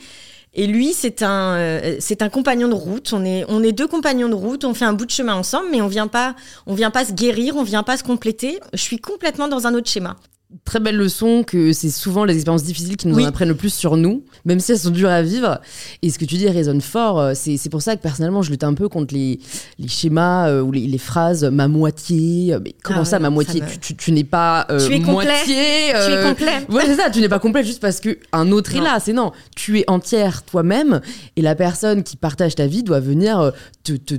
Et 0.54 0.66
lui, 0.66 0.92
c'est 0.92 1.22
un, 1.22 1.56
euh, 1.56 1.96
c'est 2.00 2.22
un 2.22 2.28
compagnon 2.28 2.68
de 2.68 2.74
route. 2.74 3.12
On 3.12 3.24
est, 3.24 3.44
on 3.48 3.62
est 3.62 3.72
deux 3.72 3.86
compagnons 3.86 4.28
de 4.28 4.34
route. 4.34 4.64
On 4.64 4.74
fait 4.74 4.86
un 4.86 4.92
bout 4.94 5.04
de 5.06 5.10
chemin 5.10 5.34
ensemble, 5.34 5.68
mais 5.70 5.80
on 5.80 5.88
vient 5.88 6.08
pas, 6.08 6.34
on 6.66 6.74
vient 6.74 6.90
pas 6.90 7.04
se 7.04 7.12
guérir, 7.12 7.56
on 7.56 7.62
vient 7.62 7.82
pas 7.82 7.96
se 7.96 8.02
compléter. 8.02 8.58
Je 8.72 8.80
suis 8.80 8.98
complètement 8.98 9.48
dans 9.48 9.66
un 9.66 9.74
autre 9.74 9.88
schéma. 9.88 10.16
Très 10.64 10.80
belle 10.80 10.96
leçon 10.96 11.44
que 11.44 11.74
c'est 11.74 11.90
souvent 11.90 12.24
les 12.24 12.34
expériences 12.34 12.62
difficiles 12.62 12.96
qui 12.96 13.06
nous 13.06 13.16
Oui. 13.16 13.24
en 13.24 13.28
apprennent 13.28 13.48
le 13.50 13.54
plus 13.54 13.72
sur 13.72 13.98
nous, 13.98 14.24
même 14.46 14.60
si 14.60 14.72
elles 14.72 14.78
sont 14.78 14.88
dures 14.88 15.10
à 15.10 15.20
vivre. 15.20 15.60
Et 16.00 16.08
ce 16.08 16.18
que 16.18 16.24
tu 16.24 16.36
dis 16.36 16.48
résonne 16.48 16.80
fort. 16.80 17.20
euh, 17.20 17.32
C'est 17.34 17.68
pour 17.68 17.82
ça 17.82 17.96
que 17.96 18.00
personnellement, 18.02 18.40
je 18.40 18.50
lutte 18.50 18.64
un 18.64 18.72
peu 18.72 18.88
contre 18.88 19.12
les, 19.12 19.40
les 19.78 19.88
schémas 19.88 20.48
euh, 20.48 20.62
ou 20.62 20.72
les, 20.72 20.86
les 20.86 20.96
phrases 20.96 21.44
ma 21.44 21.68
moitié. 21.68 22.54
euh, 22.54 22.60
Mais 22.64 22.74
comment 22.82 23.00
Ah 23.02 23.04
ça, 23.04 23.16
ouais, 23.16 23.20
ma 23.22 23.26
ça 23.28 23.30
moitié 23.30 23.60
me- 23.60 23.66
Tu, 23.68 23.78
tu- 23.78 23.96
tu 23.96 24.12
n'es 24.12 24.24
pas 24.24 24.66
euh, 24.70 24.86
Tu 24.86 24.94
es 24.94 25.00
moitié. 25.00 25.92
Tu 25.92 26.12
es 26.12 26.22
complet. 26.26 26.66
Ouais, 26.70 26.84
c'est 26.86 26.96
ça, 26.96 27.10
tu 27.10 27.20
n'es 27.20 27.28
pas 27.28 27.40
complet 27.40 27.62
juste 27.62 27.80
parce 27.80 28.00
que 28.00 28.18
un 28.32 28.50
autre 28.50 28.72
est 28.74 28.78
Non. 28.78 28.84
là. 28.84 29.00
C'est 29.04 29.12
non, 29.12 29.32
tu 29.54 29.78
es 29.80 29.84
entière 29.86 30.44
toi-même 30.44 31.02
et 31.36 31.42
la 31.42 31.56
personne 31.56 32.02
qui 32.02 32.16
partage 32.16 32.54
ta 32.54 32.66
vie 32.66 32.82
doit 32.82 33.00
venir 33.00 33.38
euh, 33.38 33.50
te 33.84 33.92
te- 33.92 34.14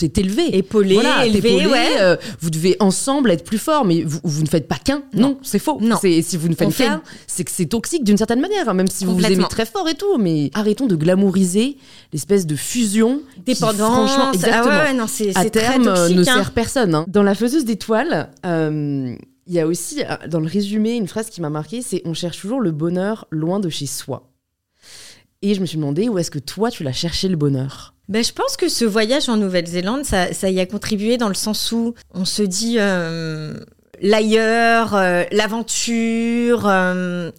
te- 0.00 0.06
t'élever. 0.06 0.56
Épaulé, 0.56 0.94
Voilà, 0.94 1.26
élevé, 1.26 1.66
ouais. 1.66 1.86
euh, 2.00 2.16
vous 2.40 2.50
devez 2.50 2.76
ensemble 2.80 3.30
être 3.30 3.44
plus 3.44 3.58
fort, 3.58 3.84
mais 3.84 4.02
vous, 4.02 4.18
vous 4.24 4.42
ne 4.42 4.48
faites 4.48 4.66
pas 4.68 4.76
qu'un. 4.76 5.02
Non, 5.14 5.38
c'est 5.42 5.58
faux. 5.58 5.78
Non. 5.80 5.96
Si 6.00 6.36
vous 6.36 6.48
ne 6.48 6.54
faites 6.54 6.70
fait- 6.70 6.84
qu'un, 6.84 7.02
c'est 7.26 7.44
que 7.44 7.50
c'est 7.50 7.66
toxique 7.66 8.04
d'une 8.04 8.16
certaine 8.16 8.40
manière, 8.40 8.68
hein, 8.68 8.74
même 8.74 8.88
si 8.88 9.04
vous 9.04 9.14
vous 9.16 9.24
aimez 9.24 9.44
très 9.48 9.66
fort 9.66 9.88
et 9.88 9.94
tout. 9.94 10.18
Mais 10.18 10.50
arrêtons 10.54 10.86
de 10.86 10.96
glamouriser 10.96 11.76
l'espèce 12.12 12.46
de 12.46 12.56
fusion. 12.56 13.20
qui, 13.34 13.54
Dépendance. 13.54 14.10
franchement, 14.10 14.32
exactement. 14.32 14.64
Ah 14.74 14.84
ouais, 14.84 14.92
non, 14.94 15.06
c'est 15.06 15.36
à 15.36 15.44
terme, 15.48 15.88
euh, 15.88 15.94
toxique. 15.94 16.16
ne 16.16 16.20
hein. 16.22 16.24
sert 16.24 16.50
personne. 16.52 16.94
hein. 16.94 17.04
Dans 17.08 17.22
La 17.22 17.34
faiseuse 17.34 17.64
d'étoiles, 17.64 18.30
euh, 18.46 19.14
il 19.46 19.54
y 19.54 19.60
a 19.60 19.66
aussi, 19.66 20.02
dans 20.28 20.40
le 20.40 20.46
résumé, 20.46 20.94
une 20.94 21.08
phrase 21.08 21.28
qui 21.30 21.40
m'a 21.40 21.50
marqué 21.50 21.82
c'est 21.82 22.02
On 22.04 22.14
cherche 22.14 22.40
toujours 22.40 22.60
le 22.60 22.70
bonheur 22.70 23.26
loin 23.30 23.58
de 23.60 23.68
chez 23.68 23.86
soi. 23.86 24.29
Et 25.42 25.54
je 25.54 25.60
me 25.60 25.66
suis 25.66 25.78
demandé 25.78 26.08
où 26.08 26.18
est-ce 26.18 26.30
que 26.30 26.38
toi, 26.38 26.70
tu 26.70 26.82
l'as 26.82 26.92
cherché 26.92 27.28
le 27.28 27.36
bonheur? 27.36 27.94
Ben, 28.08 28.22
je 28.22 28.32
pense 28.32 28.56
que 28.56 28.68
ce 28.68 28.84
voyage 28.84 29.28
en 29.28 29.36
Nouvelle-Zélande, 29.36 30.04
ça, 30.04 30.50
y 30.50 30.60
a 30.60 30.66
contribué 30.66 31.16
dans 31.16 31.28
le 31.28 31.34
sens 31.34 31.72
où 31.72 31.94
on 32.12 32.24
se 32.24 32.42
dit. 32.42 32.76
euh, 32.78 33.54
l'ailleurs, 34.02 34.94
euh, 34.94 35.24
l'aventure. 35.32 36.66
euh, 36.66 37.30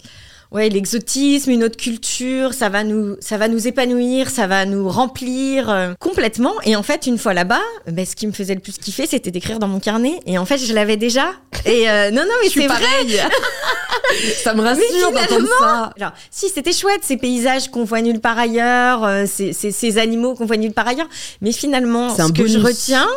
Ouais, 0.52 0.68
l'exotisme, 0.68 1.50
une 1.50 1.64
autre 1.64 1.78
culture, 1.78 2.52
ça 2.52 2.68
va 2.68 2.84
nous, 2.84 3.16
ça 3.20 3.38
va 3.38 3.48
nous 3.48 3.66
épanouir, 3.66 4.28
ça 4.28 4.46
va 4.46 4.66
nous 4.66 4.86
remplir 4.88 5.70
euh, 5.70 5.94
complètement. 5.98 6.52
Et 6.64 6.76
en 6.76 6.82
fait, 6.82 7.06
une 7.06 7.16
fois 7.16 7.32
là-bas, 7.32 7.62
ben, 7.90 8.04
ce 8.04 8.14
qui 8.14 8.26
me 8.26 8.32
faisait 8.32 8.54
le 8.54 8.60
plus 8.60 8.76
kiffer, 8.76 9.06
c'était 9.06 9.30
d'écrire 9.30 9.58
dans 9.58 9.66
mon 9.68 9.80
carnet. 9.80 10.20
Et 10.26 10.36
en 10.36 10.44
fait, 10.44 10.58
je 10.58 10.74
l'avais 10.74 10.98
déjà. 10.98 11.30
Et 11.64 11.88
euh, 11.88 12.10
non, 12.10 12.22
non, 12.22 12.34
mais 12.42 12.50
c'est 12.50 12.66
vrai. 12.66 13.20
ça 14.42 14.52
me 14.54 14.60
rassure 14.62 15.10
d'entendre 15.10 15.48
ça. 15.58 15.92
Genre, 15.98 16.12
si 16.30 16.48
c'était 16.50 16.72
chouette 16.72 17.00
ces 17.02 17.16
paysages 17.16 17.70
qu'on 17.70 17.84
voit 17.84 18.02
nulle 18.02 18.20
part 18.20 18.38
ailleurs, 18.38 19.04
euh, 19.04 19.24
ces, 19.26 19.52
ces- 19.54 19.72
ces 19.72 19.96
animaux 19.98 20.34
qu'on 20.34 20.44
voit 20.46 20.58
nulle 20.58 20.72
part 20.74 20.88
ailleurs, 20.88 21.08
mais 21.40 21.52
finalement, 21.52 22.14
ce 22.26 22.32
que 22.32 22.46
je 22.46 22.58
retiens, 22.58 23.08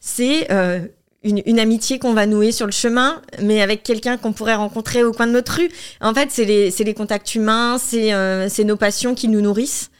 c'est 0.00 0.50
euh, 0.50 0.80
une, 1.26 1.42
une 1.44 1.58
amitié 1.58 1.98
qu'on 1.98 2.14
va 2.14 2.26
nouer 2.26 2.52
sur 2.52 2.66
le 2.66 2.72
chemin, 2.72 3.20
mais 3.42 3.60
avec 3.60 3.82
quelqu'un 3.82 4.16
qu'on 4.16 4.32
pourrait 4.32 4.54
rencontrer 4.54 5.02
au 5.04 5.12
coin 5.12 5.26
de 5.26 5.32
notre 5.32 5.56
rue. 5.56 5.68
En 6.00 6.14
fait, 6.14 6.28
c'est 6.30 6.44
les, 6.44 6.70
les 6.70 6.94
contacts 6.94 7.34
humains, 7.34 7.76
c'est 7.78 8.12
euh, 8.14 8.48
c'est 8.48 8.64
nos 8.64 8.76
passions 8.76 9.14
qui 9.14 9.28
nous 9.28 9.40
nourrissent. 9.40 9.90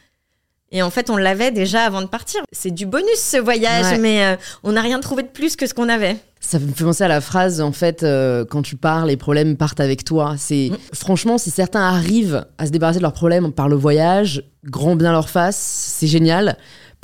Et 0.71 0.81
en 0.81 0.89
fait, 0.89 1.09
on 1.09 1.15
l'avait 1.15 1.51
déjà 1.51 1.83
avant 1.83 2.01
de 2.01 2.07
partir. 2.07 2.41
C'est 2.51 2.71
du 2.71 2.85
bonus 2.85 3.19
ce 3.19 3.37
voyage, 3.37 3.85
Ouais. 3.93 3.97
mais 3.99 4.25
euh, 4.25 4.35
on 4.63 4.73
n'a 4.73 4.81
rien 4.81 4.99
trouvé 4.99 5.23
de 5.23 5.29
plus 5.29 5.55
que 5.55 5.65
ce 5.65 5.73
qu'on 5.73 5.87
avait. 5.87 6.17
Ça 6.41 6.59
me 6.59 6.67
fait 6.73 6.83
penser 6.83 7.03
à 7.05 7.07
la 7.07 7.21
phrase, 7.21 7.61
en 7.61 7.71
fait, 7.71 8.03
euh, 8.03 8.43
quand 8.43 8.61
tu 8.63 8.75
pars, 8.75 9.05
les 9.05 9.15
problèmes 9.17 9.55
partent 9.55 9.79
avec 9.79 10.03
toi. 10.03 10.35
C'est 10.37 10.71
Mm. 10.71 10.77
franchement, 10.93 11.37
si 11.37 11.51
certains 11.51 11.81
arrivent 11.81 12.45
à 12.57 12.65
se 12.65 12.71
débarrasser 12.71 12.99
de 12.99 13.03
leurs 13.03 13.13
problèmes 13.13 13.53
par 13.53 13.69
le 13.69 13.77
voyage, 13.77 14.43
grand 14.65 14.95
bien 14.97 15.13
leur 15.13 15.29
face, 15.29 15.55
c'est 15.57 16.07
génial. 16.07 16.57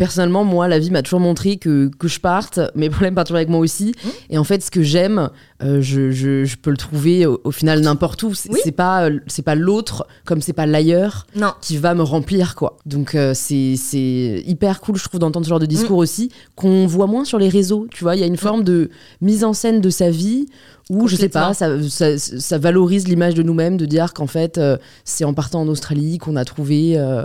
Personnellement, 0.04 0.44
moi, 0.44 0.68
la 0.68 0.80
vie 0.80 0.92
m'a 0.92 1.02
toujours 1.02 1.22
montré 1.22 1.56
que, 1.56 1.90
que 1.98 2.10
je 2.10 2.20
parte, 2.20 2.60
mes 2.76 2.90
problèmes 2.90 3.16
partent 3.16 3.28
toujours 3.28 3.38
avec 3.38 3.48
moi 3.48 3.60
aussi. 3.62 3.94
Mm. 4.04 4.10
Et 4.32 4.38
en 4.38 4.44
fait, 4.44 4.62
ce 4.62 4.70
que 4.70 4.82
j'aime, 4.84 5.30
euh, 5.64 5.80
je, 5.80 6.12
je- 6.12 6.44
je 6.44 6.58
peux 6.58 6.72
le 6.72 6.76
trouver 6.78 7.26
au, 7.26 7.40
au 7.46 7.52
final 7.52 7.80
n'importe 7.80 8.22
où. 8.24 8.34
C'est 8.34 8.52
Oui. 8.52 8.60
pas, 8.76 9.06
euh, 9.10 9.20
c'est 9.28 9.44
pas 9.44 9.56
l'autre, 9.56 10.06
comme 10.26 10.42
c'est 10.42 10.52
pas 10.52 10.66
l'ailleurs, 10.66 11.26
Non. 11.38 11.54
qui 11.62 11.78
va 11.78 11.94
me 11.94 12.02
remplir, 12.04 12.56
quoi. 12.56 12.76
Donc, 12.86 13.16
euh, 13.16 13.32
c'est 13.34 13.76
c'est 13.78 14.44
hyper 14.46 14.82
cool, 14.82 14.98
je 14.98 15.06
trouve, 15.06 15.22
d'entendre 15.22 15.46
ce 15.46 15.50
genre 15.50 15.60
de 15.60 15.66
discours 15.66 16.00
Mm. 16.00 16.02
aussi, 16.02 16.32
qu'on 16.58 16.86
voit 16.86 17.08
moins 17.08 17.24
sur 17.24 17.40
les 17.40 17.48
réseaux. 17.50 17.88
Tu 17.90 18.04
vois, 18.04 18.18
il 18.18 18.20
y 18.20 18.24
a 18.24 18.28
une 18.28 18.36
forme 18.38 18.66
de 18.66 18.90
mise 19.22 19.46
en 19.46 19.54
scène 19.54 19.80
de 19.80 19.90
sa 19.90 20.10
vie 20.10 20.48
où, 20.90 21.08
je 21.08 21.16
sais 21.16 21.30
pas, 21.30 21.54
ça, 21.54 21.70
ça, 21.90 22.18
ça 22.18 22.58
valorise 22.58 23.08
l'image 23.08 23.36
de 23.36 23.44
nous-mêmes, 23.44 23.78
de 23.78 23.86
dire 23.86 24.14
qu'en 24.14 24.28
fait, 24.28 24.58
euh, 24.58 24.76
c'est 25.06 25.24
en 25.24 25.34
partant 25.34 25.62
en 25.62 25.68
Australie 25.70 26.18
qu'on 26.18 26.36
a 26.36 26.44
trouvé 26.44 26.98
euh, 26.98 27.24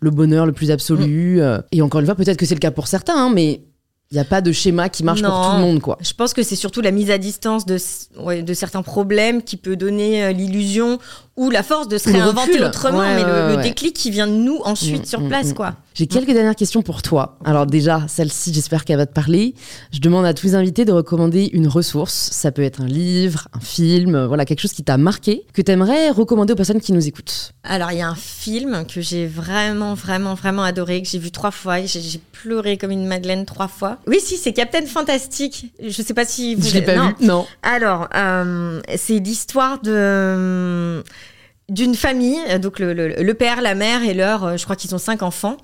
le 0.00 0.10
bonheur 0.10 0.46
le 0.46 0.52
plus 0.52 0.70
absolu. 0.70 1.36
Mm. 1.36 1.40
euh. 1.40 1.62
et 1.72 1.82
encore 1.82 2.00
une 2.00 2.06
fois, 2.06 2.14
peut-être 2.14 2.36
que 2.36 2.46
c'est 2.46 2.54
le 2.54 2.60
cas 2.60 2.70
pour 2.70 2.86
certains, 2.86 3.16
hein, 3.16 3.30
mais 3.32 3.62
il 4.12 4.14
n'y 4.16 4.20
a 4.20 4.24
pas 4.24 4.40
de 4.40 4.50
schéma 4.50 4.88
qui 4.88 5.04
marche 5.04 5.22
pour 5.22 5.30
tout 5.30 5.56
le 5.56 5.62
monde, 5.62 5.80
quoi. 5.80 5.96
Je 6.00 6.12
pense 6.14 6.34
que 6.34 6.42
c'est 6.42 6.56
surtout 6.56 6.80
la 6.80 6.90
mise 6.90 7.12
à 7.12 7.18
distance 7.18 7.64
de, 7.64 7.78
ouais, 8.18 8.42
de 8.42 8.54
certains 8.54 8.82
problèmes 8.82 9.40
qui 9.40 9.56
peut 9.56 9.76
donner 9.76 10.24
euh, 10.24 10.32
l'illusion 10.32 10.98
ou 11.40 11.48
la 11.48 11.62
force 11.62 11.88
de 11.88 11.96
se 11.96 12.10
réinventer 12.10 12.62
autrement, 12.62 12.98
Ouais, 12.98 13.14
mais 13.14 13.24
ouais, 13.24 13.56
le, 13.56 13.62
déclic 13.62 13.94
qui 13.94 14.10
vient 14.10 14.26
de 14.26 14.32
nous 14.32 14.60
ensuite 14.62 14.90
Mm, 14.98 15.04
sur 15.04 15.20
mm, 15.20 15.28
place, 15.28 15.46
mm. 15.48 15.54
quoi. 15.54 15.74
J'ai 15.94 16.06
quelques 16.06 16.32
dernières 16.32 16.54
questions 16.54 16.82
pour 16.82 17.02
toi. 17.02 17.38
Alors 17.44 17.66
déjà, 17.66 18.04
celle-ci, 18.08 18.54
j'espère 18.54 18.84
qu'elle 18.84 18.96
va 18.96 19.06
te 19.06 19.12
parler. 19.12 19.54
Je 19.92 20.00
demande 20.00 20.24
à 20.24 20.34
tous 20.34 20.46
les 20.46 20.54
invités 20.54 20.84
de 20.84 20.92
recommander 20.92 21.50
une 21.52 21.66
ressource. 21.66 22.30
Ça 22.32 22.52
peut 22.52 22.62
être 22.62 22.80
un 22.80 22.86
livre, 22.86 23.48
un 23.52 23.60
film, 23.60 24.14
euh, 24.14 24.26
voilà, 24.26 24.44
quelque 24.44 24.60
chose 24.60 24.72
qui 24.72 24.84
t'a 24.84 24.96
marqué, 24.96 25.44
que 25.52 25.62
tu 25.62 25.72
aimerais 25.72 26.10
recommander 26.10 26.52
aux 26.52 26.56
personnes 26.56 26.80
qui 26.80 26.92
nous 26.92 27.06
écoutent. 27.06 27.52
Alors, 27.64 27.90
il 27.92 27.98
y 27.98 28.02
a 28.02 28.08
un 28.08 28.14
film 28.14 28.84
que 28.86 29.00
j'ai 29.00 29.26
vraiment, 29.26 29.94
vraiment, 29.94 30.34
vraiment 30.34 30.62
adoré, 30.62 31.02
que 31.02 31.08
j'ai 31.08 31.18
vu 31.18 31.30
trois 31.30 31.50
fois, 31.50 31.80
et 31.80 31.86
j'ai 31.86 32.00
j'ai 32.00 32.20
pleuré 32.32 32.78
comme 32.78 32.90
une 32.90 33.06
madeleine 33.06 33.44
trois 33.44 33.68
fois. 33.68 33.98
Oui, 34.06 34.18
si, 34.20 34.36
c'est 34.36 34.52
Captain 34.52 34.86
Fantastic. 34.86 35.72
Je 35.82 36.02
sais 36.02 36.14
pas 36.14 36.24
si 36.24 36.54
vous... 36.54 36.66
Je 36.66 36.74
l'ai 36.74 36.82
pas 36.82 36.96
non. 36.96 37.14
vu. 37.18 37.26
Non. 37.26 37.46
Alors, 37.62 38.08
euh, 38.14 38.80
c'est 38.96 39.18
l'histoire 39.18 39.80
de 39.82 41.02
d'une 41.70 41.94
famille, 41.94 42.38
euh, 42.50 42.58
donc 42.58 42.80
le, 42.80 43.32
père, 43.32 43.62
la 43.62 43.74
mère 43.74 44.02
et 44.02 44.12
leur, 44.12 44.44
euh, 44.44 44.56
je 44.56 44.64
crois 44.64 44.76
qu'ils 44.76 44.94
ont 44.94 44.98
cinq 44.98 45.22
enfants, 45.22 45.56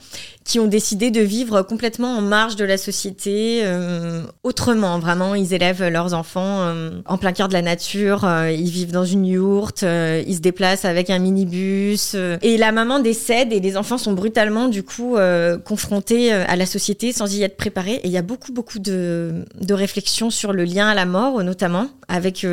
qui 0.44 0.61
ont 0.61 0.68
décidé 0.68 1.11
de 1.11 1.20
vivre 1.20 1.62
complètement 1.62 2.16
en 2.16 2.20
marge 2.22 2.54
de 2.54 2.64
la 2.64 2.78
société, 2.78 3.62
euh, 3.64 4.22
autrement, 4.44 5.00
vraiment. 5.00 5.34
Ils 5.34 5.52
élèvent 5.52 5.88
leurs 5.88 6.14
enfants 6.14 6.72
en 7.04 7.18
plein 7.18 7.32
cœur 7.32 7.48
de 7.48 7.52
la 7.52 7.62
nature, 7.62 8.24
ils 8.48 8.70
vivent 8.70 8.92
dans 8.92 9.04
une 9.04 9.26
yourte, 9.26 9.82
ils 9.82 10.36
se 10.36 10.40
déplacent 10.40 10.84
avec 10.84 11.11
un 11.11 11.18
minibus. 11.18 12.14
et 12.14 12.57
la 12.57 12.70
maman 12.70 13.00
décède 13.00 13.52
et 13.52 13.59
les 13.59 13.76
enfants 13.76 13.98
sont 13.98 14.12
brutalement, 14.12 14.68
du 14.68 14.84
coup, 14.84 15.16
confrontés 15.64 16.32
à 16.32 16.54
la 16.54 16.66
société 16.66 17.12
sans 17.12 17.34
y 17.34 17.42
être 17.42 17.57
préparés. 17.57 17.94
Et 18.04 18.07
il 18.07 18.12
y 18.12 18.18
a 18.18 18.22
beaucoup, 18.22 18.52
beaucoup 18.52 18.78
de, 18.78 19.44
de 19.61 19.74
réflexions 19.74 20.30
sur 20.30 20.52
le 20.52 20.62
lien 20.62 20.86
à 20.86 20.94
la 20.94 21.07
mort, 21.07 21.42
notamment, 21.42 21.88
avec 22.07 22.46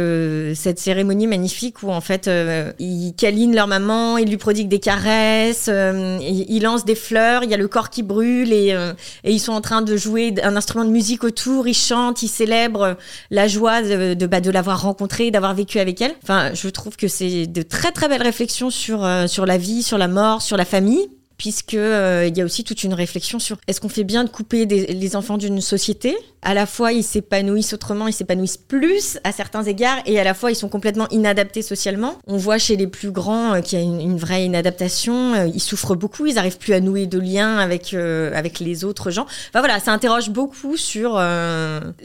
cette 0.55 0.79
cérémonie 0.79 1.27
magnifique 1.27 1.83
où, 1.83 1.91
en 1.91 2.01
fait, 2.01 2.27
ils 2.79 3.13
leur 3.51 3.67
maman, 3.67 4.17
ils 4.17 4.29
lui 4.29 4.37
prodiguent 4.37 4.69
des 4.69 4.79
caresses, 4.79 5.67
euh, 5.67 6.17
ils 6.21 6.61
lancent 6.61 6.85
des 6.85 6.95
fleurs, 6.95 7.43
il 7.43 7.49
y 7.49 7.53
a 7.53 7.57
le 7.57 7.67
corps 7.67 7.89
qui 7.89 8.03
brûle 8.03 8.53
et, 8.53 8.73
euh, 8.73 8.93
et 9.23 9.31
ils 9.31 9.39
sont 9.39 9.51
en 9.51 9.61
train 9.61 9.81
de 9.81 9.97
jouer 9.97 10.33
un 10.43 10.55
instrument 10.55 10.85
de 10.85 10.91
musique 10.91 11.23
autour, 11.23 11.67
ils 11.67 11.73
chantent, 11.73 12.23
ils 12.23 12.29
célèbrent 12.29 12.95
la 13.31 13.47
joie 13.47 13.81
de, 13.81 14.13
de, 14.13 14.25
bah, 14.27 14.39
de 14.39 14.51
l'avoir 14.51 14.81
rencontrée, 14.81 15.31
d'avoir 15.31 15.53
vécu 15.53 15.79
avec 15.79 16.01
elle. 16.01 16.13
Enfin, 16.23 16.53
je 16.53 16.69
trouve 16.69 16.95
que 16.95 17.07
c'est 17.07 17.47
de 17.47 17.61
très 17.61 17.91
très 17.91 18.07
belles 18.07 18.23
réflexions 18.23 18.69
sur, 18.69 19.03
euh, 19.03 19.27
sur 19.27 19.45
la 19.45 19.57
vie, 19.57 19.83
sur 19.83 19.97
la 19.97 20.07
mort, 20.07 20.41
sur 20.41 20.57
la 20.57 20.65
famille. 20.65 21.09
Puisque 21.43 21.73
euh, 21.73 22.25
il 22.29 22.37
y 22.37 22.41
a 22.41 22.45
aussi 22.45 22.63
toute 22.63 22.85
une 22.85 22.93
réflexion 22.93 23.37
sur 23.37 23.57
est-ce 23.67 23.81
qu'on 23.81 23.89
fait 23.89 24.05
bien 24.05 24.23
de 24.23 24.29
couper 24.29 24.65
des- 24.65 24.85
les 24.87 25.15
enfants 25.17 25.37
d'une 25.37 25.59
société? 25.59 26.15
À 26.41 26.53
la 26.53 26.65
fois 26.65 26.93
ils 26.93 27.03
s'épanouissent 27.03 27.73
autrement, 27.73 28.07
ils 28.07 28.13
s'épanouissent 28.13 28.55
plus 28.57 29.17
à 29.25 29.33
certains 29.33 29.63
égards, 29.63 29.97
et 30.05 30.17
à 30.19 30.23
la 30.23 30.33
fois 30.33 30.51
ils 30.51 30.55
sont 30.55 30.69
complètement 30.69 31.07
inadaptés 31.09 31.61
socialement. 31.61 32.15
On 32.27 32.37
voit 32.37 32.57
chez 32.59 32.77
les 32.77 32.87
plus 32.87 33.11
grands 33.11 33.55
euh, 33.55 33.59
qu'il 33.59 33.77
y 33.77 33.81
a 33.81 33.83
une, 33.83 33.99
une 33.99 34.17
vraie 34.17 34.45
inadaptation. 34.45 35.33
euh, 35.33 35.47
ils 35.53 35.59
souffrent 35.59 35.95
beaucoup, 35.95 36.25
ils 36.27 36.35
n'arrivent 36.35 36.57
plus 36.59 36.73
à 36.73 36.79
nouer 36.79 37.07
de 37.07 37.19
liens 37.19 37.57
avec 37.57 37.93
avec 37.93 38.59
les 38.61 38.85
autres 38.85 39.11
gens. 39.11 39.25
Enfin 39.49 39.59
voilà, 39.59 39.81
ça 39.81 39.91
interroge 39.91 40.29
beaucoup 40.29 40.77
sur 40.77 41.21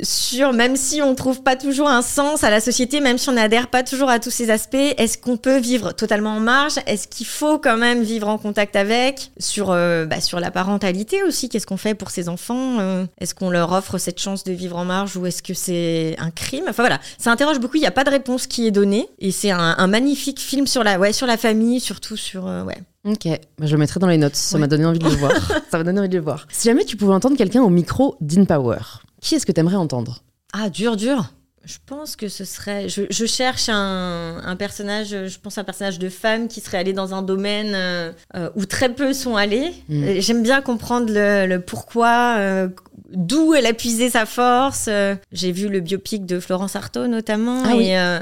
sur 0.02 0.52
même 0.52 0.74
si 0.74 1.00
on 1.00 1.14
trouve 1.14 1.44
pas 1.44 1.54
toujours 1.54 1.88
un 1.88 2.02
sens 2.02 2.42
à 2.42 2.50
la 2.50 2.60
société, 2.60 2.98
même 2.98 3.18
si 3.18 3.28
on 3.28 3.34
n'adhère 3.34 3.68
pas 3.68 3.84
toujours 3.84 4.10
à 4.10 4.18
tous 4.18 4.30
ces 4.30 4.50
aspects, 4.50 4.74
est-ce 4.96 5.16
qu'on 5.16 5.36
peut 5.36 5.58
vivre 5.58 5.92
totalement 5.92 6.34
en 6.38 6.40
marge? 6.40 6.74
Est-ce 6.86 7.06
qu'il 7.06 7.26
faut 7.26 7.58
quand 7.60 7.76
même 7.76 8.02
vivre 8.02 8.26
en 8.26 8.38
contact 8.38 8.74
avec? 8.74 9.27
Sur 9.38 9.70
euh, 9.70 10.06
bah, 10.06 10.20
sur 10.20 10.40
la 10.40 10.50
parentalité 10.50 11.22
aussi, 11.22 11.48
qu'est-ce 11.48 11.66
qu'on 11.66 11.76
fait 11.76 11.94
pour 11.94 12.10
ces 12.10 12.28
enfants 12.28 12.78
Euh, 12.80 13.04
Est-ce 13.20 13.34
qu'on 13.34 13.50
leur 13.50 13.72
offre 13.72 13.98
cette 13.98 14.18
chance 14.20 14.44
de 14.44 14.52
vivre 14.52 14.76
en 14.76 14.84
marge 14.84 15.16
ou 15.16 15.26
est-ce 15.26 15.42
que 15.42 15.54
c'est 15.54 16.16
un 16.18 16.30
crime? 16.30 16.64
Enfin 16.68 16.82
voilà, 16.82 16.98
ça 17.18 17.30
interroge 17.30 17.58
beaucoup. 17.60 17.76
Il 17.76 17.80
n'y 17.80 17.86
a 17.86 17.90
pas 17.92 18.04
de 18.04 18.10
réponse 18.10 18.46
qui 18.46 18.66
est 18.66 18.70
donnée 18.70 19.08
et 19.18 19.30
c'est 19.32 19.50
un, 19.50 19.74
un 19.78 19.86
magnifique 19.86 20.40
film 20.40 20.66
sur 20.66 20.82
la 20.84 20.98
ouais 20.98 21.12
sur 21.12 21.26
la 21.26 21.36
famille, 21.36 21.80
surtout 21.80 22.16
sur 22.16 22.46
euh, 22.46 22.62
ouais. 22.64 22.78
Ok, 23.04 23.26
bah, 23.26 23.66
je 23.66 23.72
le 23.72 23.78
mettrai 23.78 24.00
dans 24.00 24.06
les 24.08 24.18
notes. 24.18 24.34
Ça 24.36 24.56
Ouais. 24.56 24.60
m'a 24.60 24.66
donné 24.66 24.84
envie 24.84 24.98
de 24.98 25.04
le 25.04 25.10
voir. 25.16 25.32
Ça 25.70 25.78
m'a 25.78 25.84
donné 25.84 26.00
envie 26.00 26.08
de 26.08 26.16
le 26.16 26.22
voir. 26.22 26.46
Si 26.50 26.68
jamais 26.68 26.84
tu 26.84 26.96
pouvais 26.96 27.14
entendre 27.14 27.36
quelqu'un 27.36 27.62
au 27.62 27.70
micro 27.70 28.16
d'InPower, 28.20 28.78
qui 29.20 29.34
est-ce 29.36 29.46
que 29.46 29.52
tu 29.52 29.60
aimerais 29.60 29.76
entendre? 29.76 30.22
Ah, 30.52 30.68
dur, 30.68 30.96
dur. 30.96 31.32
Je 31.68 31.76
pense 31.84 32.16
que 32.16 32.28
ce 32.28 32.46
serait. 32.46 32.88
Je, 32.88 33.02
je 33.10 33.26
cherche 33.26 33.68
un, 33.68 34.40
un 34.42 34.56
personnage, 34.56 35.08
je 35.26 35.38
pense 35.38 35.58
un 35.58 35.64
personnage 35.64 35.98
de 35.98 36.08
femme 36.08 36.48
qui 36.48 36.62
serait 36.62 36.78
allé 36.78 36.94
dans 36.94 37.12
un 37.14 37.20
domaine 37.20 37.72
euh, 37.74 38.10
euh, 38.36 38.48
où 38.56 38.64
très 38.64 38.88
peu 38.94 39.12
sont 39.12 39.36
allés. 39.36 39.74
Mm. 39.90 40.02
Euh, 40.04 40.20
J'aime 40.20 40.42
bien 40.42 40.62
comprendre 40.62 41.12
le, 41.12 41.46
le 41.46 41.60
pourquoi, 41.60 42.36
euh, 42.38 42.68
d'où 43.12 43.52
elle 43.54 43.66
a 43.66 43.74
puisé 43.74 44.08
sa 44.08 44.24
force. 44.24 44.88
J'ai 45.30 45.52
vu 45.52 45.68
le 45.68 45.80
biopic 45.80 46.24
de 46.24 46.40
Florence 46.40 46.74
Artaud 46.74 47.06
notamment. 47.06 47.62
Ah 47.66 47.74
et, 47.74 47.76
oui. 47.76 47.94
euh, 47.94 48.20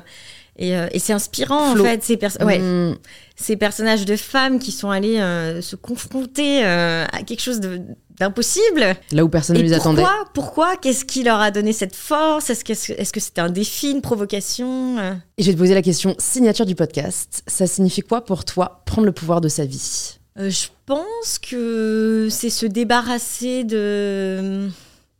et, 0.58 0.70
et 0.96 0.98
c'est 0.98 1.12
inspirant 1.12 1.72
Flo. 1.74 1.82
en 1.84 1.86
fait, 1.86 2.02
ces, 2.02 2.18
ouais, 2.44 2.58
Hmm, 2.58 2.96
ces 3.36 3.56
personnages 3.56 4.06
de 4.06 4.16
femmes 4.16 4.58
qui 4.58 4.72
sont 4.72 4.90
allés 4.90 5.20
euh, 5.20 5.60
se 5.62 5.76
confronter 5.76 6.64
à 6.64 7.22
quelque 7.24 7.42
chose 7.42 7.60
de- 7.60 7.80
d'impossible. 8.18 8.96
Là 9.12 9.24
où 9.24 9.28
personne 9.28 9.56
ne 9.56 9.62
les 9.62 9.72
attendait. 9.72 10.02
pourquoi 10.02 10.24
Pourquoi 10.34 10.76
Qu'est-ce 10.76 11.04
qui 11.04 11.22
leur 11.22 11.40
a 11.40 11.50
donné 11.50 11.72
cette 11.72 11.96
force? 11.96 12.50
Est-ce 12.50 12.64
que 12.64 13.20
c'était 13.20 13.40
un 13.40 13.50
défi, 13.50 13.90
une 13.90 14.00
provocation? 14.02 14.98
Et 15.38 15.42
je 15.42 15.46
vais 15.48 15.52
te 15.54 15.58
poser 15.58 15.74
la 15.74 15.82
question 15.82 16.14
signature 16.18 16.66
du 16.66 16.74
podcast. 16.74 17.42
Ça 17.46 17.66
signifie 17.66 18.02
quoi 18.02 18.24
pour 18.24 18.44
toi 18.44 18.82
prendre 18.86 19.06
le 19.06 19.12
pouvoir 19.12 19.40
de 19.40 19.48
sa 19.48 19.64
vie? 19.64 20.18
Euh, 20.38 20.50
Je 20.50 20.68
pense 20.86 21.38
que 21.38 22.28
c'est 22.30 22.50
se 22.50 22.66
débarrasser 22.66 23.64
de 23.64 24.68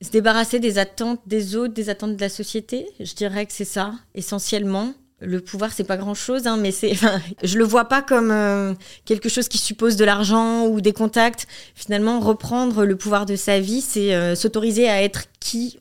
se 0.02 0.10
débarrasser 0.10 0.60
des 0.60 0.78
attentes 0.78 1.20
des 1.26 1.56
autres, 1.56 1.72
des 1.74 1.88
attentes 1.88 2.16
de 2.16 2.20
la 2.20 2.28
société. 2.28 2.86
Je 3.00 3.14
dirais 3.14 3.46
que 3.46 3.52
c'est 3.52 3.64
ça 3.64 3.92
essentiellement. 4.14 4.92
Le 5.20 5.40
pouvoir, 5.40 5.72
c'est 5.72 5.84
pas 5.84 5.96
grand 5.96 6.14
chose, 6.14 6.42
mais 6.58 6.70
c'est. 6.70 6.92
Je 7.42 7.56
le 7.56 7.64
vois 7.64 7.86
pas 7.86 8.02
comme 8.02 8.30
euh, 8.30 8.74
quelque 9.06 9.30
chose 9.30 9.48
qui 9.48 9.56
suppose 9.56 9.96
de 9.96 10.04
l'argent 10.04 10.66
ou 10.66 10.82
des 10.82 10.92
contacts. 10.92 11.46
Finalement, 11.74 12.20
reprendre 12.20 12.84
le 12.84 12.96
pouvoir 12.96 13.24
de 13.24 13.34
sa 13.34 13.58
vie, 13.58 13.80
c'est 13.80 14.14
euh, 14.14 14.34
s'autoriser 14.34 14.88
à 14.88 15.02
être 15.02 15.24
qui 15.40 15.78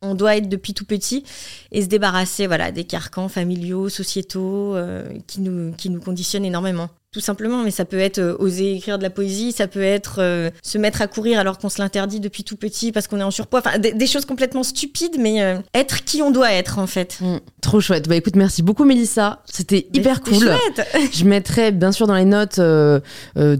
on 0.00 0.14
doit 0.14 0.36
être 0.36 0.48
depuis 0.48 0.74
tout 0.74 0.84
petit 0.84 1.24
et 1.72 1.82
se 1.82 1.88
débarrasser 1.88 2.46
voilà 2.46 2.70
des 2.70 2.84
carcans 2.84 3.28
familiaux, 3.28 3.88
sociétaux 3.88 4.76
euh, 4.76 5.04
qui 5.26 5.40
nous 5.40 5.72
qui 5.72 5.90
nous 5.90 6.00
conditionnent 6.00 6.44
énormément. 6.44 6.88
Tout 7.12 7.20
simplement. 7.20 7.62
Mais 7.62 7.70
ça 7.70 7.84
peut 7.84 7.98
être 7.98 8.18
euh, 8.18 8.36
oser 8.38 8.74
écrire 8.74 8.98
de 8.98 9.02
la 9.02 9.10
poésie, 9.10 9.52
ça 9.52 9.66
peut 9.66 9.82
être 9.82 10.16
euh, 10.18 10.50
se 10.62 10.78
mettre 10.78 11.02
à 11.02 11.06
courir 11.06 11.38
alors 11.38 11.58
qu'on 11.58 11.68
se 11.68 11.80
l'interdit 11.80 12.20
depuis 12.20 12.44
tout 12.44 12.56
petit 12.56 12.92
parce 12.92 13.06
qu'on 13.08 13.20
est 13.20 13.24
en 13.24 13.30
surpoids. 13.30 13.60
Enfin, 13.60 13.78
des, 13.78 13.92
des 13.92 14.06
choses 14.06 14.24
complètement 14.24 14.62
stupides, 14.62 15.16
mais 15.18 15.42
euh, 15.42 15.58
être 15.74 16.04
qui 16.04 16.22
on 16.22 16.30
doit 16.30 16.52
être 16.52 16.78
en 16.78 16.86
fait. 16.86 17.18
Mm, 17.20 17.38
trop 17.60 17.80
chouette. 17.80 18.08
Bah 18.08 18.16
écoute, 18.16 18.36
merci 18.36 18.62
beaucoup 18.62 18.84
Mélissa. 18.84 19.42
C'était 19.46 19.88
hyper 19.94 20.20
cool. 20.20 20.34
chouette. 20.34 20.86
Je 21.12 21.24
mettrai 21.24 21.72
bien 21.72 21.92
sûr 21.92 22.06
dans 22.06 22.14
les 22.14 22.24
notes 22.24 22.60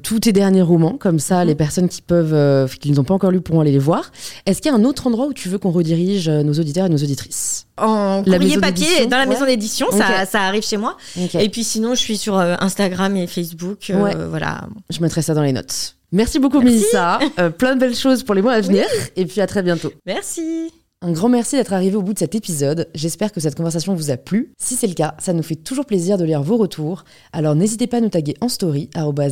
tous 0.03 0.21
tes 0.21 0.33
derniers 0.33 0.63
romans, 0.63 0.97
comme 0.99 1.19
ça 1.19 1.45
les 1.45 1.55
personnes 1.55 1.89
qui 1.89 2.03
peuvent, 2.03 2.69
qui 2.79 2.89
ne 2.89 2.95
les 2.95 2.99
ont 2.99 3.05
pas 3.05 3.15
encore 3.15 3.31
lus 3.31 3.41
pourront 3.41 3.61
aller 3.61 3.73
les 3.73 3.79
voir. 3.79 4.11
Est-ce 4.47 4.61
qu'il 4.61 4.71
y 4.71 4.75
a 4.75 4.77
un 4.77 4.85
autre 4.85 5.07
endroit 5.07 5.27
où 5.27 5.33
tu 5.33 5.49
veux 5.49 5.59
qu'on 5.59 5.71
redirige 5.71 6.29
nos 6.29 6.55
auditeurs 6.55 6.87
et 6.87 6.89
nos 6.89 6.99
auditrices? 6.99 7.68
En 7.81 8.23
La 8.27 8.39
courrier 8.39 8.59
papier, 8.59 9.07
dans 9.07 9.17
la 9.17 9.25
ouais. 9.25 9.29
maison 9.29 9.47
d'édition, 9.47 9.87
ça, 9.91 10.27
ça 10.27 10.43
arrive 10.43 10.63
chez 10.63 10.77
moi. 10.77 10.97
Et 11.39 11.49
puis 11.49 11.65
sinon, 11.65 11.95
je 11.95 12.01
suis 12.01 12.17
sur 12.17 12.39
euh, 12.39 12.55
Instagram 12.61 13.17
et 13.17 13.27
Facebook. 13.27 13.91
euh. 13.91 14.27
Voilà. 14.29 14.69
Je 14.91 15.01
mettrai 15.01 15.23
ça 15.23 15.35
dans 15.35 15.43
les 15.43 15.53
notes. 15.53 15.97
Merci 16.13 16.39
beaucoup 16.39 16.61
Merci. 16.61 16.77
Mélissa. 16.79 17.19
Euh, 17.39 17.51
plein 17.51 17.75
de 17.75 17.81
belles 17.81 17.95
choses 17.95 18.23
pour 18.23 18.35
les 18.35 18.43
mois 18.43 18.55
à 18.55 18.61
venir. 18.61 18.85
Et 19.17 19.27
puis 19.27 19.41
à 19.41 19.47
très 19.47 19.63
bientôt. 19.63 19.93
Merci. 20.07 20.73
Un 21.01 21.13
grand 21.13 21.29
merci 21.29 21.55
d'être 21.55 21.73
arrivé 21.73 21.95
au 21.95 22.03
bout 22.03 22.13
de 22.13 22.19
cet 22.19 22.35
épisode. 22.35 22.89
J'espère 22.93 23.31
que 23.31 23.39
cette 23.39 23.55
conversation 23.55 23.95
vous 23.95 24.11
a 24.11 24.17
plu. 24.17 24.53
Si 24.59 24.75
c'est 24.75 24.89
le 24.89 24.95
cas, 24.95 25.15
ça 25.21 25.33
nous 25.33 25.45
fait 25.45 25.55
toujours 25.55 25.87
plaisir 25.87 26.19
de 26.19 26.25
lire 26.25 26.43
vos 26.43 26.57
retours. 26.57 27.05
Alors 27.33 27.55
n'hésitez 27.55 27.87
pas 27.87 27.99
à 27.99 28.01
nous 28.01 28.09
taguer 28.09 28.35
en 28.41 28.49
story, 28.49 28.91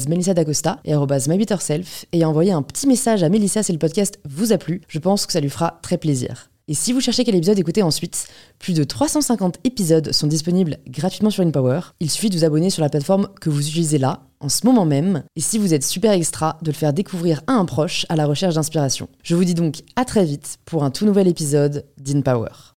Melissa 0.08 0.32
D'Acosta 0.32 0.78
et 0.84 0.94
MyBetterSelf, 0.94 2.04
et 2.12 2.22
à 2.22 2.28
envoyer 2.28 2.52
un 2.52 2.62
petit 2.62 2.86
message 2.86 3.24
à 3.24 3.28
Melissa 3.28 3.64
si 3.64 3.72
le 3.72 3.78
podcast 3.78 4.20
vous 4.28 4.52
a 4.52 4.58
plu. 4.58 4.82
Je 4.86 5.00
pense 5.00 5.26
que 5.26 5.32
ça 5.32 5.40
lui 5.40 5.50
fera 5.50 5.80
très 5.82 5.98
plaisir. 5.98 6.50
Et 6.68 6.74
si 6.74 6.92
vous 6.92 7.00
cherchez 7.00 7.22
quel 7.22 7.36
épisode 7.36 7.60
écouter 7.60 7.82
ensuite, 7.82 8.26
plus 8.58 8.74
de 8.74 8.82
350 8.82 9.58
épisodes 9.62 10.10
sont 10.10 10.26
disponibles 10.26 10.78
gratuitement 10.88 11.30
sur 11.30 11.44
InPower. 11.44 11.80
Il 12.00 12.10
suffit 12.10 12.28
de 12.28 12.36
vous 12.36 12.44
abonner 12.44 12.70
sur 12.70 12.82
la 12.82 12.88
plateforme 12.88 13.28
que 13.40 13.50
vous 13.50 13.68
utilisez 13.68 13.98
là, 13.98 14.22
en 14.40 14.48
ce 14.48 14.66
moment 14.66 14.84
même, 14.84 15.22
et 15.36 15.40
si 15.40 15.58
vous 15.58 15.74
êtes 15.74 15.84
super 15.84 16.10
extra, 16.10 16.58
de 16.62 16.72
le 16.72 16.76
faire 16.76 16.92
découvrir 16.92 17.40
à 17.46 17.52
un 17.52 17.66
proche 17.66 18.04
à 18.08 18.16
la 18.16 18.26
recherche 18.26 18.56
d'inspiration. 18.56 19.08
Je 19.22 19.36
vous 19.36 19.44
dis 19.44 19.54
donc 19.54 19.82
à 19.94 20.04
très 20.04 20.24
vite 20.24 20.58
pour 20.64 20.82
un 20.82 20.90
tout 20.90 21.06
nouvel 21.06 21.28
épisode 21.28 21.84
d'InPower. 21.98 22.74